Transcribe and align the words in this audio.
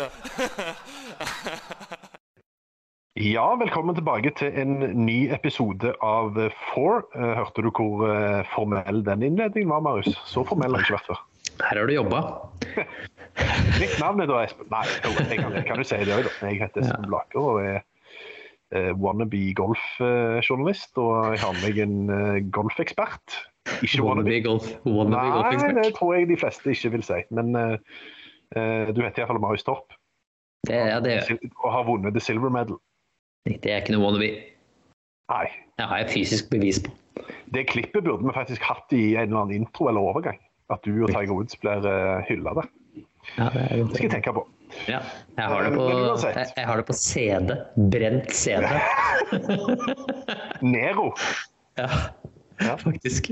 Ja, 3.20 3.42
velkommen 3.58 3.96
tilbake 3.98 4.30
til 4.38 4.54
en 4.56 4.78
ny 5.04 5.28
episode 5.34 5.90
av 6.00 6.38
eh, 6.40 6.54
Four. 6.70 7.02
Eh, 7.18 7.32
Hørte 7.36 7.64
du 7.66 7.68
hvor 7.74 8.06
eh, 8.06 8.46
formell 8.54 9.02
den 9.04 9.24
innledningen 9.26 9.68
var, 9.72 9.82
Marius? 9.84 10.14
Så 10.30 10.44
formell 10.46 10.72
har 10.72 10.80
jeg 10.80 10.86
ikke 10.86 10.96
vært 10.96 11.10
før. 11.10 11.20
Her 11.66 11.80
har 11.82 11.90
du 11.90 11.94
jobba. 11.96 12.20
Mitt 13.82 13.96
navn 14.00 14.22
er 14.22 14.30
da 14.30 14.38
Espen 14.46 14.70
Nei, 14.72 14.86
jeg 14.94 15.40
kan, 15.42 15.58
kan 15.68 15.82
du 15.82 15.84
si 15.90 15.98
det 16.06 16.14
òg, 16.16 16.22
da. 16.28 16.32
Jeg 16.48 16.62
heter 16.62 16.86
Espen 16.86 17.10
Blaker 17.10 17.40
og 17.42 17.60
er 17.66 17.82
uh, 18.78 18.92
wannabe 19.02 19.42
golfjournalist. 19.58 20.92
Og 21.02 21.34
jeg 21.34 21.42
har 21.42 21.52
med 21.58 21.66
meg 21.66 21.82
en 21.84 21.98
uh, 22.08 22.38
golfekspert. 22.54 23.26
Ikke 23.82 24.06
Wannabe 24.06 24.40
golf. 24.46 24.70
Wannabe 24.86 25.18
Nei, 25.18 25.34
golfekspert. 25.34 25.82
det 25.82 25.92
tror 25.98 26.14
jeg 26.16 26.30
de 26.30 26.38
fleste 26.40 26.72
ikke 26.72 26.94
vil 26.96 27.04
si. 27.04 27.20
Men 27.34 27.52
eh, 27.58 27.76
du 28.54 29.02
heter 29.04 29.22
iallfall 29.22 29.38
Marius 29.42 29.62
Torp 29.66 29.92
Det, 30.66 30.74
ja, 30.74 30.98
det, 31.00 31.14
og 31.64 31.72
har 31.72 31.84
vunnet 31.86 32.12
the 32.16 32.20
silver 32.20 32.50
medal. 32.50 32.76
det 33.46 33.64
er 33.70 33.78
ikke 33.80 33.94
noe 33.94 34.02
wannabe. 34.04 34.30
Nei. 35.30 35.46
Det 35.78 35.86
har 35.88 36.00
jeg 36.02 36.10
fysisk 36.12 36.50
bevis 36.50 36.80
på. 36.84 36.90
Det 37.54 37.62
klippet 37.70 38.04
burde 38.04 38.26
vi 38.26 38.34
faktisk 38.34 38.62
hatt 38.66 38.92
i 38.92 39.14
en 39.16 39.30
eller 39.30 39.44
annen 39.44 39.62
intro 39.62 39.88
eller 39.88 40.00
overgang. 40.02 40.38
At 40.70 40.82
du 40.84 40.90
og 41.02 41.08
Tiger 41.14 41.32
Woods 41.34 41.56
blir 41.62 41.86
uh, 41.86 42.20
hylla 42.28 42.52
der. 42.58 42.68
Ja, 43.38 43.46
det, 43.54 43.64
Det 43.70 43.96
skal 43.96 44.04
jeg 44.08 44.12
tenke 44.18 44.34
på. 44.36 44.42
ja, 44.88 45.00
jeg, 45.36 45.44
har 45.50 45.62
det 45.66 45.72
på, 45.74 45.86
jeg, 46.26 46.46
jeg 46.56 46.66
har 46.66 46.76
det 46.82 46.86
på 46.90 46.96
CD. 46.98 47.56
Brent 47.90 48.30
CD. 48.34 48.66
Nero, 50.74 51.14
Ja, 51.78 51.88
Ja. 52.60 52.74
faktisk. 52.76 53.30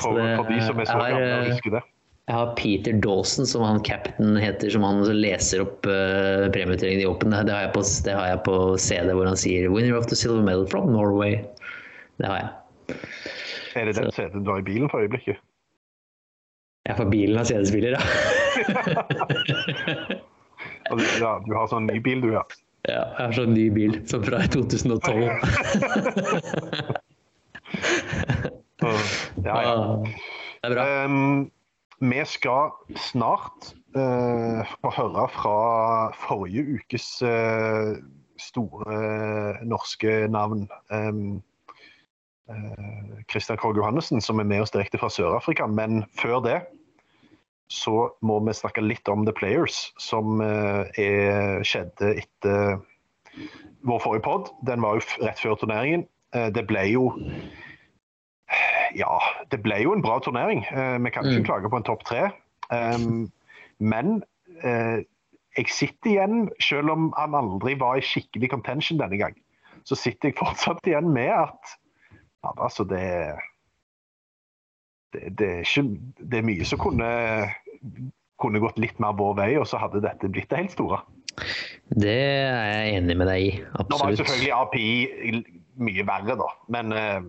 for, 0.00 0.18
for 0.36 0.48
de 0.50 0.60
som 0.66 0.80
er 0.80 0.84
så 0.88 0.98
jeg 0.98 1.12
gamle 1.14 1.34
og 1.36 1.44
eh, 1.46 1.50
husker 1.52 1.70
det. 1.78 1.82
Jeg 2.26 2.34
har 2.34 2.54
Peter 2.58 2.92
Dawson, 2.92 3.46
som 3.46 3.62
han 3.62 3.84
captain 3.86 4.36
heter, 4.36 4.70
som 4.74 4.82
han 4.82 5.04
leser 5.14 5.62
opp 5.62 5.86
uh, 5.86 6.50
premieutdelingen 6.50 7.04
i 7.04 7.06
Open. 7.06 7.30
Det, 7.30 7.54
har 7.54 7.70
på, 7.70 7.84
det 8.04 8.16
har 8.18 8.32
jeg 8.32 8.40
på 8.48 8.56
CD, 8.82 9.12
hvor 9.14 9.28
han 9.30 9.38
sier 9.38 9.68
'Winner 9.70 9.94
of 9.94 10.08
the 10.10 10.18
silver 10.18 10.42
medal 10.42 10.66
from 10.66 10.90
Norway'. 10.90 11.38
Det 12.18 12.26
har 12.26 12.40
jeg. 12.40 12.50
Er 13.78 13.84
det 13.86 13.94
den 13.94 14.10
CD-en 14.10 14.42
du 14.42 14.50
har 14.50 14.58
i 14.58 14.66
bilen 14.66 14.90
for 14.90 15.06
øyeblikket? 15.06 15.38
Jeg 16.86 16.96
får 16.98 17.10
bilen 17.10 17.38
av 17.38 17.46
CD-spiller, 17.46 17.94
ja. 17.94 18.02
Ja, 21.20 21.32
du 21.42 21.50
har 21.54 21.66
sånn 21.70 21.86
ny 21.90 21.98
bil, 22.02 22.20
du, 22.22 22.30
ja. 22.34 22.42
ja. 22.86 23.02
Jeg 23.18 23.22
har 23.22 23.32
sånn 23.36 23.54
ny 23.54 23.66
bil, 23.74 23.98
som 24.10 24.22
fra 24.26 24.38
2012. 24.54 25.02
Så, 28.82 28.92
ja, 29.48 29.56
ja. 29.66 29.74
Det 30.06 30.70
er 30.70 30.74
bra. 30.74 30.86
Ehm, 30.86 31.50
vi 32.00 32.22
skal 32.28 32.74
snart 32.96 33.72
eh, 33.96 34.72
få 34.82 34.92
høre 34.96 35.26
fra 35.32 35.58
forrige 36.26 36.78
ukes 36.78 37.08
eh, 37.24 37.96
store 38.40 38.96
eh, 38.96 39.60
norske 39.66 40.26
navn. 40.28 40.68
Um, 40.90 41.42
Christian 43.26 43.58
Krogh 43.58 43.74
Johannessen, 43.74 44.20
som 44.22 44.38
er 44.38 44.46
med 44.46 44.62
oss 44.62 44.70
direkte 44.70 45.00
fra 45.02 45.08
Sør-Afrika. 45.10 45.66
Men 45.66 46.04
før 46.14 46.38
det 46.44 46.60
så 47.72 48.10
må 48.22 48.38
vi 48.46 48.54
snakke 48.54 48.84
litt 48.84 49.08
om 49.10 49.24
The 49.26 49.34
Players, 49.34 49.90
som 49.98 50.40
eh, 50.44 50.86
er, 51.02 51.64
skjedde 51.66 52.12
etter 52.22 52.76
vår 53.86 54.02
forrige 54.04 54.24
pod. 54.26 54.52
Den 54.68 54.84
var 54.84 54.98
jo 54.98 55.06
rett 55.24 55.42
før 55.42 55.58
turneringen. 55.58 56.06
Eh, 56.34 56.48
det 56.54 56.66
ble 56.70 56.84
jo 56.92 57.08
ja, 58.96 59.18
det 59.52 59.60
ble 59.64 59.80
jo 59.82 59.94
en 59.94 60.04
bra 60.04 60.18
turnering. 60.24 60.64
Eh, 60.70 60.96
vi 61.02 61.12
kan 61.12 61.26
ikke 61.26 61.42
Mm. 61.42 61.48
klage 61.48 61.70
på 61.70 61.76
en 61.76 61.86
topp 61.86 62.04
tre. 62.08 62.30
Um, 62.72 63.30
men 63.78 64.22
uh, 64.64 64.98
jeg 65.56 65.68
sitter 65.70 66.10
igjen, 66.10 66.48
selv 66.60 66.90
om 66.90 67.12
han 67.16 67.34
aldri 67.34 67.76
var 67.78 67.96
i 67.96 68.04
skikkelig 68.04 68.50
contention 68.50 68.98
denne 68.98 69.18
gang, 69.20 69.36
så 69.84 69.94
sitter 69.94 70.30
jeg 70.32 70.38
fortsatt 70.38 70.86
igjen 70.86 71.12
med 71.12 71.30
at 71.30 71.76
ja, 72.42 72.50
altså 72.56 72.84
det, 72.84 73.34
det, 75.12 75.38
det, 75.38 75.50
er 75.50 75.62
ikke, 75.62 75.84
det 76.18 76.38
er 76.38 76.48
mye 76.48 76.66
som 76.66 76.78
kunne, 76.82 77.10
kunne 78.42 78.62
gått 78.62 78.78
litt 78.82 78.98
mer 79.02 79.16
vår 79.18 79.36
vei, 79.38 79.52
og 79.60 79.66
så 79.70 79.80
hadde 79.82 80.02
dette 80.04 80.30
blitt 80.32 80.50
det 80.50 80.64
helt 80.64 80.74
store. 80.74 81.00
Det 81.94 82.16
er 82.16 82.66
jeg 82.72 82.98
enig 82.98 83.16
med 83.20 83.28
deg 83.30 83.46
i. 83.46 83.50
Nå 83.90 84.00
var 84.00 84.18
selvfølgelig 84.18 84.52
API 84.56 84.90
mye 85.76 86.04
verre, 86.06 86.36
da. 86.38 86.48
Men 86.72 86.94
eh, 86.96 87.20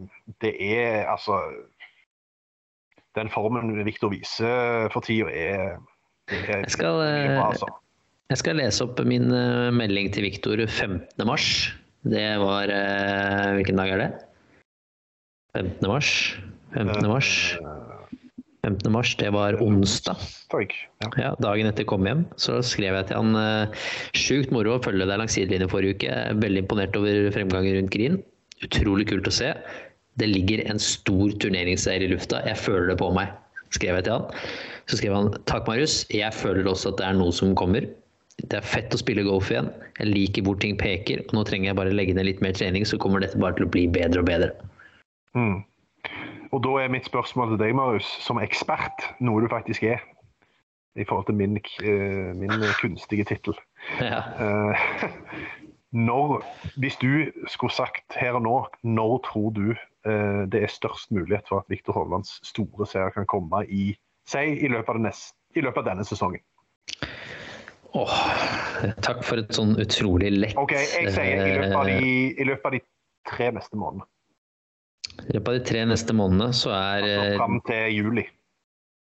det 0.43 0.53
er 0.63 1.07
altså 1.11 1.39
Den 3.17 3.31
formen 3.33 3.73
Viktor 3.85 4.11
viser 4.13 4.91
for 4.93 5.05
tida, 5.05 5.31
er, 5.33 5.79
er 6.29 6.61
Jeg 6.61 6.75
skal, 6.75 7.01
mye 7.01 7.23
eh, 7.23 7.33
bra, 7.33 7.49
altså. 7.51 7.71
Jeg 8.27 8.41
skal 8.43 8.59
lese 8.59 8.83
opp 8.83 9.01
min 9.07 9.31
eh, 9.33 9.71
melding 9.73 10.11
til 10.13 10.27
Viktor 10.27 10.61
15. 10.67 11.25
mars. 11.27 11.71
Det 12.07 12.27
var 12.39 12.71
Hvilken 13.57 13.79
dag 13.81 13.89
er 13.91 14.03
det? 14.03 14.11
15. 15.57 15.89
mars. 15.89 16.11
15. 16.75 17.09
mars. 17.09 17.31
15. 18.67 18.91
mars, 18.91 19.15
det 19.19 19.31
var 19.33 19.57
onsdag. 19.63 20.21
Ja. 21.17 21.33
Dagen 21.41 21.67
etter 21.69 21.87
kom 21.87 22.05
hjem, 22.07 22.25
så 22.39 22.59
skrev 22.63 22.95
jeg 22.99 23.09
til 23.09 23.17
han 23.17 23.73
Sjukt 24.15 24.53
moro 24.55 24.75
å 24.75 24.81
følge 24.83 25.07
deg 25.07 25.19
langs 25.19 25.35
sidelinjen 25.35 25.71
forrige 25.71 25.97
uke. 25.97 26.15
Veldig 26.43 26.63
imponert 26.65 26.99
over 26.99 27.31
fremgangen 27.35 27.79
rundt 27.79 27.95
Green. 27.95 28.19
Utrolig 28.65 29.07
kult 29.11 29.29
å 29.29 29.33
se. 29.33 29.51
Det 30.17 30.29
ligger 30.29 30.63
en 30.65 30.79
stor 30.81 31.35
turneringsseier 31.43 32.05
i 32.05 32.09
lufta. 32.09 32.41
Jeg 32.47 32.57
føler 32.57 32.91
det 32.91 32.97
på 33.01 33.11
meg, 33.13 33.29
skrev 33.75 33.99
jeg 33.99 34.07
til 34.07 34.17
han. 34.17 34.43
Så 34.89 34.99
skrev 35.01 35.13
han 35.13 35.31
takk, 35.49 35.67
Marius. 35.69 36.01
Jeg 36.13 36.33
føler 36.33 36.69
også 36.69 36.93
at 36.93 37.01
det 37.01 37.07
er 37.09 37.17
noe 37.19 37.35
som 37.35 37.53
kommer. 37.59 37.85
Det 38.37 38.59
er 38.59 38.65
fett 38.65 38.93
å 38.93 38.99
spille 39.01 39.25
golf 39.25 39.49
igjen. 39.51 39.69
Jeg 39.99 40.09
liker 40.09 40.45
hvor 40.45 40.57
ting 40.61 40.77
peker. 40.79 41.23
og 41.25 41.37
Nå 41.37 41.45
trenger 41.49 41.71
jeg 41.71 41.79
bare 41.79 41.93
legge 41.93 42.15
ned 42.17 42.29
litt 42.29 42.43
mer 42.45 42.57
trening, 42.57 42.85
så 42.85 42.99
kommer 43.01 43.21
dette 43.21 43.39
bare 43.41 43.57
til 43.57 43.67
å 43.67 43.73
bli 43.73 43.87
bedre 43.93 44.21
og 44.23 44.29
bedre. 44.29 44.51
Mm. 45.37 45.61
Og 46.53 46.61
da 46.63 46.77
er 46.81 46.93
mitt 46.93 47.09
spørsmål 47.09 47.53
til 47.53 47.61
deg, 47.61 47.75
Marius, 47.77 48.07
som 48.23 48.39
ekspert, 48.41 49.09
noe 49.21 49.43
du 49.43 49.49
faktisk 49.51 49.83
er, 49.89 50.01
i 50.97 51.05
forhold 51.05 51.27
til 51.27 51.37
min, 51.37 51.57
eh, 51.83 52.33
min 52.37 52.53
kunstige 52.81 53.27
tittel. 53.27 53.57
Ja. 54.01 54.21
Eh, 54.41 54.87
når, 56.07 56.41
hvis 56.81 56.97
du 57.01 57.11
skulle 57.51 57.75
sagt 57.75 58.17
her 58.19 58.37
og 58.39 58.45
nå, 58.45 58.55
når 58.87 59.17
tror 59.27 59.53
du 59.55 59.65
eh, 59.73 60.43
det 60.51 60.63
er 60.63 60.71
størst 60.71 61.11
mulighet 61.15 61.47
for 61.49 61.63
at 61.63 61.71
Viktor 61.71 61.97
Hovlands 61.97 62.37
store 62.47 62.87
seier 62.89 63.13
kan 63.15 63.27
komme 63.29 63.63
i, 63.67 63.89
i, 63.93 64.69
løpet 64.71 65.01
neste, 65.03 65.35
i 65.55 65.63
løpet 65.65 65.83
av 65.83 65.91
denne 65.91 66.07
sesongen? 66.07 66.43
Åh, 67.97 68.17
takk 69.01 69.23
for 69.25 69.41
et 69.41 69.53
sånn 69.55 69.77
utrolig 69.79 70.29
lett 70.35 70.57
OK, 70.59 70.73
jeg 70.75 71.13
sier 71.15 71.39
i 71.39 71.53
løpet 71.55 71.77
av 71.79 71.87
de, 71.87 71.97
eh, 71.97 72.41
i 72.41 72.47
løpet 72.47 72.69
av 72.69 72.75
de 72.75 72.81
tre 73.27 73.51
neste 73.55 73.79
månedene. 73.79 74.07
I 75.17 75.37
løpet 75.37 75.47
av 75.49 75.55
de 75.55 75.63
tre 75.65 75.85
neste 75.89 76.15
månedene 76.15 76.51
så 76.55 76.73
er 76.75 77.05
Altså 77.05 77.23
eh, 77.23 77.37
fram 77.39 77.61
til 77.69 77.95
juli. 77.95 78.25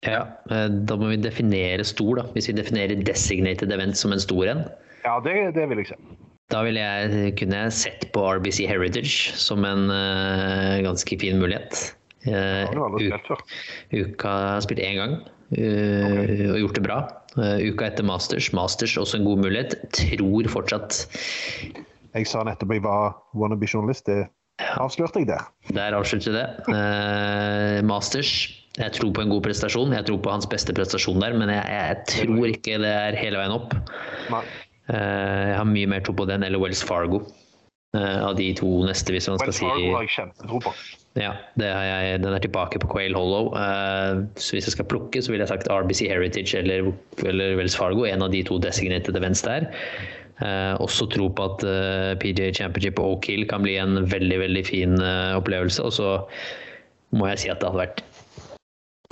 Ja, 0.06 0.24
eh, 0.50 0.66
Da 0.90 0.98
må 0.98 1.12
vi 1.12 1.20
definere 1.22 1.86
stor, 1.86 2.18
da. 2.18 2.26
Hvis 2.34 2.50
vi 2.50 2.58
definerer 2.58 3.00
designated 3.06 3.72
event 3.72 3.98
som 3.98 4.14
en 4.14 4.22
stor 4.22 4.50
en. 4.50 4.66
Ja, 5.06 5.16
det, 5.24 5.54
det 5.56 5.68
vil 5.70 5.82
jeg 5.82 5.92
si. 5.94 6.18
Da 6.50 6.62
ville 6.66 6.82
jeg 6.82 7.34
kunne 7.40 7.64
sett 7.74 8.08
på 8.14 8.24
RBC 8.38 8.64
Heritage 8.68 9.36
som 9.40 9.64
en 9.66 9.86
uh, 9.92 10.80
ganske 10.84 11.18
fin 11.20 11.38
mulighet. 11.40 11.94
Uh. 12.26 12.68
Uka 13.92 14.32
har 14.32 14.60
spilt 14.62 14.82
én 14.82 14.98
gang 15.00 15.16
uh, 15.22 16.50
og 16.52 16.58
gjort 16.64 16.78
det 16.78 16.84
bra. 16.88 16.98
Uka 17.38 17.88
etter 17.88 18.04
Masters. 18.04 18.50
Masters 18.56 18.98
også 19.00 19.20
en 19.20 19.28
god 19.30 19.46
mulighet. 19.46 19.78
Tror 19.96 20.50
fortsatt 20.52 21.06
Jeg 22.12 22.28
sa 22.28 22.42
nettopp 22.44 22.74
jeg 22.76 22.84
var 22.84 23.14
wannabe-journalist. 23.32 24.10
Det 24.10 24.26
avslørte 24.76 25.22
jeg 25.22 25.30
der. 25.30 25.46
Der 25.72 25.96
avslutter 25.96 26.34
du 26.34 26.36
det. 26.36 27.86
Masters. 27.88 28.34
Jeg 28.76 28.92
tror 28.96 29.14
på 29.16 29.24
en 29.24 29.32
god 29.32 29.42
prestasjon. 29.44 29.92
Jeg 29.96 30.04
tror 30.08 30.20
på 30.24 30.32
hans 30.32 30.48
beste 30.48 30.72
prestasjon 30.76 31.20
der, 31.20 31.34
men 31.36 31.50
jeg, 31.52 31.64
jeg 31.72 31.96
tror 32.12 32.44
ikke 32.48 32.78
det 32.80 32.92
er 32.92 33.16
hele 33.20 33.40
veien 33.40 33.56
opp. 33.56 33.74
Nei. 34.32 34.44
Uh, 34.92 35.50
jeg 35.50 35.56
har 35.58 35.68
mye 35.68 35.90
mer 35.90 36.04
tro 36.04 36.14
på 36.16 36.28
den 36.28 36.44
eller 36.46 36.62
Wells 36.62 36.84
Fargo. 36.84 37.24
Uh, 37.96 38.28
av 38.28 38.36
de 38.38 38.52
to 38.56 38.68
neste, 38.88 39.12
hvis 39.12 39.28
man 39.28 39.40
skal 39.40 39.56
si 39.56 39.64
Wells 39.64 39.80
Fargo 39.80 39.96
har 39.96 40.06
jeg 40.06 40.14
kjempetro 40.18 40.60
på. 40.68 40.76
Ja, 41.20 41.34
det 41.60 41.68
har 41.68 41.84
jeg, 41.84 42.20
den 42.24 42.32
er 42.32 42.40
tilbake 42.40 42.80
på 42.80 42.88
Quail 42.88 43.12
Hollow. 43.12 43.50
Eh, 43.52 44.22
så 44.40 44.56
hvis 44.56 44.68
jeg 44.68 44.76
skal 44.78 44.88
plukke, 44.88 45.20
så 45.20 45.32
ville 45.32 45.44
jeg 45.44 45.50
sagt 45.50 45.68
RBC 45.68 46.06
Heritage 46.08 46.56
eller, 46.56 46.88
eller 47.28 47.58
Wells 47.58 47.76
Fargo. 47.76 48.06
En 48.08 48.24
av 48.24 48.32
de 48.32 48.40
to 48.48 48.56
designated 48.62 49.16
events 49.20 49.44
der. 49.44 49.68
Eh, 50.40 50.74
også 50.80 51.10
tro 51.12 51.28
på 51.28 51.50
at 51.50 51.66
eh, 51.68 52.14
PGA 52.22 52.48
Championship 52.56 53.02
og 53.02 53.18
Oak 53.18 53.28
Hill 53.28 53.44
kan 53.50 53.64
bli 53.66 53.76
en 53.76 54.06
veldig 54.08 54.40
veldig 54.46 54.64
fin 54.66 54.96
eh, 54.96 55.36
opplevelse. 55.36 55.84
Og 55.84 55.92
så 56.00 56.14
må 57.12 57.28
jeg 57.28 57.44
si 57.44 57.52
at 57.52 57.60
det 57.60 57.68
hadde 57.68 57.84
vært 57.84 58.04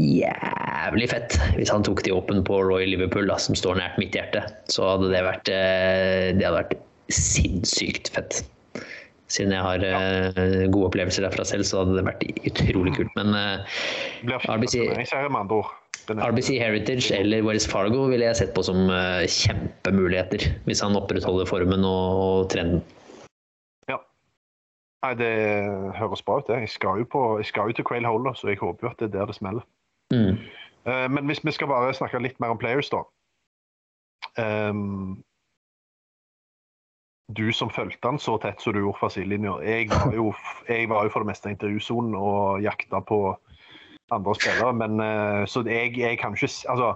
jævlig 0.01 1.09
fett 1.13 1.37
hvis 1.57 1.73
han 1.73 1.85
tok 1.87 2.03
de 2.07 2.15
åpen 2.17 2.43
på 2.47 2.61
Roy 2.67 2.87
Liverpool, 2.89 3.29
da, 3.31 3.39
som 3.41 3.57
står 3.59 3.81
nært 3.81 3.99
mitt 4.01 4.17
hjerte. 4.17 4.43
Så 4.73 4.87
hadde 4.87 5.11
det 5.13 5.23
vært, 5.27 5.51
eh, 5.53 6.31
det 6.37 6.47
hadde 6.47 6.63
vært 6.63 6.79
sinnssykt 7.15 8.13
fett. 8.15 8.43
Siden 9.31 9.55
jeg 9.55 9.63
har 9.63 9.85
ja. 9.85 9.99
gode 10.75 10.89
opplevelser 10.89 11.23
derfra 11.23 11.45
selv, 11.47 11.63
så 11.69 11.85
hadde 11.85 12.01
det 12.01 12.07
vært 12.09 12.25
utrolig 12.51 12.97
kult. 12.97 13.13
Men 13.19 13.37
eh, 13.39 13.83
RBC 14.51 14.81
er- 14.83 16.65
Heritage 16.65 17.13
eller 17.15 17.45
Wells 17.47 17.69
Fargo 17.71 18.09
ville 18.11 18.27
jeg 18.27 18.41
sett 18.41 18.55
på 18.57 18.65
som 18.67 18.89
eh, 18.91 19.29
kjempemuligheter. 19.31 20.49
Hvis 20.67 20.83
han 20.83 20.99
opprettholder 20.99 21.47
formen 21.47 21.87
og, 21.87 22.25
og 22.25 22.49
trenden. 22.51 22.83
Nei, 25.01 25.15
det 25.17 25.33
høres 25.97 26.21
bra 26.23 26.39
ut, 26.41 26.49
det. 26.49 26.59
Jeg 26.61 26.75
skal 26.75 27.01
jo, 27.01 27.07
på, 27.09 27.21
jeg 27.41 27.49
skal 27.49 27.71
jo 27.71 27.79
til 27.79 27.87
Quail 27.89 28.05
Holder, 28.05 28.35
så 28.37 28.51
jeg 28.51 28.61
håper 28.61 28.87
jo 28.87 28.91
at 28.91 28.99
det 29.01 29.09
er 29.09 29.15
der 29.15 29.31
det 29.31 29.37
smeller. 29.39 29.65
Mm. 30.13 30.37
Eh, 30.87 31.09
Men 31.11 31.27
hvis 31.31 31.45
vi 31.45 31.53
skal 31.53 31.69
bare 31.71 31.95
snakke 31.95 32.21
litt 32.23 32.41
mer 32.41 32.55
om 32.55 32.59
players, 32.59 32.91
da. 32.91 33.03
Um, 34.39 35.23
du 37.31 37.53
som 37.55 37.71
fulgte 37.71 38.09
han 38.11 38.19
så 38.19 38.39
tett 38.43 38.61
som 38.61 38.75
du 38.75 38.81
gjorde 38.83 38.99
fra 38.99 39.11
sidelinja. 39.13 39.59
Jeg, 39.63 39.89
var 39.91 40.13
jo- 40.15 40.35
jeg 40.69 40.89
var 40.91 41.05
jo 41.07 41.13
for 41.15 41.23
det 41.23 41.31
meste 41.31 41.49
i 41.49 41.55
intervjusonen 41.55 42.15
og 42.19 42.63
jakta 42.63 43.01
på 43.07 43.21
andre 44.11 44.35
spillere. 44.35 44.73
Men 44.75 45.01
eh, 45.01 45.47
så 45.47 45.63
jeg, 45.67 45.97
jeg 45.99 46.19
kan 46.19 46.35
ikke 46.35 46.51
Altså, 46.69 46.95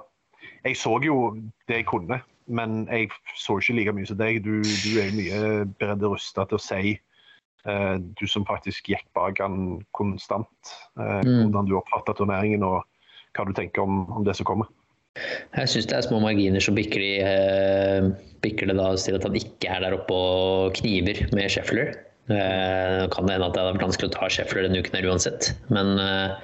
jeg 0.65 0.77
så 0.77 0.99
jo 1.05 1.37
det 1.69 1.77
jeg 1.77 1.87
kunne, 1.87 2.21
men 2.47 2.89
jeg 2.91 3.11
så 3.37 3.59
ikke 3.61 3.77
like 3.79 3.93
mye 3.93 4.07
som 4.07 4.19
deg. 4.19 4.43
Du, 4.45 4.59
du 4.63 4.91
er 5.01 5.07
jo 5.11 5.19
mye 5.21 5.65
bedre 5.79 6.11
rusta 6.17 6.45
til 6.45 6.59
å 6.59 6.61
si 6.65 6.99
uh, 7.69 7.97
du 8.21 8.27
som 8.27 8.45
faktisk 8.45 8.89
gikk 8.91 9.07
bak 9.15 9.39
han 9.41 9.85
konstant, 9.97 10.73
uh, 10.99 11.23
hvordan 11.23 11.69
du 11.71 11.77
oppfatta 11.79 12.13
turneringen 12.19 12.63
og 12.67 12.83
hva 13.35 13.47
du 13.49 13.55
tenker 13.57 13.85
om, 13.85 14.05
om 14.15 14.27
det 14.27 14.37
som 14.39 14.49
kommer. 14.49 14.71
Jeg 15.55 15.71
syns 15.71 15.87
det 15.87 15.95
er 15.95 16.07
små 16.09 16.19
marginer 16.25 16.63
som 16.63 16.75
bikker, 16.75 16.99
de, 16.99 17.13
eh, 17.23 18.07
bikker 18.43 18.67
det 18.71 18.75
da 18.81 18.89
til 18.99 19.15
at 19.19 19.27
han 19.27 19.37
ikke 19.39 19.71
er 19.71 19.85
der 19.85 19.95
oppe 19.95 20.15
og 20.15 20.75
kniver 20.81 21.21
med 21.37 21.53
Scheffler. 21.55 21.93
Eh, 22.27 22.95
Nå 22.99 23.07
kan 23.13 23.29
det 23.29 23.37
hende 23.37 23.47
at 23.47 23.55
det 23.55 23.63
hadde 23.63 23.77
vært 23.77 23.87
vanskelig 23.87 24.11
å 24.11 24.17
ta 24.17 24.31
Scheffler 24.33 24.67
denne 24.67 24.81
uken 24.83 24.99
her 24.99 25.07
uansett. 25.13 25.53
Men 25.71 25.95
eh, 26.03 26.35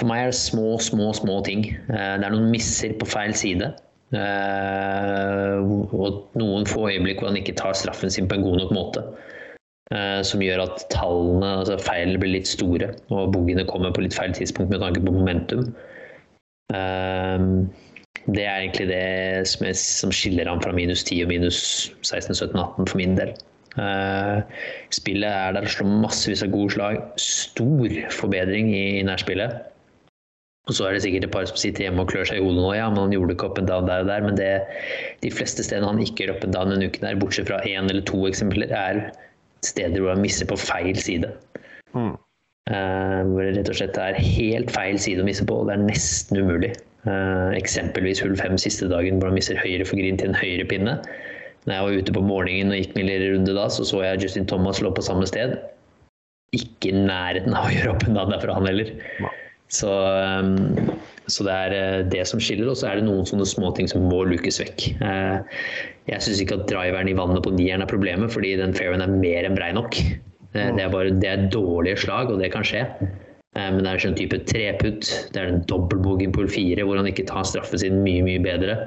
for 0.00 0.10
meg 0.10 0.24
er 0.24 0.32
det 0.32 0.40
små, 0.40 0.74
små, 0.82 1.12
små 1.14 1.38
ting. 1.46 1.62
Det 1.90 2.00
er 2.26 2.34
noen 2.34 2.50
misser 2.50 2.92
på 2.98 3.06
feil 3.06 3.34
side. 3.34 3.70
Og 4.14 6.10
noen 6.38 6.68
få 6.70 6.86
øyeblikk 6.88 7.18
hvor 7.20 7.30
han 7.30 7.38
ikke 7.38 7.58
tar 7.58 7.74
straffen 7.78 8.10
sin 8.14 8.30
på 8.30 8.38
en 8.38 8.46
god 8.46 8.62
nok 8.62 8.72
måte. 8.74 9.02
Som 10.22 10.44
gjør 10.44 10.62
at 10.68 10.86
tallene, 10.94 11.50
altså 11.64 11.80
feilene 11.82 12.22
blir 12.22 12.36
litt 12.36 12.46
store, 12.46 12.92
og 13.10 13.34
boogene 13.34 13.66
kommer 13.66 13.90
på 13.90 14.06
litt 14.06 14.14
feil 14.14 14.32
tidspunkt 14.38 14.70
med 14.70 14.84
tanke 14.86 15.02
på 15.02 15.16
momentum. 15.18 15.66
Ehm, 16.76 17.68
det 18.28 18.44
er 18.44 18.60
egentlig 18.60 18.88
det 18.90 19.48
som, 19.48 19.64
jeg, 19.68 19.78
som 19.80 20.12
skiller 20.12 20.50
ham 20.50 20.60
fra 20.60 20.74
minus 20.76 21.04
10 21.06 21.22
og 21.24 21.30
minus 21.32 21.60
16, 22.02 22.34
17, 22.34 22.58
18 22.58 22.90
for 22.90 23.00
min 23.00 23.16
del. 23.16 23.32
Eh, 23.78 24.42
spillet 24.94 25.30
er 25.30 25.54
der 25.54 25.68
slår 25.70 25.90
massevis 26.02 26.44
av 26.44 26.52
gode 26.52 26.74
slag. 26.74 27.00
Stor 27.22 27.96
forbedring 28.14 28.72
i, 28.74 29.02
nærspillet. 29.06 29.56
Og 30.68 30.76
så 30.76 30.84
er 30.84 30.96
det 30.96 31.04
sikkert 31.06 31.24
et 31.24 31.32
par 31.32 31.46
som 31.48 31.56
sitter 31.56 31.86
hjemme 31.86 32.04
og 32.04 32.10
klør 32.10 32.28
seg 32.28 32.42
i 32.42 32.44
hodet 32.44 32.60
nå. 32.60 32.72
Ja, 32.76 32.90
men 32.92 33.06
han 33.06 33.14
gjorde 33.14 33.32
ikke 33.32 33.48
up 33.48 33.60
and 33.60 33.70
down 33.70 33.88
der 33.88 34.04
og 34.04 34.10
der. 34.10 34.26
Men 34.26 34.36
det, 34.36 34.50
de 35.24 35.32
fleste 35.32 35.64
stedene 35.64 35.88
han 35.88 36.02
ikke 36.04 36.26
gjør 36.26 36.34
up 36.36 36.44
and 36.44 36.56
down 36.56 36.74
denne 36.74 36.90
uken, 36.90 37.06
der, 37.06 37.20
bortsett 37.22 37.48
fra 37.48 37.62
én 37.64 37.88
eller 37.88 38.04
to 38.08 38.26
eksempler, 38.28 38.68
er 38.68 39.06
steder 39.64 40.02
hvor 40.02 40.12
han 40.12 40.24
misser 40.26 40.48
på 40.50 40.58
feil 40.60 40.98
side. 41.00 41.32
Mm. 41.96 42.18
Eh, 42.68 43.20
hvor 43.24 43.46
det 43.46 43.54
rett 43.56 43.70
og 43.72 43.78
slett 43.78 43.96
er 44.02 44.18
helt 44.20 44.72
feil 44.74 44.98
side 45.00 45.22
å 45.22 45.26
misse 45.26 45.46
på, 45.48 45.62
og 45.62 45.70
det 45.70 45.78
er 45.78 45.86
nesten 45.86 46.42
umulig. 46.42 46.74
Eh, 47.08 47.56
eksempelvis 47.56 48.20
hull 48.20 48.36
fem 48.36 48.58
siste 48.60 48.90
dagen 48.90 49.20
hvor 49.20 49.30
han 49.30 49.38
misser 49.38 49.60
høyre 49.60 49.86
for 49.88 50.00
green 50.00 50.20
til 50.20 50.32
en 50.32 50.36
høyre 50.36 50.66
pinne. 50.68 50.98
Når 51.64 51.74
jeg 51.74 51.86
var 51.86 52.02
ute 52.02 52.16
på 52.16 52.24
morgenen 52.26 52.74
og 52.74 52.82
gikk 52.82 52.94
min 52.98 53.08
lille 53.08 53.32
runde 53.32 53.56
da, 53.56 53.66
så 53.72 53.86
så 53.88 54.02
jeg 54.04 54.26
Justin 54.26 54.48
Thomas 54.50 54.82
lå 54.84 54.92
på 54.92 55.04
samme 55.04 55.28
sted. 55.28 55.56
Ikke 56.56 56.92
i 56.92 56.96
nærheten 57.08 57.56
av 57.56 57.68
å 57.68 57.72
gjøre 57.72 57.94
opp 57.94 58.06
en 58.08 58.20
dag 58.20 58.32
derfra, 58.34 58.56
han 58.60 58.68
heller. 58.68 58.92
Så, 59.72 59.88
um, 59.88 60.92
så 61.28 61.44
det 61.44 61.56
er 61.64 61.74
eh, 61.76 62.04
det 62.12 62.24
som 62.28 62.40
skiller, 62.40 62.70
og 62.72 62.78
så 62.80 62.90
er 62.90 63.00
det 63.00 63.08
noen 63.08 63.28
sånne 63.28 63.48
småting 63.48 63.88
som 63.88 64.08
må 64.08 64.22
lukes 64.28 64.60
vekk. 64.60 64.90
Jeg 66.08 66.24
syns 66.24 66.40
ikke 66.40 66.56
at 66.56 66.70
driveren 66.70 67.08
i 67.08 67.16
vannet 67.16 67.44
på 67.44 67.52
nieren 67.52 67.84
er 67.84 67.90
problemet, 67.90 68.32
fordi 68.32 68.56
den 68.60 68.72
fairen 68.76 69.04
er 69.04 69.12
mer 69.12 69.48
enn 69.48 69.56
brei 69.56 69.74
nok. 69.76 70.00
Eh, 70.54 70.70
Det 70.76 70.82
er 70.84 70.92
bare 70.92 71.10
det 71.20 71.28
er 71.28 71.48
dårlige 71.52 71.98
slag, 72.04 72.30
og 72.32 72.38
det 72.40 72.52
kan 72.52 72.64
skje. 72.64 72.84
Eh, 73.56 73.70
Men 73.70 73.82
det 73.84 73.92
er 73.92 74.02
sånn 74.04 74.16
type 74.18 74.38
treputt. 74.48 75.10
Det 75.32 75.42
er 75.42 75.52
en 75.52 75.64
dobbeltbogen 75.68 76.32
på 76.32 76.48
fire 76.48 76.84
hvor 76.84 76.96
han 76.96 77.06
ikke 77.10 77.26
tar 77.28 77.44
straffen 77.44 77.78
sin 77.78 78.02
mye, 78.04 78.22
mye 78.22 78.42
bedre. 78.42 78.78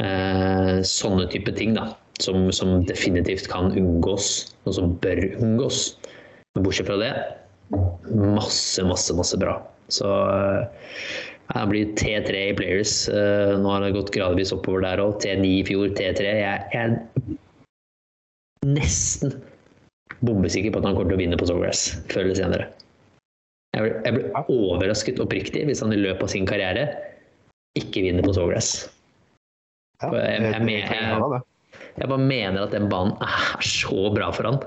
Eh, 0.00 0.80
Sånne 0.86 1.28
type 1.30 1.52
ting 1.56 1.74
da, 1.74 1.90
som, 2.20 2.50
som 2.52 2.84
definitivt 2.88 3.48
kan 3.48 3.72
unngås, 3.76 4.54
og 4.66 4.74
som 4.74 4.94
bør 5.04 5.26
unngås. 5.40 5.96
Men 6.54 6.64
bortsett 6.64 6.88
fra 6.88 6.96
det, 6.98 7.12
masse, 8.10 8.82
masse, 8.82 9.14
masse 9.14 9.36
bra. 9.38 9.60
Så 9.90 10.06
han 11.50 11.68
blir 11.70 11.92
T3 11.98 12.50
i 12.50 12.56
Players. 12.56 13.08
Eh, 13.08 13.54
Nå 13.58 13.70
har 13.70 13.84
det 13.84 13.94
gått 13.94 14.12
gradvis 14.14 14.52
oppover 14.54 14.82
der 14.86 15.02
òg. 15.02 15.18
T9 15.22 15.46
i 15.60 15.62
fjor, 15.66 15.90
T3. 15.94 16.26
Jeg 16.40 16.64
jeg 16.72 16.80
er 16.80 16.98
nesten 18.66 19.34
bombesikker 20.26 20.72
på 20.74 20.80
at 20.80 20.88
han 20.88 20.96
kommer 20.96 21.12
til 21.12 21.18
å 21.18 21.22
vinne 21.22 21.38
på 21.40 21.48
Sawgrass 21.48 21.84
før 22.12 22.26
eller 22.26 22.38
senere. 22.38 22.66
Jeg 23.76 23.84
blir, 23.84 23.94
jeg 24.04 24.16
blir 24.16 24.50
overrasket 24.50 25.20
oppriktig 25.22 25.62
hvis 25.68 25.82
han 25.84 25.94
i 25.94 26.00
løpet 26.00 26.26
av 26.26 26.32
sin 26.32 26.48
karriere 26.48 26.88
ikke 27.78 28.02
vinner 28.06 28.26
på 28.26 28.34
Sawgrass. 28.34 28.88
Ja, 30.02 30.10
jeg, 30.16 30.42
jeg- 30.42 30.84
jeg. 30.88 31.42
Jeg 32.00 32.08
bare 32.08 32.22
mener 32.22 32.62
at 32.64 32.72
den 32.74 32.88
banen 32.90 33.16
er 33.20 33.62
så 33.66 34.10
bra 34.14 34.30
for 34.32 34.48
han. 34.48 34.60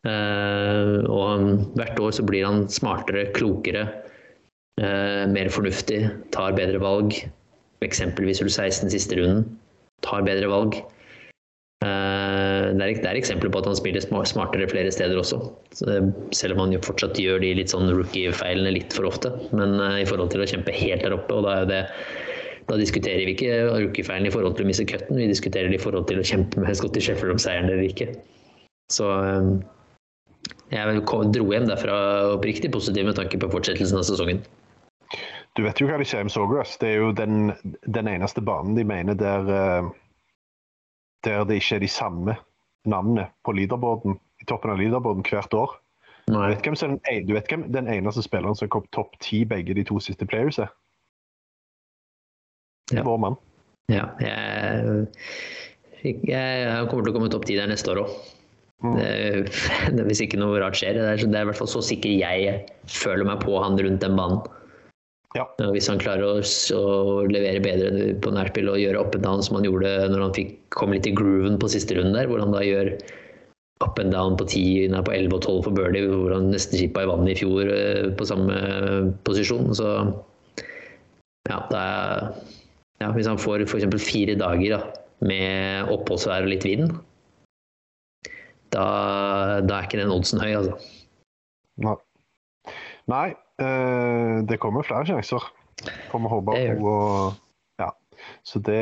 Uh, 0.00 1.04
og 1.12 1.42
hvert 1.76 1.98
år 2.00 2.14
så 2.16 2.24
blir 2.24 2.46
han 2.46 2.64
smartere, 2.72 3.26
klokere, 3.36 3.82
uh, 4.80 5.26
mer 5.28 5.50
fornuftig, 5.52 6.00
tar 6.32 6.56
bedre 6.56 6.80
valg. 6.82 7.12
Eksempelvis 7.84 8.40
hull 8.42 8.50
16 8.52 8.90
siste 8.92 9.16
runden. 9.20 9.44
Tar 10.04 10.24
bedre 10.26 10.48
valg. 10.52 10.80
Eh, 11.80 12.19
det, 12.78 12.86
er, 12.86 12.98
det 13.02 13.10
er 13.10 13.18
eksempler 13.18 13.52
på 13.52 13.60
at 13.62 13.68
han 13.70 13.78
spiller 13.78 14.04
smartere 14.04 14.68
flere 14.70 14.92
steder 14.94 15.18
også. 15.20 15.38
Selv 16.36 16.56
om 16.56 16.64
han 16.64 16.74
jo 16.74 16.82
fortsatt 16.84 17.18
gjør 17.20 17.42
de 17.42 17.54
litt 17.58 17.72
sånn 17.72 17.90
rookie-feilene 17.90 18.74
litt 18.76 18.96
for 18.96 19.08
ofte. 19.10 19.32
Men 19.56 19.78
eh, 19.80 20.02
i 20.04 20.08
forhold 20.08 20.34
til 20.34 20.44
å 20.44 20.50
kjempe 20.50 20.74
helt 20.76 21.06
der 21.06 21.16
oppe, 21.16 21.38
og 21.38 21.48
da 21.48 21.60
er 21.62 21.70
det 21.70 21.82
da 22.70 22.76
diskuterer 22.78 23.24
vi 23.26 23.34
ikke 23.34 23.54
rookie-feilene 23.72 24.30
i 24.30 24.34
forhold 24.34 24.54
til 24.56 24.66
å 24.66 24.70
miste 24.70 24.86
cutten, 24.86 25.18
vi 25.18 25.26
diskuterer 25.30 25.72
det 25.72 25.80
i 25.80 25.82
forhold 25.82 26.06
til 26.06 26.20
å 26.20 26.26
kjempe 26.26 26.62
med 26.62 26.76
Scotty 26.78 27.02
Sheffield 27.02 27.34
om 27.34 27.42
seieren 27.42 27.66
eller 27.66 27.82
ikke. 27.88 28.12
Så 28.94 29.08
um, 29.10 29.56
jeg 30.70 31.02
dro 31.34 31.48
hjem 31.50 31.66
derfra 31.66 31.96
oppriktig 32.36 32.70
positiv 32.74 33.08
med 33.08 33.18
tanke 33.18 33.40
på 33.42 33.50
fortsettelsen 33.50 33.98
av 33.98 34.06
sesongen. 34.06 34.44
Du 35.58 35.64
vet 35.64 35.80
jo 35.82 35.88
hva 35.88 35.98
de 35.98 36.06
sier 36.06 36.22
om 36.22 36.30
Sawgrass. 36.30 36.76
Det 36.78 36.92
er 36.92 37.02
jo 37.02 37.10
den, 37.16 37.50
den 37.90 38.10
eneste 38.10 38.42
banen 38.44 38.76
de 38.78 38.86
mener 38.86 39.18
der, 39.18 39.50
eh, 39.50 39.90
der 41.26 41.42
det 41.48 41.58
ikke 41.58 41.80
er 41.80 41.84
de 41.84 41.90
samme 41.90 42.36
navnene 42.88 43.28
på 43.44 43.52
leaderboarden, 43.56 44.18
i 44.40 44.46
toppen 44.48 44.72
av 44.72 44.80
leaderboarden 44.80 45.24
hvert 45.26 45.54
år. 45.54 45.76
Du 46.30 46.36
vet 46.38 46.62
den, 46.64 47.00
en- 47.10 47.26
du 47.26 47.32
vet 47.34 47.48
hvem 47.50 47.64
den 47.74 47.88
eneste 47.90 48.22
spilleren 48.22 48.54
som 48.56 48.68
kom 48.70 48.84
topp 48.94 49.16
ti 49.20 49.42
begge 49.44 49.74
de 49.74 49.82
to 49.84 49.98
siste 50.00 50.26
players 50.26 50.58
er? 50.62 50.70
Ja. 52.94 53.02
Vår 53.06 53.18
mann. 53.22 53.36
Ja, 53.90 54.04
jeg, 54.22 55.06
jeg 56.04 56.86
kommer 56.90 57.04
til 57.04 57.10
å 57.12 57.16
komme 57.16 57.30
topp 57.32 57.46
ti 57.48 57.56
der 57.58 57.66
neste 57.70 57.90
år 57.92 58.04
òg. 58.04 58.14
Hvis 60.08 60.22
ikke 60.24 60.38
noe 60.40 60.60
rart 60.62 60.78
skjer. 60.80 60.94
Det 60.96 61.02
er, 61.04 61.24
det 61.26 61.36
er 61.36 61.44
i 61.44 61.48
hvert 61.50 61.58
fall 61.58 61.68
så 61.68 61.82
sikker 61.84 62.14
jeg 62.14 62.62
føler 62.88 63.26
meg 63.28 63.42
på 63.42 63.58
han 63.60 63.76
rundt 63.76 64.00
den 64.06 64.16
banen. 64.16 64.40
Ja. 65.38 65.44
Hvis 65.70 65.86
han 65.86 66.00
klarer 66.02 66.26
å, 66.26 66.42
å 66.42 66.84
levere 67.30 67.62
bedre 67.62 68.14
på 68.18 68.32
nærspill 68.34 68.70
og 68.72 68.80
gjøre 68.82 68.98
up 68.98 69.14
and 69.14 69.22
down 69.22 69.42
som 69.46 69.60
han 69.60 69.66
gjorde 69.68 69.92
når 70.10 70.24
han 70.24 70.34
fikk, 70.34 70.54
kom 70.74 70.94
litt 70.94 71.06
i 71.06 71.14
grooven 71.14 71.58
på 71.62 71.70
siste 71.70 71.94
runden 71.94 72.16
der, 72.18 72.26
hvor 72.30 72.42
han 72.42 72.54
da 72.54 72.64
gjør 72.66 72.96
up 73.80 74.00
and 74.02 74.10
down 74.12 74.34
på 74.36 74.44
10, 74.48 74.90
nei, 74.92 75.02
på 75.06 75.12
11 75.14 75.36
og 75.38 75.44
12 75.46 75.60
for 75.68 75.76
birdie, 75.76 76.08
hvor 76.10 76.34
han 76.34 76.50
nesten 76.50 76.80
chippa 76.80 77.04
i 77.04 77.08
vannet 77.08 77.32
i 77.32 77.38
fjor 77.38 77.70
eh, 77.70 78.08
på 78.18 78.26
samme 78.28 78.56
posisjon. 79.28 79.70
Så 79.78 79.86
ja, 81.46 81.60
det 81.70 81.78
er, 81.78 82.26
ja 83.04 83.12
hvis 83.14 83.30
han 83.30 83.40
får 83.40 83.64
f.eks. 83.68 83.86
fire 84.02 84.34
dager 84.40 84.74
da, 84.74 84.80
med 85.24 85.92
oppholdsvær 85.94 86.48
og 86.48 86.52
litt 86.52 86.66
vind, 86.66 86.90
da, 88.74 88.82
da 89.62 89.78
er 89.78 89.86
ikke 89.86 90.02
den 90.02 90.12
oddsen 90.14 90.42
høy, 90.42 90.50
altså. 90.58 90.74
Nei. 91.86 91.94
Nei 93.10 93.30
det 93.60 94.58
kommer 94.62 94.86
flere 94.86 95.06
sjanser. 95.08 95.44
Får 96.10 96.22
vi 96.22 96.30
håpe. 96.32 96.56
Og, 96.80 97.34
ja. 97.80 97.90
Så 98.44 98.60
det, 98.64 98.80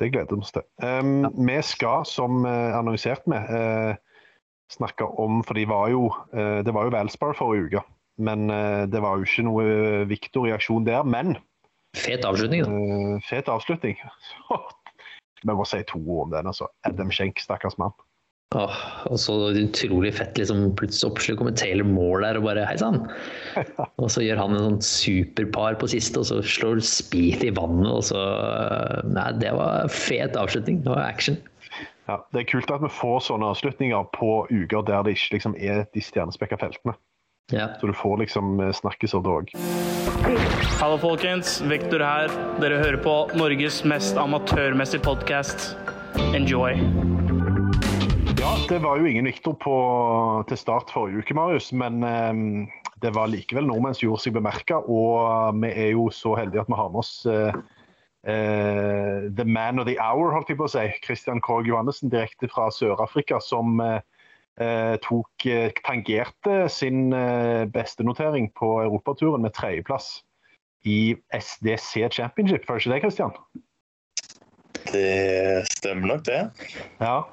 det 0.00 0.10
gleder 0.14 0.36
vi 0.36 0.44
oss 0.44 0.54
til. 0.54 0.64
Um, 0.82 1.28
Vi 1.46 1.58
skal, 1.64 2.04
som 2.08 2.44
eh, 2.48 2.76
annonsert 2.76 3.26
med, 3.30 3.48
uh, 3.50 3.96
snakke 4.72 5.06
om 5.20 5.42
For 5.46 5.54
de 5.54 5.66
var 5.68 5.90
jo, 5.92 6.08
uh, 6.34 6.62
det 6.66 6.74
var 6.74 6.88
jo 6.88 6.94
Valspar 6.96 7.36
forrige 7.38 7.68
uke. 7.68 7.84
Men 8.18 8.50
uh, 8.50 8.84
det 8.88 9.02
var 9.04 9.16
jo 9.16 9.28
ikke 9.28 9.46
noe 9.48 10.06
Victor-reaksjon 10.08 10.88
der. 10.88 11.04
Men 11.04 11.36
Fet 11.96 12.24
avslutning, 12.28 12.64
da. 12.64 12.70
eh, 12.72 13.20
fet 13.24 13.48
avslutning. 13.48 13.96
Vi 15.46 15.54
må 15.54 15.64
si 15.68 15.82
to 15.88 16.00
ord 16.00 16.26
om 16.26 16.34
den. 16.34 16.48
altså. 16.50 16.68
Adam 16.84 17.10
Schenk, 17.12 17.40
stakkars 17.40 17.78
mann. 17.80 17.94
Åh, 18.54 18.74
og 19.10 19.18
så 19.18 19.34
utrolig 19.58 20.12
fett. 20.14 20.38
liksom 20.38 20.68
Plutselig 20.78 21.10
oppslut, 21.10 21.38
kommer 21.40 21.56
Taylor 21.58 21.88
Moore 21.88 22.28
der 22.28 22.38
og 22.38 22.46
bare 22.46 22.66
Hei 22.68 22.76
sann! 22.78 23.00
Og 24.02 24.06
så 24.12 24.22
gjør 24.22 24.38
han 24.44 24.54
en 24.54 24.62
sånn 24.68 24.84
superpar 24.86 25.74
på 25.80 25.88
siste, 25.90 26.20
og 26.20 26.28
så 26.28 26.38
slår 26.46 26.78
Speed 26.84 27.42
i 27.42 27.50
vannet, 27.56 27.88
og 27.90 28.04
så 28.06 28.22
Nei, 29.10 29.32
det 29.40 29.50
var 29.56 29.90
fet 29.90 30.38
avslutning. 30.38 30.84
Det 30.84 30.92
var 30.92 31.02
action. 31.08 31.40
Ja, 32.06 32.20
Det 32.30 32.44
er 32.44 32.48
kult 32.52 32.70
at 32.70 32.84
vi 32.84 32.92
får 32.92 33.24
sånne 33.26 33.50
avslutninger 33.50 34.06
på 34.14 34.46
uker 34.52 34.86
der 34.86 35.02
det 35.02 35.16
ikke 35.16 35.40
liksom 35.40 35.58
er 35.58 35.82
de 35.90 36.04
stjernespekka 36.04 36.60
feltene. 36.60 36.94
Ja. 37.50 37.72
Så 37.80 37.90
du 37.90 37.94
får 37.94 38.22
liksom 38.22 38.60
eh, 38.62 38.72
snakkes 38.74 39.14
av 39.14 39.26
det 39.26 39.34
òg. 39.40 39.52
Hallo, 40.78 40.96
folkens. 41.02 41.58
Vektor 41.66 42.02
her. 42.02 42.30
Dere 42.62 42.78
hører 42.82 43.02
på 43.02 43.18
Norges 43.38 43.82
mest 43.86 44.18
amatørmessige 44.18 45.02
podkast. 45.06 45.72
Enjoy. 46.34 47.15
Ja, 48.46 48.52
det 48.68 48.76
var 48.78 49.00
jo 49.00 49.08
ingen 49.10 49.26
Victor 49.26 49.56
til 50.46 50.58
start 50.60 50.92
forrige 50.94 51.18
uke, 51.18 51.34
Marius. 51.34 51.72
Men 51.74 51.96
eh, 52.06 52.68
det 53.02 53.10
var 53.16 53.26
likevel 53.26 53.66
nordmenn 53.66 53.96
som 53.96 54.04
gjorde 54.04 54.22
seg 54.22 54.36
bemerka. 54.36 54.76
Og 54.86 55.56
vi 55.64 55.72
er 55.72 55.88
jo 55.96 56.04
så 56.14 56.36
heldige 56.38 56.62
at 56.62 56.70
vi 56.70 56.78
har 56.78 56.92
med 56.92 57.00
oss 57.00 57.10
eh, 57.26 57.58
eh, 58.30 59.26
the 59.34 59.42
man 59.50 59.82
of 59.82 59.88
the 59.90 59.96
hour, 59.98 60.30
holdt 60.30 60.52
jeg 60.52 60.60
på 60.60 60.68
å 60.68 60.70
si. 60.76 60.86
Christian 61.02 61.42
Krogh 61.42 61.66
Johannessen 61.66 62.12
direkte 62.12 62.46
fra 62.52 62.68
Sør-Afrika, 62.70 63.42
som 63.42 63.82
eh, 63.82 63.98
eh, 64.62 64.94
tok 65.02 65.50
eh, 65.50 65.74
tangerte 65.82 66.68
sin 66.70 67.10
eh, 67.18 67.66
beste 67.66 68.06
notering 68.06 68.52
på 68.54 68.76
europaturen 68.84 69.42
med 69.42 69.58
tredjeplass 69.58 70.20
i 70.86 71.16
SDC 71.34 72.12
Championship. 72.14 72.70
Føler 72.70 72.78
ikke 72.78 72.94
det, 72.94 73.06
Christian? 73.08 73.34
Det 74.92 75.66
stemmer 75.80 76.14
nok, 76.14 76.28
det. 76.30 76.44
Ja. 77.02 77.24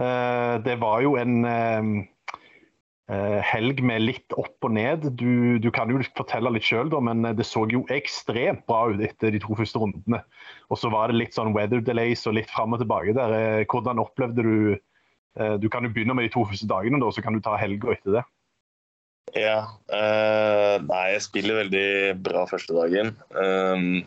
Eh, 0.00 0.54
det 0.64 0.74
var 0.82 1.02
jo 1.04 1.14
en 1.20 1.44
eh, 1.46 1.90
eh, 3.14 3.40
helg 3.52 3.82
med 3.86 4.02
litt 4.02 4.36
opp 4.40 4.66
og 4.66 4.74
ned. 4.74 5.06
Du, 5.20 5.58
du 5.62 5.70
kan 5.74 5.92
jo 5.92 6.02
fortelle 6.18 6.52
litt 6.54 6.66
sjøl, 6.66 6.90
men 7.06 7.22
det 7.38 7.46
så 7.48 7.66
jo 7.70 7.84
ekstremt 7.94 8.64
bra 8.70 8.88
ut 8.90 9.04
etter 9.04 9.34
de 9.34 9.42
to 9.42 9.56
første 9.58 9.82
rundene. 9.82 10.24
Og 10.70 10.80
så 10.80 10.90
var 10.94 11.10
det 11.10 11.20
litt 11.20 11.36
sånn 11.36 11.54
weather 11.56 11.84
delays 11.84 12.26
og 12.30 12.38
litt 12.38 12.50
fram 12.50 12.74
og 12.74 12.82
tilbake 12.82 13.16
der. 13.16 13.64
Hvordan 13.70 14.02
opplevde 14.02 14.46
du 14.46 14.56
Du 15.34 15.64
kan 15.66 15.82
jo 15.82 15.90
begynne 15.90 16.14
med 16.14 16.28
de 16.28 16.30
to 16.30 16.44
første 16.46 16.68
dagene, 16.70 17.00
da, 17.02 17.08
så 17.10 17.18
kan 17.18 17.34
du 17.34 17.40
ta 17.42 17.56
helga 17.58 17.90
etter 17.90 18.20
det. 18.20 18.20
Ja. 19.34 19.64
eh, 19.90 20.76
nei, 20.84 21.06
jeg 21.14 21.24
spiller 21.24 21.62
veldig 21.64 21.88
bra 22.22 22.44
første 22.46 22.76
dagen. 22.76 23.10
Um, 23.34 24.04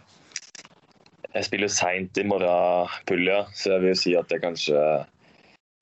jeg 1.34 1.48
spiller 1.50 1.72
seint 1.72 2.18
i 2.18 2.24
morgenpulja, 2.24 3.42
så 3.52 3.76
jeg 3.76 3.84
vil 3.84 3.98
si 4.00 4.16
at 4.16 4.32
jeg 4.32 4.44
kanskje 4.46 4.80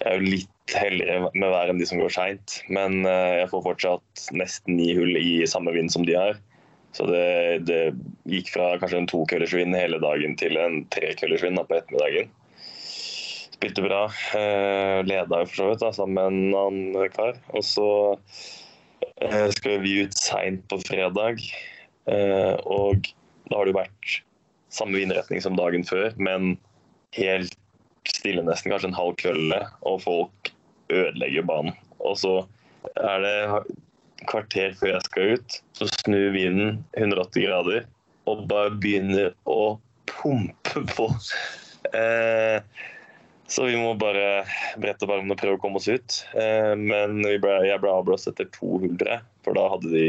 Jeg 0.05 0.11
er 0.13 0.21
jo 0.21 0.33
litt 0.35 0.73
heldigere 0.77 1.29
med 1.33 1.49
været 1.49 1.71
enn 1.71 1.79
de 1.81 1.85
som 1.89 1.97
går 1.97 2.11
seint, 2.13 2.59
men 2.69 3.07
eh, 3.09 3.39
jeg 3.39 3.49
får 3.49 3.63
fortsatt 3.65 4.25
nesten 4.37 4.77
ni 4.77 4.91
hull 4.93 5.17
i 5.17 5.47
samme 5.49 5.73
vind 5.73 5.89
som 5.89 6.05
de 6.05 6.13
har. 6.13 6.37
Så 6.93 7.07
det, 7.09 7.65
det 7.65 7.79
gikk 8.29 8.51
fra 8.53 8.67
kanskje 8.79 9.01
en 9.01 9.09
tokøllersvind 9.09 9.73
hele 9.73 9.97
dagen 10.03 10.37
til 10.37 10.59
en 10.61 10.83
trekøllersvind 10.93 11.57
på 11.57 11.79
ettermiddagen. 11.79 12.29
Spilte 13.57 13.87
bra. 13.87 14.03
Eh, 14.37 15.01
leda 15.09 15.41
jo 15.41 15.49
for 15.49 15.57
så 15.57 15.71
vidt 15.71 15.81
da, 15.81 15.91
sammen 15.97 16.19
med 16.19 16.29
en 16.29 16.61
annen 16.61 17.11
kar. 17.17 17.41
Og 17.57 17.65
så 17.65 17.89
eh, 19.25 19.49
skal 19.57 19.81
vi 19.81 20.03
ut 20.05 20.15
seint 20.21 20.63
på 20.69 20.79
fredag. 20.85 21.41
Og 22.05 23.09
da 23.49 23.57
har 23.57 23.65
det 23.65 23.73
jo 23.73 23.81
vært 23.81 24.15
samme 24.69 25.01
vindretning 25.01 25.41
som 25.41 25.57
dagen 25.57 25.81
før, 25.87 26.13
men 26.21 26.59
helt 27.17 27.57
stille 28.11 28.43
nesten, 28.45 28.71
kanskje 28.73 28.91
en 28.91 28.99
halv 28.99 29.17
kølle, 29.21 29.59
og 29.87 30.01
folk 30.05 30.51
ødelegger 30.93 31.47
banen. 31.47 31.75
Og 31.99 32.17
så 32.21 32.35
er 32.95 33.23
det 33.23 33.37
kvarter 34.29 34.75
før 34.79 34.95
jeg 34.95 35.05
skal 35.07 35.35
ut, 35.35 35.59
så 35.77 35.89
snur 35.99 36.31
vinden 36.35 36.79
180 36.97 37.47
grader 37.47 37.85
og 38.29 38.45
bare 38.49 38.73
begynner 38.81 39.33
å 39.49 39.77
pumpe 40.09 40.85
på. 40.95 41.09
Eh, 41.93 42.57
så 43.47 43.67
vi 43.67 43.75
må 43.77 43.91
bare 44.01 44.45
brette 44.81 45.05
opp 45.05 45.13
armene 45.13 45.35
og 45.35 45.41
prøve 45.41 45.59
å 45.59 45.61
komme 45.61 45.77
oss 45.81 45.89
ut. 45.89 46.21
Eh, 46.33 46.73
men 46.79 47.19
ble, 47.21 47.57
jeg 47.67 47.81
ble 47.83 47.93
avblåst 47.93 48.31
etter 48.31 48.49
to 48.55 48.79
hull, 48.81 48.97
for 49.45 49.57
da 49.57 49.67
hadde 49.75 49.91
de 49.93 50.07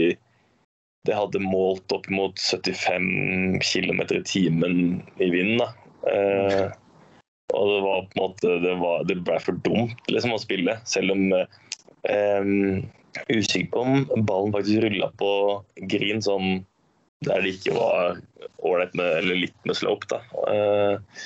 det 1.06 1.14
hadde 1.14 1.38
målt 1.38 1.92
opp 1.94 2.08
mot 2.10 2.40
75 2.40 3.60
km 3.62 4.00
i 4.16 4.22
timen 4.26 4.78
i 5.22 5.28
vinden. 5.30 5.60
da. 5.62 5.68
Eh, 6.10 6.64
og 7.54 7.70
det 7.70 7.80
var 7.84 8.06
på 8.10 8.16
en 8.16 8.22
måte 8.22 8.54
Det, 8.64 8.74
var, 8.80 9.04
det 9.06 9.18
ble 9.26 9.38
for 9.42 9.58
dumt 9.66 10.12
liksom, 10.12 10.34
å 10.34 10.42
spille, 10.42 10.78
selv 10.88 11.14
om 11.14 11.26
eh, 11.36 12.52
Usikker 13.30 13.70
på 13.72 13.82
om 13.84 14.24
ballen 14.28 14.54
faktisk 14.54 14.82
rulla 14.84 15.10
på 15.20 15.30
green 15.92 16.22
sånn 16.24 16.64
der 17.24 17.40
det 17.40 17.54
ikke 17.56 17.76
var 17.78 18.18
ålreit 18.60 18.92
med 18.98 19.06
Eller 19.22 19.38
litt 19.46 19.56
med 19.64 19.78
slope, 19.78 20.04
da. 20.10 20.18
Eh, 20.52 21.22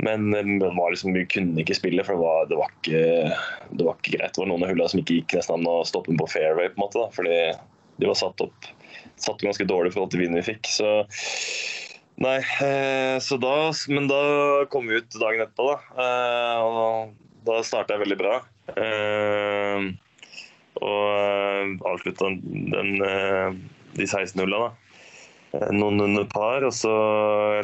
men 0.00 0.30
det 0.30 0.70
var 0.72 0.94
liksom, 0.94 1.12
vi 1.12 1.26
kunne 1.28 1.60
ikke 1.60 1.76
spille, 1.76 2.04
for 2.06 2.16
det 2.16 2.22
var, 2.22 2.48
det 2.48 2.56
var, 2.56 2.72
ikke, 2.78 3.02
det 3.74 3.84
var 3.84 3.98
ikke 3.98 4.14
greit. 4.14 4.32
Det 4.32 4.40
var 4.40 4.48
noen 4.48 4.64
av 4.64 4.70
hullene 4.70 4.92
som 4.92 5.02
ikke 5.02 5.16
gikk 5.18 5.34
nesten 5.36 5.58
an 5.58 5.68
å 5.68 5.82
stoppe 5.84 6.14
på 6.16 6.28
fairway, 6.30 6.70
på 6.70 6.78
en 6.78 6.84
måte, 6.84 7.02
da, 7.02 7.10
fordi 7.12 7.38
de 7.98 8.08
var 8.08 8.16
satt 8.20 8.44
opp 8.46 8.68
satt 9.18 9.42
ganske 9.42 9.64
dårlig 9.64 9.90
i 9.90 9.96
forhold 9.96 10.12
til 10.14 10.22
vinden 10.22 10.40
vi 10.40 10.48
fikk. 10.52 10.70
Så 10.70 10.88
Nei, 12.18 12.38
eh, 12.64 13.16
så 13.22 13.36
da 13.38 13.70
Men 13.94 14.08
da 14.10 14.18
kom 14.72 14.88
vi 14.90 14.98
ut 14.98 15.14
dagen 15.20 15.44
etterpå, 15.44 15.68
da. 15.70 15.78
Eh, 16.02 16.58
og 16.66 17.14
da 17.46 17.60
starta 17.62 17.94
jeg 17.94 18.02
veldig 18.06 18.18
bra. 18.18 18.40
Eh, 18.74 19.86
og 20.82 21.84
avslutta 21.90 22.28
den, 22.34 22.92
de 23.98 24.06
16 24.06 24.38
hulla, 24.42 24.68
da. 24.68 24.74
Noen 25.72 26.02
under 26.04 26.26
par, 26.28 26.60
og 26.66 26.74
så 26.76 26.90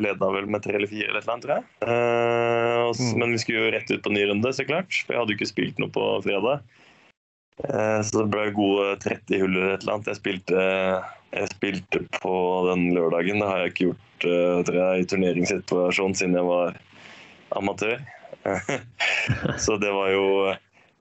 leda 0.01 0.31
vel 0.33 0.47
med 0.51 0.63
tre 0.65 0.79
eller 0.79 0.89
fire 0.89 1.11
eller 1.11 1.27
annet, 1.29 1.45
tror 1.45 1.59
jeg. 1.59 1.67
S- 2.95 3.13
Men 3.21 3.35
vi 3.35 3.43
skulle 3.43 3.67
jo 3.67 3.75
rett 3.75 3.91
ut 3.93 4.03
på 4.07 4.13
ny 4.15 4.25
runde, 4.31 4.55
så 4.57 4.65
klart. 4.67 5.03
For 5.05 5.13
jeg 5.13 5.21
hadde 5.21 5.35
jo 5.35 5.39
ikke 5.39 5.51
spilt 5.53 5.79
noe 5.83 5.93
på 5.93 6.07
fredag. 6.25 6.63
Så 7.61 8.17
det 8.23 8.31
ble 8.33 8.49
gode 8.57 8.97
30 9.05 9.39
hull 9.45 9.53
eller 9.59 9.75
et 9.77 9.85
eller 9.85 9.99
annet. 9.99 10.09
Jeg 10.11 10.19
spilte, 10.23 10.65
jeg 11.35 11.51
spilte 11.53 12.03
på 12.21 12.35
den 12.71 12.91
lørdagen. 12.97 13.41
Det 13.43 13.49
har 13.49 13.63
jeg 13.63 13.73
ikke 13.73 13.89
gjort 13.89 14.27
eh, 14.29 14.59
tror 14.69 14.79
jeg, 14.81 15.01
i 15.01 15.09
turneringssituasjon 15.11 16.15
siden 16.19 16.39
jeg 16.39 16.49
var 16.49 16.79
amatør. 17.59 17.99
Så 19.65 19.79
det 19.81 19.91
var 19.95 20.13
jo 20.15 20.29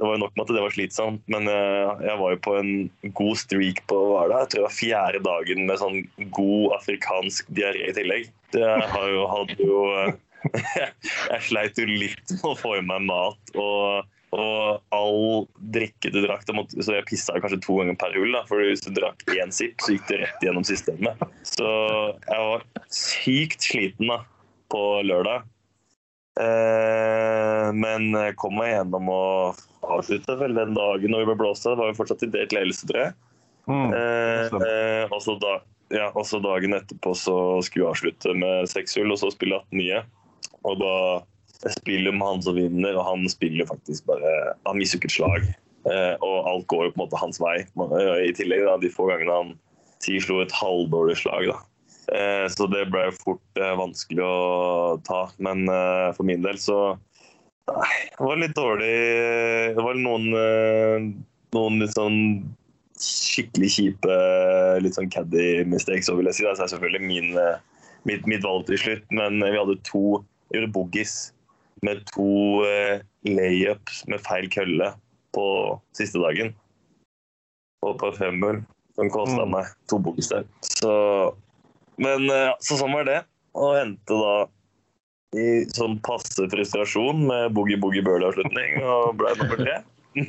det 0.02 0.10
var 0.10 0.18
nok 0.20 0.34
med 0.36 0.44
at 0.44 0.56
det 0.56 0.64
var 0.64 0.74
slitsomt, 0.74 1.22
men 1.32 1.48
eh, 1.48 1.92
jeg 2.08 2.20
var 2.20 2.34
jo 2.34 2.40
på 2.44 2.56
en 2.60 2.72
god 3.16 3.38
streak 3.40 3.84
på 3.88 4.00
hva 4.10 4.26
det? 4.28 4.40
Jeg 4.42 4.50
tror 4.52 4.60
det 4.60 4.66
var 4.66 4.80
fjerde 4.80 5.22
dagen 5.28 5.68
med 5.70 5.80
sånn 5.80 6.00
god 6.36 6.74
afrikansk 6.80 7.52
diaré 7.56 7.86
i 7.88 7.96
tillegg. 7.96 8.32
Det 8.56 8.66
har 8.66 9.08
jo, 9.14 9.24
hadde 9.30 9.58
jo 9.62 9.84
Jeg 11.32 11.40
sleit 11.46 11.80
jo 11.80 11.86
litt 11.88 12.34
med 12.34 12.50
å 12.50 12.58
få 12.60 12.76
i 12.80 12.84
meg 12.84 13.06
mat. 13.08 13.54
og 13.56 14.10
og 14.34 14.96
all 14.96 15.48
drikke 15.76 16.12
du 16.14 16.20
drakk, 16.24 16.46
måtte, 16.56 16.82
så 16.82 16.98
jeg 16.98 17.08
pissa 17.10 17.38
kanskje 17.38 17.62
to 17.64 17.78
ganger 17.80 17.98
per 18.02 18.16
hull. 18.18 18.32
Da, 18.36 18.44
for 18.50 18.64
hvis 18.64 18.86
du 18.86 18.92
drakk 18.96 19.26
én 19.36 19.54
sipp, 19.54 19.78
så 19.84 19.96
gikk 19.96 20.08
det 20.10 20.22
rett 20.24 20.46
gjennom 20.46 20.66
systemet. 20.68 21.26
Så 21.48 21.68
jeg 22.28 22.48
var 22.50 22.66
sykt 22.94 23.68
sliten 23.68 24.10
da, 24.12 24.22
på 24.74 24.84
lørdag. 25.06 25.46
Eh, 26.42 27.68
men 27.78 28.10
kom 28.42 28.58
meg 28.58 28.74
gjennom 28.74 29.12
å 29.14 29.26
avslutte 29.94 30.38
vel 30.40 30.56
den 30.58 30.74
dagen 30.78 31.14
når 31.14 31.24
vi 31.24 31.30
ble 31.32 31.38
blåst 31.44 31.68
av. 31.68 31.76
Det 31.76 31.84
var 31.84 31.94
jo 31.94 32.00
fortsatt 32.00 32.26
i 32.26 32.32
delt 32.34 32.56
ledelse, 32.56 32.88
tror 32.90 33.06
jeg. 33.06 33.16
Mm. 33.70 33.94
Eh, 33.96 34.58
eh, 34.68 35.14
og 35.14 35.22
så 35.24 35.38
da, 35.40 35.58
ja, 35.94 36.10
og 36.12 36.44
dagen 36.44 36.76
etterpå 36.78 37.14
så 37.18 37.38
skulle 37.64 37.86
vi 37.86 37.92
avslutte 37.92 38.36
med 38.38 38.72
6-0, 38.72 39.06
og 39.14 39.20
så 39.22 39.32
spille 39.34 39.62
18 39.62 39.80
nye. 39.80 40.02
Og 40.64 40.80
da 40.80 40.96
spiller 41.72 42.12
med 42.12 42.28
han 42.28 42.42
som 42.44 42.58
vinner, 42.58 42.98
og 42.98 43.06
han 43.08 43.28
spiller 43.32 43.68
faktisk 43.70 44.06
bare 44.10 44.32
Han 44.68 44.80
mister 44.80 45.00
et 45.00 45.14
slag. 45.16 45.46
Eh, 45.88 46.16
og 46.24 46.48
alt 46.50 46.68
går 46.72 46.88
jo 46.88 46.94
på 46.94 47.00
en 47.00 47.04
måte 47.06 47.20
hans 47.20 47.40
vei. 47.44 47.58
I 47.64 48.34
tillegg 48.36 48.66
da, 48.68 48.78
de 48.80 48.92
få 48.92 49.08
gangene 49.12 49.38
han 49.40 49.54
sier 50.04 50.24
slo 50.24 50.42
et 50.44 50.56
halvdårlig 50.56 51.18
slag. 51.20 51.52
da. 51.52 51.60
Eh, 52.12 52.46
så 52.52 52.68
det 52.72 52.88
ble 52.92 53.08
fort 53.16 53.60
eh, 53.60 53.76
vanskelig 53.80 54.24
å 54.24 55.00
ta. 55.08 55.26
Men 55.44 55.68
eh, 55.72 56.10
for 56.18 56.28
min 56.28 56.44
del 56.46 56.60
så 56.62 56.98
Nei, 57.64 58.00
det 58.12 58.26
var 58.28 58.40
litt 58.42 58.58
dårlig 58.58 58.96
Det 59.72 59.84
var 59.86 59.96
noen, 59.96 60.26
eh, 60.36 61.06
noen 61.56 61.78
litt 61.80 61.94
sånn 61.96 62.18
skikkelig 63.00 63.70
kjipe 63.72 64.18
litt 64.84 64.98
sånn 64.98 65.12
caddy 65.12 65.64
mistakes, 65.68 66.08
så 66.08 66.18
vil 66.18 66.28
jeg 66.30 66.38
si. 66.38 66.44
Det 66.44 66.52
er 66.54 66.72
selvfølgelig 66.72 67.08
min, 67.08 67.32
eh, 67.40 67.88
mitt, 68.08 68.28
mitt 68.28 68.44
valg 68.44 68.68
til 68.68 68.80
slutt, 68.80 69.08
men 69.16 69.40
vi 69.40 69.56
hadde 69.56 69.80
to 69.88 70.22
gjorde 70.54 70.72
boogies 70.76 71.33
med 71.86 72.04
to 72.14 72.64
eh, 72.68 73.04
layups 73.28 74.04
med 74.12 74.24
feil 74.24 74.50
kølle 74.54 74.94
på 75.36 75.46
siste 75.98 76.22
dagen. 76.24 76.54
Og 77.84 77.98
på 78.00 78.12
femhull, 78.16 78.62
som 78.96 79.10
kosta 79.12 79.44
Mm. 79.44 79.52
meg 79.58 79.72
to 79.92 80.00
boogies. 80.00 80.32
Så, 80.64 80.92
men 81.98 82.30
eh, 82.32 82.54
så 82.64 82.80
sånn 82.80 82.96
var 82.96 83.08
det. 83.10 83.22
Og 83.54 83.76
endte 83.78 84.16
da 84.18 84.36
i 85.38 85.66
sånn 85.74 85.98
passe 86.06 86.46
frustrasjon 86.50 87.26
med 87.28 87.54
boogie-boogie-burley-avslutning 87.58 88.84
og 88.86 89.16
ble 89.18 89.34
nummer 89.42 89.58
tre. 89.64 89.80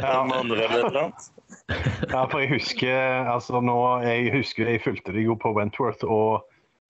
ja. 0.00 0.24
Ja, 2.08 2.22
for 2.30 2.40
jeg 2.40 2.50
husker 2.54 3.28
altså 3.28 3.60
nå, 3.60 3.76
jeg 4.06 4.30
husker 4.32 4.70
jeg 4.70 4.82
fulgte 4.84 5.12
deg 5.12 5.28
jo 5.28 5.36
på 5.40 5.52
Wentworth, 5.56 6.04
og 6.08 6.46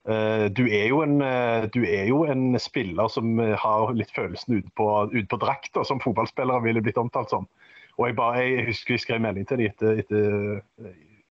du, 0.07 0.63
er 0.71 0.93
en, 1.03 1.21
eh, 1.25 1.65
du 1.75 1.81
er 1.83 2.07
jo 2.07 2.23
en 2.31 2.55
spiller 2.63 3.09
som 3.11 3.41
eh, 3.43 3.57
har 3.59 3.95
litt 3.97 4.13
følelsen 4.15 4.61
ute 4.61 4.71
på, 4.79 4.87
ut 5.11 5.29
på 5.33 5.39
drakta, 5.43 5.83
som 5.85 6.03
fotballspillere 6.03 6.63
ville 6.63 6.83
blitt 6.85 7.01
omtalt 7.01 7.33
som. 7.35 7.49
Og 7.97 8.11
jeg, 8.11 8.17
bare, 8.19 8.45
jeg 8.45 8.69
husker 8.69 8.95
jeg 8.95 9.03
skrev 9.07 9.23
melding 9.25 9.49
til 9.49 9.63
dem 9.63 9.73
etter, 9.73 10.03
etter 10.05 10.27
eh, 10.85 10.97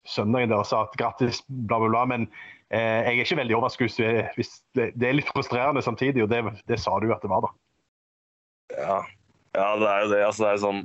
søndagen 0.09 0.53
der 0.53 0.61
og 0.61 0.69
sa 0.69 0.83
at 0.85 0.97
grattis, 1.01 1.41
bla, 1.49 1.79
bla, 1.81 1.89
bla. 1.89 2.05
Men 2.13 2.27
eh, 2.69 3.09
jeg 3.09 3.15
er 3.15 3.25
ikke 3.25 3.41
veldig 3.41 3.57
overrasket 3.57 3.87
hvis 3.87 4.01
er 4.05 4.33
hvis 4.37 4.53
det, 4.77 4.91
det 5.01 5.09
er 5.09 5.17
litt 5.21 5.31
frustrerende 5.33 5.85
samtidig, 5.85 6.27
og 6.27 6.33
det, 6.33 6.43
det 6.69 6.81
sa 6.83 6.99
du 7.01 7.09
at 7.15 7.25
det 7.25 7.33
var, 7.33 7.49
da. 7.49 7.55
Ja. 8.77 8.99
ja, 9.57 9.71
det 9.81 9.89
er 9.89 10.03
jo 10.03 10.13
det. 10.13 10.21
Altså, 10.27 10.45
det 10.45 10.51
er 10.51 10.59
jo 10.59 10.67
sånn 10.67 10.85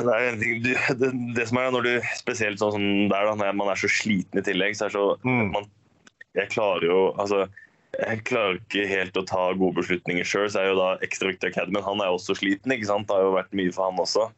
det, 0.00 0.14
er, 0.14 0.38
det, 0.38 1.10
det 1.36 1.44
som 1.50 1.58
er 1.60 1.74
når 1.74 1.84
du 1.84 1.90
Spesielt 2.16 2.62
sånn 2.62 2.72
som 2.72 2.86
der, 3.10 3.26
da, 3.28 3.34
når 3.36 3.58
man 3.58 3.68
er 3.72 3.78
så 3.78 3.90
sliten 3.90 4.40
i 4.40 4.44
tillegg, 4.46 4.78
så 4.78 4.86
er 4.86 4.92
det 4.92 4.96
så 4.96 5.08
Mm. 5.26 5.50
man, 5.56 5.66
Jeg 6.38 6.52
klarer 6.52 6.86
jo 6.86 6.98
Altså 7.18 7.48
jeg 7.98 8.22
klarer 8.28 8.58
ikke 8.60 8.84
helt 8.86 9.16
å 9.18 9.26
ta 9.26 9.48
gode 9.58 9.80
beslutninger 9.80 10.26
sjøl, 10.26 10.46
så 10.52 10.62
er 10.62 10.68
jo 10.70 10.76
da 10.78 10.90
ekstra 11.04 11.32
viktig 11.32 11.50
Academy. 11.50 11.80
Han 11.84 12.00
er 12.00 12.10
jo 12.10 12.18
også 12.20 12.36
sliten, 12.38 12.72
ikke 12.74 12.86
sant? 12.86 13.08
Det 13.08 13.16
har 13.16 13.26
jo 13.26 13.34
vært 13.34 13.56
mye 13.58 13.72
for 13.74 13.88
han 13.88 13.98
også. 13.98 14.28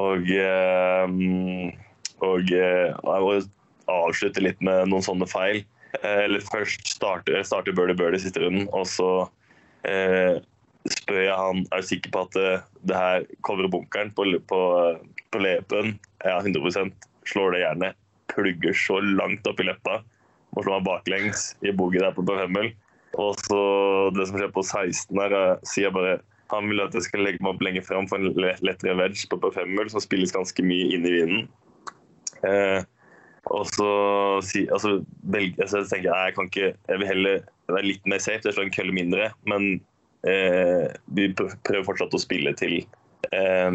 Og, 0.00 0.30
eh, 0.32 1.12
og 2.24 2.54
eh, 2.56 2.88
jeg 2.88 3.26
må 3.26 3.34
avslutte 3.92 4.44
litt 4.44 4.64
med 4.64 4.88
noen 4.90 5.04
sånne 5.04 5.28
feil. 5.28 5.60
Eh, 6.00 6.24
Eller 6.24 6.44
først 6.48 6.88
starte, 6.88 7.44
starte 7.44 7.74
Birdie 7.76 7.98
Birdie 7.98 8.22
siste 8.22 8.42
runden, 8.42 8.64
og 8.72 8.88
så 8.88 9.10
eh, 9.88 10.40
spør 10.88 11.22
jeg 11.22 11.36
han 11.38 11.64
er 11.68 11.84
du 11.84 11.88
sikker 11.90 12.14
på 12.14 12.24
at 12.24 12.38
det, 12.38 12.52
det 12.88 12.96
her 12.98 13.26
covrer 13.46 13.70
bunkeren 13.70 14.14
på, 14.16 14.26
på, 14.48 14.62
på 15.30 15.42
lepen. 15.44 15.98
Ja, 16.24 16.40
100% 16.40 17.10
Slår 17.28 17.52
det 17.54 17.60
gjerne. 17.62 17.92
Plugger 18.32 18.74
så 18.74 18.96
langt 19.04 19.46
opp 19.46 19.60
i 19.62 19.68
leppa. 19.68 20.00
Må 20.52 20.64
slå 20.64 20.76
meg 20.76 20.88
baklengs 20.88 21.52
i 21.64 21.72
boogie 21.76 22.02
der 22.02 22.14
på 22.16 22.24
Bøhemmel. 22.26 22.72
Og 23.20 23.36
så 23.44 23.62
det 24.16 24.28
som 24.28 24.38
skjer 24.38 24.52
på 24.54 24.64
16 24.64 25.20
her, 25.20 25.34
eh, 25.36 25.64
sier 25.68 25.88
jeg 25.88 25.96
bare 25.96 26.20
han 26.52 26.68
vil 26.68 26.82
at 26.84 26.94
jeg 26.96 27.06
skal 27.06 27.24
legge 27.24 27.40
meg 27.40 27.54
opp 27.54 27.62
lenger 27.64 27.84
fram 27.86 28.08
for 28.10 28.20
en 28.20 28.32
lettere 28.36 28.96
wedge 28.98 29.28
på 29.30 29.38
P5-hull, 29.40 29.88
som 29.92 30.02
spilles 30.04 30.34
ganske 30.34 30.64
mye 30.66 30.90
inn 30.92 31.06
i 31.08 31.14
vinden. 31.14 31.46
Eh, 32.44 32.82
og 33.50 33.66
så 33.72 33.88
si, 34.46 34.66
altså, 34.70 34.98
velg, 35.34 35.56
altså, 35.62 35.82
tenker 35.88 36.10
jeg 36.10 36.28
jeg 36.28 36.34
kan 36.36 36.48
ikke 36.50 36.68
Jeg 36.68 37.00
vil 37.00 37.08
heller 37.08 37.40
være 37.72 37.88
litt 37.88 38.08
mer 38.10 38.22
safe, 38.22 38.44
jeg 38.44 38.54
slår 38.54 38.68
en 38.68 38.74
kølle 38.76 38.96
mindre. 38.96 39.30
Men 39.48 39.68
eh, 40.28 40.92
vi 41.16 41.30
prøver 41.38 41.86
fortsatt 41.88 42.14
å 42.14 42.22
spille 42.22 42.52
til 42.60 42.82
eh, 43.32 43.70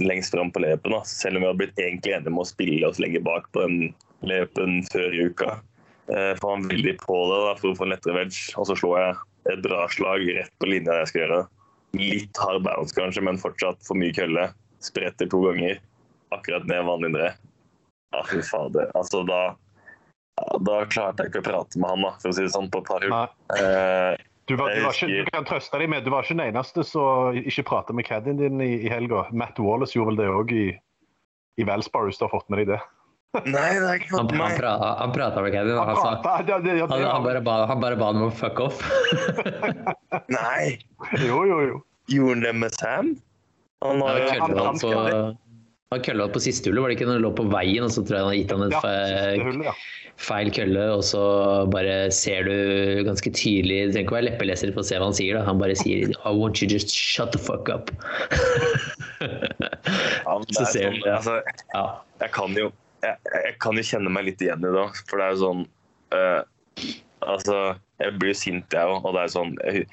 lengst 0.00 0.34
fram 0.34 0.52
på 0.54 0.64
lepen. 0.64 0.96
Selv 1.06 1.38
om 1.38 1.44
vi 1.44 1.50
har 1.52 1.58
blitt 1.60 1.78
egentlig 1.78 2.16
enige 2.16 2.32
om 2.32 2.42
å 2.42 2.48
spille 2.48 2.88
oss 2.88 3.02
lenger 3.02 3.26
bak 3.26 3.50
på 3.54 3.66
den 3.66 3.92
lepen 4.26 4.80
før 4.88 5.14
i 5.16 5.28
uka. 5.30 5.58
Eh, 6.10 6.32
får 6.40 6.56
han 6.56 6.68
veldig 6.68 6.96
på 7.04 7.16
det 7.30 7.40
da, 7.46 7.54
for 7.60 7.70
å 7.70 7.78
få 7.78 7.86
en 7.86 7.92
lettere 7.94 8.16
wedge, 8.16 8.50
og 8.58 8.66
så 8.66 8.76
slår 8.78 8.96
jeg 8.98 9.18
et 9.54 9.62
bra 9.64 9.84
slag 9.92 10.26
rett 10.36 10.52
på 10.58 10.68
linja 10.70 10.98
jeg 11.00 11.10
skal 11.12 11.22
gjøre. 11.24 11.40
Litt 11.98 12.40
hard 12.42 12.64
bounce 12.66 12.96
kanskje, 12.96 13.22
men 13.26 13.38
fortsatt 13.40 13.82
for 13.86 13.98
mye 13.98 14.14
kølle. 14.14 14.48
Spretter 14.82 15.28
to 15.30 15.42
ganger, 15.46 15.78
akkurat 16.34 16.66
ned 16.70 16.86
vanlig 16.88 17.12
ned. 17.14 17.38
Ja, 18.14 18.24
fy 18.26 18.40
fader. 18.42 18.90
Altså, 18.98 19.22
da, 19.28 19.54
da 20.66 20.80
klarte 20.90 21.26
jeg 21.26 21.34
ikke 21.34 21.44
å 21.44 21.48
prate 21.50 21.82
med 21.82 21.94
han, 21.94 22.04
da, 22.08 22.12
for 22.22 22.32
å 22.32 22.36
si 22.36 22.46
det 22.46 22.54
sånn, 22.56 22.70
på 22.72 22.82
et 22.82 22.90
par 22.90 23.06
hull. 23.06 23.16
Eh, 23.60 24.26
Du, 24.50 24.56
var, 24.58 24.72
du, 24.74 24.80
var 24.82 24.96
ikke, 24.96 25.06
du 25.22 25.28
kan 25.30 25.44
trøste 25.46 25.78
deg 25.78 25.86
med, 25.92 26.02
du 26.02 26.10
var 26.10 26.24
ikke 26.26 26.34
den 26.34 26.48
eneste 26.48 26.82
som 26.82 27.36
ikke 27.38 27.62
pratet 27.68 27.94
med 27.94 28.06
caddien 28.08 28.40
din 28.40 28.58
i, 28.64 28.80
i 28.82 28.90
helga. 28.90 29.28
Matt 29.30 29.60
Wallace 29.62 29.94
gjorde 29.94 30.16
vel 30.16 30.18
det 30.18 30.26
òg 30.26 30.54
i, 30.56 30.64
i 31.60 31.66
Valsparus, 31.68 32.18
du 32.18 32.24
har 32.26 32.32
fått 32.32 32.48
med 32.50 32.64
deg 32.64 32.72
det. 32.72 32.80
Nei, 33.46 33.68
det 33.78 33.86
er 33.86 33.98
ikke 34.00 34.10
Han, 34.10 34.26
fått 34.26 34.32
han, 34.34 34.38
meg. 34.40 34.56
pra, 34.58 34.70
han 35.00 35.12
prata 35.14 35.42
med 35.44 35.52
Kevin. 35.54 35.76
Han 35.78 35.86
Han, 35.92 35.96
sa, 36.02 36.14
pratet, 36.24 36.48
ja, 36.50 36.58
det, 36.64 36.72
ja, 36.80 36.86
han, 36.90 36.98
det, 37.02 37.10
han, 37.12 37.22
bare 37.28 37.42
ba, 37.46 37.58
han 37.70 37.80
bare 37.84 37.98
ba 38.00 38.08
ham 38.10 38.24
om 38.24 38.30
å 38.30 38.34
fuck 38.34 38.58
off. 38.64 38.80
Nei, 40.38 40.78
Jo, 41.26 41.44
jo, 41.46 41.60
jo. 41.68 41.76
gjorde 42.10 42.34
han 42.34 42.42
det 42.48 42.54
med 42.64 42.74
Sam? 42.80 43.12
Han 43.86 44.02
har 44.02 44.18
Han 44.18 44.26
han- 44.28 44.48
kølla 44.50 44.64
han 44.66 44.82
på, 44.82 45.36
han 45.90 46.02
kølla 46.06 46.26
på 46.30 46.40
siste 46.42 46.68
hullet, 46.70 46.82
var 46.84 46.90
det 46.92 46.96
ikke 46.98 47.06
når 47.08 47.16
han 47.18 47.24
lå 47.24 47.30
på 47.38 47.46
veien, 47.50 47.82
og 47.86 47.90
så 47.94 48.02
tror 48.06 48.14
jeg 48.18 48.22
han 48.22 48.30
har 48.30 48.38
gitt 48.38 48.52
han 48.54 48.60
Ja, 48.70 49.46
hullet, 49.46 49.86
feil 50.20 50.50
kølle, 50.52 50.82
og 50.98 51.00
så 51.08 51.22
bare 51.72 51.94
ser 52.12 52.44
du 52.44 53.00
ganske 53.08 53.30
tydelig 53.32 53.78
Du 53.88 53.94
trenger 53.94 54.04
ikke 54.04 54.16
være 54.18 54.26
leppeleser 54.28 54.70
for 54.74 54.84
å 54.84 54.86
se 54.90 54.98
hva 55.00 55.08
han 55.08 55.16
sier, 55.16 55.38
da. 55.38 55.46
Han 55.48 55.58
bare 55.62 55.74
sier 55.80 56.12
I 56.12 56.34
want 56.36 56.60
you 56.62 56.68
just 56.68 56.92
shut 56.94 57.32
the 57.32 57.38
fuck 57.40 57.70
up. 57.72 57.90
Ja, 59.20 60.36
Så 60.52 60.62
er 60.62 60.70
ser 60.70 60.86
sånn, 60.86 60.94
du, 61.00 61.02
det. 61.04 61.12
altså, 61.16 61.34
Ja. 61.74 61.82
jeg 62.22 62.30
kan 62.36 62.54
jo 62.56 62.68
jeg, 63.04 63.16
jeg 63.34 63.54
kan 63.62 63.78
jo 63.78 63.86
kjenne 63.86 64.12
meg 64.12 64.26
litt 64.28 64.42
igjen 64.44 64.64
i 64.66 64.72
det. 64.74 64.86
For 65.08 65.20
det 65.20 65.26
er 65.26 65.36
jo 65.36 65.42
sånn 65.44 65.62
uh, 66.14 66.42
Altså, 67.20 67.56
jeg 68.00 68.16
blir 68.16 68.32
jo 68.32 68.40
sint, 68.40 68.72
jeg 68.72 68.88
òg, 68.88 69.04
og 69.04 69.12
det 69.16 69.26
er 69.26 69.32
sånn 69.34 69.56
jeg, 69.60 69.84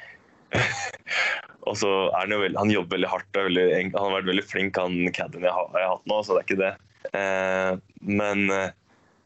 Og 1.67 1.76
så 1.76 1.89
er 2.08 2.22
han 2.22 2.32
jo 2.32 2.39
veldig 2.39 2.62
Han 2.62 2.72
jobber 2.72 2.96
veldig 2.96 3.12
hardt. 3.12 3.30
veldig, 3.36 3.67
han 3.84 3.96
har 4.00 4.17
vært 4.20 4.32
veldig 4.32 4.46
flink, 4.48 4.80
han 4.80 5.00
caddien 5.15 5.48
jeg, 5.48 5.52
jeg 5.52 5.84
har 5.84 5.96
hatt 5.98 6.08
nå, 6.08 6.20
så 6.24 6.36
det 6.36 6.43
er 6.43 6.48
ikke 6.48 6.62
det. 6.63 6.74
Uh, 7.13 7.72
men 8.08 8.46
uh, 8.54 8.70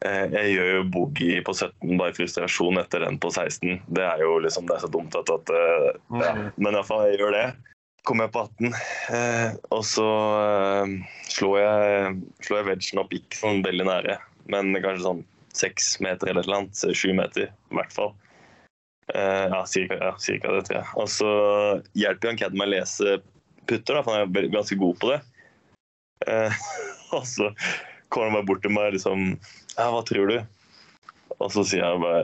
jeg 0.02 0.54
gjør 0.56 0.70
jo 0.76 0.86
boogie 0.94 1.42
på 1.46 1.54
17 1.54 1.98
bare 1.98 2.10
i 2.10 2.16
frustrasjon 2.16 2.80
etter 2.80 3.04
den 3.04 3.18
på 3.22 3.30
16. 3.30 3.82
Det 3.86 4.02
er 4.02 4.24
jo 4.24 4.38
liksom 4.42 4.66
Det 4.66 4.76
er 4.76 4.82
så 4.82 4.90
dumt 4.90 5.14
at, 5.18 5.30
at 5.30 5.52
eh, 5.54 5.90
ja. 6.22 6.32
Men 6.56 6.74
iallfall, 6.74 7.04
jeg 7.10 7.20
gjør 7.22 7.36
det. 7.36 7.44
Kommer 8.02 8.26
jeg 8.26 8.34
på 8.34 8.42
18, 8.42 8.72
eh, 9.14 9.50
og 9.70 9.84
så 9.86 10.06
eh, 10.42 10.94
slår 11.30 11.58
jeg, 11.60 12.16
slo 12.42 12.58
jeg 12.58 12.66
vegen 12.66 13.00
opp 13.02 13.14
ikke 13.14 13.38
sånn 13.38 13.62
veldig 13.62 13.86
nære, 13.86 14.16
men 14.50 14.74
kanskje 14.82 15.04
sånn 15.04 15.22
seks 15.54 16.00
meter 16.02 16.32
eller 16.32 16.48
noe 16.48 16.64
annet. 16.64 16.82
Sju 16.98 17.12
meter, 17.14 17.52
i 17.52 17.78
hvert 17.78 17.94
fall. 17.94 18.10
Eh, 19.14 19.46
ja, 19.52 19.60
cirka, 19.66 20.00
ja, 20.00 20.12
cirka 20.18 20.52
det, 20.56 20.64
tror 20.66 20.78
jeg. 20.80 20.88
Og 20.98 21.08
så 21.14 21.30
hjelper 21.98 22.32
han 22.32 22.40
Cadden 22.40 22.58
meg 22.58 22.70
å 22.70 22.74
lese 22.74 23.16
putter, 23.70 23.94
da, 23.98 24.02
for 24.02 24.16
han 24.16 24.26
er 24.26 24.50
ganske 24.52 24.78
god 24.80 24.98
på 25.02 25.12
det. 25.12 25.20
Eh, 26.26 26.60
og 27.16 27.26
så 27.28 27.50
kommer 28.08 28.30
han 28.30 28.38
bare 28.40 28.48
bort 28.50 28.62
til 28.64 28.74
meg 28.74 28.92
liksom 28.94 29.32
Ja, 29.74 29.88
hva 29.90 30.02
tror 30.06 30.30
du? 30.30 30.36
Og 31.38 31.48
så 31.50 31.64
sier 31.66 31.82
jeg 31.82 32.02
bare 32.02 32.20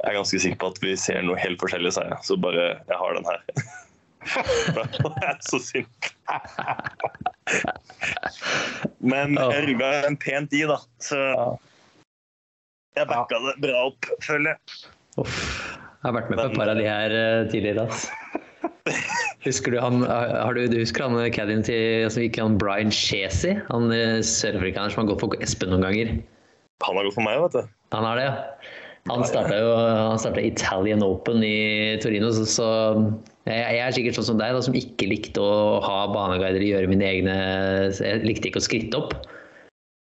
Jeg 0.00 0.08
er 0.08 0.16
ganske 0.16 0.40
sikker 0.42 0.58
på 0.58 0.70
at 0.72 0.80
vi 0.82 0.96
ser 0.98 1.22
noe 1.22 1.38
helt 1.38 1.60
forskjellig, 1.62 1.94
sa 1.94 2.08
jeg. 2.08 2.18
Så 2.26 2.38
bare 2.42 2.72
Jeg 2.88 2.98
har 2.98 3.18
den 3.18 3.28
her. 3.28 3.46
Da 5.02 5.10
er 5.26 5.38
så 5.44 5.58
sint. 5.62 6.12
Men 9.02 9.36
jeg 9.36 9.66
rugga 9.68 9.92
en 10.08 10.18
pent 10.20 10.54
i, 10.56 10.64
da. 10.68 10.78
Så 11.02 11.18
jeg 12.96 13.08
backa 13.08 13.38
det 13.48 13.56
bra 13.64 13.86
opp, 13.88 14.08
føler 14.24 14.54
jeg. 14.54 14.82
Uff. 15.22 15.38
Jeg 16.02 16.10
har 16.10 16.16
vært 16.16 16.30
med 16.32 16.40
på 16.40 16.44
et 16.50 16.58
par 16.58 16.70
av 16.72 16.78
de 16.80 16.86
her 16.88 17.12
eh, 17.14 17.44
tidligere. 17.52 17.86
ass. 17.86 18.08
Husker 19.46 19.74
du 19.74 19.78
han, 19.82 20.02
har 20.06 20.54
du, 20.54 20.64
du 20.70 20.76
husker 20.78 21.06
han 21.06 21.18
caddien 21.34 21.62
til 21.66 22.06
som 22.10 22.22
gikk 22.22 22.38
han 22.42 22.58
Brian 22.58 22.92
Chesi? 22.94 23.56
Han 23.70 23.90
eh, 23.94 24.20
sørafrikaneren 24.26 24.94
som 24.94 25.02
har 25.02 25.12
gått 25.12 25.22
for 25.22 25.42
Espen 25.42 25.72
noen 25.72 25.86
ganger? 25.86 26.12
Han 26.82 26.98
har 26.98 27.06
gått 27.06 27.16
for 27.16 27.26
meg, 27.26 27.38
vet 27.46 27.56
du. 27.56 27.74
Han 27.94 28.06
har 28.06 28.18
det, 28.18 28.26
ja. 28.28 28.34
Han 29.10 29.24
starta 29.26 29.56
jo 29.58 29.70
han 29.74 30.38
Italian 30.38 31.02
Open 31.02 31.42
i 31.42 31.98
Torino, 32.02 32.30
så, 32.34 32.46
så 32.46 32.68
jeg, 33.50 33.78
er 33.82 33.94
sikkert 33.94 34.18
sånn 34.18 34.28
som 34.30 34.40
deg, 34.40 34.54
da, 34.54 34.62
som 34.62 34.76
ikke 34.78 35.08
likte 35.10 35.42
å 35.42 35.80
ha 35.82 35.98
baneguider 36.14 36.62
gjøre 36.62 36.90
mine 36.90 37.06
egne 37.08 37.36
Jeg 37.98 38.22
likte 38.22 38.50
ikke 38.50 38.62
å 38.62 38.66
skritte 38.68 39.00
opp. 39.00 39.16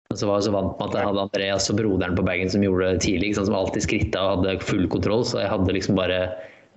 Og 0.10 0.18
så 0.18 0.26
var 0.26 0.40
jeg 0.40 0.48
så 0.48 0.54
vant 0.56 0.72
med 0.80 0.88
at 0.88 0.96
jeg 0.98 1.06
hadde 1.06 1.24
Andreas 1.28 1.70
og 1.70 1.78
broderen 1.78 2.18
på 2.18 2.26
bagen 2.26 2.50
som 2.50 2.64
gjorde 2.66 2.96
det 2.96 3.04
tidlig, 3.06 3.36
som 3.38 3.54
alltid 3.54 3.86
skritta 3.86 4.24
og 4.24 4.32
hadde 4.40 4.66
full 4.66 4.88
kontroll, 4.90 5.22
så 5.22 5.44
jeg 5.44 5.52
hadde 5.52 5.76
liksom 5.76 6.00
bare 6.00 6.24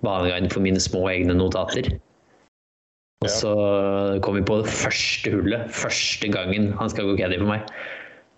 baneguiden 0.05 0.53
for 0.53 0.61
mine 0.61 0.81
små 0.83 1.07
egne 1.09 1.33
notater. 1.39 1.89
Og 3.23 3.31
så 3.31 3.55
kom 4.21 4.37
vi 4.37 4.45
på 4.45 4.59
det 4.61 4.69
første 4.69 5.31
hullet, 5.33 5.71
første 5.73 6.29
gangen 6.29 6.73
han 6.77 6.91
skal 6.91 7.09
gå 7.09 7.17
caddy 7.17 7.39
for 7.41 7.49
meg. 7.55 7.65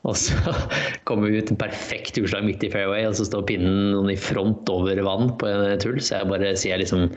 Og 0.06 0.18
så 0.20 0.54
kommer 1.08 1.32
vi 1.32 1.42
ut 1.42 1.52
en 1.52 1.60
perfekt 1.60 2.20
utslag 2.22 2.46
midt 2.46 2.64
i 2.66 2.72
fairway, 2.74 3.08
og 3.10 3.18
så 3.18 3.26
står 3.28 3.48
pinnen 3.50 3.92
noen 3.96 4.12
i 4.14 4.20
front 4.20 4.70
over 4.72 5.02
vann 5.06 5.34
på 5.42 5.50
en 5.50 5.66
tull. 5.82 5.98
Så 6.00 6.20
jeg 6.20 6.30
bare 6.32 6.54
sier 6.60 6.82
liksom, 6.82 7.10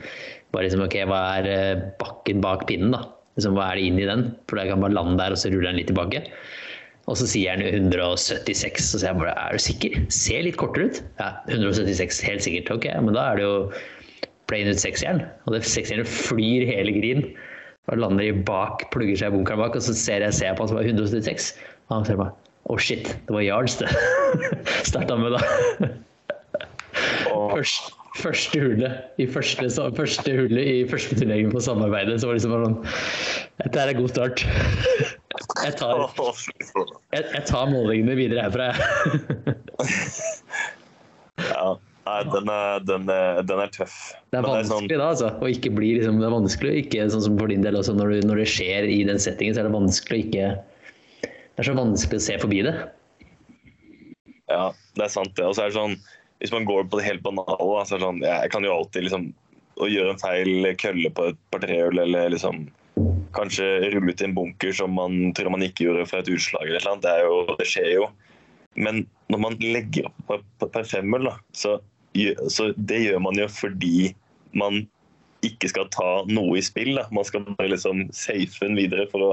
bare 0.55 0.67
liksom 0.67 0.85
OK, 0.87 0.97
hva 1.09 1.21
er 1.37 1.49
eh, 1.53 1.83
bakken 2.01 2.41
bak 2.45 2.65
pinnen, 2.69 2.95
da? 2.97 3.05
Liksom, 3.37 3.55
hva 3.55 3.69
er 3.69 3.79
det 3.79 3.85
inn 3.91 4.01
i 4.01 4.09
den? 4.09 4.25
For 4.49 4.57
da 4.59 4.65
kan 4.65 4.77
jeg 4.77 4.85
bare 4.87 4.97
lande 4.97 5.19
der, 5.21 5.35
og 5.35 5.41
så 5.41 5.53
ruller 5.53 5.71
den 5.71 5.79
litt 5.81 5.91
tilbake. 5.91 6.25
Og 7.09 7.17
så 7.17 7.25
sier 7.29 7.55
han 7.55 7.63
176, 7.65 8.83
og 8.83 8.89
så 8.91 8.99
sier 9.01 9.07
jeg 9.09 9.21
bare 9.21 9.37
er 9.37 9.55
du 9.55 9.63
sikker? 9.65 9.95
Ser 10.13 10.43
litt 10.45 10.59
kortere 10.61 10.89
ut. 10.89 10.99
Ja, 11.21 11.31
176, 11.49 12.19
helt 12.25 12.45
sikkert. 12.45 12.73
Ok, 12.75 12.89
men 13.05 13.15
da 13.17 13.29
er 13.31 13.39
det 13.39 13.47
jo 13.47 13.55
plain 14.49 14.69
ut 14.69 14.81
seksjern. 14.81 15.23
Og 15.45 15.55
det 15.55 15.63
seksjernet 15.65 16.09
flyr 16.09 16.67
hele 16.69 16.93
green. 16.97 17.25
Og 17.89 18.01
lander 18.01 18.27
i 18.27 18.35
bak, 18.45 18.85
plugger 18.93 19.17
seg 19.17 19.33
i 19.33 19.39
bunkeren 19.39 19.61
bak, 19.63 19.77
og 19.77 19.85
så 19.85 19.95
ser 19.97 20.25
jeg, 20.25 20.37
ser 20.37 20.51
jeg 20.51 20.59
på 20.59 20.65
han 20.67 20.73
som 20.73 20.81
er 20.81 20.91
176. 20.91 21.49
Og 21.89 21.97
han 21.97 22.05
ser 22.05 22.21
bare 22.21 22.37
Å, 22.67 22.75
oh 22.75 22.81
shit, 22.81 23.07
det 23.27 23.33
var 23.33 23.41
Jarls 23.45 23.77
det. 23.79 23.89
Starta 24.89 25.17
med 25.17 25.37
da. 25.37 25.41
Først, 27.29 27.93
første 28.19 28.59
hullet 28.61 29.21
i 29.21 29.27
første, 29.29 29.69
første 29.97 30.31
hullet 30.35 30.67
i 30.67 30.87
første 30.89 31.15
turneringen 31.17 31.53
på 31.53 31.61
samarbeidet, 31.63 32.21
så 32.21 32.27
var 32.29 32.35
det 32.35 32.41
liksom 32.41 32.55
bare 32.55 32.67
sånn 32.67 32.79
Dette 33.59 33.81
er 33.81 33.87
en 33.93 34.01
god 34.01 34.11
start. 34.13 34.37
Jeg 35.63 35.73
tar, 35.79 35.95
jeg, 37.13 37.23
jeg 37.33 37.43
tar 37.47 37.65
målingene 37.71 38.15
videre 38.17 38.41
herfra, 38.45 38.67
ja. 41.51 41.67
Nei, 42.09 42.23
den 42.33 42.49
er, 42.49 42.79
den, 42.87 43.09
er, 43.11 43.41
den 43.45 43.59
er, 43.61 43.69
tøff. 43.73 43.95
Det 44.31 44.39
er 44.39 44.45
vanskelig 44.47 44.63
det 44.63 44.63
er 44.63 44.69
sånn... 44.71 44.87
da, 44.89 45.09
altså. 45.13 45.29
Å 45.43 45.45
ikke 45.51 45.71
bli 45.75 45.89
liksom, 45.99 46.15
Det 46.21 46.27
er 46.27 46.33
vanskelig 46.33 46.73
ikke 46.83 46.99
sånn 47.13 47.25
som 47.27 47.37
for 47.39 47.47
din 47.51 47.65
del 47.65 47.75
også, 47.79 47.93
når, 47.97 48.07
du, 48.15 48.27
når, 48.29 48.37
det 48.43 48.49
skjer 48.55 48.87
i 48.89 48.99
den 49.07 49.19
settingen, 49.21 49.55
så 49.55 49.61
er 49.61 49.69
det 49.69 49.75
vanskelig 49.75 50.17
å 50.17 50.25
ikke 50.25 50.45
Det 51.59 51.65
er 51.65 51.73
så 51.73 51.75
vanskelig 51.75 52.21
å 52.21 52.23
se 52.23 52.35
forbi 52.39 52.59
det. 52.63 52.71
Ja, 54.47 54.69
det 54.95 55.03
er 55.03 55.11
sant 55.11 55.33
det. 55.35 55.43
Og 55.43 55.57
så 55.57 55.65
er 55.65 55.73
det 55.73 55.75
sånn 55.75 55.97
Hvis 56.39 56.53
man 56.55 56.63
går 56.63 56.85
på 56.87 57.01
det 57.01 57.03
helt 57.03 57.25
banale, 57.25 57.81
så 57.83 57.97
er 57.97 57.99
det 57.99 58.05
sånn 58.05 58.21
Jeg 58.23 58.51
kan 58.53 58.63
jo 58.63 58.77
alltid 58.77 59.03
liksom 59.03 59.25
gjøre 59.83 60.13
en 60.13 60.21
feil 60.21 60.69
kølle 60.79 61.11
på 61.15 61.25
et 61.29 61.41
par 61.51 61.61
trehjul, 61.63 61.99
eller 61.99 62.31
liksom 62.31 62.65
kanskje 63.35 63.67
rulle 63.93 64.11
ut 64.11 64.23
i 64.23 64.25
en 64.27 64.33
bunker 64.35 64.73
som 64.75 64.95
man 64.95 65.33
tror 65.35 65.53
man 65.53 65.63
ikke 65.63 65.85
gjorde 65.85 66.07
for 66.07 66.23
et 66.23 66.31
utslag 66.31 66.65
eller 66.67 66.87
noe. 66.87 66.99
Det, 67.03 67.13
jo, 67.23 67.37
det 67.59 67.67
skjer 67.67 67.91
jo. 67.93 68.07
Men 68.79 69.03
når 69.31 69.43
man 69.45 69.59
legger 69.59 70.07
opp 70.07 70.65
per 70.65 70.87
femmel, 70.87 71.27
så, 71.51 71.77
så, 72.51 72.71
det 72.75 73.03
gjør 73.05 73.23
man 73.27 73.39
jo 73.39 73.51
fordi 73.51 74.11
man 74.55 74.85
ikke 75.47 75.71
skal 75.71 75.91
ta 75.95 76.09
noe 76.27 76.59
i 76.59 76.63
spill. 76.63 76.95
Da. 76.99 77.07
Man 77.15 77.27
skal 77.27 77.47
bare 77.51 77.71
liksom 77.75 78.07
safe 78.15 78.63
den 78.63 78.79
videre. 78.79 79.07
for 79.11 79.27
å 79.27 79.31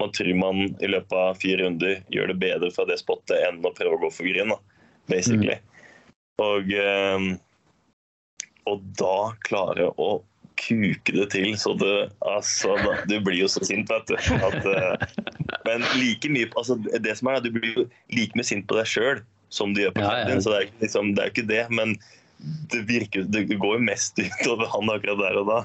man 0.00 0.12
tror 0.12 0.34
man 0.34 0.64
i 0.80 0.88
løpet 0.88 1.12
av 1.12 1.38
fire 1.40 1.62
runder 1.62 2.02
gjør 2.12 2.32
det 2.32 2.38
bedre 2.40 2.70
fra 2.72 2.86
det 2.88 2.98
spottet 3.00 3.36
enn 3.48 3.60
å 3.64 3.74
prøve 3.76 3.98
å 3.98 4.02
gå 4.04 4.10
for 4.14 4.28
green, 4.28 4.52
da, 4.54 4.58
basically. 5.12 5.58
Mm. 5.58 5.68
Og, 6.42 6.70
ehm, 6.80 7.26
og 8.70 8.84
da 8.98 9.16
klare 9.44 9.90
å 10.00 10.22
kuke 10.62 11.14
det 11.16 11.26
til 11.32 11.54
så 11.58 11.74
det 11.80 11.96
Altså, 12.28 12.76
du 13.08 13.16
blir 13.24 13.40
jo 13.40 13.50
så 13.50 13.62
sint, 13.66 13.90
vet 13.90 14.08
du. 14.08 14.16
At, 14.16 14.64
uh, 14.64 15.58
men 15.66 15.84
like 15.98 16.28
mye 16.30 16.48
altså, 16.56 16.76
Det 16.76 17.16
som 17.18 17.32
er, 17.32 17.40
du 17.42 17.50
blir 17.54 17.72
jo 17.76 17.86
like 18.14 18.36
mye 18.38 18.46
sint 18.46 18.68
på 18.70 18.78
deg 18.78 18.88
sjøl 18.88 19.22
som 19.52 19.74
du 19.74 19.82
gjør 19.82 19.96
på 19.96 20.04
ja, 20.04 20.12
ja. 20.24 20.36
så 20.40 20.54
det 20.54 20.60
er, 20.62 20.68
liksom, 20.80 21.10
det 21.12 21.20
er 21.22 21.28
jo 21.28 21.34
ikke 21.34 21.48
det. 21.50 21.64
Men 21.76 21.90
det, 22.72 22.86
virker, 22.88 23.26
det 23.28 23.44
går 23.52 23.74
jo 23.76 23.82
mest 23.84 24.16
utover 24.16 24.70
han 24.72 24.92
akkurat 24.94 25.20
der 25.20 25.40
og 25.42 25.50
da. 25.50 25.58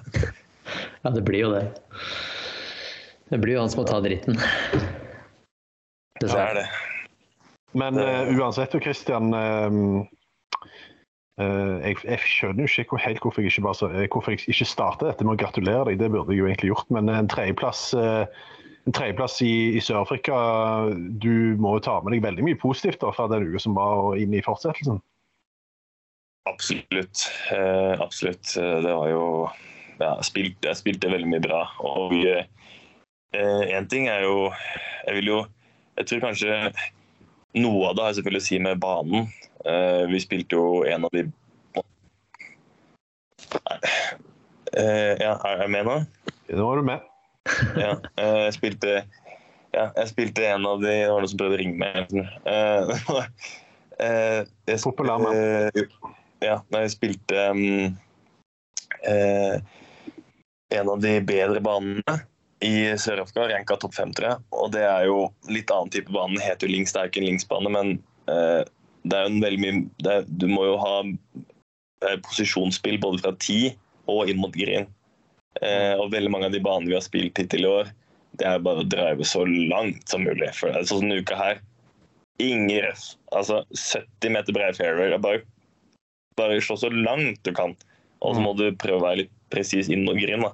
Ja, 1.05 1.13
det 1.15 1.23
blir 1.23 1.45
jo 1.45 1.53
det. 1.53 1.63
Det 3.27 3.39
blir 3.43 3.57
jo 3.57 3.63
han 3.63 3.71
som 3.71 3.83
må 3.83 3.87
ta 3.89 4.01
dritten. 4.03 4.39
Det 6.17 6.31
er 6.33 6.55
det. 6.57 6.67
Men 7.77 7.99
uh, 8.01 8.29
uansett, 8.33 8.73
Christian. 8.81 9.29
Uh, 9.35 10.07
Uh, 11.37 11.77
jeg, 11.85 11.99
jeg, 12.01 12.17
skjønner 12.25 12.65
jo 12.65 12.81
ikke 12.81 12.97
helt 12.97 13.19
hvorfor 13.21 13.43
jeg 13.45 13.51
ikke, 13.51 13.61
bare, 13.67 14.05
hvorfor 14.09 14.33
jeg 14.33 14.47
ikke 14.49 14.65
starter 14.65 15.11
dette 15.11 15.25
med 15.25 15.35
å 15.35 15.41
gratulere 15.43 15.83
deg, 15.91 15.99
det 16.01 16.09
burde 16.09 16.33
jeg 16.33 16.41
jo 16.41 16.47
egentlig 16.49 16.71
gjort. 16.71 16.87
Men 16.95 17.11
en 17.13 17.29
tredjeplass, 17.29 17.81
uh, 17.93 18.25
en 18.89 18.95
tredjeplass 18.97 19.37
i, 19.45 19.51
i 19.77 19.83
Sør-Afrika, 19.83 20.39
du 21.21 21.53
må 21.61 21.75
jo 21.77 21.83
ta 21.85 21.99
med 22.01 22.15
deg 22.15 22.25
veldig 22.25 22.47
mye 22.47 22.57
positivt 22.57 23.03
da, 23.05 23.13
fra 23.13 23.29
den 23.29 23.45
uka 23.51 23.61
som 23.61 23.77
var 23.77 24.01
og 24.07 24.17
inn 24.17 24.33
i 24.33 24.41
fortsettelsen? 24.41 24.97
Absolutt. 26.49 27.27
Uh, 27.51 27.93
absolutt. 28.01 28.55
Det 28.57 28.97
var 28.97 29.13
jo 29.13 29.23
ja, 29.99 30.15
jeg, 30.15 30.29
spilte, 30.31 30.71
jeg 30.71 30.81
spilte 30.81 31.13
veldig 31.13 31.29
mye 31.35 31.45
bra. 31.45 31.61
Og 31.85 32.17
én 33.33 33.83
eh, 33.83 33.87
ting 33.89 34.07
er 34.07 34.21
jo 34.23 34.51
Jeg 35.05 35.15
vil 35.15 35.27
jo 35.27 35.45
Jeg 35.97 36.07
tror 36.07 36.19
kanskje 36.19 36.71
noe 37.57 37.89
av 37.89 37.95
det 37.95 38.03
har 38.03 38.11
jeg 38.11 38.17
selvfølgelig 38.19 38.43
å 38.43 38.45
si 38.45 38.57
med 38.61 38.77
banen. 38.77 39.29
Eh, 39.65 40.03
vi 40.11 40.19
spilte 40.21 40.59
jo 40.59 40.83
en 40.85 41.07
av 41.07 41.15
de 41.15 41.23
eh, 44.77 45.13
Ja, 45.23 45.31
er 45.33 45.63
jeg 45.63 45.71
med 45.73 45.87
nå? 45.87 45.95
Nå 46.53 46.67
er 46.69 46.77
du 46.77 46.83
med. 46.85 47.07
ja, 47.81 47.95
uh, 48.19 48.43
jeg 48.45 48.53
spilte 48.57 48.93
ja, 49.73 49.85
jeg 49.95 50.07
spilte 50.11 50.45
en 50.51 50.65
av 50.67 50.81
de 50.83 50.91
Det 50.91 51.09
var 51.09 51.23
noen 51.23 51.31
som 51.31 51.39
prøvde 51.39 51.57
å 51.57 51.61
ringe 51.61 51.79
meg. 51.79 52.11
Uh, 52.45 53.23
jeg, 54.67 54.79
Populær 54.85 55.23
mann. 55.23 55.37
ja, 56.43 56.59
jeg 56.77 56.93
spilte 56.93 57.49
um, 57.49 57.97
en 60.77 60.91
av 60.93 60.99
de 61.01 61.13
bedre 61.25 61.63
banene 61.63 62.19
i 62.65 62.73
Sør-Afrika, 62.97 63.47
ranka 63.51 63.75
topp 63.77 63.93
fem, 63.93 64.13
tror 64.17 64.31
jeg. 64.31 64.45
Og 64.57 64.71
det 64.73 64.85
er 64.87 65.05
jo 65.09 65.27
litt 65.51 65.71
annen 65.73 65.91
type 65.93 66.13
bane. 66.13 66.39
Heter 66.41 66.69
jo 66.69 66.73
links, 66.73 66.95
det 66.95 67.03
er 67.03 67.11
ikke 67.11 67.21
en 67.21 67.29
linksbane, 67.29 67.73
men 67.73 67.97
det 69.07 69.17
er 69.17 69.27
jo 69.27 69.33
en 69.33 69.43
veldig 69.43 69.61
mye 69.63 70.11
er, 70.11 70.25
Du 70.27 70.47
må 70.51 70.65
jo 70.67 70.75
ha 70.81 70.95
eh, 71.05 72.17
posisjonsspill 72.25 72.99
både 73.03 73.23
fra 73.23 73.33
ti 73.43 73.61
og 74.11 74.31
inn 74.31 74.41
mot 74.41 74.55
green. 74.55 74.87
Eh, 75.61 75.93
og 75.97 76.11
veldig 76.13 76.31
mange 76.33 76.49
av 76.49 76.55
de 76.55 76.63
banene 76.63 76.91
vi 76.91 76.97
har 76.97 77.05
spilt 77.05 77.39
hittil 77.39 77.65
i 77.65 77.71
år, 77.71 77.91
det 78.37 78.45
er 78.45 78.63
bare 78.63 78.83
å 78.83 78.89
drive 78.89 79.25
så 79.25 79.43
langt 79.47 80.05
som 80.11 80.25
mulig. 80.27 80.51
For 80.57 80.69
det 80.69 80.83
er 80.83 80.89
sånn 80.91 81.07
denne 81.07 81.23
uka 81.23 81.39
her 81.39 81.63
Ingen 82.37 82.83
røff. 82.83 83.15
Altså 83.33 83.63
70 83.73 84.29
meter 84.29 84.53
brei 84.53 84.67
fairway. 84.77 85.15
Bare, 85.17 85.39
bare 86.37 86.59
slå 86.61 86.75
så 86.77 86.91
langt 86.93 87.39
du 87.47 87.49
kan. 87.57 87.73
Og 88.21 88.35
så 88.37 88.43
må 88.43 88.51
du 88.53 88.67
prøve 88.77 88.99
å 88.99 89.05
være 89.07 89.23
litt 89.23 89.31
presis 89.49 89.89
inn 89.89 90.03
mot 90.05 90.19
green. 90.21 90.45
da. 90.45 90.51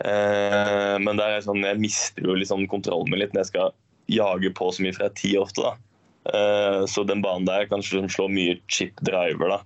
Eh, 0.00 0.96
men 1.02 1.20
sånn, 1.44 1.64
jeg 1.66 1.80
mister 1.82 2.24
jo 2.26 2.36
liksom 2.38 2.64
kontrollen 2.70 3.12
min 3.12 3.20
litt 3.20 3.34
når 3.36 3.44
jeg 3.44 3.52
skal 3.52 3.74
jage 4.12 4.50
på 4.56 4.70
så 4.72 4.84
mye 4.84 4.96
fra 4.96 5.10
ti 5.18 5.36
ofte. 5.38 5.62
da. 5.62 5.76
Eh, 6.24 6.86
så 6.86 7.04
den 7.04 7.22
banen 7.22 7.46
der 7.46 7.66
kan 7.70 7.82
slå 7.82 8.28
mye 8.30 8.58
chip 8.70 9.00
driver, 9.02 9.56
da, 9.56 9.60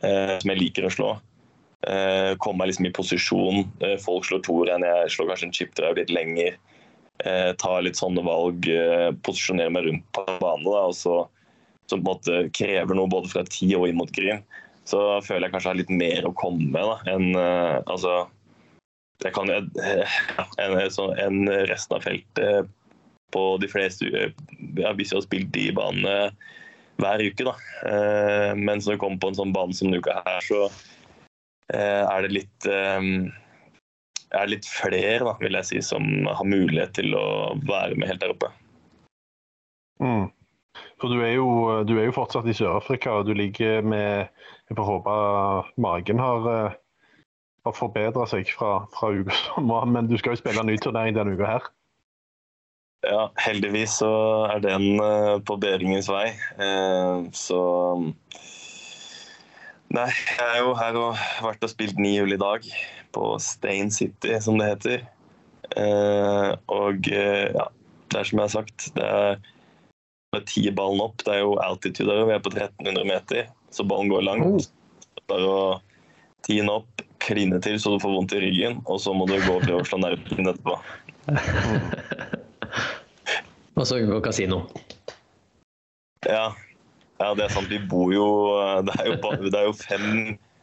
eh, 0.00 0.38
som 0.40 0.52
jeg 0.52 0.60
liker 0.60 0.88
å 0.88 0.94
slå. 0.94 1.10
Eh, 1.88 2.36
komme 2.40 2.60
meg 2.60 2.72
liksom 2.72 2.88
i 2.88 2.92
posisjon. 2.96 3.64
Folk 4.04 4.26
slår 4.28 4.42
toeren, 4.44 4.84
jeg 4.84 5.12
slår 5.14 5.30
kanskje 5.32 5.48
en 5.48 5.56
chip 5.56 5.74
drive 5.74 5.96
litt 5.96 6.12
lenger. 6.12 6.58
Ta 7.20 7.74
litt 7.84 7.98
sånne 8.00 8.22
valg, 8.24 8.64
Posisjonere 9.24 9.68
meg 9.68 9.84
rundt 9.84 10.06
på 10.16 10.24
banen. 10.40 10.64
Da, 10.64 10.86
og 10.88 10.94
så, 10.96 11.16
som 11.88 12.00
på 12.00 12.00
en 12.00 12.08
måte 12.14 12.36
krever 12.56 12.96
noe 12.96 13.12
både 13.12 13.28
fra 13.28 13.44
ti 13.44 13.68
og 13.76 13.88
inn 13.88 13.98
mot 13.98 14.12
green. 14.16 14.40
Så 14.88 15.20
føler 15.24 15.46
jeg 15.48 15.52
kanskje 15.52 15.68
jeg 15.68 15.74
har 15.74 15.80
litt 15.82 15.92
mer 16.00 16.28
å 16.28 16.32
komme 16.36 16.70
med 16.72 16.80
da, 16.80 16.96
enn 17.12 17.36
altså 17.36 18.22
jeg 19.24 19.34
kan, 19.36 19.50
en, 19.52 19.70
en 21.24 21.40
resten 21.68 21.96
av 21.96 22.04
feltet 22.04 22.70
på 23.30 23.44
de 23.62 23.68
fleste 23.70 24.08
ja, 24.10 24.92
Hvis 24.96 25.12
vi 25.12 25.16
har 25.16 25.26
spilt 25.26 25.52
de 25.54 25.66
banene 25.76 26.16
hver 27.00 27.22
uke, 27.24 27.46
da. 27.46 27.54
Eh, 27.88 28.50
mens 28.58 28.84
når 28.84 28.96
du 28.98 29.00
kommer 29.00 29.20
på 29.22 29.30
en 29.30 29.38
sånn 29.38 29.54
bane 29.56 29.76
som 29.76 29.88
denne 29.88 30.02
uka 30.02 30.18
her, 30.26 30.42
så 30.44 30.66
eh, 31.72 32.02
er 32.04 32.26
det 32.26 32.34
litt 32.34 32.66
eh, 32.68 33.06
er 34.30 34.44
det 34.44 34.52
litt 34.52 34.68
flere, 34.68 35.22
da, 35.24 35.32
vil 35.40 35.56
jeg 35.58 35.68
si, 35.68 35.80
som 35.82 36.04
har 36.28 36.46
mulighet 36.46 36.92
til 36.98 37.16
å 37.18 37.56
være 37.66 37.96
med 37.96 38.12
helt 38.12 38.20
der 38.22 38.34
oppe. 38.34 38.52
Mm. 40.04 40.28
For 41.00 41.12
du 41.12 41.22
er, 41.24 41.32
jo, 41.34 41.48
du 41.88 41.96
er 41.96 42.10
jo 42.10 42.14
fortsatt 42.14 42.46
i 42.48 42.54
Sør-Afrika, 42.54 43.16
og 43.16 43.26
du 43.28 43.34
ligger 43.36 43.80
med 43.82 44.28
Jeg 44.68 44.76
får 44.78 44.86
håpe 44.86 45.14
magen 45.82 46.20
har, 46.22 46.76
har 47.66 47.76
forbedra 47.76 48.26
seg 48.30 48.48
fra, 48.56 48.84
fra 48.94 49.12
uka 49.12 49.36
som 49.44 49.68
var, 49.70 49.86
men 49.90 50.08
du 50.10 50.16
skal 50.20 50.34
jo 50.34 50.40
spille 50.40 50.62
en 50.62 50.70
ny 50.70 50.78
turnering 50.80 51.16
denne 51.16 51.36
uka 51.36 51.48
her. 51.48 51.68
Ja, 53.06 53.30
heldigvis 53.40 53.96
så 54.02 54.10
er 54.50 54.60
den 54.60 55.00
eh, 55.00 55.36
på 55.48 55.56
bedringens 55.60 56.10
vei. 56.12 56.28
Eh, 56.60 57.28
så 57.32 57.60
Nei, 59.90 60.06
jeg 60.06 60.46
er 60.46 60.60
jo 60.62 60.74
her 60.78 60.96
og 61.00 61.22
vært 61.42 61.64
og 61.66 61.70
spilt 61.72 61.96
ni 61.98 62.12
hull 62.20 62.36
i 62.36 62.40
dag. 62.40 62.66
På 63.10 63.32
Stain 63.42 63.88
City, 63.90 64.36
som 64.38 64.60
det 64.60 64.68
heter. 64.68 65.00
Eh, 65.80 66.50
og 66.70 67.08
ja, 67.10 67.64
det 68.12 68.20
er 68.20 68.28
som 68.28 68.38
jeg 68.38 68.44
har 68.44 68.52
sagt. 68.52 68.86
Det 68.94 69.08
er 69.08 69.40
med 70.36 70.46
ti 70.46 70.68
ballen 70.70 71.02
opp. 71.02 71.24
Det 71.24 71.34
er 71.34 71.42
jo 71.42 71.56
altitude 71.64 72.12
der, 72.12 72.28
vi 72.28 72.36
er 72.36 72.44
på 72.44 72.52
1300 72.52 73.08
meter, 73.08 73.50
så 73.74 73.86
ballen 73.88 74.12
går 74.12 74.28
langt. 74.28 74.70
Bare 75.30 75.48
å 75.48 75.64
tie 76.50 76.66
opp, 76.68 77.04
kline 77.22 77.60
til 77.62 77.78
så 77.80 77.94
du 77.94 78.02
får 78.02 78.14
vondt 78.16 78.34
i 78.34 78.42
ryggen, 78.42 78.80
og 78.90 79.00
så 79.02 79.14
må 79.14 79.28
du 79.30 79.36
gå 79.38 79.54
og 79.56 79.64
prøve 79.64 79.82
å 79.84 79.88
slå 79.88 80.00
nerven 80.02 80.52
etterpå. 80.52 80.78
Og 83.80 83.86
så 83.88 83.96
unngå 83.96 84.18
kasino. 84.20 84.58
Ja. 86.26 86.50
ja, 87.16 87.28
det 87.38 87.46
er 87.46 87.52
sant. 87.54 87.70
Vi 87.70 87.78
bor 87.88 88.10
jo 88.12 88.26
Det 88.84 88.92
er 89.00 89.06
jo, 89.08 89.14
bare, 89.22 89.38
det 89.46 89.56
er 89.56 89.68
jo 89.70 89.76
fem 89.78 90.08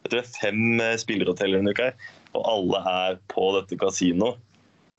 jeg 0.08 0.12
tror 0.12 0.22
det 0.22 0.28
er 0.28 0.36
fem 0.40 0.60
eh, 0.80 0.94
spillerhoteller 1.02 1.60
denne 1.60 1.74
uka, 1.76 1.90
her, 1.90 2.12
og 2.38 2.46
alle 2.48 2.80
er 2.94 3.18
på 3.28 3.50
dette 3.58 3.76
kasinoet 3.82 4.38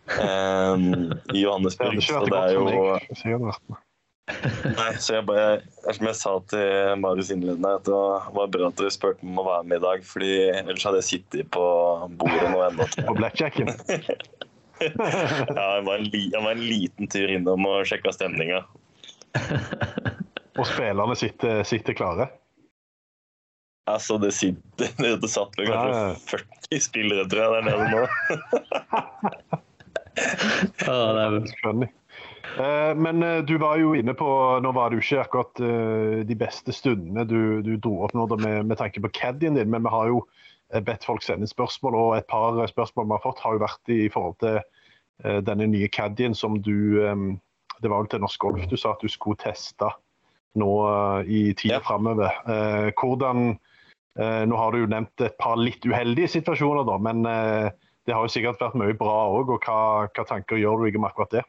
um, 0.20 1.14
i 1.33 1.46
Johannesburg. 1.46 2.03
Så 2.05 2.27
det 2.29 2.42
er 2.42 2.59
jo 2.59 3.38
Nei, 4.28 4.90
så 5.00 5.18
jeg 5.18 5.26
bare, 5.28 5.60
som 5.96 6.08
jeg 6.08 6.16
sa 6.18 6.32
til 6.52 7.00
Marius 7.00 7.30
innledende, 7.32 7.70
at 7.78 7.86
det 7.88 8.00
var 8.36 8.50
bra 8.52 8.68
at 8.68 8.80
dere 8.80 8.92
spurte 8.92 9.24
om 9.24 9.40
å 9.40 9.46
være 9.46 9.68
med 9.70 9.80
i 9.80 9.84
dag. 9.86 10.04
fordi 10.06 10.32
ellers 10.52 10.84
hadde 10.86 11.00
jeg 11.00 11.08
sittet 11.08 11.50
på 11.54 11.64
bordet 12.20 12.50
nå 12.52 12.64
ennå. 12.66 12.88
På 13.08 13.16
blackjacken? 13.18 13.72
ja, 14.80 15.64
jeg 15.64 15.86
var, 15.88 15.94
en, 15.94 16.10
jeg 16.12 16.42
var 16.44 16.52
en 16.52 16.66
liten 16.66 17.10
tur 17.10 17.32
innom 17.32 17.66
og 17.68 17.88
sjekka 17.88 18.12
stemninga. 18.14 18.62
og 20.58 20.68
spillerne 20.68 21.16
sitter, 21.18 21.64
sitter 21.66 21.96
klare? 21.98 22.28
Altså, 23.88 24.18
det, 24.20 24.34
sitter, 24.36 24.92
det 25.00 25.30
satt 25.32 25.56
vel 25.56 25.70
kanskje 25.72 26.36
40 26.68 26.82
spillere, 26.84 27.24
tror 27.32 27.46
jeg, 27.46 27.52
der 27.54 27.62
nede 27.70 27.86
nå. 27.94 28.02
ah, 30.92 31.08
det 31.16 31.22
er 31.24 31.54
funny. 31.62 31.88
Eh, 32.56 32.94
men 32.94 33.22
eh, 33.22 33.38
du 33.38 33.58
var 33.58 33.76
jo 33.78 33.92
inne 33.94 34.14
på 34.16 34.26
Nå 34.62 34.72
var 34.72 34.90
det 34.90 34.98
jo 34.98 35.04
ikke 35.04 35.24
akkurat 35.24 35.61
eh, 35.62 36.20
de 36.26 36.37
beste 36.38 36.74
stundene 36.74 37.26
du, 37.28 37.61
du 37.62 37.76
dro 37.76 37.98
opp 38.06 38.14
nå 38.16 38.26
med, 38.37 38.66
med, 38.70 38.78
tanke 38.80 39.02
på 39.04 39.12
caddien 39.14 39.58
din, 39.58 39.70
men 39.70 39.84
vi 39.84 39.92
har 39.92 40.11
jo 40.11 40.22
bedt 40.84 41.06
folk 41.08 41.22
sende 41.24 41.48
spørsmål, 41.48 41.94
og 41.96 42.11
et 42.18 42.26
par 42.28 42.58
spørsmål 42.68 43.06
vi 43.06 43.16
har 43.16 43.22
fått, 43.24 43.38
har 43.40 43.54
jo 43.56 43.62
vært 43.62 43.92
i 43.94 44.08
forhold 44.12 44.34
til 44.42 44.58
denne 45.46 45.64
nye 45.72 45.88
caddien 45.88 46.37
som 46.37 46.58
du 46.61 47.00
Det 47.00 47.88
var 47.88 48.02
vel 48.02 48.11
til 48.12 48.20
Norsk 48.20 48.40
Golf 48.42 48.66
du 48.68 48.76
sa 48.76 48.92
at 48.92 49.00
du 49.00 49.08
skulle 49.08 49.40
teste 49.40 49.88
nå 50.61 50.68
i 51.24 51.54
tida 51.56 51.78
ja. 51.78 51.80
framover. 51.80 52.37
Hvordan 53.00 53.56
Nå 54.18 54.61
har 54.61 54.72
du 54.72 54.82
jo 54.82 54.92
nevnt 54.92 55.24
et 55.24 55.38
par 55.40 55.56
litt 55.56 55.88
uheldige 55.88 56.28
situasjoner, 56.37 56.84
da, 56.84 56.98
men 57.00 57.24
det 57.24 58.12
har 58.12 58.28
jo 58.28 58.34
sikkert 58.37 58.61
vært 58.61 58.76
mye 58.76 58.98
bra 58.98 59.16
òg. 59.32 59.54
Og 59.56 59.64
hva, 59.64 59.80
hva 60.12 60.28
tanker 60.28 60.61
gjør 60.61 60.84
du 60.84 61.00
om 61.00 61.08
akkurat 61.08 61.38
det? 61.38 61.46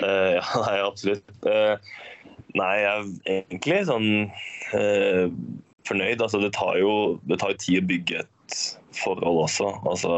Uh, 0.00 0.36
ja, 0.38 0.44
nei, 0.66 0.76
absolutt. 0.84 1.32
Uh, 1.44 1.76
nei, 2.56 2.74
jeg 2.82 2.90
er 2.90 3.40
egentlig 3.40 3.80
sånn 3.88 4.10
uh, 4.74 5.26
fornøyd. 5.88 6.22
Altså, 6.22 6.42
det 6.42 6.52
tar, 6.56 6.78
jo, 6.80 7.18
det 7.30 7.40
tar 7.42 7.56
tid 7.60 7.82
å 7.82 7.88
bygge 7.90 8.22
et 8.24 8.60
forhold 9.00 9.44
også. 9.46 9.72
Altså, 9.88 10.14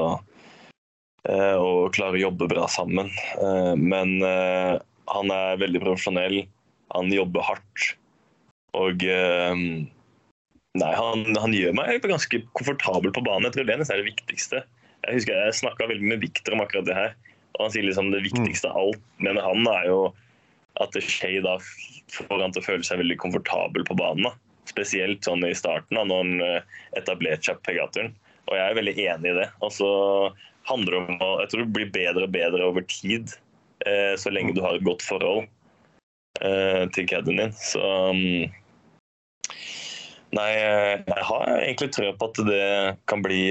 og 1.22 1.92
klare 1.94 2.18
å 2.18 2.24
jobbe 2.24 2.48
bra 2.50 2.64
sammen. 2.66 3.06
men 3.78 4.08
han 4.18 5.30
er 5.30 5.60
veldig 5.60 5.78
profesjonell. 5.84 6.40
Han 6.96 7.12
jobber 7.14 7.44
hardt. 7.46 7.84
Og 8.74 9.04
nei, 9.06 10.90
han, 10.98 11.22
han, 11.38 11.54
gjør 11.54 11.76
meg 11.78 12.02
ganske 12.10 12.42
komfortabel 12.58 13.14
på 13.14 13.22
banen. 13.22 13.46
Jeg 13.46 13.54
tror 13.54 13.68
det 13.68 13.76
er 13.86 14.02
det 14.02 14.08
viktigste. 14.08 14.64
Jeg 15.06 15.20
husker 15.20 15.38
jeg 15.38 15.60
snakka 15.60 15.86
veldig 15.92 16.10
med 16.10 16.26
Victor 16.26 16.56
om 16.56 16.64
akkurat 16.64 16.90
det 16.90 16.98
her. 16.98 17.14
Og 17.56 17.66
han 17.66 17.72
sier 17.74 17.86
liksom 17.86 18.10
det 18.12 18.24
viktigste 18.24 18.70
av 18.70 18.78
alt 18.80 19.02
mener 19.22 19.44
han 19.44 19.66
er 19.70 19.88
jo 19.90 19.98
at 20.80 20.96
Shay 21.04 21.40
da 21.44 21.58
får 22.12 22.40
han 22.40 22.54
til 22.54 22.62
å 22.62 22.66
føle 22.66 22.86
seg 22.86 23.00
veldig 23.02 23.18
komfortabel 23.20 23.84
på 23.88 23.96
banen. 23.98 24.24
Da. 24.28 24.32
Spesielt 24.70 25.26
sånn 25.26 25.44
i 25.44 25.54
starten, 25.56 25.98
da, 25.98 26.04
når 26.08 26.22
han 26.22 26.44
eh, 26.46 26.78
etablerte 27.00 27.50
seg 27.50 27.60
på 27.60 27.70
Pegaturen. 27.70 28.14
Og 28.48 28.56
jeg 28.56 28.64
er 28.64 28.78
veldig 28.78 28.94
enig 29.04 29.32
i 29.32 29.36
det. 29.40 29.48
Og 29.62 29.72
så 29.74 29.90
handler 30.68 30.94
det 30.94 31.02
om 31.02 31.24
å 31.24 31.30
Jeg 31.42 31.52
tror 31.52 31.64
det 31.64 31.74
blir 31.76 31.92
bedre 31.94 32.26
og 32.26 32.34
bedre 32.34 32.70
over 32.70 32.86
tid, 32.88 33.34
eh, 33.86 34.14
så 34.18 34.32
lenge 34.32 34.56
du 34.56 34.62
har 34.64 34.78
et 34.78 34.86
godt 34.86 35.04
forhold 35.04 35.44
eh, 36.40 36.84
til 36.94 37.08
cadden 37.10 37.42
din. 37.42 37.54
Så 37.58 37.82
um, 37.82 38.48
Nei, 40.32 40.48
jeg 40.56 41.24
har 41.28 41.50
egentlig 41.58 41.90
trua 41.92 42.12
på 42.16 42.30
at 42.30 42.38
det 42.48 42.68
kan 43.10 43.20
bli, 43.24 43.42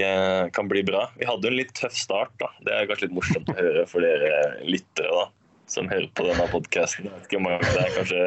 kan 0.55 0.69
bli, 0.71 0.81
bra. 0.87 1.03
Vi 1.19 1.27
hadde 1.29 1.45
jo 1.45 1.51
en 1.51 1.59
litt 1.59 1.75
tøff 1.77 1.93
start. 1.93 2.33
da. 2.41 2.49
Det 2.65 2.73
er 2.73 2.87
kanskje 2.89 3.05
litt 3.05 3.17
morsomt 3.19 3.51
å 3.53 3.57
høre 3.59 3.83
for 3.89 4.01
dere 4.01 4.31
lyttere 4.65 5.11
da, 5.13 5.27
som 5.69 5.91
hører 5.91 6.09
på 6.17 6.25
denne 6.25 6.47
podkasten. 6.49 7.11
Det 7.29 7.37
er 7.37 7.93
kanskje 7.99 8.23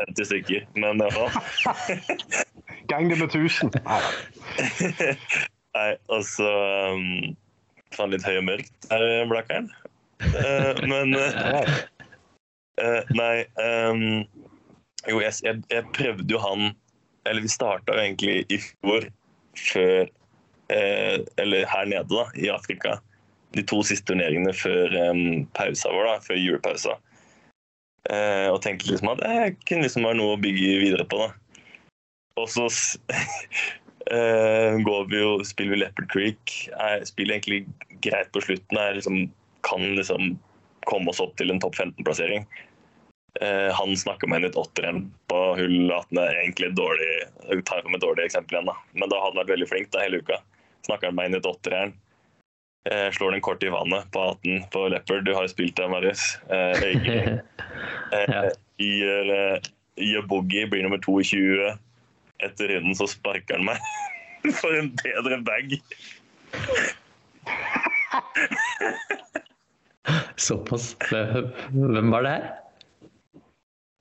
50 0.00 0.28
stykker, 0.32 0.66
men 0.74 0.98
i 0.98 1.08
hvert 1.14 1.62
fall. 1.62 2.02
Gang 2.90 3.08
det 3.10 3.18
med 3.20 3.30
1000. 3.30 3.70
Nei, 5.76 5.90
altså 6.12 6.42
så 6.42 6.50
um, 6.92 7.36
Faen, 7.92 8.12
litt 8.12 8.24
høy 8.24 8.38
og 8.40 8.46
mørkt 8.48 8.88
her, 8.90 9.02
Blakkeren. 9.30 9.70
Uh, 10.22 10.76
men 10.88 11.16
uh, 11.18 11.72
uh, 12.78 13.10
Nei 13.16 13.42
um, 13.58 14.22
Jo, 15.08 15.18
jeg, 15.18 15.34
jeg, 15.42 15.62
jeg 15.72 15.88
prøvde 15.96 16.28
jo 16.30 16.40
han 16.40 16.70
eller 17.28 17.44
vi 17.44 17.48
starta 17.52 17.96
egentlig 18.00 18.42
i 18.48 18.58
fjor, 18.58 19.08
før 19.58 20.08
eh, 20.72 21.18
Eller 21.36 21.66
her 21.68 21.86
nede, 21.86 22.08
da, 22.08 22.26
i 22.34 22.50
Afrika. 22.50 22.98
De 23.52 23.64
to 23.68 23.82
siste 23.84 24.08
turneringene 24.08 24.54
før 24.56 24.94
um, 25.10 25.44
pausa 25.56 25.92
vår, 25.92 26.08
da, 26.08 26.14
før 26.24 26.40
julepausa. 26.40 26.96
Eh, 28.10 28.48
og 28.50 28.62
tenkte 28.64 28.90
liksom 28.90 29.12
at 29.12 29.20
det 29.22 29.58
kunne 29.68 29.84
liksom 29.84 30.06
være 30.08 30.18
noe 30.18 30.34
å 30.34 30.40
bygge 30.42 30.80
videre 30.82 31.06
på. 31.06 31.20
da. 31.20 31.28
Og 32.40 32.48
så 32.50 32.64
eh, 34.16 34.80
går 34.82 35.04
vi 35.12 35.20
jo, 35.20 35.36
spiller 35.46 35.76
vi 35.76 35.82
Leopard 35.84 36.10
Creek. 36.14 36.56
Jeg 36.72 37.10
spiller 37.12 37.36
egentlig 37.36 38.00
greit 38.04 38.32
på 38.34 38.42
slutten. 38.42 38.80
Jeg 38.80 38.98
liksom, 38.98 39.20
kan 39.68 39.86
liksom 39.98 40.34
komme 40.88 41.12
oss 41.12 41.22
opp 41.22 41.36
til 41.38 41.52
en 41.52 41.60
topp 41.62 41.76
15-plassering. 41.78 42.48
Eh, 43.40 43.74
han 43.74 43.96
snakka 43.96 44.26
med 44.26 44.36
en 44.36 44.42
litt 44.42 44.56
åtteren 44.56 45.12
på 45.26 45.40
hull 45.56 45.90
18. 45.90 46.16
Det 46.16 46.22
er 46.22 46.40
egentlig 46.42 46.72
dårlig, 46.76 47.10
jeg 47.48 47.64
tar 47.68 47.80
et 47.80 48.00
dårlig 48.04 48.24
eksempel 48.26 48.58
igjen, 48.58 48.68
da. 48.68 48.76
men 48.92 49.08
da 49.08 49.20
hadde 49.22 49.32
han 49.32 49.40
vært 49.40 49.54
veldig 49.54 49.68
flink 49.70 49.92
da, 49.94 50.02
hele 50.04 50.20
uka. 50.20 50.36
Snakka 50.86 51.10
med 51.14 51.30
en 51.30 51.38
litt 51.38 51.48
åtteren. 51.48 51.94
Eh, 52.90 53.08
slår 53.14 53.30
den 53.32 53.40
kort 53.40 53.62
i 53.62 53.70
vannet 53.72 54.10
på 54.12 54.20
18 54.20 54.64
på 54.74 54.88
Leopard. 54.88 55.24
Du 55.24 55.34
har 55.34 55.42
jo 55.46 55.52
spilt 55.54 55.76
der, 55.78 55.88
Marius. 55.88 56.38
Eh, 56.50 56.82
eh, 58.18 58.48
gjør, 58.82 59.32
eh, 59.36 59.58
gjør 60.02 60.26
boogie, 60.28 60.66
blir 60.68 60.82
nummer 60.84 61.00
22. 61.00 61.72
Etter 62.42 62.68
runden 62.74 62.94
så 62.98 63.06
sparker 63.08 63.54
han 63.56 63.68
meg 63.70 63.78
for 64.60 64.74
en 64.76 64.90
bedre 64.98 65.38
bag. 65.46 65.78
Såpass. 70.42 70.96
Hvem 71.08 72.10
var 72.10 72.22
det 72.26 72.32
her? 72.34 72.44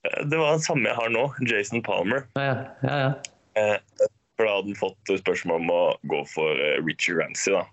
Det 0.01 0.37
var 0.37 0.55
den 0.55 0.63
samme 0.65 0.89
jeg 0.89 0.97
har 0.97 1.11
nå, 1.13 1.27
Jason 1.45 1.83
Palmer. 1.85 2.25
Ja, 2.39 2.55
ja, 2.81 2.95
ja. 3.03 3.11
Eh, 3.59 4.07
for 4.37 4.47
da 4.47 4.55
hadde 4.57 4.71
han 4.71 4.79
fått 4.79 5.11
spørsmål 5.21 5.61
om 5.61 5.73
å 5.73 5.81
gå 6.09 6.23
for 6.31 6.57
eh, 6.57 6.79
Richie 6.81 7.17
Ramsey. 7.19 7.53
da. 7.53 7.65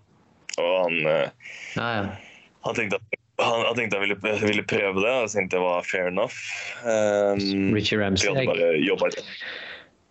Og 0.59 0.75
han, 0.83 0.99
eh, 1.09 1.55
ja, 1.79 1.89
ja. 1.95 2.45
han 2.67 2.77
tenkte 2.77 2.99
at 2.99 3.19
han, 3.39 3.63
han 3.65 3.77
tenkte 3.77 3.97
jeg 3.97 4.05
ville, 4.05 4.35
ville, 4.43 4.65
prøve 4.67 5.01
det, 5.05 5.13
og 5.15 5.31
tenkte 5.31 5.57
det 5.57 5.63
var 5.63 5.85
fair 5.87 6.09
enough. 6.11 6.37
Um, 6.83 7.71
Richie 7.73 7.99
Ramsey 8.01 8.29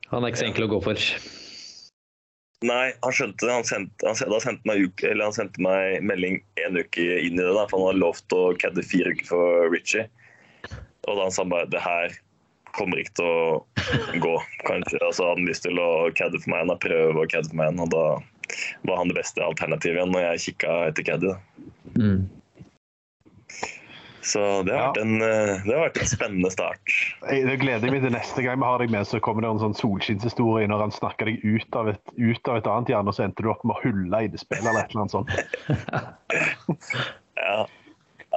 han 0.09 0.24
er 0.24 0.33
ikke 0.33 0.40
så 0.40 0.48
enkel 0.48 0.64
å 0.64 0.72
gå 0.72 0.78
for. 0.87 1.09
Nei, 2.66 2.87
han 3.04 3.14
skjønte 3.14 3.44
det. 3.44 3.52
Han 3.54 3.66
sendte, 3.68 4.09
han, 4.09 4.16
han 4.33 4.42
sendte, 4.42 4.66
meg, 4.66 4.88
uke, 4.88 5.12
han 5.12 5.35
sendte 5.37 5.62
meg 5.62 6.00
melding 6.09 6.40
en 6.64 6.81
uke 6.81 7.04
inn 7.20 7.37
i 7.37 7.44
det. 7.44 7.52
Da, 7.52 7.66
for 7.68 7.78
han 7.78 7.92
hadde 7.92 8.02
lovt 8.02 8.35
å 8.35 8.48
cadde 8.59 8.87
fire 8.87 9.12
uker 9.14 9.28
for 9.28 9.68
Richie. 9.70 10.09
Og 11.08 11.20
da 11.20 11.28
sa 11.32 11.44
han 11.44 11.52
bare 11.52 11.70
det 11.72 11.82
her 11.84 12.16
kommer 12.76 13.00
ikke 13.00 13.16
til 13.18 13.28
å 13.28 14.22
gå. 14.22 14.34
Kanskje 14.68 15.00
altså, 15.02 15.28
hadde 15.30 15.36
han 15.40 15.48
lyst 15.48 15.66
til 15.66 15.80
å 15.82 15.90
cadde 16.18 16.40
for 16.42 16.52
meg 16.52 16.64
igjen, 16.64 16.82
prøve 16.84 17.22
å 17.22 17.30
cadde 17.30 17.50
for 17.50 17.60
meg 17.60 17.70
igjen. 17.70 17.84
Og 17.84 17.94
da 17.94 18.04
var 18.88 19.00
han 19.00 19.12
det 19.12 19.18
beste 19.18 19.44
alternativet 19.44 20.00
igjen 20.00 20.12
når 20.14 20.26
jeg 20.26 20.44
kikka 20.48 20.76
etter 20.90 21.08
caddy. 21.08 21.32
Mm. 21.98 22.26
Så 24.28 24.40
det 24.62 24.74
har, 24.76 24.92
ja. 24.92 25.02
en, 25.02 25.22
eh, 25.22 25.62
det 25.64 25.72
har, 25.72 25.86
vært 25.86 26.00
en, 26.02 26.08
spennende 26.10 26.50
start. 26.52 26.94
Det 27.30 27.54
gleder 27.62 27.92
meg 27.92 28.02
til 28.04 28.12
neste 28.12 28.44
gang 28.44 28.58
vi 28.60 28.66
har 28.68 28.82
deg 28.82 28.92
med, 28.92 29.08
så 29.08 29.20
kommer 29.24 29.44
det 29.44 29.52
en 29.54 29.62
sånn 29.62 29.76
solskinnshistorie 29.78 30.68
når 30.68 30.84
han 30.84 30.92
snakker 30.92 31.30
deg 31.30 31.44
ut 31.46 31.78
av, 31.78 31.88
et, 31.94 32.12
ut 32.18 32.50
av 32.50 32.60
et 32.60 32.68
annet 32.68 32.92
hjørne, 32.92 33.08
og 33.08 33.16
så 33.16 33.24
endte 33.24 33.46
du 33.46 33.48
opp 33.52 33.64
med 33.64 33.78
å 33.78 33.84
hulle 33.86 34.20
i 34.26 34.28
det 34.28 34.42
spillet 34.42 34.68
eller 34.68 34.84
et 34.84 34.92
eller 34.92 35.06
annet 35.06 35.16
sånt. 35.16 35.32
ja. 37.40 37.62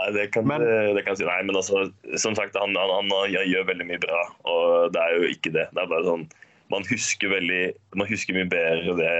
Nei, 0.02 0.12
det 0.16 0.32
kan, 0.34 0.48
men, 0.50 0.64
det 0.66 1.04
kan 1.06 1.14
jeg 1.14 1.22
si. 1.22 1.26
Nei, 1.28 1.42
men 1.46 1.58
altså, 1.60 1.84
som 2.18 2.34
sagt, 2.38 2.56
han, 2.58 2.74
han, 2.74 3.12
han, 3.12 3.12
gjør 3.30 3.68
veldig 3.70 3.86
mye 3.86 4.02
bra, 4.02 4.22
og 4.50 4.96
det 4.96 5.02
er 5.04 5.20
jo 5.20 5.30
ikke 5.30 5.52
det. 5.54 5.68
Det 5.76 5.84
er 5.84 5.92
bare 5.92 6.08
sånn 6.08 6.26
man 6.72 6.86
husker 6.88 7.28
veldig 7.34 7.74
Man 8.00 8.08
husker 8.08 8.36
mye 8.38 8.48
bedre 8.50 8.96
det 8.96 9.16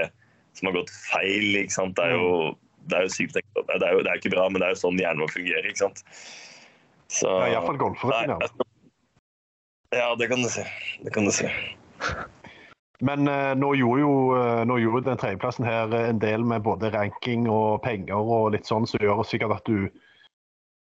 som 0.56 0.68
har 0.68 0.80
gått 0.80 0.92
feil. 0.92 1.54
ikke 1.62 1.72
sant? 1.72 1.94
Det 1.96 2.08
er 2.10 2.16
jo, 2.16 2.52
det 2.90 2.98
er 2.98 3.06
jo 3.06 3.14
sykt 3.14 3.38
det 3.38 3.44
er 3.44 3.94
jo, 3.94 4.02
det 4.04 4.10
er 4.10 4.18
ikke 4.20 4.34
bra, 4.34 4.48
men 4.50 4.60
det 4.60 4.68
er 4.68 4.74
jo 4.74 4.82
sånn 4.82 5.00
hjernen 5.00 5.24
vår 5.24 5.32
fungerer. 5.32 5.68
ikke 5.70 5.84
sant? 5.86 6.04
Så, 7.12 7.28
Ja, 7.28 7.54
Iallfall 7.54 7.80
golfere. 7.80 8.26
Ja. 8.28 8.68
Ja, 9.92 10.12
det 10.16 10.28
kan 10.28 10.44
du 10.44 10.48
si. 10.48 10.64
Det 11.04 11.12
kan 11.12 11.28
du 11.28 11.32
si. 11.36 11.48
Men 13.02 13.26
eh, 13.26 13.52
nå 13.58 13.72
gjorde 13.74 14.04
jo 14.04 14.12
eh, 14.38 14.60
nå 14.68 14.76
gjorde 14.78 15.08
den 15.08 15.18
tredjeplassen 15.18 15.66
her 15.66 15.90
eh, 15.90 16.04
en 16.12 16.20
del 16.22 16.44
med 16.46 16.62
både 16.62 16.92
ranking 16.94 17.48
og 17.50 17.80
penger 17.82 18.14
og 18.20 18.52
litt 18.54 18.68
sånn, 18.70 18.86
som 18.86 19.02
gjør 19.02 19.24
sikkert 19.26 19.56
at 19.56 19.66
du 19.66 19.88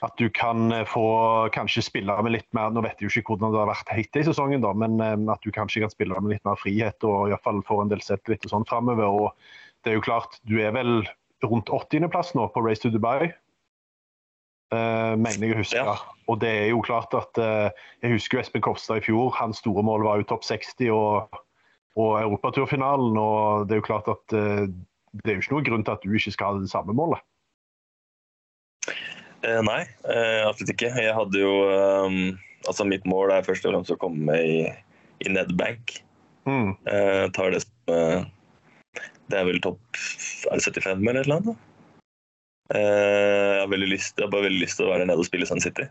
at 0.01 0.17
du 0.17 0.29
kan 0.33 0.71
eh, 0.73 0.85
få 0.89 1.05
kanskje 1.53 1.83
spille 1.85 2.15
med 2.25 2.33
litt 2.33 2.47
mer 2.57 2.73
Nå 2.73 2.83
vet 2.85 2.97
jeg 2.97 3.07
jo 3.07 3.21
ikke 3.21 3.35
hvordan 3.35 3.53
det 3.53 3.61
har 3.61 3.69
vært 3.69 3.93
hittil 3.93 4.23
i 4.23 4.27
sesongen, 4.31 4.63
da, 4.63 4.73
men 4.73 4.97
eh, 5.03 5.17
at 5.33 5.45
du 5.45 5.53
kanskje 5.53 5.83
kan 5.83 5.93
spille 5.93 6.17
med 6.17 6.33
litt 6.33 6.47
mer 6.47 6.57
frihet 6.59 7.05
og 7.07 7.29
i 7.29 7.35
hvert 7.35 7.45
fall 7.45 7.61
få 7.67 7.83
en 7.83 7.91
del 7.91 8.01
selvtillit 8.05 8.47
og 8.47 8.55
sånn 8.55 8.67
framover. 8.69 9.05
Og 9.05 9.85
det 9.85 9.93
er 9.93 9.99
jo 9.99 10.05
klart, 10.05 10.39
du 10.49 10.57
er 10.61 10.73
vel 10.75 11.03
rundt 11.45 11.69
80.-plass 11.69 12.33
nå 12.37 12.47
på 12.53 12.65
Race 12.65 12.81
to 12.81 12.91
Dubai. 12.93 13.31
uh, 14.71 15.13
mener 15.19 15.47
jeg 15.47 15.55
å 15.55 15.61
huske. 15.61 15.81
Ja. 15.83 15.95
Og 16.29 16.39
det 16.41 16.49
er 16.49 16.67
jo 16.71 16.83
klart 16.85 17.11
at 17.17 17.37
uh, 17.41 17.73
Jeg 17.99 18.13
husker 18.13 18.37
jo 18.37 18.43
Espen 18.43 18.63
Kopstad 18.63 19.01
i 19.01 19.05
fjor. 19.05 19.33
Hans 19.35 19.59
store 19.59 19.83
mål 19.83 20.05
var 20.05 20.21
jo 20.21 20.29
topp 20.29 20.45
60 20.47 20.93
og, 20.95 21.41
og 21.99 22.13
europaturfinalen. 22.21 23.17
Og 23.17 23.67
det 23.67 23.75
er 23.75 23.81
jo 23.81 23.89
klart 23.89 24.07
at 24.13 24.37
uh, 24.37 24.63
det 25.21 25.27
er 25.27 25.37
jo 25.37 25.43
ikke 25.43 25.55
noen 25.57 25.67
grunn 25.67 25.83
til 25.83 25.97
at 25.97 26.05
du 26.05 26.13
ikke 26.15 26.33
skal 26.37 26.53
ha 26.53 26.63
det 26.63 26.71
samme 26.71 26.95
målet. 26.95 27.25
Eh, 29.43 29.61
nei, 29.65 29.81
eh, 30.05 30.43
absolutt 30.45 30.73
ikke. 30.75 30.91
Jeg 31.01 31.13
hadde 31.17 31.39
jo 31.41 31.53
eh, 31.71 32.17
Altså, 32.67 32.85
mitt 32.85 33.05
mål 33.09 33.31
er 33.33 33.41
først 33.47 33.65
og 33.65 33.71
fremst 33.73 33.89
å 33.95 33.97
komme 33.97 34.21
med 34.27 34.45
i, 34.45 34.59
i 35.25 35.31
Nedbank. 35.33 35.95
Mm. 36.45 36.75
Eh, 36.89 37.25
tar 37.33 37.51
det 37.55 37.63
som 37.63 37.93
eh, 37.93 38.23
Det 39.29 39.37
er 39.37 39.43
vel 39.45 39.59
topp 39.61 39.77
Er 40.49 40.57
75 40.57 41.03
eller 41.05 41.19
et 41.21 41.27
eller 41.27 41.37
annet? 41.41 41.59
Eh, 42.73 43.57
jeg, 43.59 43.67
har 43.67 43.83
lyst, 43.83 44.15
jeg 44.17 44.25
har 44.25 44.31
bare 44.33 44.45
veldig 44.47 44.61
lyst 44.63 44.79
til 44.79 44.87
å 44.87 44.93
være 44.93 45.05
nede 45.09 45.21
og 45.21 45.27
spille 45.27 45.45
Sun 45.49 45.61
City. 45.61 45.85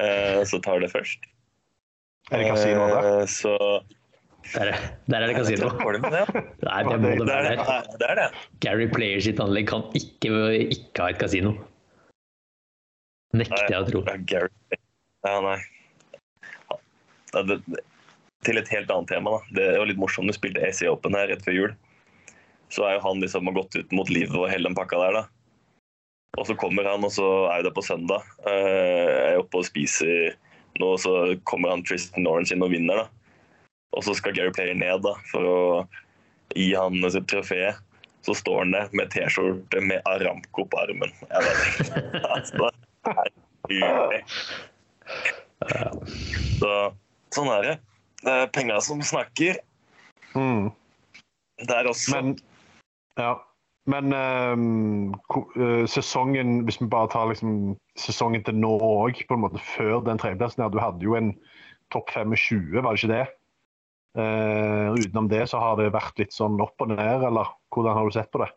Eh, 0.00 0.40
så 0.48 0.60
tar 0.64 0.80
det 0.84 0.92
først. 0.92 1.24
Er 2.32 2.40
det 2.40 2.48
kasino 2.52 2.86
der? 2.92 3.08
Eh, 3.10 3.26
så 3.28 3.54
Der, 4.54 4.70
er- 4.72 4.86
der 5.10 5.24
er 5.24 5.26
det 5.32 5.36
kasino. 5.40 5.68
Nei, 5.74 6.80
det 6.88 6.98
må 7.02 7.12
være 7.24 7.56
Det 7.98 8.08
er 8.12 8.20
det. 8.20 8.28
Gary 8.64 8.86
Player 8.92 9.20
sitt 9.24 9.40
anlegg 9.42 9.68
kan 9.72 9.84
ikke, 9.96 10.32
ikke 10.76 11.02
ha 11.02 11.10
et 11.12 11.20
kasino. 11.20 11.56
Nekter 13.34 13.70
jeg 13.70 13.82
å 13.82 13.88
tro. 13.88 14.02
Gary. 14.30 14.50
Ja, 15.24 15.38
nei. 15.42 15.58
Ja, 17.34 17.42
det, 17.48 17.60
til 18.46 18.60
et 18.60 18.70
helt 18.70 18.90
annet 18.92 19.10
tema. 19.10 19.38
da. 19.38 19.56
Det 19.58 19.70
var 19.80 19.88
litt 19.90 20.00
morsomt. 20.00 20.30
Du 20.30 20.36
spilte 20.36 20.62
AC 20.64 20.84
Open 20.90 21.16
her 21.18 21.30
rett 21.32 21.44
før 21.44 21.58
jul. 21.58 21.72
Så 22.72 22.84
er 22.86 22.96
jo 22.96 23.04
han 23.06 23.22
liksom 23.22 23.48
har 23.50 23.56
gått 23.56 23.76
ut 23.78 23.94
mot 23.94 24.10
livet 24.12 24.36
og 24.38 24.50
hele 24.50 24.68
den 24.68 24.76
pakka 24.78 25.00
der. 25.00 25.20
da. 25.20 25.24
Og 26.38 26.48
så 26.48 26.56
kommer 26.58 26.86
han, 26.88 27.04
og 27.06 27.12
så 27.14 27.28
er 27.52 27.62
det 27.62 27.74
på 27.76 27.84
søndag. 27.84 28.24
Eh, 28.46 28.70
jeg 29.10 29.34
er 29.34 29.42
oppe 29.42 29.60
og 29.60 29.68
spiser 29.68 30.34
nå, 30.80 30.94
og 30.96 30.98
så 31.02 31.12
kommer 31.46 31.70
han 31.70 31.84
Tristan 31.86 32.26
Lawrence 32.26 32.54
inn 32.54 32.64
og 32.66 32.72
vinner. 32.74 33.04
da. 33.04 33.34
Og 33.94 34.02
så 34.06 34.16
skal 34.18 34.34
Gary 34.34 34.50
Player 34.54 34.74
ned 34.74 35.04
da, 35.06 35.14
for 35.30 35.46
å 35.46 35.58
gi 36.58 36.72
han 36.74 36.98
sitt 37.14 37.28
trofé. 37.30 37.70
Så 38.26 38.34
står 38.34 38.64
han 38.64 38.72
der 38.74 38.88
med 38.96 39.12
T-skjorte 39.12 39.82
med 39.84 40.02
Aramco 40.08 40.64
på 40.66 40.80
armen. 40.80 41.12
Jeg 41.28 41.46
vet 41.46 41.66
ikke. 41.68 42.04
Altså. 42.34 42.70
Så, 46.60 46.72
sånn 47.34 47.50
er 47.54 47.66
det. 47.66 47.74
Det 48.24 48.34
er 48.34 48.52
penga 48.54 48.80
som 48.84 49.02
snakker. 49.04 49.60
Mm. 50.34 50.70
Der 51.68 51.90
også. 51.90 52.14
Men, 52.16 52.36
ja. 53.20 53.34
Men 53.84 54.14
eh, 54.16 55.84
sesongen, 55.92 56.62
hvis 56.64 56.80
vi 56.80 56.88
bare 56.88 57.10
tar 57.12 57.28
liksom, 57.28 57.74
sesongen 58.00 58.44
til 58.46 58.56
nå 58.56 58.72
òg, 58.80 59.20
på 59.28 59.36
en 59.36 59.44
måte 59.44 59.60
før 59.60 60.00
den 60.06 60.20
tredjeplassen 60.20 60.64
her, 60.64 60.72
du 60.72 60.80
hadde 60.80 61.04
jo 61.04 61.18
en 61.18 61.34
topp 61.92 62.14
25, 62.16 62.80
var 62.80 62.94
det 62.94 63.02
ikke 63.02 63.12
det? 63.12 63.26
Uh, 64.14 64.94
utenom 64.94 65.26
det 65.26 65.42
så 65.50 65.58
har 65.58 65.74
det 65.80 65.88
vært 65.90 66.20
litt 66.22 66.30
sånn 66.30 66.60
opp 66.62 66.78
og 66.84 66.92
ned, 66.92 67.24
eller 67.26 67.50
hvordan 67.74 67.96
har 67.98 68.06
du 68.06 68.14
sett 68.14 68.30
på 68.32 68.40
det? 68.44 68.50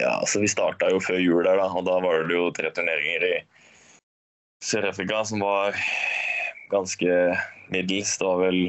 Ja, 0.00 0.18
altså 0.20 0.42
Vi 0.42 0.50
starta 0.50 0.90
jo 0.92 1.00
før 1.02 1.20
jul 1.22 1.44
der, 1.46 1.58
da, 1.58 1.68
og 1.72 1.86
da 1.88 1.98
var 2.04 2.26
det 2.28 2.36
jo 2.36 2.50
tre 2.54 2.70
turneringer 2.74 3.24
i 3.26 3.34
Sør-Afrika 4.64 5.22
som 5.28 5.42
var 5.44 5.76
ganske 6.72 7.16
middels. 7.72 8.16
Det 8.18 8.26
var 8.26 8.42
vel 8.44 8.60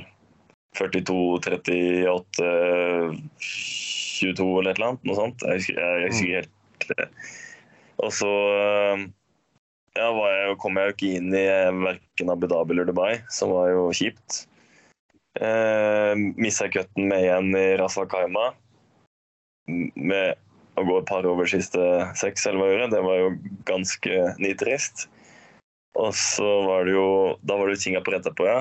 42, 0.78 1.18
38, 1.40 2.50
22 4.22 4.60
eller 4.60 4.72
et 4.72 4.80
eller 4.80 4.90
annet. 4.92 5.06
Noe 5.08 5.18
sånt. 5.18 5.46
Jeg 5.46 5.62
husker, 5.62 5.80
jeg 5.82 6.12
husker 6.12 6.28
ikke 6.28 6.42
helt 6.42 6.90
det. 6.92 7.08
Og 8.06 8.14
så 8.14 8.32
eh, 8.58 9.06
ja, 9.98 10.10
var 10.14 10.34
jeg, 10.34 10.58
kom 10.62 10.78
jeg 10.78 10.90
jo 10.90 10.96
ikke 10.96 11.14
inn 11.20 11.32
i 11.34 11.48
verken 11.82 12.34
Abu 12.34 12.46
Dhabi 12.50 12.76
eller 12.76 12.90
Dubai, 12.90 13.14
som 13.34 13.54
var 13.56 13.72
jo 13.74 13.88
kjipt. 13.98 14.44
Eh, 15.42 16.14
Missa 16.38 16.70
cutten 16.74 17.10
med 17.10 17.26
igjen 17.26 17.54
i 17.58 17.68
Ras 17.82 17.98
Al 17.98 18.10
Khaimah. 18.12 18.54
Med 19.68 20.38
å 20.78 20.86
gå 20.86 20.98
et 21.02 21.10
par 21.10 21.26
over 21.26 21.50
siste 21.50 21.82
seks, 22.18 22.46
eller 22.50 22.62
hva. 22.62 22.90
Det 22.92 23.04
var 23.04 23.22
jo 23.22 23.30
ganske 23.68 24.18
nitrist. 24.42 25.08
Og 25.98 26.14
så 26.14 26.50
var 26.68 26.86
det 26.86 26.94
jo 26.94 27.08
Da 27.42 27.56
var 27.58 27.68
det 27.68 27.78
jo 27.78 27.84
tinga 27.88 28.04
på 28.06 28.14
rett 28.14 28.26
etterpå, 28.26 28.46
ja. 28.46 28.60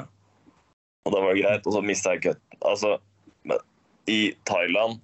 Og 1.07 1.13
da 1.13 1.21
var 1.23 1.35
det 1.35 1.43
greit. 1.45 1.67
Og 1.69 1.77
så 1.77 1.83
mista 1.85 2.15
jeg 2.15 2.25
cutten. 2.25 2.61
Altså, 2.65 2.97
i 4.09 4.33
Thailand 4.49 5.01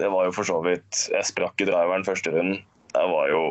Det 0.00 0.08
var 0.10 0.26
jo 0.26 0.34
for 0.34 0.48
så 0.48 0.56
vidt 0.64 1.06
Jeg 1.12 1.28
sprakk 1.28 1.62
i 1.62 1.68
driveren 1.68 2.06
første 2.06 2.32
runden. 2.34 2.62
Jeg 2.96 3.12
var 3.12 3.30
jo 3.30 3.42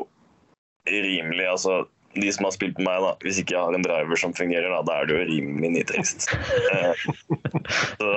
rimelig 0.89 1.47
Altså, 1.53 1.85
de 2.15 2.31
som 2.31 2.47
har 2.47 2.53
spilt 2.55 2.77
med 2.79 2.87
meg, 2.87 3.03
da, 3.03 3.13
hvis 3.25 3.39
ikke 3.41 3.55
jeg 3.55 3.67
har 3.67 3.75
en 3.75 3.85
driver 3.85 4.19
som 4.19 4.35
fungerer, 4.35 4.69
da, 4.71 4.81
da 4.87 4.99
er 4.99 5.09
det 5.09 5.15
jo 5.17 5.25
rimelig 5.29 5.71
nitrist. 5.73 6.27
Eh, 6.71 7.03
så, 7.99 8.11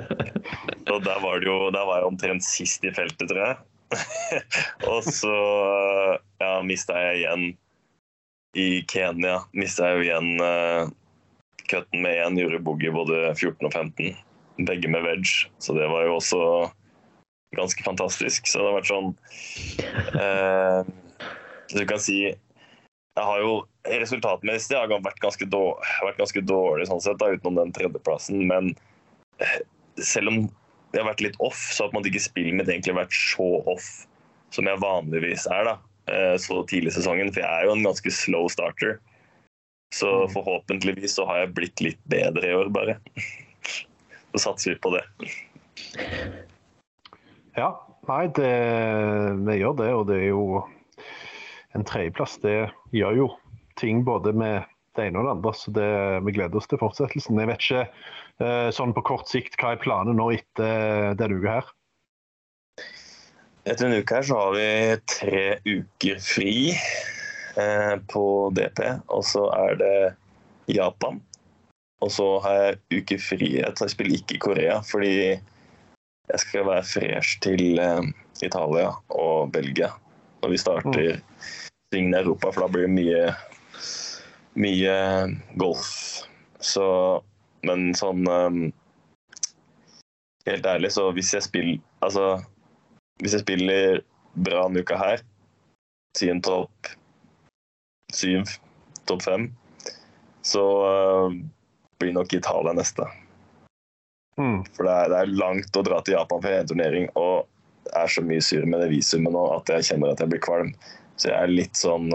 så 0.88 1.00
der 1.04 1.20
var 1.20 1.42
det 1.42 1.50
jo 1.50 1.58
Der 1.74 1.84
var 1.84 2.00
jeg 2.00 2.08
omtrent 2.08 2.46
sist 2.46 2.86
i 2.86 2.94
feltet, 2.96 3.28
tror 3.28 3.42
jeg. 3.44 3.58
og 4.90 5.04
så 5.04 5.36
ja, 6.40 6.52
mista 6.64 6.96
jeg 7.04 7.20
igjen 7.20 7.46
i 8.58 8.68
Kenya. 8.90 9.40
Mista 9.56 9.90
jeg 9.90 9.98
jo 9.98 10.06
igjen 10.06 10.42
uh, 10.42 10.90
cutten 11.70 12.04
med 12.04 12.18
én, 12.22 12.38
gjorde 12.38 12.62
boogie 12.66 12.92
både 12.94 13.32
14 13.36 13.66
og 13.66 13.72
15. 13.74 14.14
Begge 14.68 14.90
med 14.92 15.04
veg, 15.06 15.26
så 15.62 15.74
det 15.76 15.88
var 15.90 16.06
jo 16.06 16.18
også 16.18 16.42
ganske 17.58 17.84
fantastisk. 17.86 18.46
Så 18.46 18.62
det 18.62 18.70
har 18.70 18.78
vært 18.78 18.90
sånn 18.90 19.10
uh, 20.14 20.80
Så 21.70 21.80
du 21.80 21.84
kan 21.90 22.02
si 22.02 22.22
Jeg 23.18 23.26
har 23.26 23.42
jo 23.42 23.54
resultatmessig 24.00 24.76
jeg 24.76 24.86
har 24.86 25.02
vært 25.02 25.20
ganske 25.22 25.46
dårlig, 25.50 25.90
vært 26.06 26.20
ganske 26.20 26.42
dårlig 26.46 26.86
sånn 26.90 27.02
sett, 27.02 27.18
da, 27.20 27.32
utenom 27.34 27.58
den 27.58 27.74
tredjeplassen. 27.74 28.44
Men 28.48 28.72
eh, 29.42 29.60
selv 29.98 30.30
om 30.30 30.40
jeg 30.92 31.02
har 31.02 31.10
vært 31.10 31.24
litt 31.24 31.38
off, 31.42 31.58
så 31.74 31.84
har 31.84 31.90
på 31.90 31.96
en 31.96 32.00
måte 32.00 32.12
ikke 32.12 32.28
spillet 32.28 32.56
mitt 32.58 32.70
egentlig 32.70 32.96
vært 32.98 33.14
så 33.14 33.50
off 33.70 33.90
som 34.54 34.66
jeg 34.66 34.82
vanligvis 34.82 35.46
er 35.50 35.66
da, 35.68 35.76
eh, 36.10 36.34
så 36.42 36.62
tidlig 36.70 36.94
i 36.94 36.98
sesongen. 36.98 37.32
For 37.34 37.42
jeg 37.42 37.50
er 37.50 37.66
jo 37.66 37.76
en 37.76 37.86
ganske 37.86 38.14
slow 38.14 38.48
starter. 38.52 38.98
Så 39.94 40.10
forhåpentligvis 40.30 41.16
så 41.18 41.26
har 41.26 41.42
jeg 41.42 41.54
blitt 41.56 41.82
litt 41.82 42.00
bedre 42.10 42.46
i 42.46 42.54
år, 42.54 42.70
bare. 42.74 42.98
Så 44.30 44.38
satser 44.44 44.76
vi 44.76 44.78
på 44.78 44.92
det. 44.94 45.00
Ja, 47.58 47.72
nei, 48.06 48.28
det, 48.36 48.52
det 49.42 49.56
gjør 49.58 49.74
det, 49.80 49.88
og 49.98 50.04
det 50.06 50.20
er 50.20 50.28
jo 50.28 50.44
en 51.76 51.86
tredjeplass. 51.86 52.38
Det 52.42 52.70
gjør 52.96 53.18
jo 53.22 53.28
ting 53.80 54.04
både 54.04 54.32
med 54.36 54.62
det 54.98 55.06
ene 55.06 55.20
og 55.20 55.26
det 55.26 55.34
andre, 55.36 55.52
så 55.54 55.72
det, 55.74 55.90
vi 56.26 56.34
gleder 56.34 56.58
oss 56.58 56.68
til 56.70 56.80
fortsettelsen. 56.80 57.38
Jeg 57.38 57.50
vet 57.50 57.64
ikke 57.64 57.84
eh, 57.86 58.70
sånn 58.74 58.94
på 58.96 59.04
kort 59.06 59.30
sikt 59.30 59.56
hva 59.60 59.74
er 59.74 59.82
planen 59.82 60.18
nå 60.18 60.32
etter 60.34 61.14
denne 61.20 61.38
uka 61.38 61.60
her? 61.60 61.70
Etter 63.70 63.86
en 63.86 64.00
uke 64.00 64.18
her 64.18 64.26
så 64.26 64.40
har 64.40 64.56
vi 64.56 64.68
tre 65.14 65.44
uker 65.68 66.22
fri 66.24 66.54
eh, 66.74 67.96
på 68.10 68.24
DP, 68.56 68.82
og 69.14 69.24
så 69.28 69.46
er 69.54 69.78
det 69.80 69.94
Japan. 70.74 71.20
Og 72.00 72.10
så 72.10 72.26
har 72.42 72.60
jeg 72.64 73.02
uke 73.02 73.20
fri. 73.22 73.54
Jeg 73.60 73.92
spiller 73.92 74.18
ikke 74.18 74.38
i 74.38 74.42
Korea 74.42 74.80
fordi 74.88 75.14
jeg 75.30 76.42
skal 76.42 76.66
være 76.66 76.86
fresh 76.86 77.38
til 77.44 77.78
eh, 77.78 78.06
Italia 78.42 78.94
og 79.12 79.52
Belgia 79.54 79.92
når 80.40 80.54
vi 80.54 80.60
starter 80.60 81.18
svingen 81.90 82.14
i 82.14 82.18
Europa, 82.18 82.52
for 82.52 82.64
da 82.64 82.68
blir 82.72 82.86
det 82.86 82.94
mye, 82.94 83.24
mye 84.54 84.94
golf. 85.58 85.88
Så 86.60 86.86
Men 87.62 87.90
sånn 87.92 88.24
um, 88.24 88.60
Helt 90.48 90.64
ærlig, 90.66 90.90
så 90.92 91.10
hvis 91.12 91.34
jeg 91.34 91.44
spiller 91.44 91.80
Altså 92.00 92.38
hvis 93.20 93.34
jeg 93.36 93.44
spiller 93.44 94.00
bra 94.40 94.64
en 94.64 94.78
uke 94.80 94.96
her, 94.96 95.20
si 96.16 96.30
en 96.32 96.40
topp 96.40 96.88
syv, 98.16 98.48
topp 99.04 99.24
fem, 99.26 99.50
så 100.46 100.62
uh, 100.80 101.34
blir 102.00 102.14
nok 102.16 102.32
Italia 102.32 102.72
neste. 102.76 103.04
Mm. 104.40 104.62
For 104.72 104.88
det 104.88 104.94
er, 104.94 105.12
det 105.12 105.18
er 105.18 105.34
langt 105.42 105.76
å 105.76 105.84
dra 105.84 106.00
til 106.00 106.16
Japan 106.16 106.40
for 106.40 106.56
en 106.56 106.70
turnering, 106.70 107.10
og 107.20 107.44
det 107.84 107.92
er 108.00 108.14
så 108.14 108.24
mye 108.24 108.44
surr 108.44 108.64
med 108.64 108.80
det 108.84 108.90
visumet 108.94 109.34
nå 109.36 109.44
at 109.58 109.74
jeg 109.74 109.90
kjenner 109.90 110.14
at 110.14 110.24
jeg 110.24 110.32
blir 110.32 110.42
kvalm. 110.48 110.72
Så 111.20 111.28
jeg 111.30 111.36
er 111.36 111.52
litt 111.52 111.76
sånn 111.78 112.08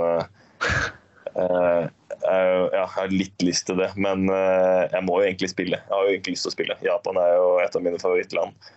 Uh, 1.35 1.89
uh, 2.23 2.23
ja, 2.23 2.67
jeg 2.71 2.87
har 2.93 3.11
litt 3.11 3.43
lyst 3.43 3.65
til 3.67 3.75
det, 3.81 3.89
men 3.99 4.29
uh, 4.31 4.87
jeg 4.87 5.03
må 5.03 5.17
jo 5.19 5.25
egentlig 5.27 5.49
spille. 5.51 5.81
Jeg 5.81 5.91
har 5.91 6.05
jo 6.07 6.13
egentlig 6.13 6.35
lyst 6.37 6.47
til 6.47 6.53
å 6.53 6.55
spille. 6.55 6.77
Japan 6.85 7.19
er 7.19 7.33
jo 7.35 7.49
et 7.59 7.75
av 7.75 7.83
mine 7.83 7.99
favorittland. 7.99 8.69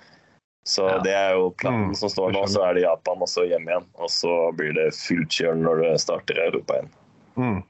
Så 0.66 0.88
Ja. 0.88 0.98
det 1.04 1.14
er 1.14 1.36
jo 1.38 1.52
planen 1.56 1.92
Mm, 1.92 1.94
som 1.96 2.10
står 2.12 2.34
nå. 2.34 2.42
Så 2.50 2.64
er 2.66 2.74
det 2.74 2.82
Japan, 2.82 3.22
og 3.22 3.30
så 3.30 3.46
hjem 3.46 3.70
igjen. 3.70 3.86
Og 4.02 4.10
så 4.10 4.34
blir 4.58 4.74
det 4.74 4.90
fullt 4.98 5.30
kjør 5.38 5.54
når 5.56 5.84
det 5.84 5.92
starter 6.02 6.36
i 6.36 6.48
Europa 6.50 6.80
igjen. 6.80 6.90
Mm. 7.38 7.62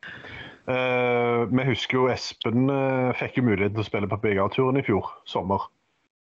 Eh, 0.73 1.45
vi 1.53 1.69
husker 1.69 2.01
jo 2.01 2.09
Espen 2.09 2.67
fikk 3.21 3.39
jo 3.39 3.47
muligheten 3.47 3.77
til 3.77 3.85
å 3.85 3.87
spille 3.87 4.09
på 4.11 4.19
BGA-turen 4.25 4.81
i 4.81 4.87
fjor 4.89 5.07
sommer. 5.29 5.69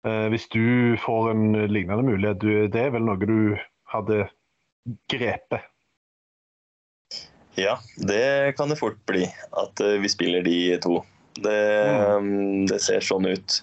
Eh, 0.06 0.28
hvis 0.32 0.48
du 0.54 0.96
får 1.04 1.30
en 1.34 1.44
lignende 1.68 2.06
mulighet, 2.06 2.38
du, 2.40 2.68
det 2.68 2.80
er 2.86 2.94
vel 2.96 3.04
noe 3.04 3.18
du 3.20 3.58
hadde 3.92 4.28
grepet? 5.12 5.68
Ja, 7.54 7.78
det 7.96 8.56
kan 8.56 8.68
det 8.68 8.76
fort 8.80 8.98
bli. 9.06 9.26
At 9.52 9.80
eh, 9.80 9.98
vi 10.02 10.08
spiller 10.10 10.42
de 10.42 10.56
to. 10.82 11.00
Det, 11.34 11.60
mm, 12.22 12.66
det 12.70 12.80
ser 12.82 13.02
sånn 13.02 13.26
ut. 13.26 13.60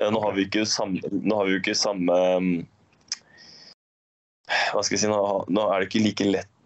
Eh, 0.00 0.10
Nå 0.10 0.20
har 0.22 0.34
vi 0.36 0.46
ikke 0.46 0.66
samme, 0.66 1.00
vi 1.46 1.56
ikke 1.58 1.74
samme 1.78 2.16
mm, 2.38 2.52
Hva 4.70 4.82
skal 4.82 4.96
jeg 4.96 5.02
si, 5.04 5.10
nå, 5.10 5.18
nå 5.50 5.66
er 5.70 5.82
det 5.82 5.88
ikke 5.90 6.04
like 6.04 6.26
lett 6.30 6.56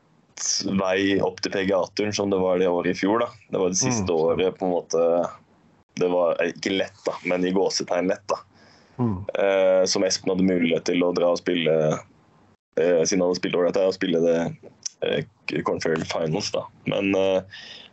vei 0.81 1.21
opp 1.23 1.39
til 1.45 1.53
PGA-turen 1.55 2.13
som 2.17 2.31
det 2.33 2.41
var 2.43 2.59
det 2.59 2.67
året 2.69 2.95
i 2.97 2.99
fjor. 2.99 3.21
da. 3.23 3.29
Det 3.53 3.61
var 3.61 3.69
det 3.73 3.79
siste 3.81 4.09
Mm. 4.09 4.19
året 4.19 4.59
på 4.59 4.67
en 4.67 4.73
måte 4.73 5.05
Det 5.95 6.09
var 6.11 6.41
eh, 6.43 6.51
ikke 6.51 6.73
lett, 6.75 6.97
da, 7.07 7.13
men 7.25 7.45
i 7.47 7.53
gåsetegn 7.55 8.09
lett. 8.11 8.25
da. 8.27 8.41
Mm. 8.99 9.25
Eh, 9.39 9.85
som 9.87 10.05
Espen 10.05 10.33
hadde 10.33 10.47
mulighet 10.49 10.85
til 10.89 11.03
å 11.05 11.13
dra 11.15 11.29
og 11.35 11.39
spille 11.39 11.75
eh, 12.79 13.03
siden 13.05 13.21
han 13.23 13.29
hadde 13.29 13.39
spilt 13.39 13.55
ålreit, 13.59 13.79
og 13.79 13.95
spille 13.95 14.21
det 14.25 14.39
eh, 15.07 16.05
Finals. 16.09 16.51
da. 16.55 16.67
Men 16.91 17.15
uh, 17.15 17.43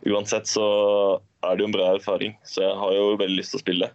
uansett 0.08 0.48
så 0.48 0.66
er 1.42 1.56
det 1.56 1.64
jo 1.64 1.70
en 1.70 1.74
bra 1.74 1.90
erfaring, 1.96 2.36
så 2.46 2.62
jeg 2.64 2.78
har 2.78 2.94
jo 2.96 3.16
veldig 3.20 3.38
lyst 3.40 3.54
til 3.54 3.60
å 3.60 3.64
spille. 3.64 3.90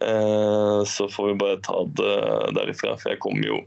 Eh, 0.00 0.84
så 0.84 1.08
får 1.08 1.28
vi 1.28 1.34
bare 1.34 1.56
ta 1.62 1.84
det 1.98 2.14
derifra, 2.58 2.96
for 2.98 3.12
jeg 3.12 3.20
kommer 3.22 3.46
jo 3.46 3.60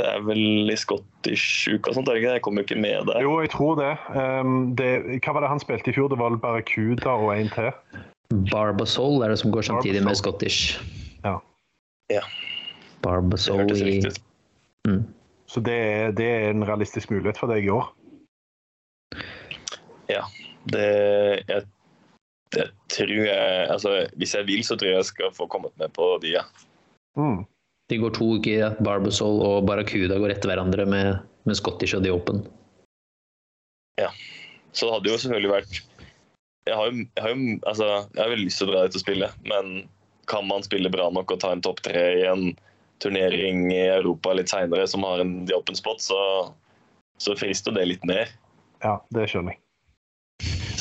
Det 0.00 0.06
er 0.08 0.22
vel 0.24 0.70
i 0.72 0.76
Scottish-uka 0.80 1.90
og 1.90 1.98
sånt, 1.98 2.08
er 2.08 2.16
det 2.16 2.22
ikke? 2.22 2.36
Jeg 2.38 2.42
kommer 2.46 2.62
jo 2.62 2.66
ikke 2.70 2.80
med 2.80 3.10
der. 3.10 3.18
Jo, 3.20 3.34
jeg 3.44 3.50
tror 3.52 3.76
det. 3.76 3.90
Um, 4.16 4.72
det. 4.78 5.20
Hva 5.20 5.34
var 5.36 5.44
det 5.44 5.50
han 5.52 5.60
spilte 5.60 5.92
i 5.92 5.94
fjor? 5.94 6.08
Det 6.08 6.16
var 6.18 6.38
Barracuda 6.40 7.12
og 7.12 7.34
en 7.34 7.50
til? 7.52 7.68
Barbasol 8.48 9.20
er 9.22 9.34
det 9.34 9.42
som 9.42 9.52
går 9.52 9.68
samtidig 9.68 10.00
med 10.00 10.08
Barbasol. 10.08 10.22
Scottish. 10.22 10.80
Ja. 11.26 11.34
Ja. 12.10 12.24
Barbasol 13.04 13.68
i 13.76 14.00
mm. 14.88 15.04
Så 15.52 15.60
det 15.60 15.74
er, 15.76 16.14
det 16.16 16.26
er 16.26 16.50
en 16.50 16.64
realistisk 16.64 17.12
mulighet 17.12 17.40
for 17.40 17.52
deg 17.52 17.66
i 17.66 17.72
år? 17.74 17.90
Ja. 20.08 20.24
Det 20.72 20.86
jeg, 21.48 21.64
jeg 22.54 22.68
tror 22.92 23.10
jeg 23.26 23.66
Altså, 23.72 23.94
hvis 24.16 24.34
jeg 24.36 24.46
vil, 24.48 24.62
så 24.64 24.76
tror 24.78 24.92
jeg 24.92 25.00
jeg 25.00 25.10
skal 25.10 25.34
få 25.36 25.48
kommet 25.52 25.74
med 25.80 25.92
på 25.96 26.14
de, 26.22 26.36
ja. 26.38 26.46
Mm. 27.18 27.44
De 27.92 28.00
går 28.00 28.14
to 28.16 28.30
uker. 28.38 28.78
Barbasol 28.80 29.42
og 29.44 29.66
Barracuda 29.68 30.16
går 30.22 30.36
etter 30.36 30.52
hverandre 30.52 30.88
med, 30.88 31.20
med 31.44 31.58
Scottish 31.58 31.98
og 31.98 32.06
The 32.06 32.14
Open. 32.14 32.44
Ja. 34.00 34.08
Så 34.72 34.88
det 34.88 34.94
hadde 34.96 35.12
jo 35.12 35.20
selvfølgelig 35.20 35.52
vært 35.52 35.80
Jeg 36.64 36.76
har 36.78 36.88
jo, 36.88 37.04
jeg 37.04 37.22
har 37.24 37.32
jo 37.34 37.56
altså, 37.68 37.88
jeg 38.14 38.22
har 38.22 38.32
veldig 38.32 38.46
lyst 38.48 38.62
til 38.62 38.70
å 38.70 38.72
dra 38.72 38.86
dit 38.86 38.96
og 38.96 39.02
spille, 39.02 39.28
men 39.50 39.72
kan 40.30 40.46
man 40.48 40.64
spille 40.64 40.92
bra 40.94 41.10
nok 41.12 41.34
og 41.34 41.40
ta 41.42 41.50
en 41.52 41.64
topp 41.64 41.82
tre 41.84 42.04
i 42.22 42.28
en 42.30 42.52
turnering 43.02 43.66
i 43.74 43.80
Europa 43.88 44.32
litt 44.38 44.50
seinere 44.52 44.86
som 44.90 45.04
har 45.06 45.20
en 45.24 45.42
The 45.48 45.56
Open 45.58 45.76
Spot, 45.78 46.00
så, 46.02 46.18
så 47.22 47.34
frister 47.38 47.74
det 47.76 47.84
litt 47.90 48.06
mer. 48.08 48.30
Ja, 48.82 48.96
det 49.14 49.28
skjønner 49.32 49.56
jeg. 49.56 49.60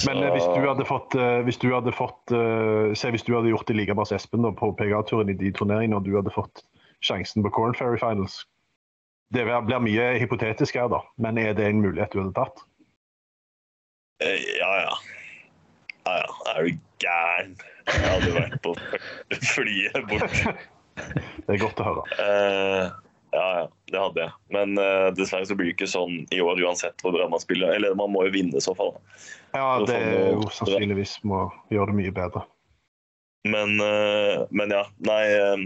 Men 0.07 0.17
Så- 0.17 0.24
eh, 0.26 0.32
hvis 0.34 0.47
du 0.55 0.61
hadde 0.65 0.86
fått, 0.89 1.15
eh, 1.15 1.41
hvis 1.45 1.59
du 1.61 1.67
hadde 1.76 1.91
fått 1.93 2.32
eh, 2.34 2.93
Se 2.97 3.11
hvis 3.13 3.22
du 3.28 3.36
hadde 3.36 3.51
gjort 3.51 3.67
det 3.69 3.76
like 3.78 3.93
bra 3.93 4.05
som 4.09 4.17
Espen 4.17 4.41
da, 4.41 4.49
på 4.57 4.72
PGA-turen 4.80 5.30
i 5.30 5.36
de 5.38 5.51
turneringene, 5.53 5.99
og 5.99 6.07
du 6.07 6.15
hadde 6.15 6.34
fått 6.34 6.63
sjansen 7.05 7.43
på 7.45 7.51
Corn 7.53 7.76
Ferry 7.78 7.99
Finals 8.01 8.39
Det 9.34 9.43
blir 9.45 9.84
mye 9.86 10.07
hypotetisk 10.19 10.80
her, 10.80 10.89
da, 10.89 11.03
men 11.22 11.38
er 11.38 11.53
det 11.53 11.67
en 11.69 11.84
mulighet 11.84 12.11
du 12.15 12.24
hadde 12.24 12.34
tatt? 12.34 12.63
Ja, 14.26 14.72
ja. 14.82 14.95
Ja, 16.05 16.15
ja. 16.17 16.34
Er 16.55 16.65
du 16.65 16.80
gæren? 17.01 17.53
Jeg 17.88 18.09
hadde 18.09 18.34
vært 18.36 18.57
på 18.65 18.74
flyet 19.53 20.09
bort. 20.09 20.41
Det 21.45 21.56
er 21.56 21.62
godt 21.62 21.82
å 21.82 21.88
høre. 21.88 22.04
Uh, 22.18 23.12
ja, 23.32 23.45
ja, 23.62 23.68
det 23.91 23.99
hadde 23.99 24.24
jeg. 24.26 24.34
Men 24.52 24.74
uh, 24.80 25.10
dessverre 25.16 25.47
så 25.47 25.56
blir 25.56 25.70
det 25.70 25.76
ikke 25.78 25.89
sånn 25.89 26.26
i 26.36 26.41
år 26.43 26.60
uansett 26.66 26.99
hvor 27.04 27.16
bra 27.16 27.28
man 27.32 27.43
spiller. 27.43 27.72
Eller 27.76 27.95
man 27.97 28.12
må 28.12 28.26
jo 28.28 28.34
vinne 28.36 28.60
i 28.60 28.64
så 28.64 28.76
fall. 28.78 28.93
da. 28.95 29.22
Ja, 29.56 29.68
det 29.88 29.97
er 29.97 30.34
jo 30.36 30.49
sannsynligvis 30.52 31.18
må 31.28 31.45
gjøre 31.72 31.91
det 31.91 31.99
mye 32.02 32.16
bedre. 32.16 32.43
Men, 33.47 33.80
uh, 33.82 34.45
men 34.54 34.76
ja, 34.76 34.86
nei 35.08 35.24
Uh, 35.32 35.64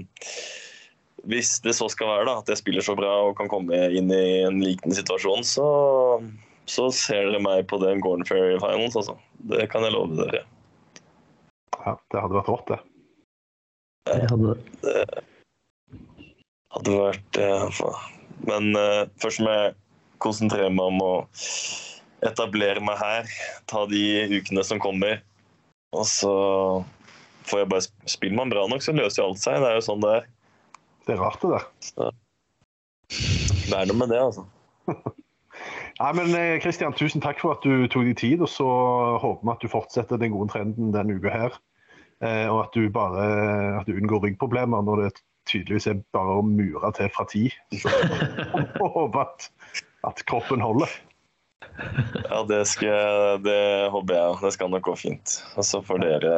Hvis 1.26 1.56
det 1.66 1.74
så 1.74 1.88
skal 1.90 2.12
være 2.12 2.26
da, 2.30 2.34
at 2.44 2.50
jeg 2.52 2.60
spiller 2.62 2.86
så 2.86 2.94
bra 2.94 3.10
og 3.26 3.38
kan 3.40 3.50
komme 3.50 3.74
inn 3.98 4.12
i 4.14 4.44
en 4.46 4.60
liknende 4.62 4.94
situasjon, 4.94 5.42
så, 5.42 5.70
så 6.70 6.92
ser 6.94 7.32
dere 7.32 7.42
meg 7.42 7.64
på 7.72 7.80
den 7.82 8.04
Gordon 8.04 8.28
Ferry 8.30 8.60
Finals, 8.62 8.94
altså. 9.00 9.16
Det 9.50 9.66
kan 9.72 9.82
jeg 9.88 9.96
love 9.96 10.20
dere. 10.20 10.44
Ja, 11.80 11.96
det 12.14 12.22
hadde 12.22 12.38
vært 12.38 12.52
rått, 12.54 12.70
det. 12.70 12.78
Jeg 14.06 14.28
hadde 14.30 14.56
Hadde 16.76 16.96
vært 17.00 17.40
eh, 17.42 17.82
Men 18.50 18.76
eh, 18.78 19.06
først 19.22 19.42
må 19.44 19.54
jeg 19.54 19.74
konsentrere 20.24 20.70
meg 20.74 20.92
om 20.94 21.02
å 21.04 21.14
etablere 22.26 22.82
meg 22.84 22.98
her. 23.00 23.32
Ta 23.70 23.86
de 23.90 24.02
ukene 24.40 24.64
som 24.66 24.80
kommer. 24.82 25.22
Og 25.96 26.06
så 26.10 26.32
får 27.48 27.62
jeg 27.64 27.70
bare 27.72 27.86
sp- 27.86 28.14
Spiller 28.16 28.40
man 28.40 28.54
bra 28.54 28.66
nok, 28.72 28.84
så 28.84 28.96
løser 28.96 29.22
jo 29.24 29.28
alt 29.32 29.42
seg. 29.42 29.60
Det 29.62 29.70
er 29.72 29.78
jo 29.80 29.86
sånn 29.86 30.04
det 30.04 30.14
er. 30.20 30.28
Det 31.06 31.14
er 31.16 31.22
rart, 31.22 31.44
det 31.44 31.52
der. 31.54 32.16
Det 33.66 33.78
er 33.78 33.90
noe 33.92 34.00
med 34.00 34.12
det, 34.14 34.22
altså. 34.22 34.46
Nei, 36.02 36.10
men 36.18 36.34
Kristian, 36.62 36.96
tusen 36.98 37.22
takk 37.24 37.40
for 37.40 37.56
at 37.56 37.64
du 37.64 37.86
tok 37.88 38.10
deg 38.10 38.18
tid, 38.20 38.42
og 38.44 38.50
så 38.52 38.66
håper 39.22 39.46
vi 39.46 39.54
at 39.54 39.64
du 39.64 39.72
fortsetter 39.72 40.20
den 40.22 40.34
gode 40.34 40.52
trenden 40.52 40.92
denne 40.96 41.16
uka 41.16 41.32
her. 41.32 41.56
Eh, 42.26 42.46
og 42.50 42.66
at 42.66 42.78
du 42.78 42.90
bare 42.94 43.26
at 43.82 43.90
du 43.90 43.96
unngår 43.96 44.26
ryggproblemer 44.26 44.86
når 44.86 45.04
det 45.04 45.10
tydeligvis 45.50 45.90
er 45.92 46.00
bare 46.16 46.40
å 46.40 46.46
mure 46.46 46.92
til 46.98 47.12
fra 47.14 47.28
tid. 47.30 47.54
Og 48.82 48.88
håper 48.96 49.26
at, 49.26 49.50
at 50.10 50.24
kroppen 50.30 50.64
holder. 50.66 50.90
Ja, 52.30 52.42
det, 52.48 52.64
skal, 52.72 53.42
det 53.46 53.60
håper 53.94 54.18
jeg. 54.18 54.40
Det 54.42 54.54
skal 54.56 54.72
nok 54.74 54.88
gå 54.88 54.96
fint. 55.00 55.38
Og 55.60 55.68
så 55.68 55.82
får 55.86 56.02
dere 56.06 56.34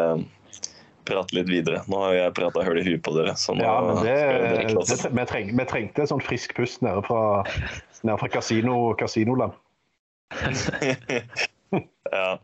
prate 1.08 1.38
litt 1.38 1.50
videre. 1.50 1.84
Nå 1.88 2.02
har 2.04 2.16
jeg 2.18 2.36
prata 2.38 2.64
hull 2.68 2.82
i 2.82 2.86
huet 2.86 3.04
på 3.06 3.14
dere, 3.16 3.36
så 3.40 3.56
nå 3.56 3.64
Ja, 3.64 3.78
men 3.86 4.02
det, 4.04 4.16
det, 4.76 4.98
vi, 5.08 5.26
treng, 5.30 5.54
vi 5.56 5.68
trengte 5.70 6.04
en 6.04 6.12
sånn 6.12 6.24
frisk 6.24 6.56
pust 6.58 6.84
nede 6.84 7.04
fra, 7.08 7.22
nede 8.04 8.18
fra 8.20 8.32
kasino, 8.40 8.80
kasinoland. 9.00 9.56
Ja. 12.08 12.38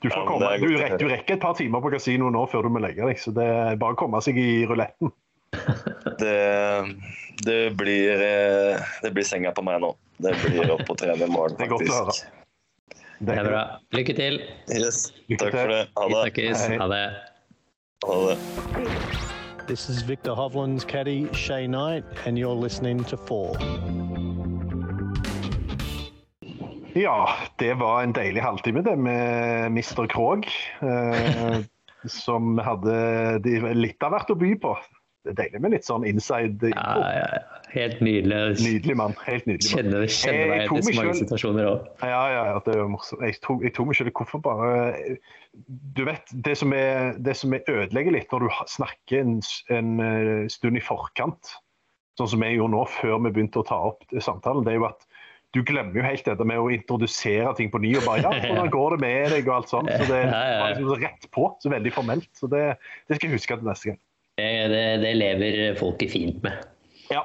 Du, 0.00 0.08
får 0.08 0.22
Ja, 0.22 0.26
komme, 0.28 0.50
du, 0.62 0.76
rek, 0.80 0.94
du 1.00 1.06
rekker 1.10 1.36
et 1.36 1.42
par 1.42 1.54
timer 1.58 1.82
på 1.84 1.90
kasino 1.92 2.30
nå 2.32 2.46
før 2.48 2.64
du 2.64 2.72
må 2.72 2.80
legge 2.80 3.04
deg, 3.04 3.18
så 3.20 3.32
det 3.36 3.44
er 3.44 3.76
bare 3.80 3.96
å 3.96 4.00
komme 4.00 4.20
seg 4.24 4.38
i 4.40 4.64
ruletten. 4.70 5.12
Det, 6.20 6.36
det, 7.44 7.56
blir, 7.76 8.20
eh, 8.22 8.80
det 9.02 9.10
blir 9.16 9.24
senga 9.24 9.50
på 9.56 9.62
meg 9.64 9.80
nå. 9.82 9.94
Det 10.20 10.34
blir 10.44 10.68
opp 10.74 10.82
på 10.88 10.94
trene 11.00 11.24
i 11.24 11.30
morgen, 11.32 11.56
Det 11.58 11.64
er 11.66 11.72
godt 11.72 11.86
å 11.88 11.94
høre. 11.94 12.12
faktisk. 12.12 12.36
Det 13.20 13.36
er 13.36 13.48
bra. 13.48 13.62
Lykke 13.96 14.14
til. 14.16 14.38
Yes. 14.72 15.00
Lykke 15.28 15.40
Takk 15.42 15.52
til. 15.52 15.60
for 15.60 15.72
det. 15.72 15.80
Ha 15.96 16.04
det. 16.08 16.76
Ha 16.80 16.88
det. 16.92 17.02
Ha 18.06 18.18
det. 18.28 18.38
This 19.66 19.88
is 19.92 20.02
Victor 20.02 20.34
Hovland's 20.34 20.84
caddy, 20.84 21.28
Shay 21.32 21.66
Knight, 21.66 22.04
and 22.26 22.38
you're 22.38 22.56
listening 22.56 23.04
to 23.04 23.16
Four. 23.16 23.56
Ja, 26.98 27.28
det 27.62 27.74
var 27.80 28.02
en 28.02 28.14
deilig 28.16 28.42
halvtime 28.42 28.82
det 28.86 28.96
med 28.98 29.70
Mr. 29.74 30.06
Krog. 30.10 30.48
Eh, 30.82 31.60
som 32.08 32.56
hadde 32.64 32.94
de, 33.44 33.58
litt 33.76 34.02
av 34.02 34.14
hvert 34.14 34.32
å 34.32 34.38
by 34.40 34.54
på. 34.60 34.74
Det 35.20 35.34
er 35.34 35.36
deilig 35.42 35.60
med 35.60 35.74
litt 35.74 35.84
sånn 35.84 36.06
inside 36.08 36.70
Ja, 36.70 36.92
ja, 36.96 37.24
ja. 37.28 37.40
Helt 37.70 38.00
nydelig. 38.02 38.38
Nydelig 38.64 38.94
mann. 38.96 39.12
Helt 39.26 39.44
nydelig 39.46 39.68
mann. 39.68 39.84
Kjenner, 39.84 40.06
kjenner 40.08 40.48
meg 40.50 40.62
tok 40.64 40.78
til 40.80 40.86
så 40.86 40.94
mange 40.96 41.10
selv- 41.12 41.20
situasjoner 41.20 41.68
òg. 41.68 41.90
Ja, 42.00 42.22
ja, 42.32 42.44
ja, 42.48 42.62
det 42.64 42.72
er 42.72 42.80
jo 42.80 42.86
morsomt. 42.94 43.24
Jeg 43.28 43.36
tok, 43.44 43.60
jeg 43.66 43.74
tok 43.76 43.90
meg 43.90 43.98
selv 44.00 44.14
hvorfor 44.16 44.42
bare 44.42 44.70
Du 45.98 46.02
vet, 46.08 46.32
det 46.32 46.56
som, 46.58 46.72
er, 46.72 47.12
det 47.20 47.36
som 47.36 47.52
er 47.54 47.68
ødelegger 47.68 48.16
litt 48.16 48.32
når 48.32 48.46
du 48.46 48.48
snakker 48.72 49.20
en, 49.20 49.36
en 49.76 49.92
eh, 50.06 50.48
stund 50.50 50.80
i 50.80 50.82
forkant, 50.82 51.52
sånn 52.18 52.32
som 52.34 52.46
jeg 52.46 52.56
gjorde 52.56 52.74
nå 52.78 52.86
før 52.96 53.20
vi 53.26 53.34
begynte 53.36 53.60
å 53.60 53.68
ta 53.68 53.78
opp 53.92 54.02
samtalen, 54.16 54.64
det 54.64 54.72
er 54.72 54.80
jo 54.80 54.88
at 54.88 55.04
du 55.54 55.62
glemmer 55.66 55.98
jo 55.98 56.04
helt 56.04 56.26
dette 56.26 56.46
med 56.46 56.60
å 56.62 56.68
introdusere 56.70 57.52
ting 57.58 57.70
på 57.72 57.80
ny. 57.82 57.96
og 57.98 58.06
bare, 58.06 58.22
ja, 58.22 58.32
hvordan 58.44 58.72
går 58.76 58.96
det 58.96 59.00
med 59.02 59.32
deg 59.34 59.48
og 59.48 59.56
alt 59.56 59.72
sånt. 59.72 59.90
Så 59.90 60.06
det 60.10 60.20
er 60.24 60.76
liksom 60.76 61.02
rett 61.02 61.30
på, 61.34 61.48
så 61.62 61.72
veldig 61.72 61.94
formelt. 61.94 62.28
Så 62.38 62.50
det, 62.50 62.66
det 63.08 63.18
skal 63.18 63.30
jeg 63.30 63.40
huske 63.40 63.56
til 63.58 63.70
neste 63.70 63.92
gang. 63.92 64.02
det, 64.38 64.84
det 65.02 65.14
lever 65.18 65.62
folket 65.80 66.14
fint 66.14 66.38
med. 66.46 66.68
Ja. 67.10 67.24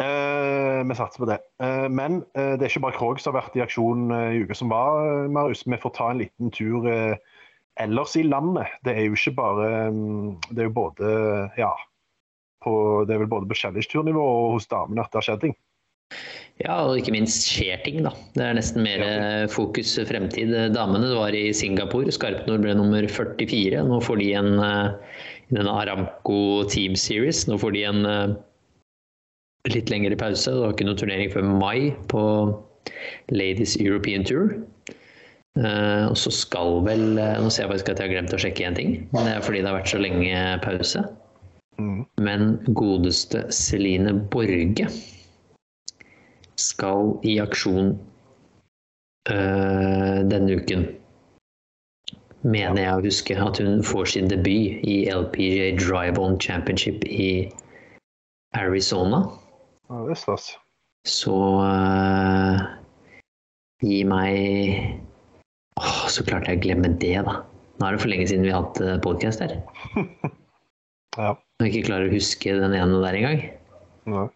Eh, 0.00 0.80
vi 0.88 0.96
satser 0.96 1.20
på 1.20 1.28
det. 1.28 1.36
Eh, 1.60 1.86
men 1.92 2.22
eh, 2.32 2.54
det 2.56 2.64
er 2.64 2.70
ikke 2.72 2.86
bare 2.86 2.96
Krog 2.96 3.20
som 3.20 3.34
har 3.34 3.42
vært 3.42 3.58
i 3.58 3.64
aksjon 3.66 4.08
eh, 4.16 4.38
i 4.38 4.42
uka 4.46 4.56
som 4.56 4.72
var, 4.72 5.28
Marius. 5.28 5.66
Vi 5.68 5.80
får 5.82 5.92
ta 5.98 6.08
en 6.14 6.22
liten 6.22 6.52
tur 6.56 6.88
eh, 6.88 7.18
ellers 7.80 8.16
i 8.16 8.24
landet. 8.24 8.72
Det 8.86 8.96
er 8.96 9.10
jo 9.10 9.18
ikke 9.18 9.36
bare 9.36 9.68
mm, 9.92 10.38
Det 10.48 10.64
er 10.64 10.70
jo 10.70 10.76
både 10.80 11.14
Ja. 11.60 11.74
På, 12.60 12.72
det 13.08 13.14
er 13.14 13.22
vel 13.22 13.30
både 13.32 13.48
på 13.48 13.56
challenge-turnivå 13.56 14.20
og 14.20 14.50
hos 14.58 14.66
damene 14.68 15.00
at 15.00 15.12
det 15.12 15.16
har 15.16 15.24
skjedd 15.30 15.44
ting. 15.46 15.54
Ja, 16.60 16.74
og 16.84 16.98
ikke 17.00 17.14
minst 17.14 17.46
skjer 17.48 17.80
ting, 17.86 18.02
da. 18.04 18.12
Det 18.36 18.44
er 18.44 18.56
nesten 18.58 18.84
mer 18.84 19.02
fokus 19.52 19.94
fremtid. 20.08 20.52
Damene 20.74 21.14
var 21.16 21.32
i 21.36 21.48
Singapore. 21.56 22.12
Skarpnord 22.12 22.66
ble 22.66 22.74
nummer 22.76 23.06
44. 23.08 23.80
Nå 23.88 24.00
får 24.04 24.20
de 24.20 24.26
en 24.36 24.50
eh, 24.60 25.20
i 25.48 25.56
denne 25.56 25.72
Aramco 25.72 26.66
Team 26.68 26.98
Series. 27.00 27.46
Nå 27.48 27.56
får 27.62 27.72
de 27.76 27.84
en 27.88 28.04
eh, 28.06 28.34
litt 29.72 29.88
lengre 29.92 30.18
pause. 30.20 30.52
Det 30.52 30.60
var 30.60 30.74
ikke 30.76 30.88
noen 30.90 31.00
turnering 31.00 31.32
før 31.32 31.48
mai 31.48 31.94
på 32.12 32.24
Ladies 33.32 33.78
European 33.80 34.26
Tour. 34.28 34.52
Eh, 35.56 36.04
og 36.10 36.18
så 36.20 36.32
skal 36.34 36.82
vel 36.86 37.06
Nå 37.16 37.48
ser 37.48 37.64
jeg 37.64 37.72
faktisk 37.72 37.94
at 37.94 38.02
jeg 38.02 38.10
har 38.10 38.18
glemt 38.18 38.36
å 38.36 38.42
sjekke 38.44 38.68
én 38.68 38.76
ting. 38.76 38.92
Men 39.14 39.24
det 39.24 39.38
er 39.38 39.48
fordi 39.48 39.64
det 39.64 39.72
har 39.72 39.80
vært 39.80 39.94
så 39.94 40.02
lenge 40.02 40.44
pause. 40.66 41.06
Men 42.20 42.58
godeste 42.76 43.46
Celine 43.54 44.12
Borge 44.28 44.90
skal 46.60 47.14
i 47.26 47.38
aksjon 47.42 47.92
eh, 49.32 50.18
denne 50.30 50.58
uken. 50.60 50.86
Mener 52.40 52.80
jeg 52.80 52.92
å 52.94 53.04
huske 53.04 53.36
at 53.36 53.60
hun 53.60 53.84
får 53.84 54.12
sin 54.14 54.30
debut 54.30 54.80
i 54.88 55.02
LPGA 55.12 55.74
Drive-On 55.80 56.38
Championship 56.40 57.04
i 57.04 57.50
Arizona. 58.56 59.26
Ja, 59.90 60.02
det 60.06 60.16
er 60.16 60.20
stas. 60.22 60.50
Så 61.08 61.36
eh, 61.64 62.64
gi 63.84 64.02
meg 64.08 64.98
Åh, 65.80 66.00
så 66.12 66.24
klarte 66.26 66.52
jeg 66.52 66.60
å 66.60 66.64
glemme 66.66 66.90
det, 67.00 67.14
da. 67.24 67.38
Nå 67.80 67.86
er 67.86 67.96
det 67.96 68.02
for 68.02 68.12
lenge 68.12 68.26
siden 68.28 68.44
vi 68.44 68.52
har 68.52 68.66
hatt 68.66 69.04
podkast 69.06 69.40
her. 69.40 69.56
Ja. 71.18 71.32
Og 71.34 71.66
ikke 71.66 71.88
klarer 71.88 72.06
å 72.06 72.14
huske 72.14 72.52
den 72.54 72.74
ene 72.76 73.00
der 73.02 73.16
engang. 73.18 74.28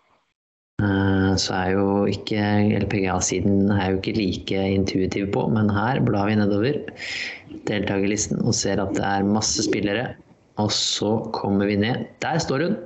Eh, 0.83 1.37
Så 1.37 1.55
er 1.55 1.71
jo 1.75 1.87
ikke 2.11 2.41
LPGA-siden 2.83 3.71
er 3.71 3.91
jo 3.91 4.01
ikke 4.01 4.17
like 4.19 4.65
intuitiv 4.75 5.31
på, 5.35 5.47
men 5.51 5.71
her 5.71 6.01
blar 6.05 6.29
vi 6.31 6.37
nedover 6.39 6.81
deltakerlisten 7.69 8.43
og 8.43 8.55
ser 8.55 8.83
at 8.83 8.95
det 8.97 9.05
er 9.05 9.27
masse 9.27 9.63
spillere. 9.67 10.15
Og 10.63 10.71
så 10.71 11.17
kommer 11.35 11.67
vi 11.67 11.77
ned. 11.77 12.07
Der 12.23 12.39
står 12.39 12.67
hun! 12.69 12.77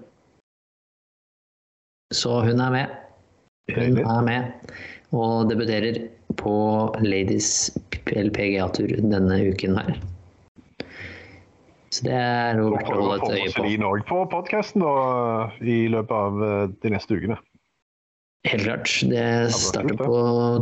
Så 2.12 2.40
hun 2.40 2.60
er 2.60 2.70
med. 2.72 2.86
Hun 3.76 3.98
er 4.00 4.22
med 4.24 4.52
og 5.12 5.48
debuterer 5.50 6.08
på 6.36 6.54
Ladies 7.00 7.70
LPGA-tur 8.06 8.92
denne 9.00 9.38
uken 9.48 9.76
her. 9.76 9.98
Så 11.92 12.04
det 12.04 12.12
er 12.12 12.60
jo 12.60 12.70
verdt 12.74 12.90
å 12.92 12.96
vi 12.96 13.04
holde 13.04 13.16
et 13.16 13.30
øye 13.32 13.52
på. 13.52 13.62
Celine 13.62 13.88
òg 13.88 14.04
på 14.08 14.18
podkasten 14.32 14.84
i 15.64 15.78
løpet 15.92 16.16
av 16.16 16.42
eh, 16.44 16.64
de 16.84 16.92
neste 16.92 17.16
ukene. 17.16 17.38
Helt 18.46 18.62
klart. 18.62 18.92
Det 19.10 19.52
starter 19.52 19.96
på 19.98 20.18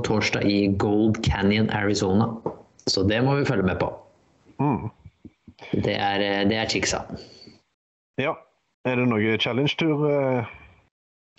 torsdag 0.07 0.47
i 0.49 0.67
Gold 0.81 1.21
Canyon, 1.25 1.71
Arizona. 1.71 2.31
Så 2.87 3.03
det 3.03 3.21
må 3.25 3.35
vi 3.37 3.45
følge 3.45 3.67
med 3.67 3.79
på. 3.81 3.91
Mm. 4.63 4.89
Det 5.85 5.95
er, 5.95 6.45
det 6.49 6.57
er 6.57 6.71
chicksa. 6.71 7.03
Ja. 8.21 8.33
Er 8.87 8.97
det 9.01 9.09
noe 9.11 9.37
challenge-tur? 9.43 10.07
eh? 10.09 10.47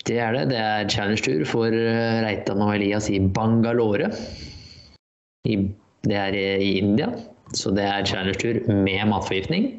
Det 0.06 0.18
er 0.20 0.36
det. 0.36 0.44
Det 0.52 0.60
er 0.60 0.88
challenge-tur 0.92 1.44
for 1.48 1.74
eh, 1.74 2.20
Reitan 2.24 2.62
og 2.62 2.74
Elias 2.76 3.08
i 3.10 3.18
Bangalore. 3.20 4.12
I, 5.48 5.56
det 6.06 6.16
er 6.16 6.36
i 6.36 6.72
India. 6.78 7.10
Så 7.56 7.72
det 7.74 7.84
er 7.88 8.06
challenge-tur 8.06 8.62
med 8.68 9.08
matforgiftning. 9.10 9.70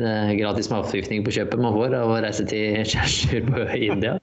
Gratis 0.00 0.70
matforgiftning 0.72 1.24
på 1.26 1.34
kjøpet 1.36 1.60
man 1.60 1.74
får 1.76 1.94
av 1.98 2.10
å 2.10 2.20
reise 2.24 2.46
til 2.48 2.80
challenge-tur 2.90 3.50
på 3.50 3.66
India. 3.76 4.16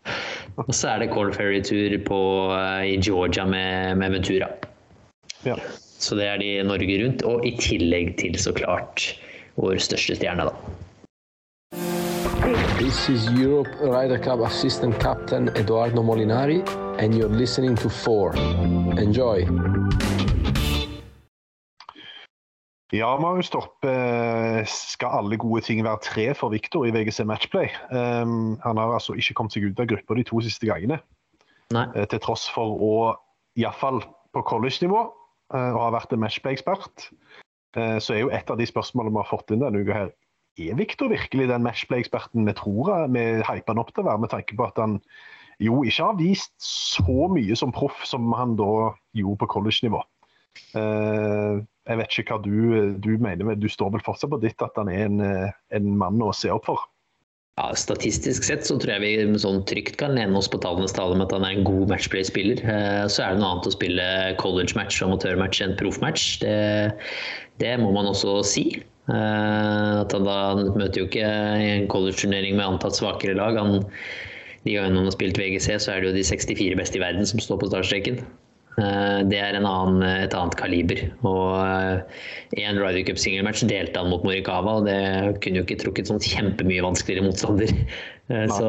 Og 0.57 0.73
så 0.73 0.95
er 0.95 1.03
det 1.03 1.11
Cold 1.13 1.35
Ferry-tur 1.37 1.95
eh, 1.95 2.83
i 2.89 2.97
Georgia 2.97 3.45
med, 3.45 3.97
med 4.01 4.17
Ventura. 4.17 4.49
Ja. 5.45 5.55
Så 5.99 6.15
det 6.15 6.27
er 6.27 6.39
de 6.41 6.51
Norge 6.63 6.99
rundt, 7.03 7.23
og 7.27 7.45
i 7.47 7.53
tillegg 7.59 8.15
til 8.19 8.37
så 8.39 8.53
klart 8.55 9.11
vår 9.59 9.79
største 9.83 10.15
stjerne, 10.19 10.47
da. 10.49 10.53
This 12.79 13.09
is 13.09 13.27
Europe 13.27 13.69
Ryder 13.81 14.17
Cup 14.17 14.39
Assistant 14.39 14.99
Captain 14.99 15.49
Eduardo 15.55 16.01
Molinari, 16.01 16.63
and 16.99 17.13
you're 17.13 17.29
listening 17.29 17.75
to 17.75 17.89
4. 17.89 18.33
Enjoy! 18.97 19.45
Ja, 22.91 23.17
Marius 23.21 23.49
Torp. 23.53 23.83
eh, 23.85 24.65
Skal 24.65 25.13
alle 25.13 25.37
gode 25.37 25.61
ting 25.61 25.83
være 25.83 26.01
tre 26.01 26.33
for 26.33 26.49
Viktor 26.49 26.85
i 26.85 26.91
VGC 26.91 27.23
Matchplay? 27.25 27.69
Um, 27.91 28.57
han 28.63 28.77
har 28.77 28.93
altså 28.95 29.13
ikke 29.13 29.35
kommet 29.37 29.53
seg 29.53 29.67
ut 29.69 29.79
av 29.79 29.85
gruppa 29.91 30.17
de 30.17 30.23
to 30.25 30.41
siste 30.41 30.65
gangene. 30.65 30.99
Nei. 31.71 31.85
eh, 31.95 32.07
Til 32.09 32.19
tross 32.19 32.47
for 32.49 32.81
å, 32.81 32.93
iallfall 33.61 34.01
på 34.33 34.41
college-nivå, 34.41 35.03
eh, 35.53 35.71
å 35.77 35.83
ha 35.85 35.91
vært 35.93 36.13
en 36.13 36.23
matchplay-ekspert. 36.25 37.11
Eh, 37.77 37.99
Så 37.99 38.15
er 38.15 38.19
jo 38.23 38.33
et 38.33 38.49
av 38.49 38.57
de 38.57 38.65
spørsmålene 38.65 39.13
vi 39.13 39.21
har 39.21 39.29
fått 39.37 39.51
inn 39.51 39.61
denne 39.61 39.85
uka 39.85 39.93
her, 39.93 40.11
er 40.57 40.75
Viktor 40.75 41.09
virkelig 41.09 41.47
den 41.47 41.63
matchplay-eksperten 41.63 42.45
vi 42.45 42.53
tror 42.57 43.07
vi 43.13 43.21
hyper 43.45 43.69
han 43.69 43.79
opp 43.79 43.93
til 43.93 44.03
å 44.03 44.09
være, 44.09 44.19
med 44.19 44.29
tanke 44.33 44.57
på 44.57 44.65
at 44.65 44.81
han 44.81 44.99
jo 45.61 45.83
ikke 45.83 46.03
har 46.09 46.17
vist 46.17 46.55
så 46.57 47.29
mye 47.29 47.55
som 47.55 47.71
proff 47.71 48.01
som 48.03 48.33
han 48.33 48.55
da 48.57 48.95
gjorde 49.13 49.37
på 49.43 49.47
college-nivå. 49.53 50.01
Eh, 50.75 51.61
jeg 51.89 51.97
vet 51.97 52.19
ikke 52.21 52.37
hva 52.37 52.43
du, 52.45 52.93
du 53.01 53.11
mener, 53.17 53.47
men 53.47 53.59
du 53.59 53.67
står 53.71 53.95
vel 53.95 54.05
fortsatt 54.05 54.29
på 54.29 54.39
ditt 54.43 54.61
at 54.61 54.77
han 54.77 54.91
er 54.93 55.07
en, 55.07 55.19
eh, 55.25 55.59
en 55.75 55.91
mann 55.97 56.21
å 56.21 56.31
se 56.35 56.51
opp 56.53 56.69
for? 56.69 56.85
Ja, 57.59 57.73
Statistisk 57.75 58.45
sett 58.47 58.63
så 58.67 58.77
tror 58.79 58.93
jeg 58.95 59.03
vi 59.03 59.39
sånn 59.41 59.65
trygt 59.67 59.97
kan 59.99 60.13
lene 60.15 60.37
oss 60.39 60.47
på 60.47 60.61
tallenes 60.63 60.93
tale 60.95 61.17
med 61.17 61.27
at 61.27 61.33
han 61.35 61.47
er 61.47 61.57
en 61.57 61.65
god 61.67 61.89
matchplay-spiller. 61.91 62.61
Eh, 62.63 63.07
Så 63.11 63.25
er 63.25 63.33
det 63.33 63.41
noe 63.41 63.55
annet 63.55 63.67
å 63.67 63.75
spille 63.75 64.05
college-match 64.39 65.01
og 65.01 65.09
amatørmatch 65.09 65.59
enn 65.65 65.75
proff-match. 65.81 66.27
Det, 66.45 66.55
det 67.59 67.73
må 67.81 67.91
man 67.95 68.07
også 68.13 68.37
si. 68.47 68.65
Eh, 69.11 69.91
At 70.05 70.15
han 70.15 70.29
da 70.29 70.39
møter 70.61 71.01
jo 71.03 71.09
ikke 71.09 71.25
i 71.25 71.69
en 71.73 71.89
college-turnering 71.91 72.55
med 72.55 72.77
antatt 72.77 72.95
svakere 72.95 73.35
lag. 73.35 73.59
Han, 73.59 73.81
de 74.63 74.77
gangene 74.77 75.01
han 75.01 75.09
har 75.09 75.17
spilt 75.17 75.41
VGC, 75.41 75.73
så 75.81 75.97
er 75.97 76.05
det 76.05 76.13
jo 76.13 76.19
de 76.21 76.27
64 76.31 76.79
beste 76.79 77.01
i 77.01 77.03
verden 77.03 77.27
som 77.27 77.43
står 77.43 77.59
på 77.59 77.73
startstreken. 77.73 78.21
Eh, 78.77 79.23
Det 79.29 79.39
er 79.41 79.55
en 79.57 79.65
annen, 79.67 80.03
et 80.23 80.33
annet 80.37 80.55
kaliber. 80.55 81.01
Og 81.27 82.03
I 82.55 82.63
en 82.63 82.77
Ryder 82.79 83.03
Cup 83.07 83.17
singelmatch 83.19 83.65
delte 83.67 83.97
han 83.99 84.09
mot 84.11 84.23
Morikawa, 84.23 84.77
og 84.79 84.85
det 84.87 85.41
kunne 85.43 85.59
jo 85.59 85.65
ikke 85.65 85.79
trukket 85.81 86.07
sånn 86.11 86.21
kjempemye 86.23 86.85
vanskeligere 86.85 87.27
motstander. 87.27 87.73
Eh, 88.29 88.45
Så 88.45 88.61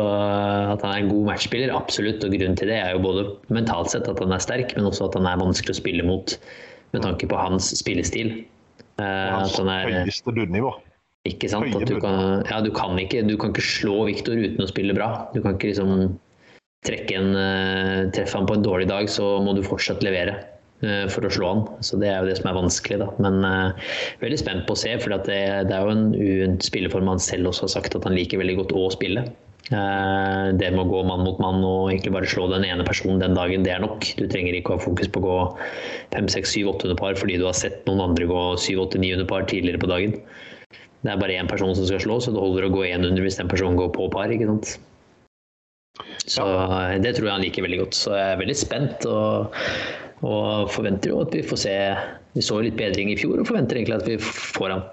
at 0.72 0.80
han 0.80 0.88
er 0.94 1.02
en 1.02 1.08
god 1.10 1.26
matchspiller, 1.34 1.68
absolutt. 1.76 2.22
Og 2.24 2.32
grunnen 2.32 2.56
til 2.56 2.70
det 2.72 2.78
er 2.80 2.94
jo 2.94 3.02
både 3.04 3.26
mentalt 3.52 3.90
sett 3.92 4.06
at 4.08 4.16
han 4.24 4.32
er 4.32 4.40
sterk, 4.40 4.70
men 4.72 4.86
også 4.88 5.10
at 5.10 5.18
han 5.18 5.26
er 5.28 5.36
vanskelig 5.36 5.74
å 5.74 5.80
spille 5.82 6.06
mot 6.08 6.32
med 6.96 7.02
tanke 7.04 7.28
på 7.28 7.36
hans 7.36 7.68
spillestil. 7.76 8.30
Eh, 8.96 9.04
Hans 9.04 9.52
At 9.52 9.60
han 9.60 9.68
er 9.68 9.92
høyeste 10.06 10.32
bunnivå. 10.32 10.72
ikke 11.28 11.50
sant? 11.52 11.76
At 11.76 11.84
du 11.92 12.00
kan, 12.00 12.40
ja, 12.48 12.62
du 12.64 12.70
kan, 12.72 12.96
ikke, 13.04 13.20
du 13.28 13.36
kan 13.36 13.52
ikke 13.52 13.66
slå 13.68 13.98
Viktor 14.08 14.40
uten 14.40 14.64
å 14.64 14.70
spille 14.72 14.96
bra. 14.96 15.10
Du 15.36 15.42
kan 15.44 15.58
ikke 15.60 15.74
liksom 15.74 16.16
en, 16.88 17.36
eh, 17.36 18.10
treffe 18.10 18.38
han 18.38 18.46
på 18.46 18.54
en 18.54 18.62
dårlig 18.62 18.88
dag, 18.88 19.08
så 19.10 19.42
må 19.44 19.54
du 19.54 19.62
fortsatt 19.62 20.02
levere 20.02 20.38
eh, 20.82 21.06
for 21.08 21.26
å 21.26 21.30
slå 21.30 21.48
han. 21.52 21.62
Så 21.84 22.00
det 22.00 22.08
er 22.08 22.20
jo 22.20 22.30
det 22.30 22.38
som 22.38 22.48
er 22.48 22.56
vanskelig, 22.56 22.98
da. 23.02 23.10
Men 23.20 23.44
uh, 23.44 23.92
veldig 24.22 24.40
spent 24.40 24.66
på 24.66 24.72
å 24.72 24.80
se, 24.80 24.96
for 25.02 25.12
det, 25.12 25.36
det 25.68 25.76
er 25.76 25.84
jo 25.84 25.92
en, 25.92 26.08
en 26.16 26.58
spilleform 26.64 27.12
han 27.12 27.20
selv 27.20 27.52
også 27.52 27.68
har 27.68 27.74
sagt 27.76 27.96
at 27.96 28.08
han 28.08 28.16
liker 28.16 28.40
veldig 28.40 28.56
godt 28.62 28.72
å 28.72 28.88
spille. 28.94 29.28
Uh, 29.70 30.56
det 30.56 30.72
med 30.72 30.82
å 30.82 30.88
gå 30.88 31.04
mann 31.06 31.22
mot 31.22 31.38
mann 31.38 31.60
og 31.62 31.92
egentlig 31.92 32.14
bare 32.16 32.30
slå 32.32 32.48
den 32.50 32.64
ene 32.66 32.86
personen 32.88 33.20
den 33.22 33.36
dagen, 33.36 33.66
det 33.66 33.76
er 33.76 33.84
nok. 33.84 34.08
Du 34.16 34.24
trenger 34.24 34.56
ikke 34.56 34.74
å 34.74 34.80
ha 34.80 34.86
fokus 34.88 35.12
på 35.12 35.20
å 35.20 35.26
gå 35.28 35.38
5, 36.16 36.32
6, 36.32 36.56
7, 36.64 36.64
800 36.72 36.98
par 36.98 37.20
fordi 37.20 37.36
du 37.38 37.46
har 37.46 37.58
sett 37.60 37.84
noen 37.86 38.08
andre 38.08 38.26
gå 38.30 38.44
7, 38.56 38.72
8, 38.88 39.04
900 39.04 39.30
par 39.30 39.44
tidligere 39.52 39.84
på 39.84 39.92
dagen. 39.92 40.16
Det 41.00 41.12
er 41.12 41.20
bare 41.20 41.36
én 41.36 41.48
person 41.48 41.76
som 41.76 41.86
skal 41.88 42.00
slå, 42.02 42.18
så 42.24 42.32
det 42.32 42.40
holder 42.40 42.66
å 42.66 42.72
gå 42.72 42.88
100 42.88 43.20
hvis 43.24 43.38
den 43.38 43.52
personen 43.52 43.78
går 43.78 43.92
på 43.94 44.08
par. 44.12 44.32
ikke 44.32 44.48
sant? 44.48 44.78
Så 46.26 46.46
eh, 46.46 46.96
det 47.02 47.16
tror 47.16 47.28
jeg 47.28 47.36
han 47.36 47.44
liker 47.44 47.66
veldig 47.66 47.82
godt. 47.84 47.98
Så 47.98 48.14
jeg 48.16 48.36
er 48.36 48.40
veldig 48.42 48.58
spent 48.58 49.08
og, 49.10 49.58
og 50.22 50.70
forventer 50.74 51.14
jo 51.14 51.20
at 51.24 51.36
vi 51.36 51.44
får 51.46 51.62
se 51.66 51.76
Vi 52.36 52.46
så 52.46 52.60
litt 52.62 52.78
bedring 52.78 53.10
i 53.10 53.18
fjor 53.18 53.40
og 53.42 53.48
forventer 53.48 53.80
egentlig 53.80 53.98
at 53.98 54.08
vi 54.08 54.18
får 54.22 54.74
han 54.76 54.88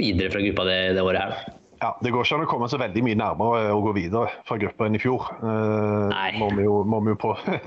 videre 0.00 0.32
fra 0.32 0.42
gruppa 0.42 0.66
det, 0.66 0.78
det 0.96 1.02
året 1.04 1.22
her. 1.22 1.56
Ja, 1.80 1.98
Det 2.02 2.10
går 2.12 2.26
ikke 2.26 2.36
an 2.36 2.44
å 2.44 2.48
komme 2.48 2.66
så 2.68 2.78
veldig 2.80 3.02
mye 3.06 3.16
nærmere 3.16 3.72
å 3.72 3.80
gå 3.80 3.94
videre 3.96 4.28
fra 4.48 4.58
gruppa 4.60 4.84
enn 4.84 4.98
i 4.98 5.00
fjor. 5.00 5.30
Eh, 5.38 6.08
Nei. 6.12 6.32
Må 6.40 6.50
vi 6.52 6.66
jo, 6.66 6.82
må 6.84 7.00
vi 7.06 7.14
jo 7.14 7.20
på. 7.28 7.34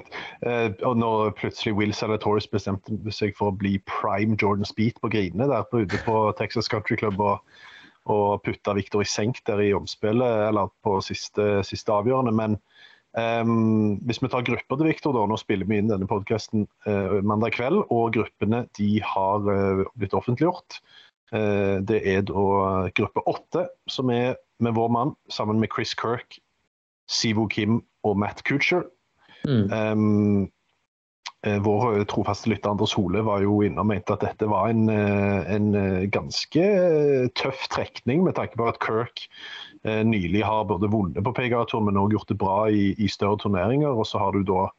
Eh, 0.43 0.73
og 0.83 0.97
når 0.99 1.29
plutselig 1.39 1.71
Will 1.77 1.93
Salatoris 1.95 2.49
bestemte 2.51 3.13
seg 3.15 3.31
for 3.37 3.47
å 3.47 3.55
bli 3.55 3.77
prime 3.87 4.35
Jordan 4.35 4.67
Speed 4.67 4.97
på 4.99 5.07
grinene 5.13 5.47
der 5.47 5.63
på, 5.69 5.85
ute 5.85 6.01
på 6.03 6.17
Texas 6.35 6.67
Country 6.67 6.97
Club 6.99 7.21
og, 7.23 7.39
og 8.11 8.41
putta 8.43 8.73
Victor 8.75 9.05
i 9.05 9.07
senk 9.07 9.39
der 9.47 9.61
i 9.63 9.69
omspillet, 9.77 10.49
eller 10.49 10.67
på 10.83 10.97
siste, 11.05 11.61
siste 11.63 11.95
avgjørende. 11.95 12.35
Men 12.35 12.57
um, 13.19 13.99
hvis 14.07 14.21
vi 14.23 14.29
tar 14.31 14.45
grupper 14.47 14.79
til 14.79 14.89
Victor, 14.89 15.15
da, 15.15 15.25
nå 15.29 15.37
spiller 15.41 15.69
vi 15.69 15.79
inn 15.81 15.91
denne 15.91 16.09
podkasten 16.09 16.67
uh, 16.87 17.19
mandag 17.25 17.55
kveld, 17.57 17.83
og 17.93 18.13
gruppene 18.17 18.63
de 18.79 18.95
har 19.05 19.47
uh, 19.47 19.83
blitt 19.99 20.15
offentliggjort. 20.17 20.79
Uh, 21.33 21.81
det 21.85 22.01
er 22.09 22.25
da 22.29 22.89
gruppe 22.97 23.25
åtte, 23.29 23.67
som 23.89 24.11
er 24.13 24.35
med 24.63 24.77
vår 24.77 24.91
mann, 24.93 25.15
sammen 25.33 25.61
med 25.61 25.71
Chris 25.73 25.95
Kirk, 25.97 26.39
Sivo 27.09 27.47
Kim 27.51 27.81
og 28.07 28.19
Matt 28.21 28.43
Kutcher. 28.47 28.85
Mm. 29.43 29.65
Um, 29.71 30.51
vår 31.43 32.05
trofaste 32.07 32.47
lytter 32.47 32.71
Anders 32.71 32.93
Hole 32.95 33.19
var 33.27 33.41
jo 33.43 33.57
inne 33.65 33.83
og 33.83 33.89
mente 33.89 34.15
at 34.15 34.21
dette 34.23 34.47
var 34.47 34.69
en, 34.71 34.87
en 34.87 35.73
ganske 36.13 36.67
tøff 37.35 37.65
trekning, 37.73 38.23
med 38.23 38.37
tanke 38.37 38.55
på 38.59 38.69
at 38.69 38.79
Kirk 38.83 39.25
eh, 39.83 40.03
nylig 40.07 40.45
har 40.47 40.63
både 40.69 40.87
vunnet 40.93 41.19
på 41.25 41.33
PGA-turen, 41.35 41.89
men 41.89 41.99
også 41.99 42.15
gjort 42.15 42.31
det 42.31 42.39
bra 42.39 42.55
i, 42.71 42.85
i, 42.95 43.11
større 43.11 43.41
turneringer. 43.43 43.91
Og 43.91 44.07
så 44.07 44.23
har 44.23 44.31
du 44.31 44.47
da 44.47 44.69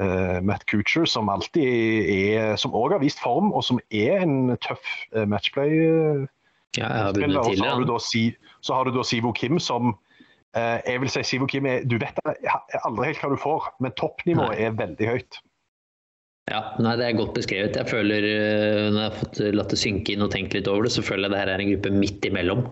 eh, 0.00 0.40
Matt 0.40 0.64
Coocher, 0.72 1.04
som 1.04 1.28
alltid 1.28 2.08
er 2.14 2.56
Som 2.56 2.72
òg 2.72 2.96
har 2.96 3.04
vist 3.04 3.20
form, 3.20 3.52
og 3.52 3.64
som 3.68 3.80
er 3.92 4.24
en 4.24 4.56
tøff 4.64 4.88
eh, 5.12 5.28
matchplay. 5.28 5.76
Ja, 6.76 6.84
jeg 6.84 6.88
har 6.88 7.16
vunnet 7.16 7.44
tidligere. 7.52 8.36
Så 8.60 8.74
har 8.74 8.88
du 8.88 8.96
da 8.96 9.04
Sivo 9.04 9.36
Kim, 9.36 9.60
som 9.60 9.96
Eh, 10.56 10.80
jeg 10.86 11.00
vil 11.02 11.10
si 11.12 11.22
Sivo 11.22 11.46
Kim 11.46 11.66
er, 11.68 11.84
Du 11.84 11.98
vet 12.00 12.16
aldri 12.24 13.10
helt 13.10 13.20
hva 13.22 13.30
du 13.32 13.40
får, 13.40 13.68
men 13.84 13.94
toppnivået 14.00 14.60
er 14.64 14.76
veldig 14.78 15.10
høyt. 15.10 15.40
Ja, 16.48 16.60
nei, 16.80 16.94
Det 16.96 17.06
er 17.06 17.18
godt 17.18 17.34
beskrevet. 17.36 17.76
Jeg 17.76 17.90
føler, 17.90 18.24
eh, 18.24 18.84
Når 18.88 19.00
jeg 19.00 19.10
har 19.10 19.18
fått 19.18 19.40
latt 19.54 19.74
det 19.74 19.80
synke 19.80 20.14
inn 20.14 20.24
og 20.24 20.32
tenkt 20.32 20.54
litt 20.56 20.68
over 20.70 20.86
det, 20.88 20.92
så 20.94 21.04
føler 21.04 21.28
jeg 21.28 21.34
det 21.34 21.42
her 21.42 21.52
er 21.52 21.64
en 21.64 21.72
gruppe 21.74 21.92
midt 21.92 22.28
imellom. 22.28 22.62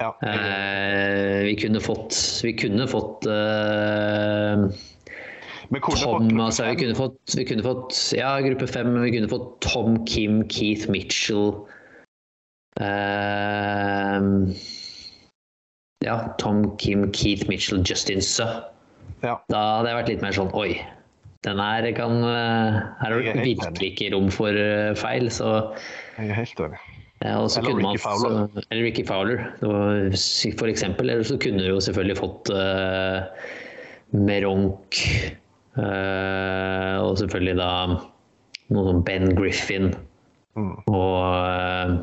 Ja. 0.00 0.10
Eh, 0.20 1.44
vi 1.46 1.54
kunne 1.56 1.80
fått 1.80 2.12
Vi 2.44 2.52
kunne 2.52 2.84
fått 2.90 3.24
eh, 3.24 4.66
Tom, 5.66 6.28
altså, 6.38 6.66
vi, 6.68 6.76
kunne 6.76 6.94
fått, 6.94 7.16
vi 7.34 7.46
kunne 7.48 7.64
fått 7.64 7.96
Ja, 8.14 8.36
gruppe 8.44 8.68
fem. 8.68 8.92
Vi 9.02 9.14
kunne 9.16 9.30
fått 9.32 9.48
Tom 9.64 10.04
Kim, 10.04 10.44
Keith 10.52 10.90
Mitchell 10.92 11.54
eh, 12.80 14.20
ja, 16.04 16.16
Tom 16.38 16.76
Kim, 16.76 17.10
Keith 17.12 17.48
Mitchell, 17.48 17.82
Justin 17.82 18.22
Suh. 18.22 18.60
Ja. 19.24 19.40
Da 19.48 19.62
hadde 19.78 19.90
jeg 19.90 19.98
vært 19.98 20.10
litt 20.12 20.22
mer 20.22 20.36
sånn 20.36 20.52
Oi, 20.54 20.76
den 21.46 21.62
her 21.62 21.86
kan 21.96 22.18
eh, 22.26 22.82
Her 23.00 23.14
er 23.14 23.22
det 23.22 23.46
virkelig 23.46 23.90
ikke 23.92 24.12
rom 24.14 24.28
for 24.34 24.58
eh, 24.60 24.94
feil, 24.98 25.30
så 25.30 25.72
Jeg 26.18 26.30
er 26.30 26.40
helt 26.40 26.62
enig. 26.66 26.82
Ja, 27.24 27.38
eller, 27.40 27.78
Ricky 27.80 28.00
Fowler. 28.02 28.48
eller 28.70 28.84
Ricky 28.84 29.04
Fowler, 29.08 29.38
for 30.58 30.68
eksempel. 30.68 31.10
Eller 31.10 31.24
så 31.24 31.38
kunne 31.40 31.62
du 31.64 31.70
jo 31.70 31.80
selvfølgelig 31.80 32.16
fått 32.18 32.50
uh, 32.52 33.24
Meronk 34.12 34.98
uh, 35.78 37.00
og 37.00 37.16
selvfølgelig 37.22 37.56
da 37.56 37.70
noe 38.68 38.84
som 38.90 39.00
Ben 39.06 39.32
Griffin 39.38 39.94
mm. 40.60 40.84
og 40.92 41.24
uh, 41.40 41.96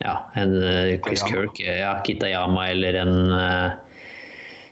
ja, 0.00 0.16
en 0.40 0.56
Chris 1.04 1.26
Kirk, 1.28 1.60
ja, 1.60 1.98
Kitayama 2.06 2.70
eller 2.72 3.02
en 3.02 3.14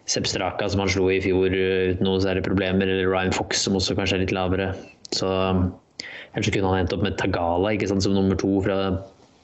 Sepp 0.07 0.29
Straka 0.31 0.69
som 0.71 0.85
han 0.85 0.93
slo 0.93 1.09
i 1.11 1.19
fjor 1.25 1.51
uten 1.51 2.07
noen 2.07 2.23
særlig 2.23 2.45
problemer, 2.47 2.87
eller 2.87 3.11
Ryan 3.11 3.35
Fox 3.35 3.65
som 3.67 3.79
også 3.79 3.97
kanskje 3.99 4.21
er 4.21 4.25
litt 4.25 4.35
lavere. 4.37 4.71
Så 5.15 5.31
Ellers 6.37 6.53
kunne 6.53 6.69
han 6.69 6.83
endt 6.85 6.93
opp 6.93 7.05
med 7.05 7.17
Tagala 7.17 7.73
ikke 7.73 7.89
sant, 7.89 8.05
som 8.05 8.13
nummer 8.13 8.37
to 8.39 8.59
fra 8.65 8.77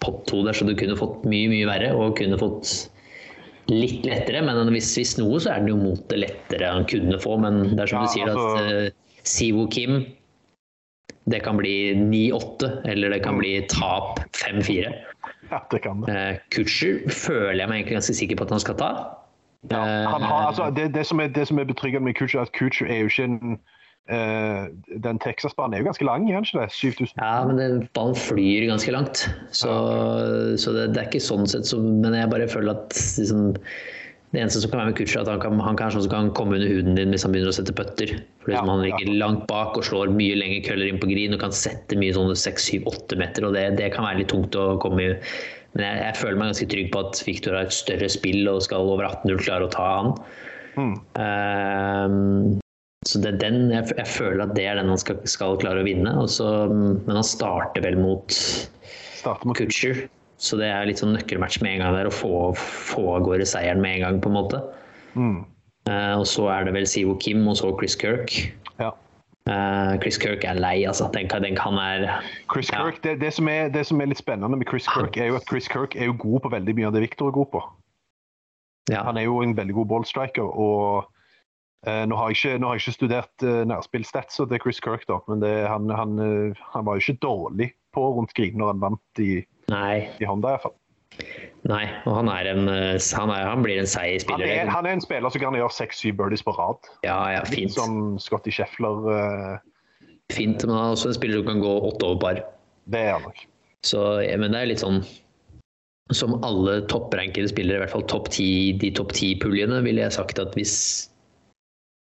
pott 0.05 0.25
to 0.29 0.43
der, 0.45 0.57
så 0.57 0.67
du 0.69 0.75
kunne 0.77 0.99
fått 0.99 1.23
mye, 1.25 1.49
mye 1.49 1.69
verre 1.69 1.93
og 1.97 2.19
kunne 2.19 2.37
fått 2.41 2.69
litt 3.73 4.05
lettere. 4.05 4.43
Men 4.45 4.69
hvis, 4.75 4.91
hvis 4.99 5.15
noe, 5.21 5.39
så 5.41 5.55
er 5.55 5.65
det 5.65 5.73
jo 5.73 5.79
mot 5.81 6.03
det 6.13 6.21
lettere 6.21 6.73
han 6.75 6.85
kunne 6.91 7.21
få. 7.23 7.39
Men 7.41 7.63
det 7.73 7.87
er 7.87 7.93
som 7.95 8.03
ja, 8.03 8.11
du 8.11 8.13
sier, 8.13 8.33
altså... 8.35 8.51
at 8.59 8.93
uh, 8.93 9.23
Sivo 9.23 9.69
Kim 9.73 10.03
det 11.31 11.39
kan 11.45 11.55
bli 11.55 11.95
9-8, 11.95 12.69
eller 12.91 13.13
det 13.15 13.21
kan 13.23 13.39
bli 13.39 13.55
tap 13.71 14.19
5-4. 14.35 14.91
Ja, 15.53 15.61
det 15.71 15.81
kan 15.85 16.03
det. 16.03 16.13
Uh, 16.13 16.41
Kutcher 16.53 16.99
føler 17.09 17.63
jeg 17.63 17.71
meg 17.71 17.81
egentlig 17.81 18.01
ganske 18.01 18.17
sikker 18.19 18.41
på 18.41 18.49
at 18.49 18.57
han 18.57 18.65
skal 18.65 18.81
ta. 18.83 18.93
Ja, 19.71 19.79
han 20.11 20.23
har, 20.23 20.47
altså, 20.51 20.73
det, 20.77 20.95
det, 20.95 21.07
som 21.07 21.21
er, 21.21 21.31
det, 21.31 21.47
som 21.49 21.59
er, 21.59 21.65
betryggende 21.65 22.05
med 22.05 22.15
Kutcher, 22.19 22.41
er 22.41 22.49
at 22.49 22.53
Kutcher 22.53 22.87
er 22.91 23.05
jo 23.05 23.11
ikke 23.13 23.25
en 23.25 23.59
uh, 24.11 24.67
Den 25.05 25.21
Texas-banen 25.23 25.75
er 25.75 25.79
jo 25.85 25.91
ganske 25.93 26.05
lang, 26.05 26.27
er 26.27 26.43
ikke 26.43 26.65
det? 26.65 26.73
7000? 26.73 27.23
Ja, 27.23 27.45
men 27.47 27.59
den, 27.59 27.89
ballen 27.95 28.19
flyr 28.19 28.67
ganske 28.67 28.91
langt. 28.91 29.29
Så, 29.55 29.71
ja. 29.71 30.57
så 30.59 30.75
det, 30.75 30.89
det, 30.95 31.05
er 31.05 31.11
ikke 31.13 31.23
sånn 31.23 31.47
sett 31.47 31.71
som 31.71 32.03
Men 32.03 32.19
jeg 32.19 32.31
bare 32.33 32.51
føler 32.51 32.75
at 32.75 32.99
liksom, 33.19 33.55
det 34.33 34.41
eneste 34.41 34.65
som 34.65 34.73
kan 34.73 34.81
være 34.81 34.91
med 34.91 34.99
Kutcher, 34.99 35.21
er 35.21 35.25
at 35.27 35.31
han 35.31 35.41
kan, 35.45 35.59
han 35.61 35.79
kan, 35.79 36.11
kan 36.11 36.35
komme 36.35 36.59
under 36.59 36.69
huden 36.75 36.99
din 36.99 37.15
hvis 37.15 37.23
han 37.27 37.35
begynner 37.35 37.53
å 37.53 37.57
sette 37.61 37.75
putter. 37.77 38.17
For 38.43 38.57
ja, 38.57 38.67
Han 38.67 38.83
ligger 38.83 39.07
ja. 39.07 39.19
langt 39.23 39.47
bak 39.51 39.77
og 39.79 39.85
slår 39.87 40.11
mye 40.11 40.39
lengre 40.41 40.63
køller 40.67 40.89
inn 40.89 41.01
på 41.03 41.11
green 41.11 41.37
og 41.37 41.43
kan 41.45 41.55
sette 41.55 41.99
mye 42.01 42.15
sånne 42.17 42.35
6-7-8 42.35 43.21
meter. 43.21 43.47
og 43.47 43.55
det, 43.55 43.67
det, 43.79 43.93
kan 43.95 44.09
være 44.09 44.25
litt 44.25 44.33
tungt 44.33 44.57
å 44.57 44.73
komme 44.83 45.05
i. 45.05 45.17
Men 45.73 45.85
jeg, 45.87 46.01
jeg, 46.05 46.17
føler 46.21 46.39
meg 46.39 46.51
ganske 46.53 46.71
trygg 46.73 46.89
på 46.93 47.03
at 47.07 47.21
Victor 47.27 47.57
har 47.57 47.69
et 47.69 47.77
større 47.77 48.09
spill 48.13 48.49
og 48.51 48.65
skal 48.67 48.91
over 48.93 49.09
18-0 49.09 49.41
klare 49.41 49.69
å 49.69 49.73
ta 49.73 49.87
han. 49.99 50.11
Mm. 50.77 50.97
Uh, 51.17 52.59
så 53.09 53.19
det 53.19 53.33
er 53.33 53.39
den, 53.41 53.63
jeg, 53.73 53.89
jeg, 53.99 54.09
føler 54.09 54.45
at 54.45 54.53
det 54.57 54.67
er 54.69 54.79
den 54.79 54.93
han 54.93 55.01
skal, 55.01 55.19
skal 55.29 55.57
klare 55.63 55.83
å 55.83 55.87
vinne. 55.87 56.13
Også, 56.23 56.49
men 56.71 57.17
han 57.17 57.27
starter 57.27 57.85
vel 57.85 57.99
mot, 57.99 58.37
mot 59.25 59.57
Kutcher. 59.59 60.05
Så 60.43 60.59
det 60.59 60.69
er 60.71 60.87
litt 60.89 61.01
sånn 61.03 61.15
nøkkelmatch 61.17 61.61
med 61.63 61.77
en 61.77 61.85
gang 61.85 61.97
der, 61.97 62.11
å 62.11 62.15
få, 62.15 62.35
få 62.59 63.07
av 63.17 63.27
gårde 63.27 63.47
seieren 63.49 63.83
med 63.83 63.99
en 63.99 64.07
gang, 64.07 64.21
på 64.23 64.31
en 64.31 64.39
måte. 64.39 64.63
Mm. 65.15 65.41
Uh, 65.89 66.15
og 66.21 66.27
så 66.31 66.47
er 66.53 66.69
det 66.69 66.77
vel 66.77 66.87
Sivo 66.87 67.17
Kim 67.23 67.47
og 67.51 67.59
så 67.59 67.73
Chris 67.79 67.97
Kirk. 67.99 68.37
Ja. 68.79 68.93
Uh, 69.43 69.99
Chris 69.99 70.19
Kirk 70.23 70.45
er 70.47 70.55
lei, 70.55 70.85
altså. 70.87 71.09
Den, 71.15 71.27
den 71.27 71.57
kan 71.59 71.79
er 71.83 72.23
Chris 72.53 72.71
Kirk, 72.71 73.01
det, 73.03 73.21
det, 73.21 73.33
som 73.35 73.49
er, 73.49 73.69
det, 73.75 73.87
som 73.87 74.01
er, 74.01 74.07
litt 74.13 74.21
spennende 74.21 74.57
med 74.57 74.69
Chris 74.71 74.87
Kirk, 74.87 75.17
er 75.17 75.33
jo 75.33 75.39
at 75.41 75.49
Chris 75.51 75.67
Kirk 75.69 75.97
er 75.97 76.13
jo 76.13 76.15
god 76.19 76.45
på 76.45 76.53
veldig 76.53 76.75
mye 76.79 76.91
av 76.91 76.95
det 76.95 77.03
Victor 77.03 77.33
er 77.33 77.35
god 77.35 77.51
på. 77.55 77.63
Ja. 78.91 79.03
Han 79.09 79.19
er 79.19 79.27
jo 79.27 79.41
en 79.43 79.57
veldig 79.57 79.75
god 79.81 79.89
ballstriker. 79.91 80.47
og 80.47 81.11
uh, 81.89 82.05
nå, 82.07 82.19
har 82.19 82.31
ikke, 82.31 82.55
nå, 82.59 82.71
har 82.71 82.79
jeg 82.79 82.85
ikke, 82.85 82.99
studert 82.99 83.47
uh, 83.47 83.63
nærspillstatsa 83.67 84.47
til 84.47 84.63
Chris 84.63 84.81
Kirk, 84.81 85.09
da, 85.11 85.19
men 85.27 85.43
det, 85.43 85.55
han, 85.67 85.91
han, 85.91 86.15
han, 86.75 86.87
var 86.87 86.95
jo 86.95 87.07
ikke 87.07 87.27
dårlig 87.27 87.73
på 87.95 88.07
rundt 88.15 88.35
green 88.39 88.55
når 88.59 88.77
han 88.77 88.87
vant 88.87 89.23
i 89.23 89.43
Nei. 89.75 90.07
i 90.23 90.29
Honda 90.29 90.55
iallfall. 90.55 90.79
Nei, 91.71 91.85
og 92.09 92.17
han, 92.17 92.29
er 92.33 92.49
en, 92.51 92.67
eh, 92.71 92.97
han, 93.15 93.31
er, 93.31 93.45
han 93.47 93.63
blir 93.63 93.79
en 93.79 93.87
seig 93.87 94.25
spiller. 94.25 94.49
Han 94.49 94.67
er, 94.67 94.73
han 94.73 94.89
er, 94.89 94.97
en 94.97 95.05
spiller 95.05 95.31
som 95.31 95.45
kan 95.45 95.59
gjøre 95.59 95.75
seks-syv 95.77 96.17
birdies 96.19 96.43
på 96.43 96.55
rad. 96.57 96.91
Ja, 97.07 97.19
ja, 97.37 97.45
fint. 97.47 97.71
Litt 97.71 97.77
som 97.79 98.17
Scotty 98.23 98.55
Scheffler. 98.55 99.07
Uh... 99.07 100.09
Fint, 100.33 100.65
men 100.65 100.75
han 100.75 100.89
er 100.89 100.97
også 100.97 101.13
en 101.13 101.19
spiller 101.19 101.43
som 101.43 101.53
kan 101.53 101.63
gå 101.63 101.75
åtte 101.91 102.09
over 102.09 102.23
par. 102.25 102.43
Det 102.91 103.05
er 103.07 103.15
han 103.15 103.29
nok. 103.29 103.45
Så, 103.87 104.01
ja, 104.25 104.35
men 104.39 104.55
det 104.55 104.63
er 104.63 104.73
litt 104.73 104.83
sånn 104.83 105.03
som 106.13 106.35
alle 106.45 106.81
topprankede 106.91 107.49
spillere, 107.49 107.79
i 107.79 107.83
hvert 107.85 107.95
fall 107.95 108.05
topp 108.11 108.29
10, 108.35 108.81
de 108.83 108.91
topp 108.99 109.15
ti-puljene, 109.17 109.79
ville 109.87 110.03
jeg 110.03 110.15
sagt 110.17 110.41
at 110.43 110.57
hvis 110.59 110.75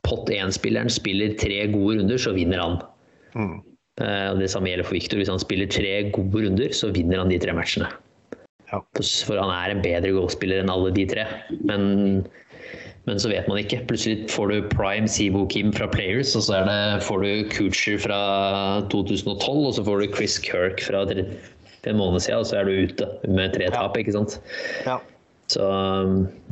pott 0.08 0.30
1-spilleren 0.32 0.92
spiller 0.94 1.34
tre 1.42 1.66
gode 1.74 2.00
runder, 2.00 2.22
så 2.22 2.34
vinner 2.38 2.62
han. 2.64 2.78
Mm. 3.36 3.58
Eh, 4.02 4.30
det 4.40 4.50
samme 4.54 4.72
gjelder 4.72 4.88
for 4.88 4.98
Victor. 4.98 5.20
Hvis 5.20 5.32
han 5.32 5.42
spiller 5.42 5.70
tre 5.72 5.96
gode 6.16 6.46
runder, 6.46 6.74
så 6.76 6.94
vinner 6.96 7.22
han 7.22 7.34
de 7.34 7.40
tre 7.42 7.56
matchene. 7.58 7.90
Ja. 8.70 8.82
For 9.02 9.40
han 9.40 9.52
er 9.54 9.74
en 9.74 9.84
bedre 9.84 10.14
golfspiller 10.16 10.62
enn 10.62 10.72
alle 10.72 10.92
de 10.94 11.06
tre. 11.10 11.26
Men, 11.66 11.84
men, 13.08 13.22
så 13.22 13.32
vet 13.32 13.50
man 13.50 13.62
ikke. 13.62 13.82
Plutselig 13.90 14.30
får 14.34 14.52
du 14.52 14.70
Prime 14.74 15.10
Sivo 15.10 15.46
Kim 15.50 15.74
fra 15.76 15.90
Players, 15.90 16.36
og 16.38 16.46
så 16.46 16.62
det, 16.68 16.80
får 17.08 17.26
du 17.26 17.54
Coocher 17.56 18.00
fra 18.02 18.22
2012, 18.94 19.36
og 19.58 19.74
så 19.78 19.86
får 19.88 20.04
du 20.04 20.16
Chris 20.16 20.38
Kirk 20.46 20.84
fra 20.86 21.06
en 21.08 21.98
måned 21.98 22.22
siden, 22.22 22.44
og 22.44 22.50
så 22.50 22.60
er 22.60 22.68
du 22.68 22.86
ute 22.86 23.08
med 23.32 23.56
tre 23.56 23.70
tap, 23.74 23.98
ikke 23.98 24.14
sant. 24.14 24.40
Ja. 24.86 25.00
Så, 25.50 25.66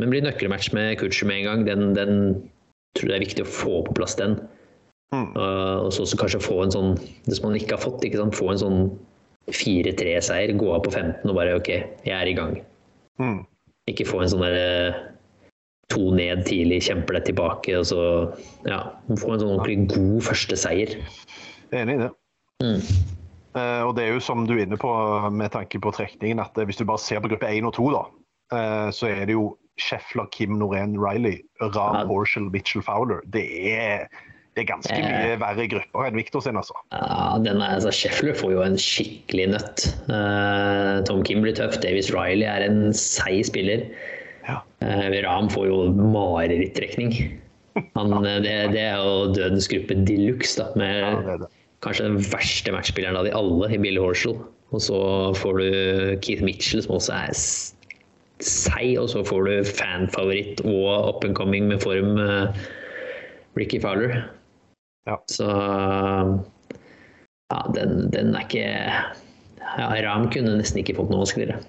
men 0.02 0.10
blir 0.10 0.26
nøkkelmatch 0.26 0.72
med 0.74 0.96
Coocher 1.02 1.30
med 1.30 1.44
en 1.44 1.50
gang. 1.52 1.66
Den, 1.68 1.90
den 1.98 2.14
tror 2.98 3.12
jeg 3.12 3.14
det 3.14 3.18
er 3.20 3.28
viktig 3.28 3.46
å 3.46 3.52
få 3.60 3.82
på 3.86 3.98
plass 4.00 4.18
den. 4.18 4.40
Mm. 5.14 5.30
Uh, 5.38 5.86
og 5.86 5.94
så 5.96 6.08
kanskje 6.20 6.42
få 6.44 6.58
en 6.66 6.74
sånn, 6.74 6.98
hvis 7.30 7.44
man 7.44 7.56
ikke 7.56 7.78
har 7.78 7.84
fått, 7.84 8.04
ikke 8.04 8.20
sant, 8.20 8.36
få 8.36 8.50
en 8.52 8.64
sånn 8.64 8.82
4-3-seier, 9.54 10.56
gå 10.60 10.72
av 10.76 10.84
på 10.86 10.92
15 10.92 11.30
og 11.30 11.38
bare 11.38 11.56
OK, 11.60 11.70
jeg 12.06 12.16
er 12.16 12.30
i 12.30 12.36
gang. 12.38 12.58
Mm. 13.22 13.42
Ikke 13.88 14.08
få 14.08 14.22
en 14.24 14.32
sånn 14.32 14.44
derre 14.44 14.66
eh, 14.90 15.04
to 15.94 16.10
ned 16.16 16.44
tidlig, 16.48 16.82
kjemper 16.90 17.18
deg 17.18 17.30
tilbake, 17.30 17.78
og 17.80 17.86
så 17.88 18.02
ja, 18.68 18.82
få 19.08 19.36
en 19.36 19.44
sånn 19.44 19.54
ordentlig 19.54 19.78
god 19.94 20.26
første 20.28 20.58
seier. 20.60 20.98
Enig 21.76 21.96
i 21.96 22.02
det. 22.04 22.10
Mm. 22.64 22.82
Uh, 23.58 23.84
og 23.88 23.96
det 23.98 24.04
er 24.04 24.12
jo 24.12 24.22
som 24.22 24.44
du 24.46 24.58
er 24.58 24.66
inne 24.66 24.78
på 24.78 24.92
med 25.34 25.54
tanke 25.56 25.80
på 25.82 25.94
trekningen, 25.96 26.44
at 26.44 26.60
hvis 26.60 26.78
du 26.82 26.86
bare 26.86 27.02
ser 27.02 27.24
på 27.24 27.32
gruppe 27.32 27.48
1 27.50 27.70
og 27.70 27.78
2, 27.80 27.88
da, 27.96 28.04
uh, 28.54 28.90
så 28.94 29.10
er 29.14 29.24
det 29.30 29.38
jo 29.38 29.54
Scheffler, 29.82 30.28
Kim 30.34 30.58
Norén, 30.58 30.98
Riley, 30.98 31.40
Ram, 31.62 32.02
ja. 32.02 32.06
Horshall, 32.10 32.50
Mitchell 32.52 32.84
Fowler. 32.84 33.22
Det 33.34 33.46
er 33.72 34.08
Det 34.58 34.64
er 34.64 34.72
ganske 34.74 34.96
Eh. 34.98 35.06
mye 35.06 35.38
verre 35.38 35.68
grupper 35.70 36.08
enn 36.08 36.16
Victor 36.18 36.42
sin, 36.42 36.58
altså. 36.58 36.74
Ja, 36.90 37.38
denne, 37.46 37.62
altså, 37.78 37.92
Scheffler 37.94 38.34
får 38.34 38.56
jo 38.56 38.62
en 38.66 38.78
skikkelig 38.82 39.52
nøtt. 39.54 39.84
Uh, 40.10 41.04
Tom 41.06 41.22
Kim 41.28 41.44
blir 41.46 41.54
tøff. 41.54 41.78
Davis 41.84 42.10
Riley 42.10 42.48
er 42.50 42.66
en 42.66 42.90
seig 42.98 43.44
spiller. 43.46 43.84
Ja. 44.48 44.64
Uh, 44.82 45.14
Ram 45.28 45.52
får 45.54 45.68
jo 45.70 45.78
marerittrekning. 45.94 47.14
Han, 47.94 48.16
eh, 48.26 48.40
det, 48.42 48.56
det 48.74 48.82
er 48.82 48.98
jo 48.98 49.28
dødens 49.38 49.68
gruppe 49.70 49.94
de 50.08 50.16
luxe, 50.26 50.58
da, 50.58 50.72
med 50.80 50.96
Ja, 51.04 51.12
det 51.28 51.36
det. 51.44 51.50
kanskje 51.86 52.08
den 52.08 52.18
verste 52.34 52.74
matchspilleren 52.74 53.20
av 53.20 53.28
de 53.30 53.36
alle, 53.38 53.70
i 53.70 53.78
Billy 53.78 54.02
Horschel. 54.02 54.40
Og 54.74 54.82
så 54.82 54.98
får 55.38 55.62
du 55.62 55.68
Keith 56.26 56.42
Mitchell, 56.44 56.82
som 56.82 56.96
også 56.98 57.14
er 57.14 57.38
seig, 58.42 58.98
og 58.98 59.06
så 59.14 59.22
får 59.26 59.46
du 59.46 59.70
fanfavoritt 59.70 60.66
og 60.66 60.90
up 61.14 61.24
and 61.24 61.38
coming 61.38 61.70
med 61.70 61.80
form 61.86 62.18
Uh, 62.18 62.50
Ricky 63.58 63.80
Fowler. 63.82 64.26
Ja. 65.08 65.18
Så 65.32 65.48
ja, 67.48 67.60
den, 67.76 68.10
den 68.12 68.36
er 68.36 68.44
ikke 68.44 68.68
ja, 69.78 69.88
Ram 70.04 70.28
kunne 70.34 70.58
nesten 70.60 70.82
ikke 70.82 70.98
fått 70.98 71.12
noe 71.12 71.24
vanskeligere. 71.24 71.60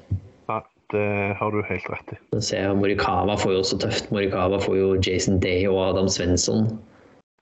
Ja, 0.49 0.61
det 0.95 1.09
har 1.39 1.55
du 1.55 1.61
helt 1.67 1.91
rett 1.93 2.15
i. 2.17 2.21
Ser 2.43 2.65
jeg 2.67 2.79
Morikawa 2.79 3.37
får 3.39 3.55
jo 3.55 3.61
også 3.65 3.79
tøft. 3.85 4.11
Morikawa 4.15 4.61
får 4.63 4.79
jo 4.79 4.89
Jason 5.05 5.39
Day 5.43 5.67
og 5.71 5.81
Adam 5.91 6.09
Svensson. 6.13 6.67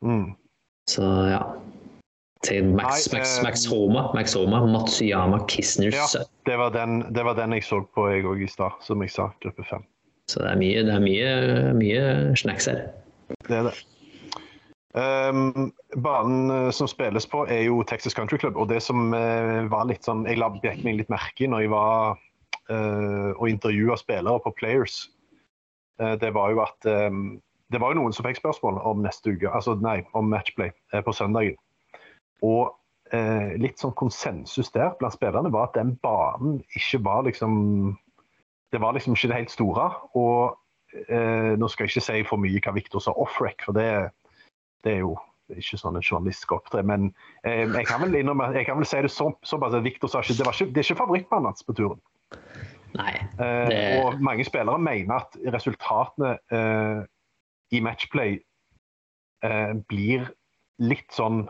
Mm. 0.05 0.35
Så 0.91 1.07
ja. 1.33 1.41
Til 2.45 2.69
Max, 2.77 3.09
Nei, 3.09 3.19
Max, 3.19 3.39
eh, 3.39 3.43
Max 3.43 3.65
Homa, 3.67 4.03
Max 4.15 4.37
Homa, 4.37 4.61
Matsuyama, 4.69 5.41
Kisner 5.51 5.95
Ja, 5.95 6.05
det 6.47 6.59
var, 6.61 6.71
den, 6.71 7.01
det 7.17 7.25
var 7.25 7.35
den 7.35 7.57
jeg 7.57 7.65
så 7.67 7.81
på 7.97 8.05
jeg 8.13 8.27
òg 8.29 8.45
i 8.45 8.51
stad, 8.51 8.77
som 8.87 9.03
jeg 9.03 9.11
sa, 9.11 9.31
gruppe 9.43 9.65
fem. 9.67 9.83
Så 10.31 10.43
det 10.45 10.53
er 10.53 10.61
mye, 10.61 10.85
det 10.87 10.95
er 10.95 11.03
mye, 11.03 11.33
mye 11.79 12.05
snacks 12.39 12.69
her. 12.71 12.85
Det 13.49 13.57
er 13.57 13.71
det. 13.71 13.75
Um, 14.97 15.73
banen 15.97 16.51
eh, 16.51 16.71
som 16.71 16.89
spilles 16.89 17.27
på, 17.29 17.43
er 17.53 17.67
jo 17.67 17.83
Texas 17.85 18.15
Country 18.15 18.39
Club. 18.39 18.57
Og 18.57 18.71
det 18.71 18.81
som 18.83 19.13
uh, 19.13 19.67
var 19.69 19.91
litt 19.91 20.07
sånn 20.07 20.25
Jeg 20.25 20.41
la 20.41 20.49
meg 20.49 21.03
litt 21.03 21.13
merke 21.13 21.49
når 21.53 21.67
jeg 21.67 21.73
var 21.75 22.17
uh, 22.71 23.31
og 23.37 23.45
intervjua 23.51 23.99
spillere 24.01 24.41
på 24.41 24.55
Players, 24.57 25.11
uh, 26.01 26.15
det 26.17 26.33
var 26.33 26.55
jo 26.55 26.63
at 26.65 26.89
um, 26.89 27.37
Det 27.69 27.83
var 27.83 27.93
jo 27.93 28.01
noen 28.01 28.17
som 28.17 28.25
fikk 28.25 28.41
spørsmål 28.41 28.81
om 28.89 29.05
neste 29.05 29.35
uke, 29.37 29.51
altså 29.53 29.75
nei, 29.83 29.99
om 30.17 30.31
matchplay 30.33 30.71
på 31.05 31.13
søndagen. 31.13 31.57
Og 32.47 32.77
litt 33.59 33.79
sånn 33.79 33.95
konsensus 33.99 34.71
der 34.75 34.93
blant 35.01 35.15
spillerne 35.15 35.51
var 35.55 35.69
at 35.69 35.77
den 35.79 35.93
banen 36.03 36.61
ikke 36.79 37.01
var 37.03 37.25
liksom 37.27 37.57
Det 38.71 38.81
var 38.83 38.95
liksom 38.95 39.15
ikke 39.15 39.33
det 39.33 39.41
helt 39.41 39.55
store. 39.55 39.89
Og 40.15 40.55
nå 41.59 41.69
skal 41.71 41.87
jeg 41.87 41.97
ikke 41.97 42.07
si 42.07 42.23
for 42.31 42.43
mye 42.43 42.63
hva 42.63 42.75
Victor 42.79 43.03
sa 43.03 43.15
off-rec, 43.19 43.67
for 43.67 43.75
det, 43.75 43.91
det 44.87 44.95
er 44.95 45.03
jo 45.05 45.17
ikke 45.55 45.79
sånn 45.79 45.99
en 45.99 46.03
journalist 46.05 46.43
skal 46.47 46.61
opptre. 46.61 46.83
Men 46.87 47.11
eh, 47.47 47.65
jeg 47.67 47.87
kan 47.87 48.03
vel 48.03 48.17
innrømme, 48.19 48.49
jeg 48.57 48.67
kan 48.67 48.79
vel 48.81 48.89
si 48.89 49.03
det 49.05 49.13
så, 49.15 49.29
såpass 49.47 49.77
at 49.79 49.85
Victor 49.87 50.11
sa 50.11 50.23
ikke 50.25 50.39
det, 50.39 50.47
var 50.49 50.57
ikke 50.57 50.73
det 50.75 50.83
er 50.83 50.89
ikke 50.89 51.01
favorittmannen 51.03 51.51
hans 51.53 51.67
på 51.67 51.77
turen. 51.79 52.01
Nei. 52.97 53.13
Eh, 53.43 54.01
Og 54.01 54.19
mange 54.25 54.47
spillere 54.49 54.81
mener 54.81 55.21
at 55.21 55.37
resultatene 55.55 56.33
eh, 56.55 57.05
i 57.77 57.83
matchplay 57.85 58.39
eh, 59.45 59.73
blir 59.91 60.31
litt 60.83 61.09
sånn 61.15 61.47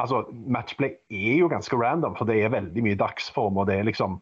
Altså, 0.00 0.24
matchplay 0.50 0.94
er 1.12 1.36
jo 1.36 1.50
ganske 1.52 1.76
random, 1.78 2.14
for 2.18 2.26
det 2.26 2.38
er 2.42 2.50
veldig 2.50 2.82
mye 2.82 2.98
dagsform. 2.98 3.58
og 3.60 3.68
det 3.68 3.76
er 3.78 3.84
liksom 3.86 4.16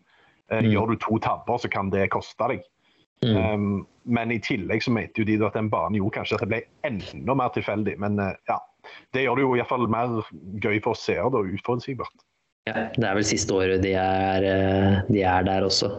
eh, 0.51 0.61
Mm. 0.61 0.73
Gjør 0.75 0.91
du 0.91 0.97
to 0.99 1.19
tabber, 1.23 1.57
så 1.63 1.71
kan 1.71 1.93
det 1.95 2.11
koste 2.11 2.49
deg. 2.51 2.65
Mm. 3.27 3.37
Um, 3.37 3.87
men 4.09 4.33
i 4.33 4.41
tillegg 4.41 4.83
så 4.83 4.93
mente 4.95 5.21
jo 5.21 5.27
de 5.29 5.37
at 5.45 5.57
den 5.59 5.69
banen 5.73 5.99
gjorde 5.99 6.17
kanskje 6.17 6.39
at 6.39 6.45
det 6.45 6.51
ble 6.51 6.61
enda 6.89 7.37
mer 7.37 7.53
tilfeldig. 7.55 7.99
Men 8.01 8.17
eh, 8.23 8.33
ja, 8.49 8.57
det 9.15 9.27
gjør 9.27 9.39
det 9.39 9.45
jo 9.45 9.57
iallfall 9.59 9.89
mer 9.93 10.23
gøy 10.65 10.81
for 10.85 10.99
seere 10.99 11.29
og 11.29 11.51
uforutsigbart. 11.53 12.25
Ja, 12.69 12.89
det 12.97 13.05
er 13.07 13.17
vel 13.17 13.27
siste 13.27 13.57
året 13.57 13.85
de 13.85 13.93
er, 13.97 14.47
eh, 14.47 14.97
de 15.09 15.23
er 15.27 15.45
der 15.47 15.67
også. 15.69 15.93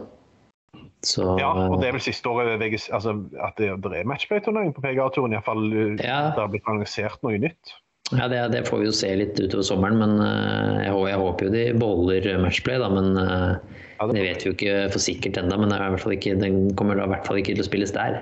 Så 1.02 1.24
Ja, 1.40 1.50
og 1.66 1.80
det 1.82 1.88
er 1.88 1.96
vel 1.96 2.04
siste 2.04 2.30
året 2.30 2.62
altså, 2.62 3.16
at 3.42 3.56
det, 3.58 3.72
det 3.82 3.98
er 3.98 4.06
matchplay-turnering 4.06 4.70
på 4.74 4.84
PGA-turen. 4.84 5.34
Iallfall 5.34 5.64
uh, 5.72 5.96
Ja. 5.98 6.30
det 6.30 6.38
har 6.38 6.50
blitt 6.52 6.68
annonsert 6.70 7.18
noe 7.26 7.40
nytt. 7.42 7.74
Ja, 8.18 8.28
det, 8.28 8.40
det 8.52 8.64
får 8.68 8.82
vi 8.82 8.88
jo 8.88 8.94
se 8.96 9.10
litt 9.16 9.38
utover 9.40 9.64
sommeren, 9.66 9.98
men 10.00 10.16
eh, 10.20 10.82
jeg, 10.86 10.96
jeg 11.12 11.20
håper 11.22 11.48
jo 11.48 11.52
de 11.54 11.64
beholder 11.80 12.40
matchplay, 12.42 12.80
da. 12.82 12.88
Men 12.92 13.12
eh, 13.16 13.78
det- 14.12 14.24
vet 14.26 14.44
vi 14.44 14.50
jo 14.50 14.56
ikke 14.56 14.74
for 14.92 15.04
sikkert 15.04 15.38
ennå. 15.40 15.58
Men 15.60 15.72
det 15.72 15.78
i 15.80 15.92
hvert 15.94 16.04
fall 16.04 16.16
ikke, 16.16 16.38
den 16.40 16.64
kommer 16.78 16.98
da 16.98 17.06
i 17.08 17.12
hvert 17.14 17.28
fall 17.28 17.40
ikke 17.40 17.54
til 17.56 17.64
å 17.64 17.68
spilles 17.68 17.94
der. 17.96 18.18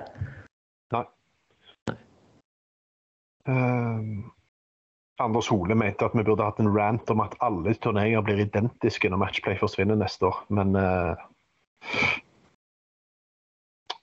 Nei. 0.95 1.05
Um, 3.51 4.30
Anders 5.20 5.49
Hole 5.51 5.74
mente 5.76 6.07
at 6.07 6.14
vi 6.16 6.24
burde 6.24 6.45
hatt 6.47 6.61
en 6.62 6.70
rant 6.72 7.11
om 7.12 7.22
at 7.24 7.34
alle 7.45 7.74
turneringer 7.82 8.22
blir 8.24 8.45
identiske 8.45 9.11
når 9.11 9.24
matchplay 9.24 9.59
forsvinner 9.61 9.99
neste 9.99 10.28
år, 10.30 10.38
men 10.55 10.76
uh, 10.78 11.16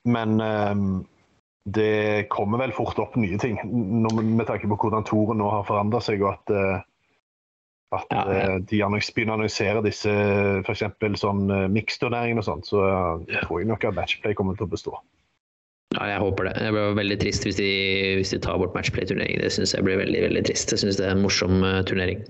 Men 0.08 0.40
eh, 0.42 0.76
det 1.68 2.28
kommer 2.32 2.62
vel 2.62 2.72
fort 2.76 3.00
opp 3.04 3.18
nye 3.20 3.38
ting, 3.42 3.58
med 3.66 4.46
tanke 4.48 4.70
på 4.70 4.78
hvordan 4.80 5.08
toren 5.08 5.42
nå 5.42 5.50
har 5.52 5.68
forandra 5.68 6.00
seg, 6.04 6.24
og 6.24 6.38
at 6.38 6.54
eh, 6.56 6.86
at 7.96 8.08
Ja, 8.12 8.24
ja. 8.28 8.40
eh, 8.52 8.56
de 8.60 8.82
begynner 8.84 9.38
å 9.38 9.38
annonsere 9.38 9.84
disse 9.86 10.12
f.eks. 10.66 10.82
sånn 11.22 11.46
uh, 11.48 11.68
miksturneringer 11.72 12.42
og 12.42 12.48
sånt, 12.48 12.68
så 12.68 12.82
eh, 12.84 13.38
tror 13.46 13.62
jeg 13.62 13.70
nok 13.70 13.86
at 13.88 13.96
matchplay 13.96 14.36
kommer 14.36 14.58
til 14.60 14.68
å 14.68 14.74
bestå. 14.74 14.96
Ja, 15.96 16.10
jeg 16.12 16.20
håper 16.20 16.50
det. 16.50 16.58
Det 16.60 16.74
blir 16.76 16.98
veldig 17.00 17.18
trist 17.22 17.48
hvis 17.48 17.60
de, 17.62 17.70
hvis 18.20 18.34
de 18.36 18.42
tar 18.44 18.60
bort 18.60 18.76
matchplay-turnering. 18.76 19.40
Det 19.40 19.54
syns 19.56 19.72
jeg 19.72 19.88
blir 19.88 20.02
veldig 20.02 20.26
veldig 20.26 20.44
trist. 20.50 20.74
Jeg 20.76 20.84
syns 20.84 21.00
det 21.00 21.08
er 21.08 21.16
en 21.16 21.24
morsom 21.24 21.64
eh, 21.64 21.80
turnering. 21.88 22.26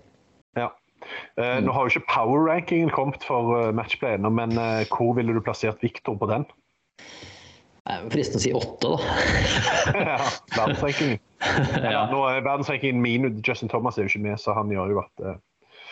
Ja. 0.60 0.70
Eh, 1.42 1.58
Nå 1.66 1.74
har 1.74 1.88
jo 1.88 1.96
ikke 1.96 2.14
power-rankingen 2.14 2.94
kommet 2.94 3.26
for 3.26 3.58
eh, 3.58 3.74
matchplay 3.76 4.20
ennå, 4.20 4.30
men 4.38 4.54
eh, 4.62 4.86
hvor 4.94 5.18
ville 5.18 5.34
du 5.34 5.42
plassert 5.42 5.82
Victor 5.82 6.20
på 6.22 6.30
den? 6.30 6.46
Eh, 7.88 8.06
Fristende 8.12 8.42
å 8.42 8.44
si 8.44 8.54
åtte, 8.58 8.94
da. 8.94 8.98
ja, 10.14 10.20
verdensranking. 10.58 11.18
Ja. 11.78 12.08
Nå 12.10 12.24
er 12.26 12.42
verdensrankingen 12.42 12.98
minus 13.04 13.44
Justin 13.46 13.70
Thomas 13.70 13.98
er 13.98 14.08
jo 14.08 14.12
ikke 14.12 14.24
med, 14.26 14.40
så 14.42 14.56
han 14.58 14.72
gjør 14.74 14.96
jo 14.96 15.04
at 15.04 15.24
eh, 15.24 15.38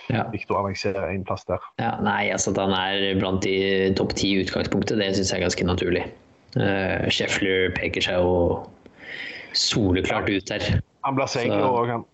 Ja. 0.10 0.24
Victor 0.30 0.60
avanserer 0.60 1.10
en 1.10 1.24
plass 1.26 1.46
der. 1.50 1.62
Ja, 1.82 1.96
nei, 2.04 2.28
altså 2.34 2.52
at 2.54 2.60
han 2.62 2.74
er 2.78 3.18
blant 3.18 3.46
de 3.46 3.93
topp 3.98 4.14
ti 4.18 4.36
i 4.36 4.43
utgangspunktet, 4.43 5.00
det 5.02 5.12
syns 5.18 5.32
jeg 5.34 5.39
er 5.39 5.46
ganske 5.48 5.66
naturlig. 5.66 6.04
Uh, 6.56 7.10
Scheffler 7.12 7.74
peker 7.76 8.06
seg 8.06 8.22
jo 8.22 8.36
soleklart 9.58 10.30
ut 10.30 10.54
her. 10.54 10.68
Han 11.06 11.18
blir 11.18 11.30
seig, 11.30 11.52
og 11.54 11.89
han 11.89 12.06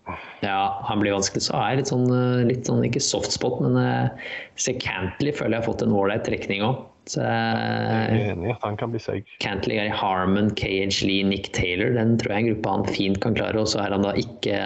Ja, 0.44 0.80
han 0.88 1.00
blir 1.00 1.14
vanskelig. 1.14 1.46
Så 1.46 1.56
er 1.56 1.72
jeg 1.72 1.82
litt 1.82 1.92
sånn, 1.92 2.08
eh, 2.12 2.44
litt 2.48 2.68
sånn 2.68 2.82
ikke 2.84 3.00
softspot, 3.00 3.60
men 3.64 3.78
uh, 3.78 4.32
Secantley 4.60 5.32
føler 5.32 5.56
jeg 5.56 5.62
har 5.62 5.68
fått 5.68 5.84
en 5.84 5.94
ålreit 5.96 6.26
trekning 6.28 6.64
òg. 6.66 6.82
Så 7.10 7.18
jeg 7.18 8.02
er 8.14 8.30
enig 8.30 8.46
i 8.46 8.52
at 8.52 8.62
han 8.62 8.76
kan 8.78 8.92
bli 8.92 9.00
seig. 9.02 9.26
Cantley, 9.42 9.74
Gary 9.80 9.90
Harmon, 9.90 10.52
KH 10.54 11.02
Lee, 11.02 11.24
Nick 11.26 11.50
Taylor, 11.56 11.90
den 11.96 12.14
tror 12.20 12.30
jeg 12.30 12.36
er 12.36 12.44
en 12.44 12.50
gruppe 12.52 12.74
han 12.76 12.86
fint 12.94 13.18
kan 13.24 13.34
klare. 13.34 13.58
Og 13.58 13.70
så 13.72 13.80
er 13.82 13.96
han 13.96 14.06
da 14.06 14.14
ikke 14.18 14.60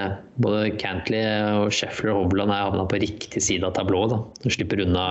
Både 0.45 0.69
Cantley 0.77 1.25
og 1.57 1.73
Scheffler 1.73 2.13
og 2.13 2.27
Hovland 2.27 2.53
er 2.53 2.67
havna 2.67 2.85
på 2.91 3.01
riktig 3.01 3.41
side 3.41 3.65
av 3.65 3.73
tablået. 3.79 4.13
da. 4.13 4.51
Slipper 4.53 4.85
unna 4.85 5.07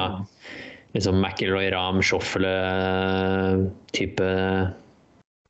liksom 0.93 1.17
McIlroy, 1.17 1.71
Ram, 1.73 2.03
Shoffle 2.05 2.53
type, 3.97 4.29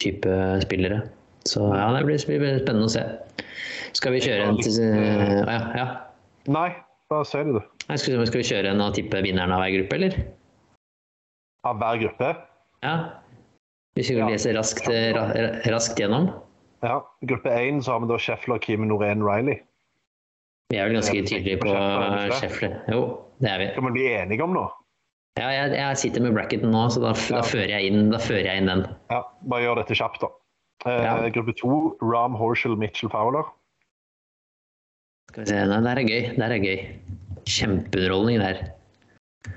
type 0.01 0.39
spillere. 0.63 1.03
Så 1.45 1.67
ja, 1.76 1.91
det 1.93 2.05
blir, 2.07 2.23
blir 2.26 2.63
spennende 2.63 2.88
å 2.88 2.95
se. 2.95 3.03
Skal 3.95 4.15
vi 4.15 4.23
kjøre 4.23 4.47
en 4.47 4.63
til 4.63 4.80
ja, 4.80 5.59
ja. 5.76 5.86
Nei, 6.51 6.69
da 7.11 7.21
ser 7.28 7.45
du. 7.47 7.59
det. 7.59 7.99
skal 7.99 8.39
vi 8.39 8.47
kjøre 8.47 8.71
en 8.71 8.84
og 8.84 8.95
tippe 8.97 9.21
vinneren 9.28 9.53
av 9.53 9.61
hver 9.63 9.76
gruppe, 9.78 9.99
eller? 9.99 10.17
Av 11.66 11.80
hver 11.82 12.01
gruppe? 12.03 12.32
Ja. 12.86 12.95
Hvis 13.97 14.11
vi 14.11 14.20
leser 14.20 14.53
raskt, 14.57 14.88
ra, 15.16 15.24
raskt 15.72 15.99
gjennom. 15.99 16.30
Ja. 16.86 16.99
Gruppe 17.26 17.49
én 17.49 17.80
så 17.82 17.95
har 17.95 18.03
vi 18.03 18.09
da 18.11 18.18
Scheffler, 18.22 18.59
Kim, 18.61 18.84
Norén, 18.89 19.24
Riley. 19.26 19.61
Vi 20.74 20.78
er 20.82 20.89
vel 20.89 20.97
ganske 20.99 21.22
tydelige 21.26 21.61
på 21.63 21.72
Scheffler, 22.36 22.76
er. 22.76 22.93
Jo, 22.93 23.01
det 23.41 23.49
er 23.51 23.61
vi. 23.61 23.70
Skal 23.74 23.88
vi 23.88 23.93
bli 23.97 24.07
enige 24.13 24.45
om 24.45 24.53
noe? 24.57 24.70
Ja, 25.39 25.49
jeg, 25.51 25.74
jeg 25.76 25.97
sitter 25.99 26.24
med 26.24 26.36
bracketen 26.38 26.72
nå, 26.72 26.86
så 26.93 27.01
da, 27.03 27.11
da, 27.11 27.41
fører 27.43 27.74
jeg 27.74 27.89
inn, 27.91 28.05
da 28.13 28.20
fører 28.24 28.47
jeg 28.47 28.61
inn 28.61 28.70
den. 28.72 28.86
Ja, 29.11 29.24
bare 29.51 29.66
gjør 29.66 29.82
dette 29.82 29.97
kjapt, 29.99 30.22
da. 30.24 30.30
Eh, 30.86 31.01
Ja. 31.03 31.16
Gruppe 31.36 31.55
to, 31.59 31.80
Ram, 32.03 32.38
Horshall, 32.39 32.78
Mitchell, 32.80 33.09
Fowler. 33.11 33.47
Skal 35.32 35.43
vi 35.43 35.49
se, 35.49 35.59
Nei, 35.68 35.82
det 35.84 35.91
er 35.91 36.07
gøy. 36.07 36.30
Der 36.38 36.53
er 36.55 36.63
gøy. 36.63 36.84
Kjempeunderholdning 37.49 38.39
der. 38.43 38.61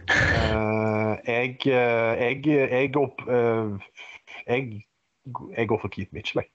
Eh, 0.08 1.12
jeg, 1.26 1.56
eh, 1.66 2.22
jeg, 2.22 2.46
jeg, 2.46 2.92
går, 2.94 3.08
p- 3.18 3.30
eh, 3.32 3.88
jeg, 4.46 4.82
jeg 5.56 5.68
går 5.68 5.80
for 5.82 5.88
Keith 5.88 6.12
Mitchell. 6.16 6.42
jeg. 6.42 6.50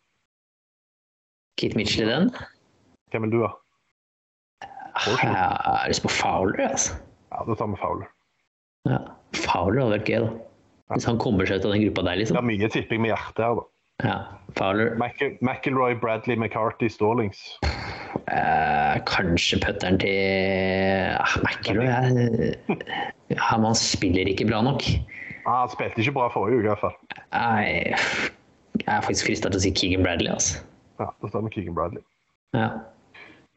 Keith 1.60 1.76
Mitchell 1.78 2.08
i 2.10 2.12
den. 2.14 2.32
Hvem 3.12 3.28
vil 3.28 3.32
du 3.36 3.42
ha? 3.46 3.52
Jeg 5.06 5.18
har 5.34 5.88
lyst 5.90 6.04
på 6.06 6.10
Fowler, 6.14 6.68
altså. 6.70 6.94
Ja, 7.34 7.44
tar 7.58 7.68
vi 7.72 7.78
Fowler. 7.82 8.10
Ja. 8.90 8.98
Fowler 9.34 9.82
hadde 9.86 9.96
vært 9.98 10.10
gøy, 10.10 10.20
da. 10.26 10.32
Hvis 10.94 11.08
han 11.10 11.18
kommer 11.22 11.48
seg 11.50 11.62
ut 11.62 11.66
av 11.66 11.74
den 11.74 11.86
gruppa 11.88 12.04
der, 12.10 12.20
liksom. 12.20 12.38
Det 12.38 12.44
er 12.44 12.50
mye 12.52 12.70
tipping 12.74 13.02
med 13.02 13.14
hjertet 13.14 13.46
her, 13.46 13.56
da. 13.62 13.64
Ja, 14.04 14.18
Fowler. 14.58 14.96
Mc- 15.02 15.40
McIlroy, 15.42 15.96
Bradley, 16.02 16.36
McCarthy, 16.38 16.90
Stallings. 16.94 17.42
Eh, 18.28 18.96
kanskje 19.10 19.58
putteren 19.64 19.98
til 20.00 21.16
ah, 21.18 21.34
McIlroy 21.42 21.90
Han 23.42 23.66
spiller 23.76 24.30
ikke 24.30 24.48
bra 24.52 24.62
nok. 24.66 24.86
Ah, 25.44 25.64
han 25.66 25.72
spilte 25.74 26.00
ikke 26.04 26.16
bra 26.16 26.30
forrige 26.32 26.62
uke, 26.62 26.68
i 26.68 26.72
hvert 26.72 26.84
fall. 26.84 26.96
Nei, 27.34 27.66
jeg 28.84 28.88
er 28.88 29.04
faktisk 29.04 29.28
frista 29.32 29.50
til 29.52 29.60
å 29.60 29.64
si 29.66 29.74
Keegan 29.76 30.06
Bradley, 30.06 30.32
altså. 30.32 30.62
Ja, 31.02 31.10
det 31.20 31.32
stemmer 31.34 31.52
Keegan 31.54 31.76
Bradley. 31.76 32.04
Ja. 32.56 32.70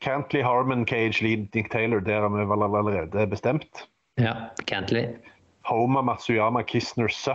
Cantley, 0.05 0.43
Harman, 0.45 0.85
Cage, 0.89 1.23
Lead, 1.25 1.47
Nick 1.55 1.71
Taylor, 1.73 2.01
der 2.01 2.25
er 2.25 2.33
vi 2.33 2.45
vel 2.49 2.67
allerede 2.67 3.27
bestemt. 3.31 3.87
ja. 4.21 4.35
Cantley. 4.67 5.13
Homa, 5.67 6.03
Matsuyama, 6.03 6.63
Kistner, 6.63 7.09
Sø. 7.11 7.35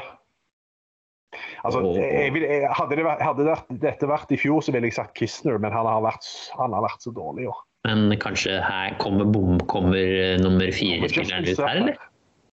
Altså, 1.64 1.82
jeg 1.96 2.34
vil, 2.36 2.44
jeg, 2.44 2.70
hadde, 2.76 2.96
det 3.00 3.06
vært, 3.08 3.22
hadde 3.24 3.58
dette 3.82 4.10
vært 4.10 4.34
i 4.36 4.40
fjor, 4.40 4.62
så 4.66 4.74
ville 4.76 4.90
jeg 4.90 4.98
sagt 4.98 5.16
Kistner, 5.18 5.60
men 5.62 5.74
han 5.76 5.88
har 5.88 6.04
vært, 6.04 6.28
han 6.60 6.76
har 6.76 6.84
vært 6.84 7.06
så 7.06 7.14
dårlig 7.16 7.46
i 7.46 7.52
år. 7.52 7.60
Men 7.88 8.14
kanskje 8.22 8.60
her 8.62 8.96
kommer 9.02 9.26
bom, 9.26 9.58
kommer 9.72 9.98
eh, 9.98 10.36
nummer 10.42 10.70
fire-spilleren 10.76 11.48
ut 11.48 11.62
her, 11.64 11.80
eller? 11.82 12.02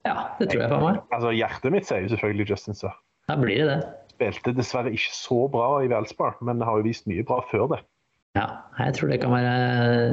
Ja, 0.07 0.17
det 0.39 0.53
tror 0.53 0.63
jeg 0.63 0.71
på 0.71 0.81
meg. 0.85 1.01
Altså, 1.11 1.33
hjertet 1.35 1.75
mitt 1.75 1.89
sier 1.89 2.05
jo 2.05 2.13
selvfølgelig 2.13 2.51
Justin 2.53 2.79
Sir. 2.79 2.95
Da 3.27 3.35
blir 3.41 3.65
det 3.65 3.73
det. 3.73 3.95
Spilte 4.17 4.55
dessverre 4.57 4.93
ikke 4.95 5.13
så 5.13 5.43
bra 5.53 5.67
i 5.85 5.91
Valspar, 5.91 6.39
men 6.47 6.63
har 6.65 6.79
jo 6.79 6.87
vist 6.87 7.09
mye 7.11 7.25
bra 7.27 7.41
før 7.51 7.67
det. 7.75 7.81
Ja, 8.37 8.47
jeg 8.79 8.95
tror 8.99 9.11
det 9.11 9.19
kan 9.23 9.33
være 9.33 9.53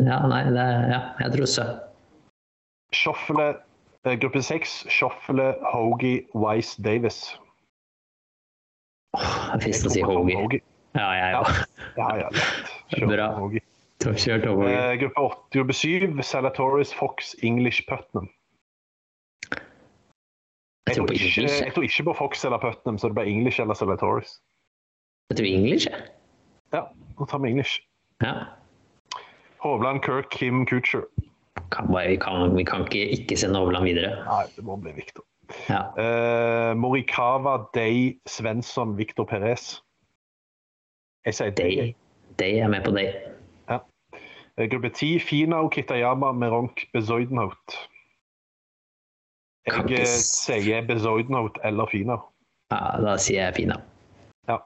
Ja, 0.07 0.17
nei, 0.31 0.43
det 0.55 0.67
ja, 0.93 0.99
jeg 1.19 1.33
tror 1.35 1.49
så 1.51 1.65
Shoffele, 2.95 3.47
eh, 4.05 4.15
gruppe 4.21 4.41
seks, 4.45 4.83
Shuffle, 4.89 5.53
Hoagie, 5.65 6.23
Wise, 6.37 6.81
Davis. 6.85 7.33
Jeg 9.13 9.59
er 9.59 9.67
Jeg 9.67 9.85
å 9.85 9.93
si. 9.93 10.01
Hoagie. 10.05 10.61
Ja, 10.93 11.09
jeg 11.17 11.37
òg. 11.37 11.51
Ja, 11.97 12.09
ja. 12.21 12.29
Kjør 12.93 13.11
Bra. 13.11 13.27
Hoagie. 13.37 13.63
Kjørt 14.03 14.47
over. 14.49 14.67
Eh, 14.67 14.95
gruppe 14.99 15.21
åtte, 15.21 15.49
gruppe 15.55 15.75
syv, 15.77 16.21
Salatoris, 16.25 16.93
Fox, 16.93 17.35
English, 17.41 17.85
Putnam. 17.87 18.27
Jeg 20.89 20.97
tror 20.97 21.13
ikke, 21.15 21.45
jeg. 21.47 21.71
tror 21.73 21.85
ikke 21.87 22.03
på 22.09 22.13
Fox 22.17 22.43
eller 22.45 22.59
Putnam, 22.59 22.97
så 22.99 23.07
det 23.07 23.15
blir 23.15 23.29
English 23.31 23.61
eller 23.61 23.73
Salatoris. 23.73 24.35
Jeg 25.31 25.39
tror 25.39 25.47
English, 25.47 25.87
jeg. 25.87 26.09
Ja, 26.73 26.83
nå 27.19 27.27
tar 27.29 27.39
vi 27.39 27.53
English. 27.53 27.79
Ja. 28.21 28.33
Hovland, 29.63 30.03
Kirk, 30.03 30.29
Kim, 30.29 30.65
Kutcher. 30.65 31.07
Vi, 31.55 32.17
kan, 32.17 32.55
vi 32.55 32.63
kan 32.67 32.83
ikke 32.83 33.05
ikke 33.15 33.37
sende 33.39 33.61
Hovland 33.61 33.87
videre. 33.87 34.17
Nei, 34.27 34.43
det 34.57 34.65
må 34.67 34.75
bli 34.81 34.91
Victor. 34.97 35.23
Ja. 35.69 35.81
Uh, 35.97 36.77
Morikawa, 36.77 37.69
Day, 37.75 38.19
Svensson, 38.27 38.97
Victor 38.97 39.25
Perez. 39.25 39.81
Jeg 41.25 41.35
sier 41.35 41.51
Day. 41.51 41.95
Day. 42.39 42.59
Er 42.59 42.67
med 42.67 42.83
på 42.83 42.91
Day. 42.91 43.13
Eh, 44.57 44.69
Gruppe 44.69 44.89
10, 44.89 45.19
Finau, 45.19 45.69
Kitayama, 45.69 46.31
Meronk, 46.31 46.85
Bezoidenhout. 46.93 47.89
Jeg 49.65 49.77
ikke 49.77 50.01
eh, 50.01 50.05
sier 50.05 50.85
Bezoidenhout 50.87 51.57
eller 51.63 51.89
Finau. 51.89 52.19
Ja, 52.71 53.01
da 53.01 53.17
sier 53.17 53.47
jeg 53.47 53.55
Finau. 53.55 53.79
Ja. 54.47 54.59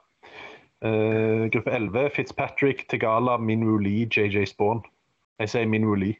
Uh, 0.84 1.48
gruppe 1.50 1.70
11, 1.70 2.10
Fitzpatrick, 2.14 2.84
Tegala, 2.88 3.36
Minwoo 3.36 3.78
Lee, 3.78 4.08
JJ 4.16 4.44
Spawn. 4.52 4.84
Jeg 5.40 5.48
sier 5.54 5.66
Minwoo 5.66 5.96
Lee. 5.96 6.18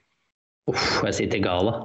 Uff, 0.69 1.03
jeg 1.05 1.15
sier 1.15 1.31
til 1.31 1.45
Gala. 1.45 1.77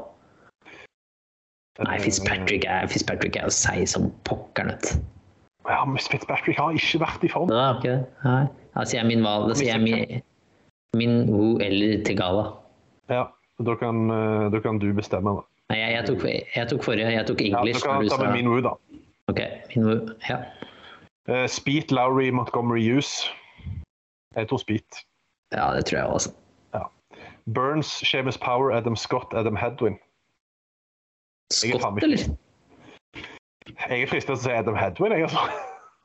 Nei, 1.82 1.98
Fitzpatrick 2.00 2.68
er, 2.70 2.86
Fitzpatrick 2.92 3.38
er 3.40 3.50
å 3.50 3.54
si 3.54 3.86
som 3.90 4.12
pokkeren, 4.30 4.76
vet 4.76 4.92
du. 4.92 5.06
Ja, 5.66 5.80
men 5.88 5.98
Fitzpatrick 5.98 6.60
har 6.60 6.76
ikke 6.78 7.00
vært 7.02 7.24
i 7.26 7.32
form. 7.32 7.54
Er 7.54 7.80
ikke 7.80 7.96
det. 7.96 8.02
Nei. 8.28 8.44
Da 8.76 8.84
sier 8.90 9.00
jeg 9.00 9.10
min 9.10 9.24
valg. 9.26 9.48
Da 9.50 9.56
sier 9.58 9.72
jeg 9.72 9.82
min, 9.82 10.22
min 11.00 11.16
Wu 11.32 11.56
eller 11.64 12.04
Tegala. 12.06 12.52
Ja, 13.10 13.26
da 13.64 13.76
kan, 13.80 14.04
eh, 14.14 14.50
da 14.54 14.62
kan 14.62 14.82
du 14.82 14.92
bestemme. 14.94 15.38
Da. 15.40 15.46
Nei, 15.74 15.80
jeg, 15.80 15.96
jeg, 15.96 16.06
tok, 16.12 16.28
jeg 16.58 16.70
tok 16.74 16.86
forrige. 16.86 17.10
Jeg 17.16 17.26
tok 17.30 17.42
Ja, 17.48 17.64
du 17.66 17.82
kan 17.82 18.06
ta 18.12 18.20
med 18.22 18.36
min 18.36 18.44
Minwoo, 18.44 18.62
da. 18.66 18.76
Ok, 19.32 19.42
min 19.74 19.88
Wu. 19.88 19.98
Ja. 20.30 20.44
Uh, 21.32 21.48
Speed, 21.48 21.96
Lowry, 21.96 22.30
Montgomery 22.30 22.84
Hughes. 22.84 23.24
Jeg 24.36 24.50
tror 24.50 24.62
Speed. 24.62 25.04
ja, 25.54 25.72
det 25.74 25.86
tror 25.86 25.98
jeg 25.98 26.08
også. 26.08 26.34
Burns, 27.54 27.88
Seamus 27.88 28.38
Power, 28.38 28.72
Adam 28.72 28.96
Scott, 28.96 29.34
Adam 29.34 29.56
Hedwin. 29.56 29.98
Scott, 31.52 32.04
eller? 32.04 32.24
Jeg 33.74 34.02
er 34.04 34.10
fristet 34.12 34.28
til 34.30 34.36
å 34.36 34.42
si 34.44 34.52
Adam 34.54 34.76
Hedwin, 34.80 35.16
jeg, 35.16 35.28
altså. 35.28 35.48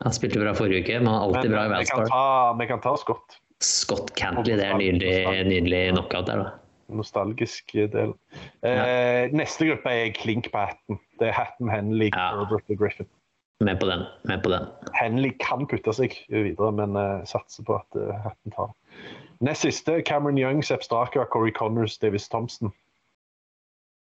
Han 0.04 0.14
spilte 0.14 0.38
bra 0.38 0.52
forrige 0.54 0.84
uke, 0.86 0.98
men 1.02 1.08
han 1.10 1.16
er 1.18 1.24
alltid 1.26 1.50
Men 1.50 1.56
bra 1.56 1.62
i 1.62 1.66
eh, 1.66 1.72
vi 1.82 1.88
kan, 1.90 1.98
Valspar. 1.98 2.10
ta, 2.12 2.52
vi 2.60 2.66
kan 2.70 2.82
ta 2.84 2.92
Scott. 3.02 3.38
Scott 3.66 4.12
Cantley, 4.18 4.54
det 4.58 4.66
er 4.68 4.76
nydelig, 4.78 5.14
nydelig 5.50 5.80
knockout 5.96 6.28
der, 6.30 6.42
da. 6.44 6.52
Nostalgisk 6.94 7.74
del. 7.92 8.14
Eh, 8.64 9.28
Neste 9.36 9.66
gruppe 9.68 9.90
er 9.92 10.12
klink 10.16 10.46
på 10.54 10.62
hatten. 10.62 11.00
Det 11.20 11.28
er 11.32 11.34
Hatten, 11.36 11.68
Henley, 11.68 12.08
Ja. 12.14 12.28
Herbert 12.38 12.70
og 12.70 12.78
Griffin. 12.80 13.08
Med 13.60 13.80
på 13.80 13.88
den. 13.90 14.04
Med 14.30 14.44
på 14.44 14.52
den. 14.54 14.68
Henley 14.94 15.32
kan 15.42 15.66
putte 15.66 15.90
seg 15.92 16.14
videre, 16.30 16.70
men 16.78 16.94
uh, 16.94 17.24
satser 17.26 17.66
på 17.66 17.74
at 17.80 17.98
uh, 17.98 18.14
Hatten 18.22 18.54
tar. 18.54 18.70
Nest 19.42 19.66
siste, 19.66 19.98
Cameron 20.06 20.38
Young, 20.38 20.62
Sepp 20.62 20.86
Straka, 20.86 21.26
Corey 21.26 21.50
Connors, 21.50 21.98
Davis 21.98 22.28
Thompson. 22.30 22.70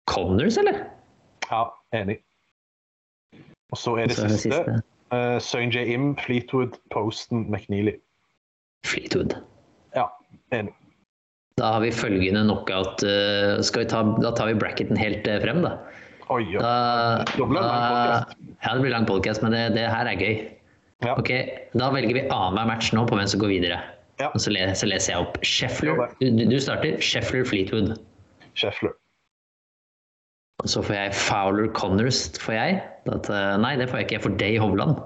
Connors, 0.10 0.58
eller? 0.58 0.82
Ja, 1.54 1.62
enig. 1.94 2.18
Og 3.74 3.78
så 3.82 3.94
er 4.02 4.10
det 4.10 4.18
Så 4.18 4.26
er 4.26 4.32
det 4.34 4.40
siste. 4.42 4.60
siste. 4.64 4.82
Uh, 5.14 5.38
Søyn 5.46 5.70
J. 5.74 5.84
Im, 5.94 6.16
Fleetwood, 6.18 6.80
Posten, 6.94 7.46
McNeely. 7.52 7.94
Fleetwood. 8.88 9.36
Ja, 9.96 10.08
enig. 10.56 10.74
Da 11.62 11.76
har 11.76 11.84
vi 11.84 11.92
følgende 11.94 12.42
knockout. 12.48 13.04
uh, 13.06 13.62
skal 13.62 13.84
vi 13.84 13.90
ta, 13.92 14.02
da 14.24 14.32
tar 14.34 14.50
vi 14.50 14.56
bracketen 14.58 14.98
helt 14.98 15.28
uh, 15.30 15.38
frem, 15.44 15.62
da. 15.66 15.76
Oi, 16.34 16.42
ja. 16.56 16.64
Da, 16.64 16.74
Da 17.38 17.46
blir 17.46 17.62
lang 17.62 17.70
podkast. 17.70 18.34
podcast. 18.34 18.58
ja, 18.64 18.74
det 18.74 18.82
blir 18.88 18.94
lang 18.96 19.06
podkast, 19.10 19.44
men 19.46 19.54
det, 19.54 19.64
det 19.78 19.86
her 19.92 20.10
er 20.10 20.18
gøy. 20.18 20.36
Ja. 21.04 21.14
Ok, 21.20 21.30
Da 21.78 21.92
velger 21.94 22.16
vi 22.16 22.24
annenhver 22.32 22.70
match 22.72 22.94
nå 22.96 23.04
på 23.10 23.18
hvem 23.20 23.28
som 23.30 23.42
går 23.44 23.52
videre. 23.54 23.82
Ja. 24.22 24.30
Og 24.34 24.40
så, 24.42 24.50
le, 24.56 24.66
så 24.78 24.88
leser 24.90 25.14
jeg 25.14 25.26
opp. 25.28 25.38
Scheffler, 25.46 26.00
du, 26.22 26.30
du 26.48 26.58
starter. 26.64 26.98
Scheffler 27.04 27.46
Fleetwood. 27.46 27.94
Scheffler. 28.58 28.94
Og 30.62 30.70
så 30.70 30.84
får 30.86 30.96
jeg 30.96 31.16
Fowler 31.18 31.72
Connors. 31.74 32.28
Får 32.40 32.54
jeg? 32.54 32.84
At, 33.10 33.30
eh, 33.30 33.56
nei, 33.60 33.74
det 33.80 33.90
får 33.90 34.02
jeg 34.02 34.08
ikke. 34.08 34.18
Jeg 34.20 34.26
får 34.28 34.38
Day 34.40 34.60
Hovland. 34.62 35.02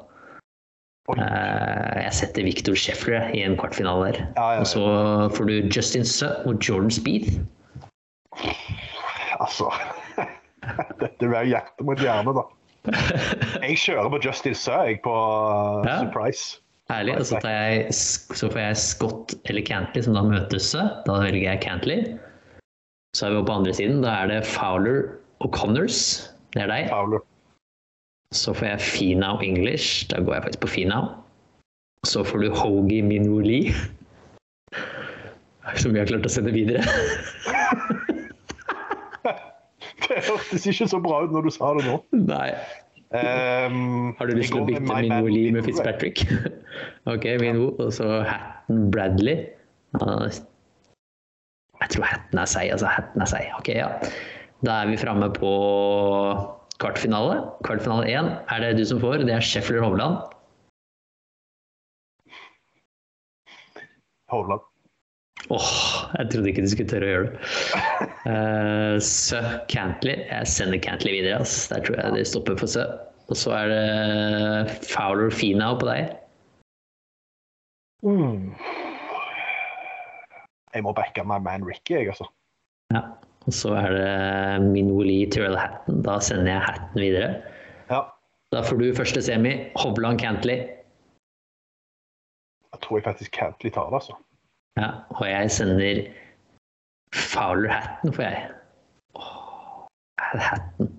Eh, 1.16 2.04
jeg 2.04 2.14
setter 2.14 2.44
Victor 2.44 2.76
Scheffler 2.76 3.30
i 3.32 3.46
en 3.48 3.56
kvartfinale 3.60 4.10
der. 4.10 4.20
Ja, 4.36 4.44
ja, 4.44 4.52
ja. 4.58 4.60
Og 4.60 4.68
så 4.68 4.84
får 5.38 5.48
du 5.48 5.56
Justin 5.72 6.06
Suh 6.06 6.44
mot 6.46 6.60
Jordan 6.60 6.92
Speed. 6.92 7.32
Altså 9.40 9.72
Dette 11.02 11.24
blir 11.24 11.48
hjerte 11.48 11.86
mot 11.88 12.02
hjerne, 12.02 12.36
da. 12.36 12.44
Jeg 13.64 13.80
kjører 13.82 14.12
på 14.12 14.20
Justin 14.24 14.56
Suh, 14.56 14.84
jeg, 14.88 15.02
på 15.04 15.12
uh, 15.12 15.88
Ja. 15.88 16.02
Surprise. 16.04 16.60
Ærlig. 16.92 17.18
Og 17.20 17.26
så, 17.28 17.40
jeg, 17.44 17.88
så 17.92 18.48
får 18.48 18.60
jeg 18.62 18.78
Scott 18.80 19.34
eller 19.50 19.64
Cantley, 19.68 20.04
som 20.06 20.16
da 20.16 20.24
møter 20.24 20.62
Suh. 20.64 20.92
Da 21.08 21.18
velger 21.24 21.50
jeg 21.50 21.64
Cantley. 21.64 22.04
Så 23.16 23.28
er 23.28 23.36
vi 23.36 23.48
på 23.48 23.58
andre 23.60 23.74
siden. 23.76 24.04
Da 24.04 24.14
er 24.22 24.32
det 24.32 24.46
Fowler 24.48 25.08
og 25.44 25.54
Connors. 25.54 26.00
Det 26.54 26.64
er 26.64 26.72
deg. 26.72 26.90
Fowler. 26.92 27.24
Så 28.36 28.54
får 28.54 28.66
jeg 28.74 28.82
Finau 28.84 29.40
English. 29.44 30.08
Da 30.12 30.22
går 30.22 30.34
jeg 30.38 30.44
faktisk 30.48 30.64
på 30.66 30.72
Finau. 30.76 31.08
Så 32.06 32.24
får 32.24 32.44
du 32.44 32.50
Hoagie 32.54 33.02
Minwoo 33.04 33.42
Som 35.76 35.94
vi 35.94 36.00
har 36.00 36.08
klart 36.08 36.26
å 36.26 36.32
sende 36.32 36.52
videre. 36.56 36.84
Det 40.08 40.22
hørtes 40.24 40.64
ikke 40.70 40.88
så 40.88 41.00
bra 41.04 41.24
ut 41.26 41.34
når 41.36 41.48
du 41.48 41.52
sa 41.52 41.74
det 41.76 41.84
nå. 41.88 41.98
Nei. 42.16 42.52
Um, 43.08 44.14
Har 44.20 44.28
du 44.28 44.36
lyst 44.36 44.52
til 44.54 44.62
å 44.62 44.68
bytte 44.68 44.84
Minwoo 44.88 45.32
Lee 45.32 45.52
med 45.56 45.68
Fitzpatrick? 45.68 46.24
ok, 47.14 47.28
Minwo. 47.44 47.74
Og 47.84 47.92
så 47.96 48.22
Hatton 48.28 48.88
Bradley. 48.94 49.46
Ah, 50.00 50.28
Jeg 51.82 51.94
tror 51.94 52.08
Hatton 52.08 52.42
er 52.44 52.50
seig, 52.52 52.72
altså. 52.76 52.88
Hatton 52.92 53.24
er 53.24 53.32
seig. 53.32 53.52
Ok, 53.60 53.72
ja. 53.76 53.92
Da 54.66 54.80
er 54.82 54.90
vi 54.90 54.98
framme 54.98 55.28
på 55.36 55.52
kvartfinale. 56.82 57.42
Kvartfinale 57.66 58.08
én 58.10 58.32
er 58.50 58.64
det 58.64 58.78
du 58.80 58.86
som 58.90 59.02
får. 59.02 59.22
Det 59.28 59.36
er 59.36 59.44
Scheffler 59.46 59.84
Hovland. 59.86 60.18
Hovland. 64.34 64.64
Åh, 65.54 65.68
jeg 66.18 66.32
trodde 66.32 66.50
ikke 66.50 66.64
du 66.66 66.72
skulle 66.72 66.90
tørre 66.90 67.08
å 67.08 67.12
gjøre 67.12 67.28
det. 67.28 67.36
Uh, 68.26 68.96
Sø 69.06 69.40
Cantley. 69.72 70.26
Jeg 70.26 70.50
sender 70.52 70.82
Cantley 70.84 71.20
videre. 71.20 71.44
ass. 71.46 71.68
Der 71.72 71.86
tror 71.86 72.02
jeg 72.02 72.18
det 72.18 72.26
stopper 72.28 72.58
for 72.60 72.72
Sø. 72.72 72.88
Og 73.28 73.38
så 73.38 73.54
er 73.56 73.72
det 73.72 74.76
Fowler 74.88 75.30
Finau 75.32 75.78
på 75.80 75.88
deg. 75.92 76.18
Mm. 78.08 78.52
Jeg 80.74 80.84
må 80.86 80.94
backe 80.98 81.24
my 81.26 81.40
man 81.44 81.66
Ricky, 81.66 81.96
jeg, 81.96 82.12
altså. 82.12 82.28
Ja. 82.94 83.06
Og 83.48 83.56
så 83.56 83.72
er 83.80 83.94
det 83.96 84.68
Minoli 84.68 85.22
Tyrell 85.32 85.56
Hatton. 85.56 86.02
Da 86.04 86.18
sender 86.24 86.52
jeg 86.52 86.66
Hatton 86.68 87.00
videre. 87.00 87.30
Ja. 87.88 88.02
Da 88.52 88.64
får 88.64 88.82
du 88.82 88.88
første 88.96 89.24
semi. 89.24 89.54
Hovland 89.80 90.20
Cantley. 90.20 90.68
Jeg 92.74 92.84
tror 92.84 93.00
jeg 93.00 93.08
faktisk 93.08 93.32
Cantley 93.40 93.72
tar 93.72 93.88
det, 93.88 94.02
altså. 94.02 94.18
Ja. 94.78 94.92
Og 95.16 95.24
jeg 95.30 95.52
sender 95.56 96.04
Fowler 97.16 97.72
Hatton 97.72 98.14
får 98.14 98.28
jeg. 98.28 98.50
Åh, 99.16 99.88
Hatton. 100.20 100.92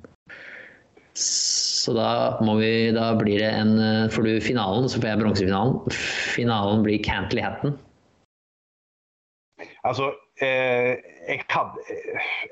Så 1.18 1.92
da 1.96 2.38
må 2.44 2.54
vi 2.60 2.90
Da 2.94 3.10
blir 3.18 3.40
det 3.42 3.48
en 3.50 3.78
eh, 3.82 4.08
Får 4.12 4.24
du 4.26 4.32
finalen, 4.44 4.88
så 4.88 5.00
får 5.00 5.12
jeg 5.12 5.20
bronsefinalen. 5.20 5.98
Finalen 6.34 6.82
blir 6.86 7.02
Cantley 7.04 7.44
Hatton. 7.44 7.76
Altså, 9.86 10.08
eh, 10.42 10.96
jeg, 11.28 11.44
hadde, 11.52 11.84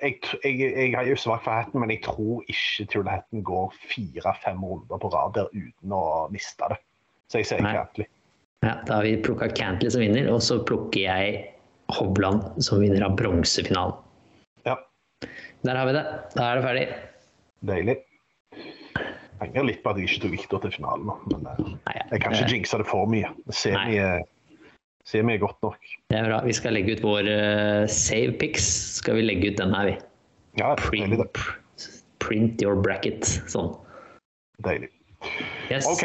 jeg, 0.03 0.18
jeg, 0.45 0.59
jeg 0.77 0.93
har 0.95 1.09
jo 1.09 1.16
svakt 1.18 1.43
for 1.45 1.57
hatten, 1.59 1.81
men 1.83 1.91
jeg 1.91 2.03
tror 2.07 2.45
ikke 2.47 2.87
Tula 2.93 3.16
Hatton 3.16 3.43
går 3.47 3.72
fire-fem 3.91 4.61
runder 4.62 5.01
på 5.03 5.11
rad 5.11 5.35
der 5.35 5.49
uten 5.51 5.95
å 5.97 6.03
miste 6.33 6.68
det. 6.70 6.79
Så 7.33 7.41
jeg 7.43 7.49
ser 7.51 7.64
Nei. 7.66 7.72
Cantley. 7.74 8.07
Ja, 8.62 8.77
da 8.87 9.01
har 9.01 9.05
vi 9.09 9.16
plukka 9.27 9.49
Cantley 9.59 9.91
som 9.93 10.05
vinner, 10.05 10.31
og 10.33 10.39
så 10.47 10.61
plukker 10.66 11.03
jeg 11.03 11.41
Hovland 11.99 12.62
som 12.62 12.81
vinner 12.83 13.03
av 13.09 13.16
bronsefinalen. 13.18 13.99
Ja, 14.66 14.79
Der 15.66 15.77
har 15.81 15.87
vi 15.91 15.97
det. 15.99 16.05
Da 16.37 16.47
er 16.53 16.61
det 16.61 16.64
ferdig. 16.68 16.87
deilig. 17.66 17.97
Jeg 18.57 19.51
angrer 19.51 19.66
litt 19.68 19.83
på 19.85 19.91
at 19.93 19.99
jeg 20.01 20.09
ikke 20.09 20.22
tok 20.22 20.33
Victor 20.33 20.62
til 20.64 20.72
finalen, 20.79 21.11
men 21.29 21.43
eh, 21.51 21.59
Nei, 21.91 21.97
jeg 22.14 22.22
kan 22.22 22.33
ikke 22.39 22.55
jinxe 22.55 22.79
det 22.81 22.87
for 22.89 23.11
mye. 23.11 23.29
Semi, 23.53 23.99
er- 24.01 24.24
semi 25.07 25.36
er 25.36 25.42
godt 25.42 25.59
nok. 25.64 25.78
Det 26.11 26.18
er 26.18 26.28
bra. 26.28 26.42
Vi 26.46 26.54
skal 26.57 26.76
legge 26.76 26.96
ut 26.96 27.04
vår 27.04 27.30
uh, 27.30 27.86
save 27.90 28.34
pics. 28.40 28.66
Skal 29.00 29.20
vi 29.20 29.26
legge 29.26 29.52
ut 29.52 29.61
den 29.61 29.74
her, 29.76 29.92
vi. 29.92 29.96
Ja, 30.61 30.74
deilig, 30.88 31.20
det. 31.20 31.30
Print, 31.36 31.88
print 32.24 32.64
your 32.64 32.78
bracket. 32.82 33.26
Sånn. 33.50 33.74
Deilig. 34.66 34.90
Yes. 35.70 35.88
OK, 35.90 36.04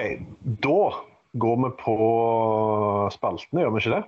da 0.64 0.80
går 1.42 1.60
vi 1.64 1.72
på 1.80 1.96
spaltene, 3.14 3.64
gjør 3.64 3.76
vi 3.76 3.84
ikke 3.84 4.00
det? 4.00 4.02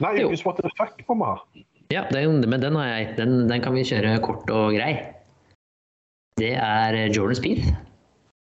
Nei. 0.00 0.14
Ukens 0.24 0.44
What 0.46 0.60
the 0.62 0.70
fuck 0.78 1.00
må 1.08 1.18
vi 1.20 1.28
ha. 1.28 1.64
Ja, 1.90 2.04
den, 2.14 2.40
men 2.48 2.62
den 2.62 2.78
har 2.78 2.86
jeg. 2.86 3.14
Den, 3.18 3.48
den 3.50 3.62
kan 3.64 3.74
vi 3.74 3.84
kjøre 3.84 4.14
kort 4.24 4.50
og 4.54 4.76
grei. 4.76 4.92
Det 6.40 6.54
er 6.56 6.96
Jordan 7.12 7.36
Speed, 7.36 7.66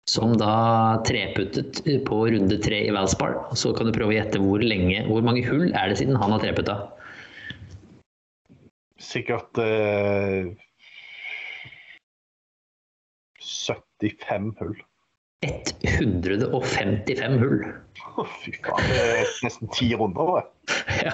som 0.10 0.34
da 0.40 1.02
treputtet 1.06 1.82
på 2.08 2.22
runde 2.32 2.58
tre 2.64 2.80
i 2.88 2.94
Valspar. 2.96 3.36
Så 3.58 3.74
kan 3.78 3.90
du 3.90 3.94
prøve 3.96 4.14
å 4.14 4.18
gjette 4.18 4.42
hvor 4.42 4.64
lenge, 4.64 5.04
hvor 5.10 5.26
mange 5.26 5.44
hull 5.46 5.70
er 5.76 5.92
det 5.92 6.00
siden 6.02 6.18
han 6.20 6.34
har 6.34 6.42
treputta. 6.44 6.78
Sikkert 9.00 9.58
eh, 9.64 10.50
75 13.40 14.54
hull. 14.60 14.78
155 15.88 17.38
hull. 17.40 17.62
Å, 18.20 18.26
Fy 18.44 18.52
faen, 18.60 18.90
det 18.92 19.04
er 19.22 19.30
nesten 19.46 19.70
ti 19.76 19.92
runder. 19.96 20.34
Det. 20.40 20.48
Ja. 21.00 21.14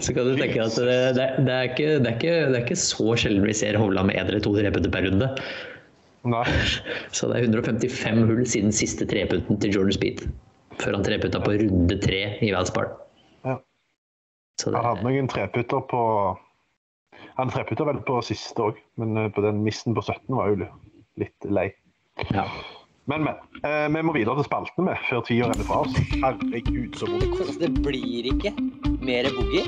Så 0.00 0.14
kan 0.16 0.24
du 0.24 0.36
tenke 0.38 0.62
at 0.62 0.76
det, 0.80 0.94
det, 1.18 1.24
er- 1.26 1.40
det, 1.44 1.52
er 1.52 1.66
ikke, 1.68 1.88
det, 2.00 2.08
er 2.08 2.14
ikke, 2.16 2.36
det 2.48 2.56
er 2.56 2.62
ikke 2.62 2.78
så 2.80 3.12
sjelden 3.20 3.44
vi 3.44 3.52
ser 3.58 3.76
Hovland 3.76 4.08
med 4.08 4.16
én 4.16 4.30
eller 4.30 4.40
to 4.44 4.54
treputter 4.56 4.92
per 4.94 5.04
runde. 5.10 5.28
Nei. 6.28 6.44
Så 7.16 7.28
det 7.30 7.40
er 7.40 7.48
155 7.48 8.22
hull 8.28 8.44
siden 8.48 8.74
siste 8.74 9.06
treputten 9.10 9.58
til 9.62 9.74
Jordan 9.74 9.96
Speed. 9.96 10.24
Før 10.80 10.98
han 10.98 11.06
treputta 11.06 11.40
på 11.42 11.56
runde 11.60 11.98
tre 12.02 12.22
i 12.42 12.52
Valspar. 12.54 12.92
Ja. 13.46 13.58
Det, 14.62 14.72
Han 14.72 14.86
hadde 14.86 15.06
noen 15.06 15.30
treputter 15.30 15.82
på 15.90 16.02
Han 17.38 17.50
treputta 17.52 17.86
vel 17.88 18.00
på 18.06 18.20
siste 18.24 18.70
òg, 18.70 18.78
men 19.00 19.16
eh, 19.18 19.32
på 19.32 19.44
den 19.44 19.62
missen 19.64 19.96
på 19.96 20.04
17 20.04 20.36
var 20.36 20.52
jo 20.52 20.70
litt 21.20 21.50
lei. 21.50 21.70
ja. 22.30 22.46
Men, 23.10 23.24
men. 23.26 23.34
Eh, 23.66 23.88
vi 23.90 24.02
må 24.06 24.12
videre 24.14 24.38
til 24.38 24.46
spalten 24.46 24.86
med, 24.86 25.00
før 25.08 25.24
tida 25.26 25.48
renner 25.50 25.66
fra 25.66 25.80
oss. 25.82 25.96
Herregud, 26.22 26.94
så 27.00 27.08
vondt. 27.10 27.56
Det 27.58 27.72
blir 27.82 28.28
ikke 28.30 28.54
mer 29.02 29.26
boogie 29.34 29.66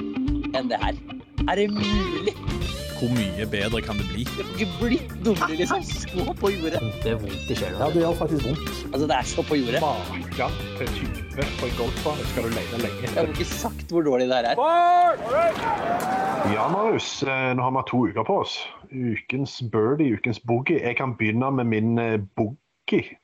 enn 0.55 0.71
det 0.71 0.79
her. 0.85 1.01
Er 1.51 1.59
det 1.59 1.67
mulig? 1.75 2.37
Hvor 2.95 3.11
mye 3.11 3.47
bedre 3.51 3.81
kan 3.83 3.99
det 3.99 4.07
bli? 4.13 4.25
Det 4.37 4.45
ikke 4.55 4.69
blitt 4.81 5.15
dummere, 5.25 5.57
liksom. 5.59 5.83
Så 5.83 6.35
på 6.41 6.51
jordet. 6.55 6.81
Det 7.03 7.11
er 7.11 7.19
vondt 7.23 7.51
i 7.51 7.57
sjela. 7.59 7.89
det 7.95 8.03
gjør 8.05 8.15
faktisk 8.21 8.47
vondt. 8.49 8.69
Altså, 8.93 9.07
det 9.11 9.17
er 9.17 9.29
så 9.33 9.43
på 9.49 9.59
jordet. 9.59 9.81
Maken 9.83 10.61
til 10.79 10.93
type 10.99 11.49
på 11.59 11.67
en 11.67 11.75
golfbane 11.79 12.27
skal 12.31 12.47
du 12.47 12.55
lete 12.55 12.79
lenge 12.85 13.09
Jeg 13.09 13.17
har 13.17 13.33
ikke 13.33 13.49
sagt 13.51 13.91
hvor 13.91 14.07
dårlig 14.07 14.29
det 14.31 14.37
her 14.37 14.45
er. 14.53 14.57
Ja, 16.55 16.69
Marius. 16.69 17.23
eh, 17.23 17.51
Nå 17.57 17.63
har 17.63 17.75
vi 17.75 17.83
to 17.91 18.07
uker 18.07 18.23
på 18.23 18.39
oss. 18.45 18.55
Ukens 18.93 19.63
birdie, 19.73 20.15
ukens 20.15 20.41
boogie. 20.41 20.79
Jeg 20.87 20.97
kan 20.97 21.17
begynne 21.19 21.51
med 21.51 21.65
min 21.65 21.99
eh, 21.99 22.21
boogie. 22.37 23.19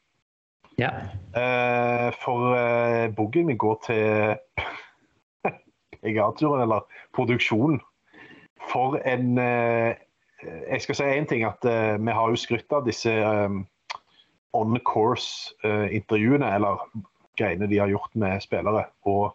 Ja. 0.79 0.91
Uh, 1.37 2.09
for 2.25 2.55
uh, 2.57 3.15
boogien 3.15 3.47
min 3.47 3.59
går 3.61 3.77
til 3.87 4.37
PGA-turen, 6.03 6.63
eller 6.63 6.81
produksjonen. 7.15 7.81
For 8.69 9.01
en 9.09 9.39
eh, 9.39 9.95
Jeg 10.71 10.83
skal 10.83 10.97
si 10.97 11.05
én 11.05 11.29
ting, 11.29 11.45
at 11.45 11.65
eh, 11.69 11.97
vi 12.01 12.13
har 12.17 12.33
jo 12.33 12.41
skrytt 12.41 12.73
av 12.73 12.87
disse 12.87 13.13
eh, 13.13 13.59
on 14.57 14.79
course-intervjuene, 14.89 16.49
eller 16.57 16.81
greiene 17.39 17.69
de 17.71 17.79
har 17.79 17.93
gjort 17.93 18.17
med 18.19 18.43
spillere. 18.43 18.87
Og 19.07 19.31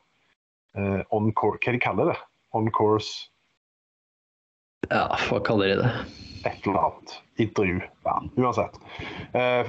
on 1.16 1.30
course 1.32 1.62
Hva 1.64 1.72
de 1.72 1.80
kaller 1.80 2.10
det? 2.12 2.16
On 2.52 2.68
course 2.68 3.30
ja, 4.92 5.08
hva 5.30 5.40
kaller 5.42 5.72
de 5.72 5.78
det? 5.80 5.92
et 6.46 6.68
eller 6.68 6.82
annet 6.82 7.14
intervju. 7.42 7.80
Ja, 8.04 8.18
uansett. 8.38 8.76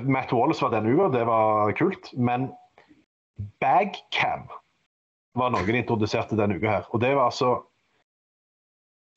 Matt 0.05 0.35
Wallace 0.35 0.61
var 0.61 0.75
denne 0.75 0.91
uka, 0.93 1.07
det 1.15 1.23
var 1.25 1.73
kult. 1.79 2.11
Men 2.13 2.51
Bagcam 3.63 4.51
var 5.37 5.55
noe 5.55 5.65
de 5.69 5.79
introduserte 5.79 6.37
denne 6.37 6.59
uka 6.59 6.79
her. 6.79 6.91
Og 6.91 7.01
det 7.01 7.15
var 7.15 7.31
altså 7.31 7.55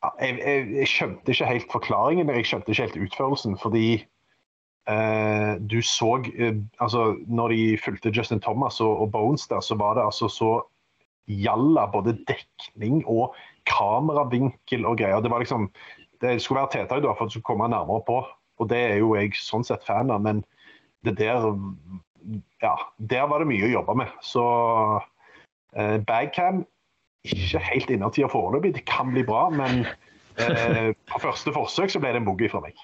jeg, 0.03 0.39
jeg, 0.39 0.71
jeg 0.77 0.87
skjønte 0.87 1.33
ikke 1.33 1.49
helt 1.49 1.71
forklaringen, 1.71 2.31
jeg 2.31 2.47
skjønte 2.47 2.71
ikke 2.71 2.87
helt 2.87 2.99
utførelsen. 3.05 3.57
Fordi 3.59 3.87
eh, 4.89 5.53
du 5.59 5.79
så 5.85 6.11
eh, 6.33 6.59
altså 6.79 7.15
Når 7.27 7.55
de 7.55 7.77
fulgte 7.83 8.13
Justin 8.15 8.41
Thomas 8.41 8.79
og, 8.81 9.01
og 9.01 9.11
Bones 9.11 9.47
der, 9.47 9.59
så 9.59 9.75
var 9.75 9.97
det 9.99 10.05
altså 10.05 10.29
så 10.31 10.51
jalla 11.29 11.85
både 11.93 12.17
dekning 12.27 13.03
og 13.05 13.35
kameravinkel 13.69 14.85
og 14.85 14.97
greier. 14.97 15.21
Det 15.21 15.31
var 15.31 15.43
liksom 15.43 15.69
det 16.21 16.41
skulle 16.41 16.59
være 16.59 16.71
tiltak 16.73 17.03
da, 17.03 17.13
for 17.15 17.25
at 17.25 17.31
skulle 17.31 17.47
komme 17.47 17.69
nærmere 17.71 18.03
på. 18.07 18.23
Og 18.59 18.69
det 18.69 18.79
er 18.79 18.97
jo 18.99 19.13
jeg 19.15 19.37
sånn 19.39 19.63
sett 19.63 19.85
fan 19.87 20.11
av, 20.11 20.23
men 20.23 20.43
det 21.07 21.17
der 21.19 21.53
Ja, 22.61 22.73
der 22.97 23.29
var 23.31 23.39
det 23.39 23.47
mye 23.47 23.63
å 23.63 23.71
jobbe 23.71 23.93
med. 24.01 24.09
Så 24.21 24.43
eh, 25.73 25.97
Bagcam 26.03 26.65
ikke 27.27 27.63
helt 27.63 27.91
innertida 27.93 28.29
foreløpig. 28.31 28.75
Det 28.77 28.85
kan 28.89 29.11
bli 29.13 29.25
bra, 29.27 29.47
men 29.51 29.83
eh, 30.39 30.93
på 31.11 31.21
første 31.23 31.53
forsøk 31.55 31.91
så 31.91 32.01
ble 32.01 32.13
det 32.15 32.23
en 32.23 32.29
boogie 32.29 32.51
fra 32.51 32.63
meg. 32.63 32.77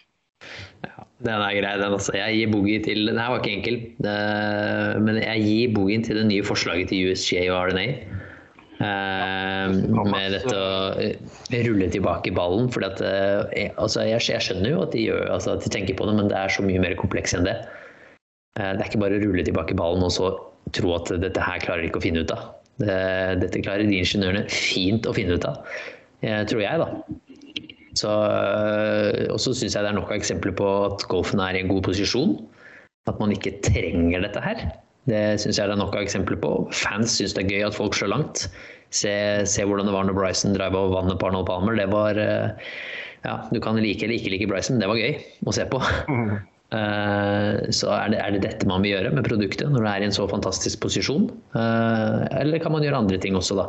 Den 1.26 1.40
er 1.40 1.56
grei, 1.56 1.72
den 1.80 1.96
altså. 1.96 2.14
Jeg 2.18 2.36
gir 2.38 2.52
boogie 2.52 2.82
til 2.84 3.08
Den 3.08 3.18
her 3.18 3.32
var 3.32 3.42
ikke 3.42 3.56
enkel, 3.56 3.80
det, 4.04 4.16
men 5.02 5.22
jeg 5.24 5.46
gir 5.48 5.74
boogien 5.78 6.04
til 6.06 6.20
det 6.20 6.28
nye 6.30 6.46
forslaget 6.46 6.92
til 6.92 7.14
USGA 7.14 7.48
og 7.54 7.72
RNA. 7.72 7.88
Eh, 8.84 9.72
med 10.12 10.34
dette 10.36 10.52
å 10.52 10.72
eh, 11.00 11.16
rulle 11.66 11.88
tilbake 11.94 12.34
ballen. 12.36 12.68
For 12.74 12.86
at, 12.88 13.00
eh, 13.02 13.72
altså, 13.80 14.04
jeg, 14.04 14.26
jeg 14.28 14.44
skjønner 14.44 14.74
jo 14.74 14.84
at 14.84 14.94
de, 14.96 15.06
gjør, 15.08 15.24
altså, 15.38 15.56
at 15.56 15.64
de 15.64 15.72
tenker 15.74 15.98
på 15.98 16.10
det, 16.10 16.18
men 16.20 16.30
det 16.32 16.38
er 16.40 16.52
så 16.52 16.66
mye 16.66 16.84
mer 16.84 16.98
kompleks 17.00 17.38
enn 17.38 17.48
det. 17.48 17.56
Eh, 18.60 18.74
det 18.76 18.82
er 18.82 18.90
ikke 18.90 19.04
bare 19.06 19.20
å 19.20 19.24
rulle 19.24 19.48
tilbake 19.48 19.78
ballen 19.80 20.06
og 20.06 20.14
så 20.16 20.34
tro 20.76 20.96
at 20.98 21.12
dette 21.22 21.48
her 21.48 21.62
klarer 21.64 21.86
de 21.86 21.92
ikke 21.92 22.02
å 22.02 22.06
finne 22.06 22.26
ut 22.26 22.36
av. 22.36 22.55
Det, 22.82 22.96
dette 23.42 23.62
klarer 23.64 23.88
de 23.88 24.02
ingeniørene 24.02 24.46
fint 24.52 25.08
å 25.08 25.14
finne 25.16 25.38
ut 25.38 25.48
av, 25.48 25.62
eh, 26.26 26.42
tror 26.50 26.64
jeg, 26.64 26.82
da. 26.82 26.90
Så, 27.96 28.12
øh, 28.12 29.32
og 29.32 29.40
så 29.40 29.54
syns 29.56 29.76
jeg 29.78 29.86
det 29.86 29.92
er 29.94 29.96
nok 29.96 30.12
av 30.12 30.18
eksempler 30.20 30.56
på 30.60 30.68
at 30.90 31.06
golfen 31.12 31.40
er 31.40 31.56
i 31.56 31.64
en 31.64 31.72
god 31.72 31.86
posisjon. 31.88 32.36
At 33.08 33.22
man 33.22 33.32
ikke 33.32 33.56
trenger 33.64 34.26
dette 34.26 34.42
her. 34.44 34.66
Det 35.08 35.24
syns 35.42 35.60
jeg 35.60 35.70
det 35.70 35.76
er 35.78 35.80
nok 35.80 35.96
av 35.96 36.04
eksempler 36.04 36.40
på. 36.42 36.52
Fans 36.76 37.16
syns 37.20 37.36
det 37.38 37.46
er 37.46 37.54
gøy 37.54 37.68
at 37.70 37.78
folk 37.78 37.96
slår 37.96 38.12
langt. 38.12 38.48
Se, 38.96 39.14
se 39.48 39.64
hvordan 39.66 39.88
det 39.88 39.96
var 39.96 40.08
når 40.08 40.18
Bryson 40.18 40.56
drev 40.56 40.76
og 40.78 40.96
vannet 40.96 41.20
på 41.22 41.30
Arnold 41.30 41.48
Palmer. 41.50 41.78
Det 41.80 41.88
var 41.94 42.20
øh, 42.20 42.74
Ja, 43.26 43.40
du 43.50 43.58
kan 43.62 43.80
like 43.82 44.06
eller 44.06 44.20
ikke 44.20 44.34
like 44.36 44.50
Bryson, 44.50 44.78
det 44.82 44.90
var 44.90 45.00
gøy 45.00 45.16
å 45.50 45.54
se 45.56 45.66
på. 45.72 45.80
Eh, 46.74 47.70
så 47.70 47.92
er 47.94 48.10
det, 48.10 48.20
er 48.20 48.34
det 48.34 48.42
dette 48.48 48.68
man 48.70 48.82
vil 48.82 48.96
gjøre 48.96 49.12
med 49.14 49.28
produktet 49.28 49.70
når 49.70 49.86
det 49.86 49.92
er 49.92 50.06
i 50.06 50.08
en 50.10 50.16
så 50.16 50.26
fantastisk 50.30 50.82
posisjon? 50.86 51.28
Eh, 51.54 52.24
eller 52.42 52.64
kan 52.64 52.74
man 52.74 52.86
gjøre 52.86 53.04
andre 53.04 53.20
ting 53.22 53.38
også, 53.38 53.60
da? 53.60 53.68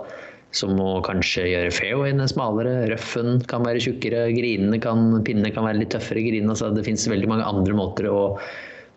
Som 0.56 0.78
å 0.80 1.02
kanskje 1.04 1.44
gjøre 1.50 1.74
fairwayene 1.74 2.28
smalere, 2.30 2.86
røffen 2.92 3.42
kan 3.50 3.66
være 3.66 3.82
tjukkere, 3.84 4.30
grinene 4.32 4.80
kan, 4.80 5.18
pinnene 5.26 5.52
kan 5.52 5.66
være 5.68 5.82
litt 5.82 5.92
tøffere. 5.92 6.24
Grinene, 6.24 6.54
altså 6.54 6.70
det 6.72 6.86
finnes 6.86 7.04
veldig 7.10 7.28
mange 7.34 7.48
andre 7.50 7.76
måter 7.76 8.08
å, 8.08 8.22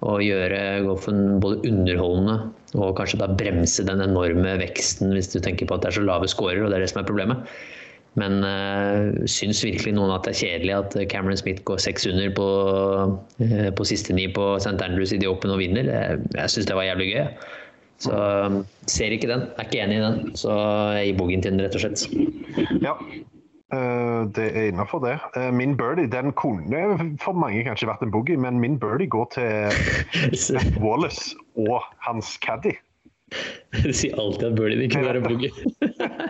å 0.08 0.16
gjøre 0.24 0.62
golfen 0.86 1.42
både 1.44 1.60
underholdende 1.68 2.38
og 2.78 2.94
kanskje 3.00 3.20
da 3.20 3.28
bremse 3.34 3.84
den 3.84 4.04
enorme 4.06 4.54
veksten 4.62 5.12
hvis 5.16 5.32
du 5.34 5.40
tenker 5.42 5.68
på 5.68 5.76
at 5.76 5.84
det 5.84 5.92
er 5.92 5.98
så 5.98 6.06
lave 6.06 6.30
scorer, 6.30 6.62
og 6.64 6.72
det 6.72 6.80
er 6.80 6.86
det 6.86 6.92
som 6.94 7.02
er 7.02 7.10
problemet. 7.10 7.50
Men 8.18 8.44
øh, 8.44 9.28
syns 9.30 9.62
virkelig 9.66 9.94
noen 9.94 10.12
at 10.16 10.26
det 10.26 10.34
er 10.34 10.40
kjedelig 10.42 10.74
at 10.76 10.98
Cameron 11.12 11.38
Smith 11.38 11.64
går 11.64 11.78
seks 11.78 12.08
under 12.10 12.32
på, 12.36 12.50
øh, 13.44 13.70
på 13.76 13.86
siste 13.86 14.14
ni 14.14 14.28
på 14.34 14.58
St. 14.60 14.82
Andrews 14.82 15.14
i 15.14 15.20
The 15.22 15.30
Open 15.30 15.54
og 15.54 15.60
vinner? 15.62 15.86
Jeg, 15.86 16.20
jeg 16.36 16.50
syns 16.50 16.66
det 16.66 16.76
var 16.76 16.88
jævlig 16.90 17.14
gøy. 17.14 17.26
Så 18.00 18.16
øh, 18.16 18.64
ser 18.88 19.06
ikke 19.06 19.28
den. 19.28 19.46
Er 19.58 19.68
ikke 19.68 19.84
enig 19.84 19.98
i 19.98 20.02
den. 20.02 20.36
Så 20.36 20.52
jeg 20.96 21.06
gir 21.12 21.18
boogien 21.18 21.42
til 21.44 21.52
den, 21.52 21.62
rett 21.62 21.76
og 21.76 21.86
slett. 21.86 22.08
Ja. 22.82 22.98
øh, 23.78 24.28
det 24.36 24.50
er 24.58 24.68
innafor 24.74 25.06
det. 25.06 25.18
Min 25.54 25.78
birdie 25.78 26.10
den 26.12 26.32
kunne 26.32 27.18
for 27.22 27.38
mange 27.38 27.64
kanskje 27.64 27.92
vært 27.92 28.04
en 28.04 28.12
boogie, 28.12 28.38
men 28.38 28.60
min 28.60 28.80
birdie 28.80 29.08
går 29.08 29.32
til 29.38 30.58
Wallace 30.86 31.36
og 31.56 31.84
hans 32.08 32.40
caddy. 32.42 32.74
Du 33.84 33.94
sier 33.94 34.18
alltid 34.18 34.48
at 34.48 34.56
birdien 34.56 34.82
ikke 34.82 35.06
være 35.06 35.22
boogie. 35.22 35.52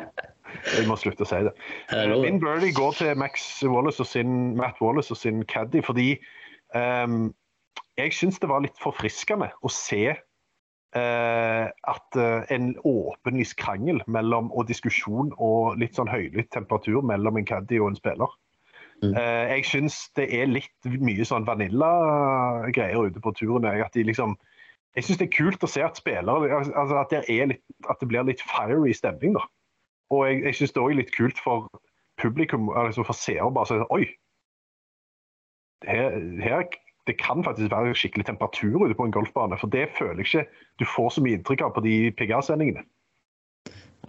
Jeg 0.78 0.88
må 0.90 0.98
slutte 1.00 1.26
å 1.26 1.30
si 1.30 1.42
det. 1.48 1.54
det. 1.92 2.06
Min 2.24 2.40
birdie 2.42 2.76
går 2.76 2.98
til 3.00 3.20
Max 3.20 3.50
Wallace 3.66 4.04
og 4.04 4.10
sin, 4.10 4.56
Matt 4.60 4.82
Wallace 4.84 5.14
og 5.16 5.20
sin 5.20 5.44
caddy 5.50 5.84
fordi 5.86 6.10
um, 6.76 7.30
jeg 8.00 8.16
syns 8.16 8.40
det 8.40 8.50
var 8.52 8.64
litt 8.66 8.80
forfriskende 8.82 9.52
å 9.62 9.74
se 9.74 10.18
Uh, 10.90 11.70
at 11.86 12.16
uh, 12.18 12.48
en 12.50 12.72
åpenlys 12.82 13.52
krangel 13.54 14.00
mellom, 14.10 14.48
og 14.58 14.66
diskusjon 14.72 15.28
og 15.38 15.76
litt 15.78 15.94
sånn 15.94 16.10
høylytt 16.10 16.50
temperatur 16.50 17.06
mellom 17.06 17.38
en 17.38 17.46
caddy 17.46 17.78
og 17.78 17.92
en 17.92 18.00
spiller. 18.00 18.34
Eh, 19.00 19.46
jeg 19.54 19.66
syns 19.70 19.98
det 20.20 20.28
er 20.36 20.50
litt 20.52 20.88
mye 21.00 21.24
sånn 21.28 21.46
vanilla-greier 21.48 23.08
ute 23.08 23.22
på 23.24 23.32
turen. 23.38 23.68
At 23.70 23.96
de 23.96 24.04
liksom 24.08 24.36
jeg 24.98 25.06
syns 25.06 25.20
det 25.22 25.28
er 25.30 25.36
kult 25.38 25.64
å 25.64 25.70
se 25.70 25.84
at 25.86 26.00
spillere 26.00 26.50
altså 26.58 26.98
at, 26.98 27.14
det 27.14 27.22
er 27.30 27.52
litt, 27.54 27.64
at 27.88 28.02
det 28.02 28.10
blir 28.10 28.26
litt 28.28 28.42
fiery 28.44 28.96
stemning. 28.98 29.38
da. 29.38 29.46
Og 30.10 30.26
jeg, 30.28 30.43
jeg 30.47 30.57
syns 30.57 30.76
det 30.76 30.84
er 30.84 30.97
litt 30.97 31.16
kult 31.16 31.39
for 31.43 31.70
publikum, 32.20 32.70
altså 32.76 33.05
for 33.07 33.18
seere, 33.18 33.49
bare 33.53 33.70
sånn 33.70 33.86
Oi! 33.95 34.05
Her, 35.88 36.18
her, 36.43 36.66
det 37.07 37.16
kan 37.22 37.43
faktisk 37.45 37.72
være 37.72 37.95
skikkelig 37.95 38.26
temperatur 38.28 38.84
ute 38.84 38.97
på 38.97 39.05
en 39.07 39.14
golfbane. 39.16 39.57
For 39.57 39.72
det 39.72 39.88
føler 39.97 40.20
jeg 40.22 40.28
ikke 40.28 40.66
du 40.82 40.86
får 40.89 41.14
så 41.16 41.24
mye 41.24 41.39
inntrykk 41.39 41.64
av 41.66 41.76
på 41.78 41.86
de 41.86 41.95
PGA-sendingene. 42.20 42.84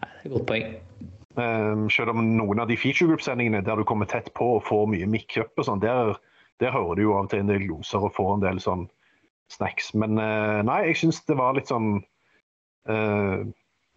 Nei, 0.01 0.11
det 0.11 0.25
er 0.25 0.27
et 0.27 0.35
Godt 0.35 0.49
poeng. 0.51 0.75
Um, 1.39 1.85
selv 1.93 2.11
om 2.11 2.25
noen 2.35 2.61
av 2.61 2.69
de 2.69 2.77
feature 2.77 3.07
group-sendingene 3.13 3.63
der 3.65 3.79
du 3.79 3.87
kommer 3.87 4.09
tett 4.11 4.33
på 4.35 4.57
og 4.57 4.65
får 4.67 4.89
mye 4.91 5.07
mic-up 5.09 5.55
og 5.63 5.69
sånn, 5.69 5.81
der, 5.81 6.17
der 6.61 6.75
hører 6.75 6.99
du 6.99 7.05
jo 7.05 7.15
av 7.15 7.29
og 7.29 7.31
til 7.31 7.45
en 7.45 7.53
del 7.53 7.63
gloser 7.69 8.03
og 8.03 8.17
får 8.17 8.33
en 8.35 8.45
del 8.45 8.59
sånn 8.65 8.89
snacks. 9.55 9.93
Men 9.95 10.19
uh, 10.19 10.61
nei, 10.67 10.83
jeg 10.91 11.05
syns 11.05 11.23
det 11.31 11.39
var 11.39 11.55
litt 11.57 11.71
sånn 11.71 12.03
uh, 12.91 13.47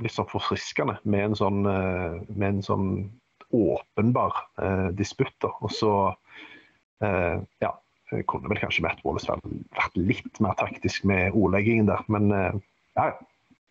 litt 0.03 0.15
sånn 0.15 0.29
forfriskende 0.31 0.97
med 1.03 1.29
en 1.29 1.37
sånn, 1.39 1.63
uh, 1.67 2.19
med 2.29 2.47
en 2.49 2.65
sånn 2.65 2.89
åpenbar 3.53 4.45
uh, 4.61 4.89
disputt. 4.97 5.49
Og 5.61 5.71
så 5.73 5.93
ja, 7.03 7.69
kunne 8.31 8.47
vel 8.47 8.59
kanskje 8.61 8.85
Matt 8.85 9.01
Wallace 9.03 9.33
vært 9.75 9.97
litt 9.99 10.37
mer 10.39 10.53
taktisk 10.55 11.03
med 11.09 11.35
ordleggingen 11.35 11.89
der, 11.89 11.99
men 12.07 12.31
ja, 12.31 13.09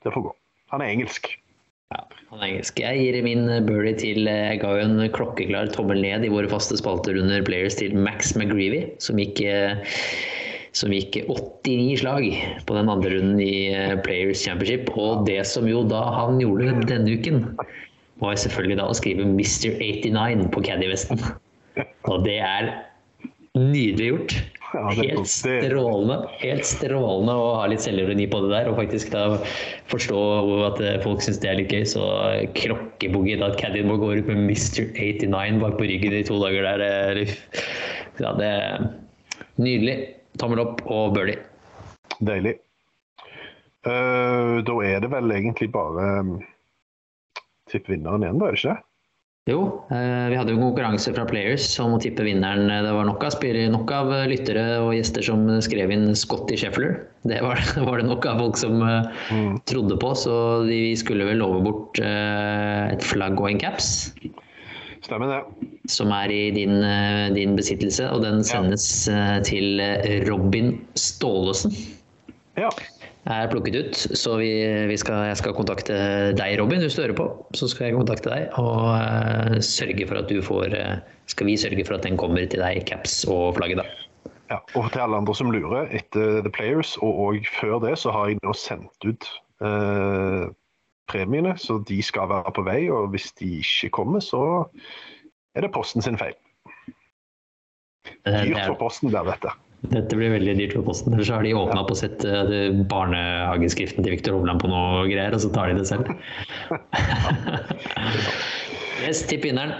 det 0.04 0.12
får 0.12 0.26
gå. 0.26 0.32
Han 0.74 0.84
er 0.84 0.92
engelsk. 0.92 1.30
Ja, 1.94 2.02
han 2.28 2.42
er 2.42 2.50
engelsk. 2.50 2.82
Jeg 2.84 3.00
gir 3.00 3.16
min 3.24 3.48
birdie 3.64 3.96
til 4.02 4.28
Jeg 4.28 4.60
ga 4.60 4.74
jo 4.76 4.84
en 4.84 5.00
klokkeklar 5.16 5.72
tommel 5.72 6.04
ned 6.04 6.26
i 6.28 6.32
våre 6.34 6.50
faste 6.52 6.76
spalter 6.76 7.16
under 7.22 7.40
Players 7.48 7.80
til 7.80 7.96
Max 7.96 8.34
McGreevy, 8.36 8.84
som 9.00 9.16
gikk 9.22 9.40
som 10.76 10.92
gikk 10.94 11.20
89 11.28 12.00
slag 12.00 12.26
på 12.66 12.76
den 12.76 12.90
andre 12.92 13.14
runden 13.16 13.40
i 13.44 13.72
Players 14.06 14.44
Championship. 14.44 14.88
Og 14.96 15.26
det 15.28 15.42
som 15.48 15.68
jo 15.68 15.84
da 15.88 16.02
han 16.16 16.40
gjorde 16.40 16.78
denne 16.88 17.18
uken, 17.18 17.44
var 18.22 18.38
selvfølgelig 18.38 18.78
da 18.80 18.88
å 18.88 18.96
skrive 18.96 19.26
Mr. 19.28 19.76
89 19.76 20.48
på 20.54 20.64
Caddy-vesten. 20.64 21.20
Og 22.08 22.24
det 22.26 22.38
er 22.44 22.72
nydelig 23.58 24.12
gjort. 24.12 24.36
Helt 24.72 25.28
strålende. 25.28 26.14
Helt 26.40 26.64
strålende 26.64 27.34
å 27.36 27.48
ha 27.58 27.66
litt 27.68 27.84
selvironi 27.84 28.24
på 28.32 28.40
det 28.46 28.52
der, 28.54 28.70
og 28.70 28.78
faktisk 28.80 29.12
da 29.12 29.36
forstå 29.92 30.22
at 30.70 30.80
folk 31.04 31.20
syns 31.24 31.42
det 31.42 31.50
er 31.50 31.58
litt 31.60 31.74
gøy. 31.74 31.84
Så 31.92 32.06
krokkeboogie 32.56 33.36
at 33.44 33.58
Caddy 33.60 33.84
må 33.84 33.98
gå 34.00 34.14
ut 34.16 34.30
med 34.30 34.46
Mr. 34.46 34.88
89 34.96 35.60
bak 35.60 35.76
på 35.76 35.90
ryggen 35.90 36.16
i 36.16 36.24
to 36.24 36.40
dager 36.40 36.64
der. 36.80 37.22
Ja, 38.22 38.32
det 38.38 38.48
er 38.48 38.88
nydelig. 39.60 39.98
Tommel 40.40 40.62
opp 40.62 40.84
og 40.88 41.16
birdie. 41.16 41.40
Deilig. 42.22 42.56
Uh, 43.82 44.62
da 44.62 44.78
er 44.86 45.02
det 45.02 45.10
vel 45.10 45.34
egentlig 45.34 45.72
bare 45.74 46.06
um, 46.22 46.36
tipp 47.70 47.88
vinneren 47.90 48.22
igjen, 48.22 48.38
da, 48.38 48.48
er 48.48 48.54
det 48.54 48.60
ikke? 48.60 48.76
Jo, 49.50 49.62
uh, 49.90 50.26
vi 50.30 50.36
hadde 50.38 50.54
jo 50.54 50.60
konkurranse 50.60 51.10
fra 51.16 51.24
Players 51.26 51.66
om 51.82 51.96
å 51.96 51.98
tippe 52.02 52.22
vinneren. 52.22 52.70
Det 52.70 52.92
var 52.94 53.08
nok 53.08 53.26
av, 53.26 53.34
nok 53.74 53.90
av 53.96 54.12
lyttere 54.30 54.66
og 54.84 54.92
gjester 54.94 55.26
som 55.26 55.42
skrev 55.66 55.90
inn 55.90 56.12
Scotty 56.14 56.60
Scheffler. 56.62 56.94
Det 57.26 57.40
var, 57.42 57.58
var, 57.88 57.98
det 57.98 58.06
nok 58.06 58.28
av 58.30 58.44
folk 58.44 58.62
som 58.62 58.78
uh, 58.86 59.10
mm. 59.34 59.58
trodde 59.66 59.98
på, 59.98 60.14
så 60.22 60.36
de 60.68 60.84
skulle 61.00 61.26
vel 61.26 61.42
love 61.42 61.64
bort 61.66 61.98
et 61.98 63.10
flagg 63.10 63.42
og 63.42 63.50
en 63.50 63.62
caps. 63.66 63.90
Stemmer 65.03 65.32
det. 65.32 65.68
Som 65.90 66.12
er 66.14 66.30
i 66.30 66.42
din, 66.55 66.78
din 67.34 67.57
besittelse, 67.59 68.07
og 68.12 68.22
den 68.22 68.44
sendes 68.46 68.84
ja. 69.11 69.40
til 69.42 69.82
Robin 70.28 70.76
Staalesen. 70.94 71.74
Ja. 72.55 72.70
Er 73.30 73.50
plukket 73.50 73.76
ut, 73.78 73.98
så 74.18 74.36
vi, 74.38 74.50
vi 74.90 74.96
skal, 74.98 75.28
jeg 75.30 75.38
skal 75.38 75.55
kontakte 75.55 75.96
deg, 76.38 76.57
Robin, 76.59 76.82
hvis 76.82 76.94
du 76.98 77.05
hører 77.05 77.18
på. 77.18 77.26
Så 77.59 77.68
skal 77.70 77.88
jeg 77.88 77.98
kontakte 77.98 78.30
deg 78.30 78.55
og 78.59 79.59
sørge 79.62 80.07
for 80.11 80.22
at 80.22 80.30
du 80.30 80.40
får 80.42 80.74
Skal 81.30 81.50
vi 81.50 81.59
sørge 81.59 81.86
for 81.86 81.98
at 81.98 82.07
den 82.07 82.18
kommer 82.18 82.46
til 82.46 82.62
deg, 82.62 82.82
caps 82.86 83.22
og 83.30 83.59
flagget, 83.59 83.82
da. 83.82 84.30
Ja, 84.53 84.59
og 84.76 84.90
til 84.92 85.00
alle 85.00 85.16
andre 85.22 85.34
som 85.38 85.53
lurer, 85.55 85.86
etter 85.96 86.42
The 86.44 86.50
Players, 86.53 86.96
og, 87.00 87.20
og 87.24 87.46
før 87.61 87.78
det, 87.86 87.94
så 88.03 88.12
har 88.12 88.32
jeg 88.32 88.42
nå 88.42 88.53
sendt 88.59 89.07
ut 89.07 89.28
uh, 89.64 90.50
premiene, 91.11 91.57
så 91.59 91.78
de 91.88 91.98
skal 92.05 92.30
være 92.30 92.55
på 92.57 92.64
vei. 92.66 92.80
Og 92.92 93.11
hvis 93.14 93.32
de 93.40 93.59
ikke 93.62 93.92
kommer, 93.98 94.22
så 94.24 94.42
er 95.57 95.66
det 95.66 95.74
Posten 95.74 96.05
sin 96.05 96.18
feil. 96.20 96.36
Dyrt 98.26 98.66
for 98.66 98.78
Posten 98.80 99.12
der, 99.12 99.26
dette. 99.26 99.53
Dette 99.90 100.14
blir 100.14 100.30
veldig 100.30 100.55
dyrt 100.61 100.76
for 100.76 100.86
Posten. 100.86 101.14
Ellers 101.14 101.30
har 101.34 101.42
de 101.42 101.55
åpna 101.59 101.82
på 101.86 101.96
og 101.96 101.98
sett 101.98 102.22
uh, 102.22 102.70
barnehageskriften 102.90 104.05
til 104.05 104.14
Viktor 104.14 104.36
Hovland 104.38 104.62
på 104.62 104.70
noe 104.70 105.09
greier, 105.11 105.34
og 105.34 105.42
så 105.42 105.50
tar 105.55 105.72
de 105.72 105.80
det 105.80 105.88
selv. 105.90 106.07
yes, 109.03 109.24
tipp 109.26 109.42
vinneren. 109.48 109.74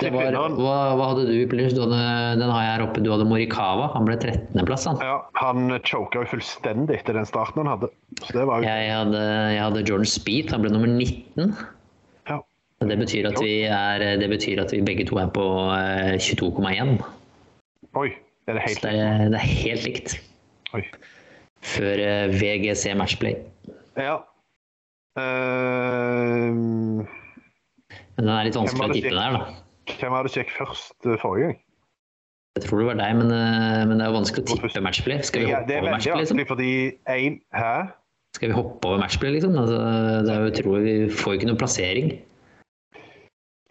Var, 0.00 0.32
hva, 0.56 0.76
hva, 0.96 1.06
hadde 1.10 1.26
du 1.28 1.34
i 1.36 1.44
Players? 1.46 1.74
Den 1.76 1.92
har 1.92 2.62
jeg 2.64 2.70
her 2.70 2.84
oppe. 2.86 3.02
Du 3.04 3.10
hadde 3.12 3.26
Morikawa. 3.28 3.90
Han 3.92 4.06
ble 4.08 4.16
13.-plass. 4.16 4.86
Han. 4.88 5.02
Ja, 5.04 5.18
han 5.36 5.68
choka 5.84 6.22
jo 6.22 6.30
fullstendig 6.30 6.96
etter 7.02 7.18
den 7.18 7.28
starten 7.28 7.60
han 7.60 7.70
hadde. 7.74 7.90
Jo... 8.32 8.46
Jeg, 8.64 8.88
hadde, 8.88 9.20
jeg 9.52 9.60
hadde 9.60 9.84
Jordan 9.84 10.08
Speed. 10.08 10.50
Han 10.54 10.64
ble 10.64 10.72
nummer 10.72 10.88
19. 10.88 11.52
Ja. 12.30 12.40
Det 12.88 12.96
betyr, 12.98 13.28
er, 13.28 14.06
det 14.18 14.30
betyr 14.32 14.64
at 14.64 14.72
vi 14.72 14.80
begge 14.86 15.04
to 15.10 15.20
er 15.20 15.28
på 15.36 15.44
22,1. 16.16 16.96
Oi. 18.00 18.08
Er 18.48 18.56
det, 18.56 18.62
helt 18.64 18.82
det, 18.82 18.92
er, 18.96 19.28
det 19.30 19.38
er 19.38 19.50
helt 19.60 19.84
likt. 19.86 20.16
Oi. 20.74 20.86
Før 21.62 22.00
uh, 22.00 22.32
VGC 22.40 22.96
Matchplay. 22.98 23.36
Ja. 24.00 24.16
Uh, 25.20 26.48
men 28.16 28.24
den 28.24 28.32
er 28.32 28.48
litt 28.48 28.56
vanskelig 28.56 28.88
å 28.88 28.96
tippe 28.96 29.12
der, 29.12 29.36
da. 29.36 29.60
Hvem 30.00 30.14
var 30.14 30.26
det 30.26 30.32
som 30.32 30.42
gikk 30.42 30.54
først 30.56 30.96
uh, 31.06 31.16
forrige 31.20 31.50
gang? 31.50 31.60
Jeg 32.58 32.66
tror 32.66 32.82
det 32.82 32.86
var 32.90 32.98
deg, 33.00 33.14
men, 33.16 33.30
men 33.88 33.96
det 33.96 34.04
er 34.04 34.10
jo 34.10 34.18
vanskelig 34.18 34.42
å 34.44 34.48
tippe 34.50 34.80
matchplay. 34.84 35.22
Skal 35.24 35.46
vi 35.46 35.52
hoppe 35.54 35.72
ja, 35.72 35.80
over 35.80 35.94
matchplay, 35.94 36.20
liksom? 36.20 36.42
Fordi 36.50 36.72
en, 37.08 37.38
hæ? 37.56 37.70
Skal 38.36 38.50
vi 38.50 38.58
hoppe 38.58 38.90
over 38.90 39.00
matchplay, 39.00 39.32
liksom? 39.38 39.56
Altså, 39.56 39.78
det 40.26 40.34
er 40.34 40.42
jo, 40.42 40.50
utrolig, 40.52 40.92
Vi 41.06 41.16
får 41.16 41.32
jo 41.32 41.40
ikke 41.40 41.48
noen 41.48 41.62
plassering. 41.62 42.12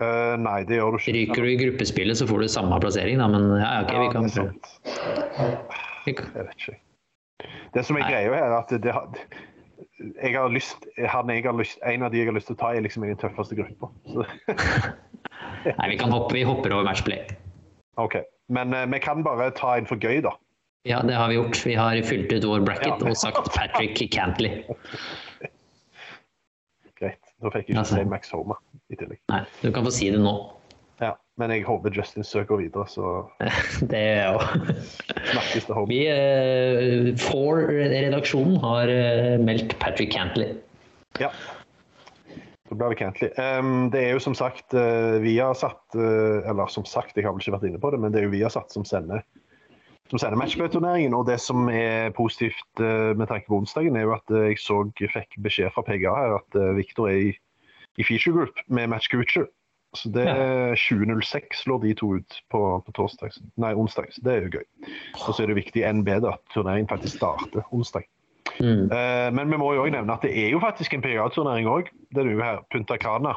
Uh, 0.01 0.33
nei, 0.41 0.63
det 0.65 0.79
gjør 0.79 0.95
du 0.95 0.97
ikke. 0.97 1.13
Ryker 1.13 1.45
du 1.45 1.51
i 1.51 1.57
gruppespillet, 1.61 2.17
så 2.17 2.25
får 2.29 2.41
du 2.41 2.49
samme 2.49 2.81
plassering, 2.81 3.21
da, 3.21 3.29
men 3.29 3.45
ja, 3.61 3.69
ok, 3.83 3.93
vi 4.01 4.09
kan 4.15 4.25
det 4.25 4.47
Jeg 6.09 6.47
vet 6.47 6.57
ikke. 6.57 6.77
Det 7.75 7.85
som 7.85 8.01
er 8.01 8.09
greia 8.09 8.33
her, 8.33 8.49
er 8.49 8.57
at 8.57 8.73
det, 8.81 8.95
jeg 10.23 10.33
har 10.33 10.49
lyst, 10.49 10.89
han 10.97 11.29
jeg 11.29 11.45
har 11.45 11.57
lyst, 11.57 11.79
En 11.85 12.03
av 12.03 12.11
de 12.11 12.17
jeg 12.17 12.29
har 12.29 12.35
lyst 12.35 12.49
til 12.49 12.57
å 12.57 12.61
ta, 12.63 12.73
er 12.73 12.85
liksom 12.85 13.05
i 13.05 13.11
den 13.13 13.21
tøffeste 13.21 13.57
gruppa. 13.57 13.91
nei, 15.65 15.89
vi 15.93 15.97
kan 15.99 16.13
hoppe, 16.13 16.35
vi 16.37 16.45
hopper 16.47 16.73
over 16.75 16.87
matchplay. 16.87 17.23
OK. 18.01 18.21
Men 18.51 18.73
uh, 18.75 18.85
vi 18.91 18.99
kan 19.03 19.23
bare 19.23 19.51
ta 19.57 19.75
en 19.77 19.89
for 19.89 20.01
gøy, 20.01 20.21
da. 20.25 20.35
Ja, 20.87 21.01
det 21.05 21.13
har 21.13 21.29
vi 21.29 21.37
gjort. 21.37 21.59
Vi 21.65 21.75
har 21.77 22.01
fylt 22.05 22.31
ut 22.33 22.45
vår 22.47 22.63
bracket 22.65 23.03
ja. 23.03 23.09
og 23.09 23.17
sagt 23.17 23.51
Patrick 23.53 24.01
Cantley. 24.13 24.63
Greit. 26.99 27.21
Da 27.41 27.51
fikk 27.53 27.69
jeg 27.69 27.77
ikke 27.77 27.85
si 27.89 28.07
Max 28.09 28.33
Homer 28.33 28.57
i 28.89 28.97
tillegg. 28.97 29.21
Nei, 29.29 29.43
du 29.61 29.69
kan 29.73 29.85
få 29.85 29.93
si 29.93 30.09
det 30.13 30.21
nå. 30.21 30.33
Ja, 31.01 31.15
men 31.41 31.53
jeg 31.53 31.65
håper 31.65 31.93
Justin 31.93 32.25
søker 32.25 32.59
videre, 32.61 32.85
så 32.89 33.23
Det 33.91 34.01
gjør 34.01 34.19
jeg 34.19 34.33
òg. 34.33 34.43
Snakkes 35.31 35.69
det 35.69 35.85
Vi, 35.93 36.01
uh, 36.09 37.07
For-redaksjonen 37.21 38.59
har 38.65 38.93
uh, 38.93 39.37
meldt 39.41 39.77
Patrick 39.81 40.13
Cantley. 40.13 40.57
Ja. 41.21 41.29
Da 42.71 42.77
blir 42.79 42.93
det 42.93 43.01
Cantley. 43.01 43.29
Um, 43.35 43.89
det 43.91 43.99
er 43.99 44.13
jo 44.15 44.21
som 44.23 44.35
sagt 44.37 44.71
uh, 44.71 45.19
Viasat 45.19 45.97
uh, 45.97 46.39
Eller 46.47 46.69
som 46.71 46.85
sagt, 46.87 47.17
jeg 47.17 47.25
har 47.27 47.35
vel 47.35 47.43
ikke 47.43 47.57
vært 47.57 47.67
inne 47.67 47.81
på 47.83 47.91
det, 47.91 47.99
men 47.99 48.13
det 48.13 48.21
er 48.21 48.29
jo 48.29 48.35
Viasat 48.37 48.71
som 48.71 48.87
sender 48.87 49.25
som 50.11 50.19
sender 50.19 50.39
matchplay-turneringen. 50.39 51.13
Og 51.15 51.23
det 51.27 51.37
som 51.39 51.69
er 51.71 52.11
positivt 52.15 52.83
uh, 52.83 53.11
med 53.15 53.27
tanke 53.31 53.47
på 53.47 53.59
onsdagen, 53.59 53.95
er 53.95 54.07
jo 54.07 54.15
at 54.15 54.35
jeg 54.35 54.59
så, 54.59 54.81
fikk 54.99 55.39
beskjed 55.43 55.71
fra 55.75 55.83
PGA 55.87 56.15
her 56.15 56.37
at 56.39 56.59
uh, 56.59 56.71
Victor 56.75 57.11
er 57.11 57.19
i, 57.29 57.33
i 57.99 58.07
feature 58.07 58.35
group 58.35 58.63
med 58.67 58.91
Match 58.91 59.11
Coocher. 59.11 59.47
Så 59.95 60.07
det 60.15 60.23
er 60.23 60.71
20.06 60.79 61.65
lå 61.67 61.75
de 61.83 61.91
to 61.99 62.13
ut 62.15 62.35
på, 62.51 62.59
på 62.85 62.93
torsdag. 62.95 63.35
Nei, 63.59 63.73
onsdag. 63.75 64.07
Så 64.15 64.23
det 64.23 64.33
er 64.37 64.45
jo 64.45 64.59
gøy. 64.61 64.91
Og 65.25 65.33
så 65.33 65.43
er 65.43 65.51
det 65.51 65.57
viktig 65.59 65.83
enn 65.83 66.05
bedre 66.07 66.37
at 66.37 66.55
turneringen 66.55 66.87
faktisk 66.87 67.19
starter 67.19 67.67
onsdag. 67.75 68.07
Mm. 68.59 68.89
Eh, 68.91 69.29
men 69.33 69.51
vi 69.51 69.59
må 69.59 69.73
jo 69.75 69.85
også 69.85 69.95
nevne 69.95 70.17
at 70.17 70.25
det 70.25 70.33
er 70.37 70.51
jo 70.53 70.61
faktisk 70.61 70.93
en 70.93 71.03
PGA-turnering 71.03 71.69
òg. 71.69 71.91
Er 72.15 72.29
jo 72.29 72.43
her, 72.43 72.61
Punta 72.73 72.97
Cana. 73.01 73.35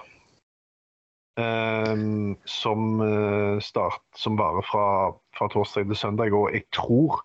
Eh, 1.41 1.95
som, 2.49 3.05
start, 3.61 4.03
som 4.17 4.39
varer 4.39 4.67
fra, 4.67 4.89
fra 5.39 5.49
torsdag 5.53 5.89
til 5.89 6.01
søndag. 6.03 6.35
Og 6.35 6.53
jeg 6.53 6.67
tror 6.77 7.23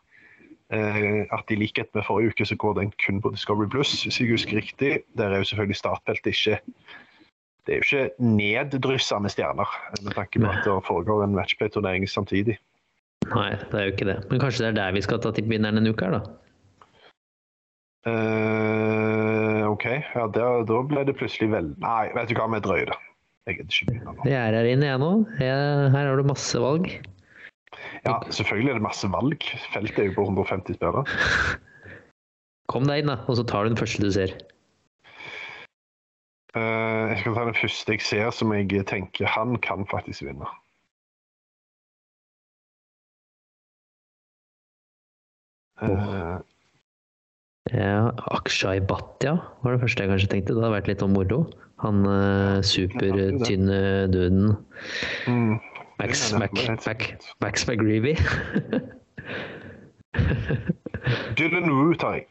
eh, 0.74 1.26
at 1.36 1.52
i 1.54 1.60
likhet 1.60 1.92
med 1.96 2.08
forrige 2.08 2.36
uke, 2.36 2.46
så 2.46 2.56
går 2.56 2.80
den 2.80 2.96
kun 3.06 3.22
på 3.22 3.34
Discovery 3.36 3.70
Plus, 3.70 4.04
hvis 4.04 4.22
jeg 4.22 4.32
husker 4.32 4.58
riktig. 4.58 5.04
Der 5.18 5.30
er 5.30 5.44
jo 5.44 5.52
selvfølgelig 5.52 5.84
startfeltet 5.84 6.34
ikke 6.36 6.60
det 7.70 7.76
er 7.76 7.84
jo 7.84 7.86
ikke 7.86 8.24
neddryssa 8.26 9.20
med 9.22 9.30
stjerner, 9.30 9.70
med 10.02 10.16
tanke 10.18 10.40
på 10.42 10.50
at 10.50 10.64
det 10.66 10.76
foregår 10.88 11.22
en 11.22 11.36
matchplay-turnering 11.38 12.08
samtidig. 12.10 12.56
Nei, 13.30 13.52
det 13.60 13.78
er 13.78 13.84
jo 13.84 13.92
ikke 13.94 14.08
det. 14.10 14.16
Men 14.32 14.42
kanskje 14.42 14.64
det 14.64 14.70
er 14.72 14.78
der 14.80 14.96
vi 14.96 15.04
skal 15.06 15.20
ta 15.22 15.30
tippvinneren 15.36 15.78
en 15.78 15.90
uke 15.92 16.08
her, 16.08 16.16
da? 16.18 16.49
Eh, 18.08 19.64
OK, 19.68 19.86
ja, 20.16 20.26
der, 20.32 20.64
da 20.64 20.82
ble 20.88 21.02
det 21.04 21.18
plutselig 21.20 21.50
vel 21.52 21.74
Nei, 21.84 22.06
vet 22.16 22.30
du 22.32 22.38
hva, 22.38 22.46
vi 22.54 22.62
drøyer 22.64 22.94
det. 22.94 23.00
Jeg 23.50 23.58
gidder 23.58 23.76
ikke 23.76 23.88
begynne 23.90 24.14
nå. 24.14 24.28
Jeg 24.30 24.40
er 24.40 24.56
her 24.56 24.70
inne, 24.70 24.88
jeg 24.88 25.02
nå. 25.02 25.10
Jeg, 25.42 25.90
her 25.96 26.12
har 26.12 26.20
du 26.20 26.28
masse 26.30 26.62
valg. 26.64 26.88
Ja, 28.06 28.16
selvfølgelig 28.30 28.72
er 28.72 28.80
det 28.80 28.86
masse 28.86 29.10
valg. 29.12 29.50
Feltet 29.74 30.00
er 30.00 30.08
jo 30.12 30.16
på 30.20 30.28
150 30.30 30.78
spillere. 30.78 31.04
Kom 32.72 32.86
deg 32.88 33.02
inn, 33.02 33.12
da, 33.12 33.18
og 33.28 33.40
så 33.40 33.44
tar 33.50 33.66
du 33.66 33.74
den 33.74 33.82
første 33.82 34.06
du 34.06 34.12
ser. 34.14 34.36
Uh, 36.56 37.10
jeg 37.12 37.20
skal 37.22 37.36
ta 37.36 37.46
den 37.46 37.58
første 37.58 37.94
jeg 37.94 38.02
ser 38.02 38.32
som 38.34 38.54
jeg 38.56 38.86
tenker 38.90 39.30
han 39.30 39.58
kan 39.66 39.86
faktisk 39.90 40.26
vinne. 40.26 40.48
Eh, 47.72 47.80
Ja, 47.80 48.12
Akshay 48.34 48.80
Bhatia 48.82 49.36
var 49.64 49.72
det 49.76 49.82
første 49.84 50.04
jeg 50.04 50.10
kanskje 50.12 50.30
tenkte. 50.32 50.54
Det 50.56 50.62
hadde 50.64 50.74
vært 50.78 50.88
litt 50.90 51.04
om 51.06 51.14
moro. 51.14 51.44
Han 51.84 52.02
uh, 52.04 52.62
supertynne 52.66 53.80
duden. 54.12 54.56
mm, 55.28 55.60
Max, 56.00 56.32
Mac, 56.34 56.52
Mac. 56.86 57.06
Max 57.44 57.68
McGreevy. 57.70 58.16
Dylan 61.38 61.70
Woo 61.72 61.94
tar 61.96 62.14
jeg. 62.20 62.26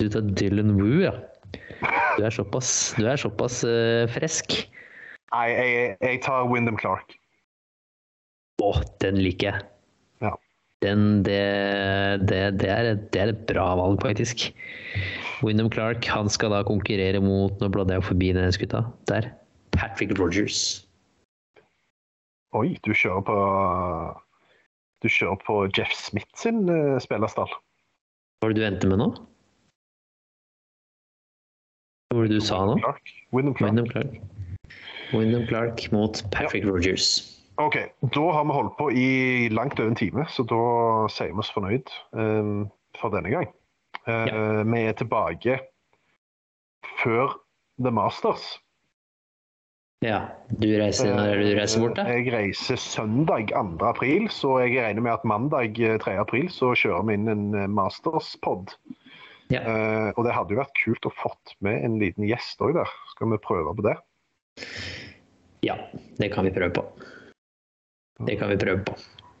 Du 0.00 0.08
tar 0.12 0.24
Dylan 0.38 0.74
Woo, 0.80 0.98
ja. 1.04 1.12
Du 2.16 2.24
er 2.24 2.30
såpass, 2.32 2.94
du 2.98 3.06
er 3.06 3.16
såpass 3.20 3.60
uh, 3.64 4.08
fresk. 4.10 4.56
Nei, 5.34 5.46
jeg, 5.52 5.96
jeg 6.00 6.20
tar 6.24 6.48
Wyndham 6.50 6.76
Clark. 6.80 7.14
Å, 8.64 8.72
den 9.04 9.20
liker 9.20 9.52
jeg. 9.52 9.64
Ja. 10.82 10.88
Den, 10.88 11.22
det, 11.24 12.26
det, 12.28 12.58
det, 12.60 12.68
er, 12.68 12.84
et- 12.92 13.06
det 13.12 13.20
er 13.22 13.28
et 13.32 13.46
bra 13.48 13.74
valg, 13.78 14.00
faktisk. 14.02 14.52
Wyndham 15.42 15.70
Clark 15.72 16.04
han 16.04 16.28
skal 16.28 16.50
da 16.52 16.62
konkurrere 16.64 17.20
mot 17.20 17.58
Nå 17.60 17.68
bladde 17.68 17.92
jeg 17.96 18.04
forbi 18.04 18.32
den 18.32 18.52
skutta. 18.52 18.82
Der. 19.08 19.30
Patrick 19.72 20.12
Rogers. 20.18 20.86
Oi, 22.56 22.76
du 22.84 22.92
kjører 22.96 23.20
på 23.26 23.36
Du 25.04 25.08
kjører 25.12 25.36
på 25.44 25.56
Jeff 25.76 25.92
Smith 25.92 26.28
sin 26.40 26.68
uh, 26.70 26.96
spillerstall. 27.00 27.48
Hva 28.40 28.46
var 28.48 28.54
det 28.54 28.60
du 28.62 28.66
endte 28.66 28.88
med 28.88 28.98
nå? 29.00 29.10
Hva 32.12 32.20
var 32.20 32.28
det 32.30 32.38
du 32.38 32.44
sa 32.44 32.62
nå? 32.68 32.76
Wyndham 33.32 33.56
Clark. 33.56 33.76
Wyndham 33.76 33.88
Clark. 33.90 34.20
Wyndham 35.12 35.46
Clark 35.50 35.84
mot 35.92 36.22
Patrick 36.32 36.64
Rogers. 36.64 37.35
OK, 37.56 37.76
da 38.12 38.24
har 38.36 38.44
vi 38.44 38.56
holdt 38.56 38.76
på 38.76 38.90
i 38.92 39.48
langt 39.48 39.80
over 39.80 39.92
en 39.92 39.96
time, 39.98 40.26
så 40.28 40.44
da 40.44 40.60
sier 41.12 41.32
vi 41.32 41.40
oss 41.40 41.52
fornøyd 41.54 41.92
um, 42.12 42.66
for 42.98 43.14
denne 43.14 43.32
gang. 43.32 43.48
Eh, 44.06 44.62
Vi 44.68 44.82
er 44.86 44.94
tilbake 44.98 45.56
før 47.00 47.32
The 47.82 47.90
Masters. 47.90 48.44
Ja. 50.04 50.20
Du 50.60 50.68
reiser, 50.68 51.08
er 51.16 51.40
du 51.40 51.48
reiser 51.56 51.80
bort, 51.82 51.96
da? 51.96 52.04
Eh, 52.04 52.20
Jeg 52.20 52.34
reiser 52.34 52.76
søndag 52.76 53.48
2. 53.54 53.80
april, 53.88 54.28
så 54.30 54.58
jeg 54.62 54.76
regner 54.76 55.02
med 55.02 55.16
at 55.16 55.24
mandag 55.24 55.80
eh, 55.80 55.96
3. 55.98 56.18
april 56.20 56.50
så 56.52 56.74
kjører 56.76 57.08
vi 57.08 57.16
inn 57.16 57.32
en 57.32 57.46
eh, 57.56 57.66
Masters-pod. 57.72 58.76
Ja. 59.48 59.60
Uh, 59.62 60.08
og 60.18 60.24
det 60.26 60.32
hadde 60.34 60.56
jo 60.56 60.58
vært 60.58 60.74
kult 60.74 61.06
å 61.06 61.12
fått 61.14 61.52
med 61.62 61.78
en 61.86 62.00
liten 62.02 62.24
gjest 62.26 62.58
òg 62.66 62.74
der. 62.74 62.90
Skal 63.12 63.30
vi 63.30 63.38
prøve 63.38 63.76
på 63.78 63.84
det? 63.86 63.94
Ja, 65.62 65.76
det 66.18 66.32
kan 66.34 66.48
vi 66.48 66.50
prøve 66.54 66.74
på. 66.74 66.82
Det 68.24 68.38
kan 68.40 68.48
vi 68.48 68.56
prøve 68.56 68.82
på. 68.86 68.96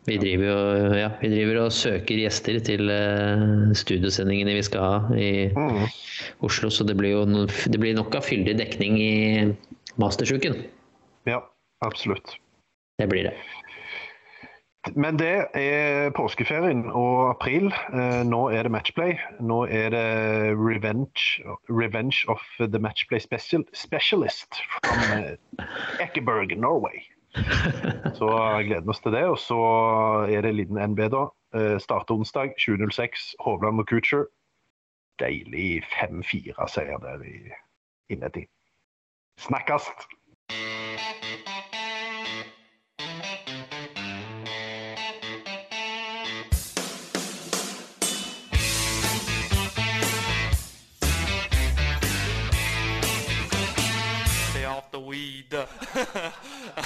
Vi 0.06 0.16
driver, 0.22 0.44
jo, 0.46 0.94
ja, 0.94 1.08
vi 1.18 1.28
driver 1.32 1.64
og 1.64 1.72
søker 1.74 2.20
gjester 2.20 2.60
til 2.62 2.90
eh, 2.94 3.72
studiosendingene 3.74 4.54
vi 4.54 4.62
skal 4.62 4.84
ha 4.84 5.16
i 5.18 5.30
Mm. 5.56 5.86
Oslo, 6.46 6.70
så 6.70 6.84
det 6.86 6.94
blir 6.96 7.16
jo 7.16 7.24
no, 7.26 7.46
det 7.46 7.80
blir 7.80 7.96
nok 7.96 8.14
av 8.14 8.22
fyldig 8.22 8.54
dekning 8.60 8.98
i 9.02 9.12
mastersuken. 9.98 10.60
Ja, 11.26 11.40
absolutt. 11.82 12.36
Det 13.00 13.08
blir 13.10 13.26
det. 13.30 13.34
Men 14.94 15.18
det 15.18 15.48
er 15.58 16.12
påskeferien 16.14 16.84
og 16.94 17.32
april. 17.32 17.72
Eh, 17.90 18.22
Nå 18.22 18.44
er 18.54 18.62
det 18.62 18.70
matchplay. 18.70 19.16
Nå 19.42 19.64
er 19.66 19.90
det 19.90 20.06
revenge, 20.54 21.42
revenge 21.66 22.22
of 22.30 22.42
the 22.60 22.78
matchplay 22.78 23.18
special, 23.18 23.64
specialist 23.74 24.60
from 24.78 25.02
eh, 25.18 25.66
Ekeberg, 26.06 26.54
Norway. 26.54 27.02
Så 28.18 28.28
gleder 28.64 28.80
vi 28.80 28.88
oss 28.88 29.00
til 29.04 29.12
det. 29.12 29.24
Og 29.24 29.38
så 29.38 29.60
er 30.30 30.40
det 30.40 30.50
en 30.50 30.60
liten 30.60 30.80
NB, 30.92 31.00
da. 31.12 31.26
Eh, 31.56 31.78
Starter 31.80 32.14
onsdag 32.14 32.54
20.06. 32.60 33.34
Hovland 33.40 33.80
og 33.80 33.86
Coocher. 33.88 34.24
Deilig 35.20 35.82
5-4-seier 35.82 36.98
der 36.98 37.22
i 37.22 37.52
innetid. 38.08 38.46
Snakkes! 39.38 39.82
Stay 54.50 54.66
off 54.66 54.90
the 54.90 55.00
weed. 55.00 55.54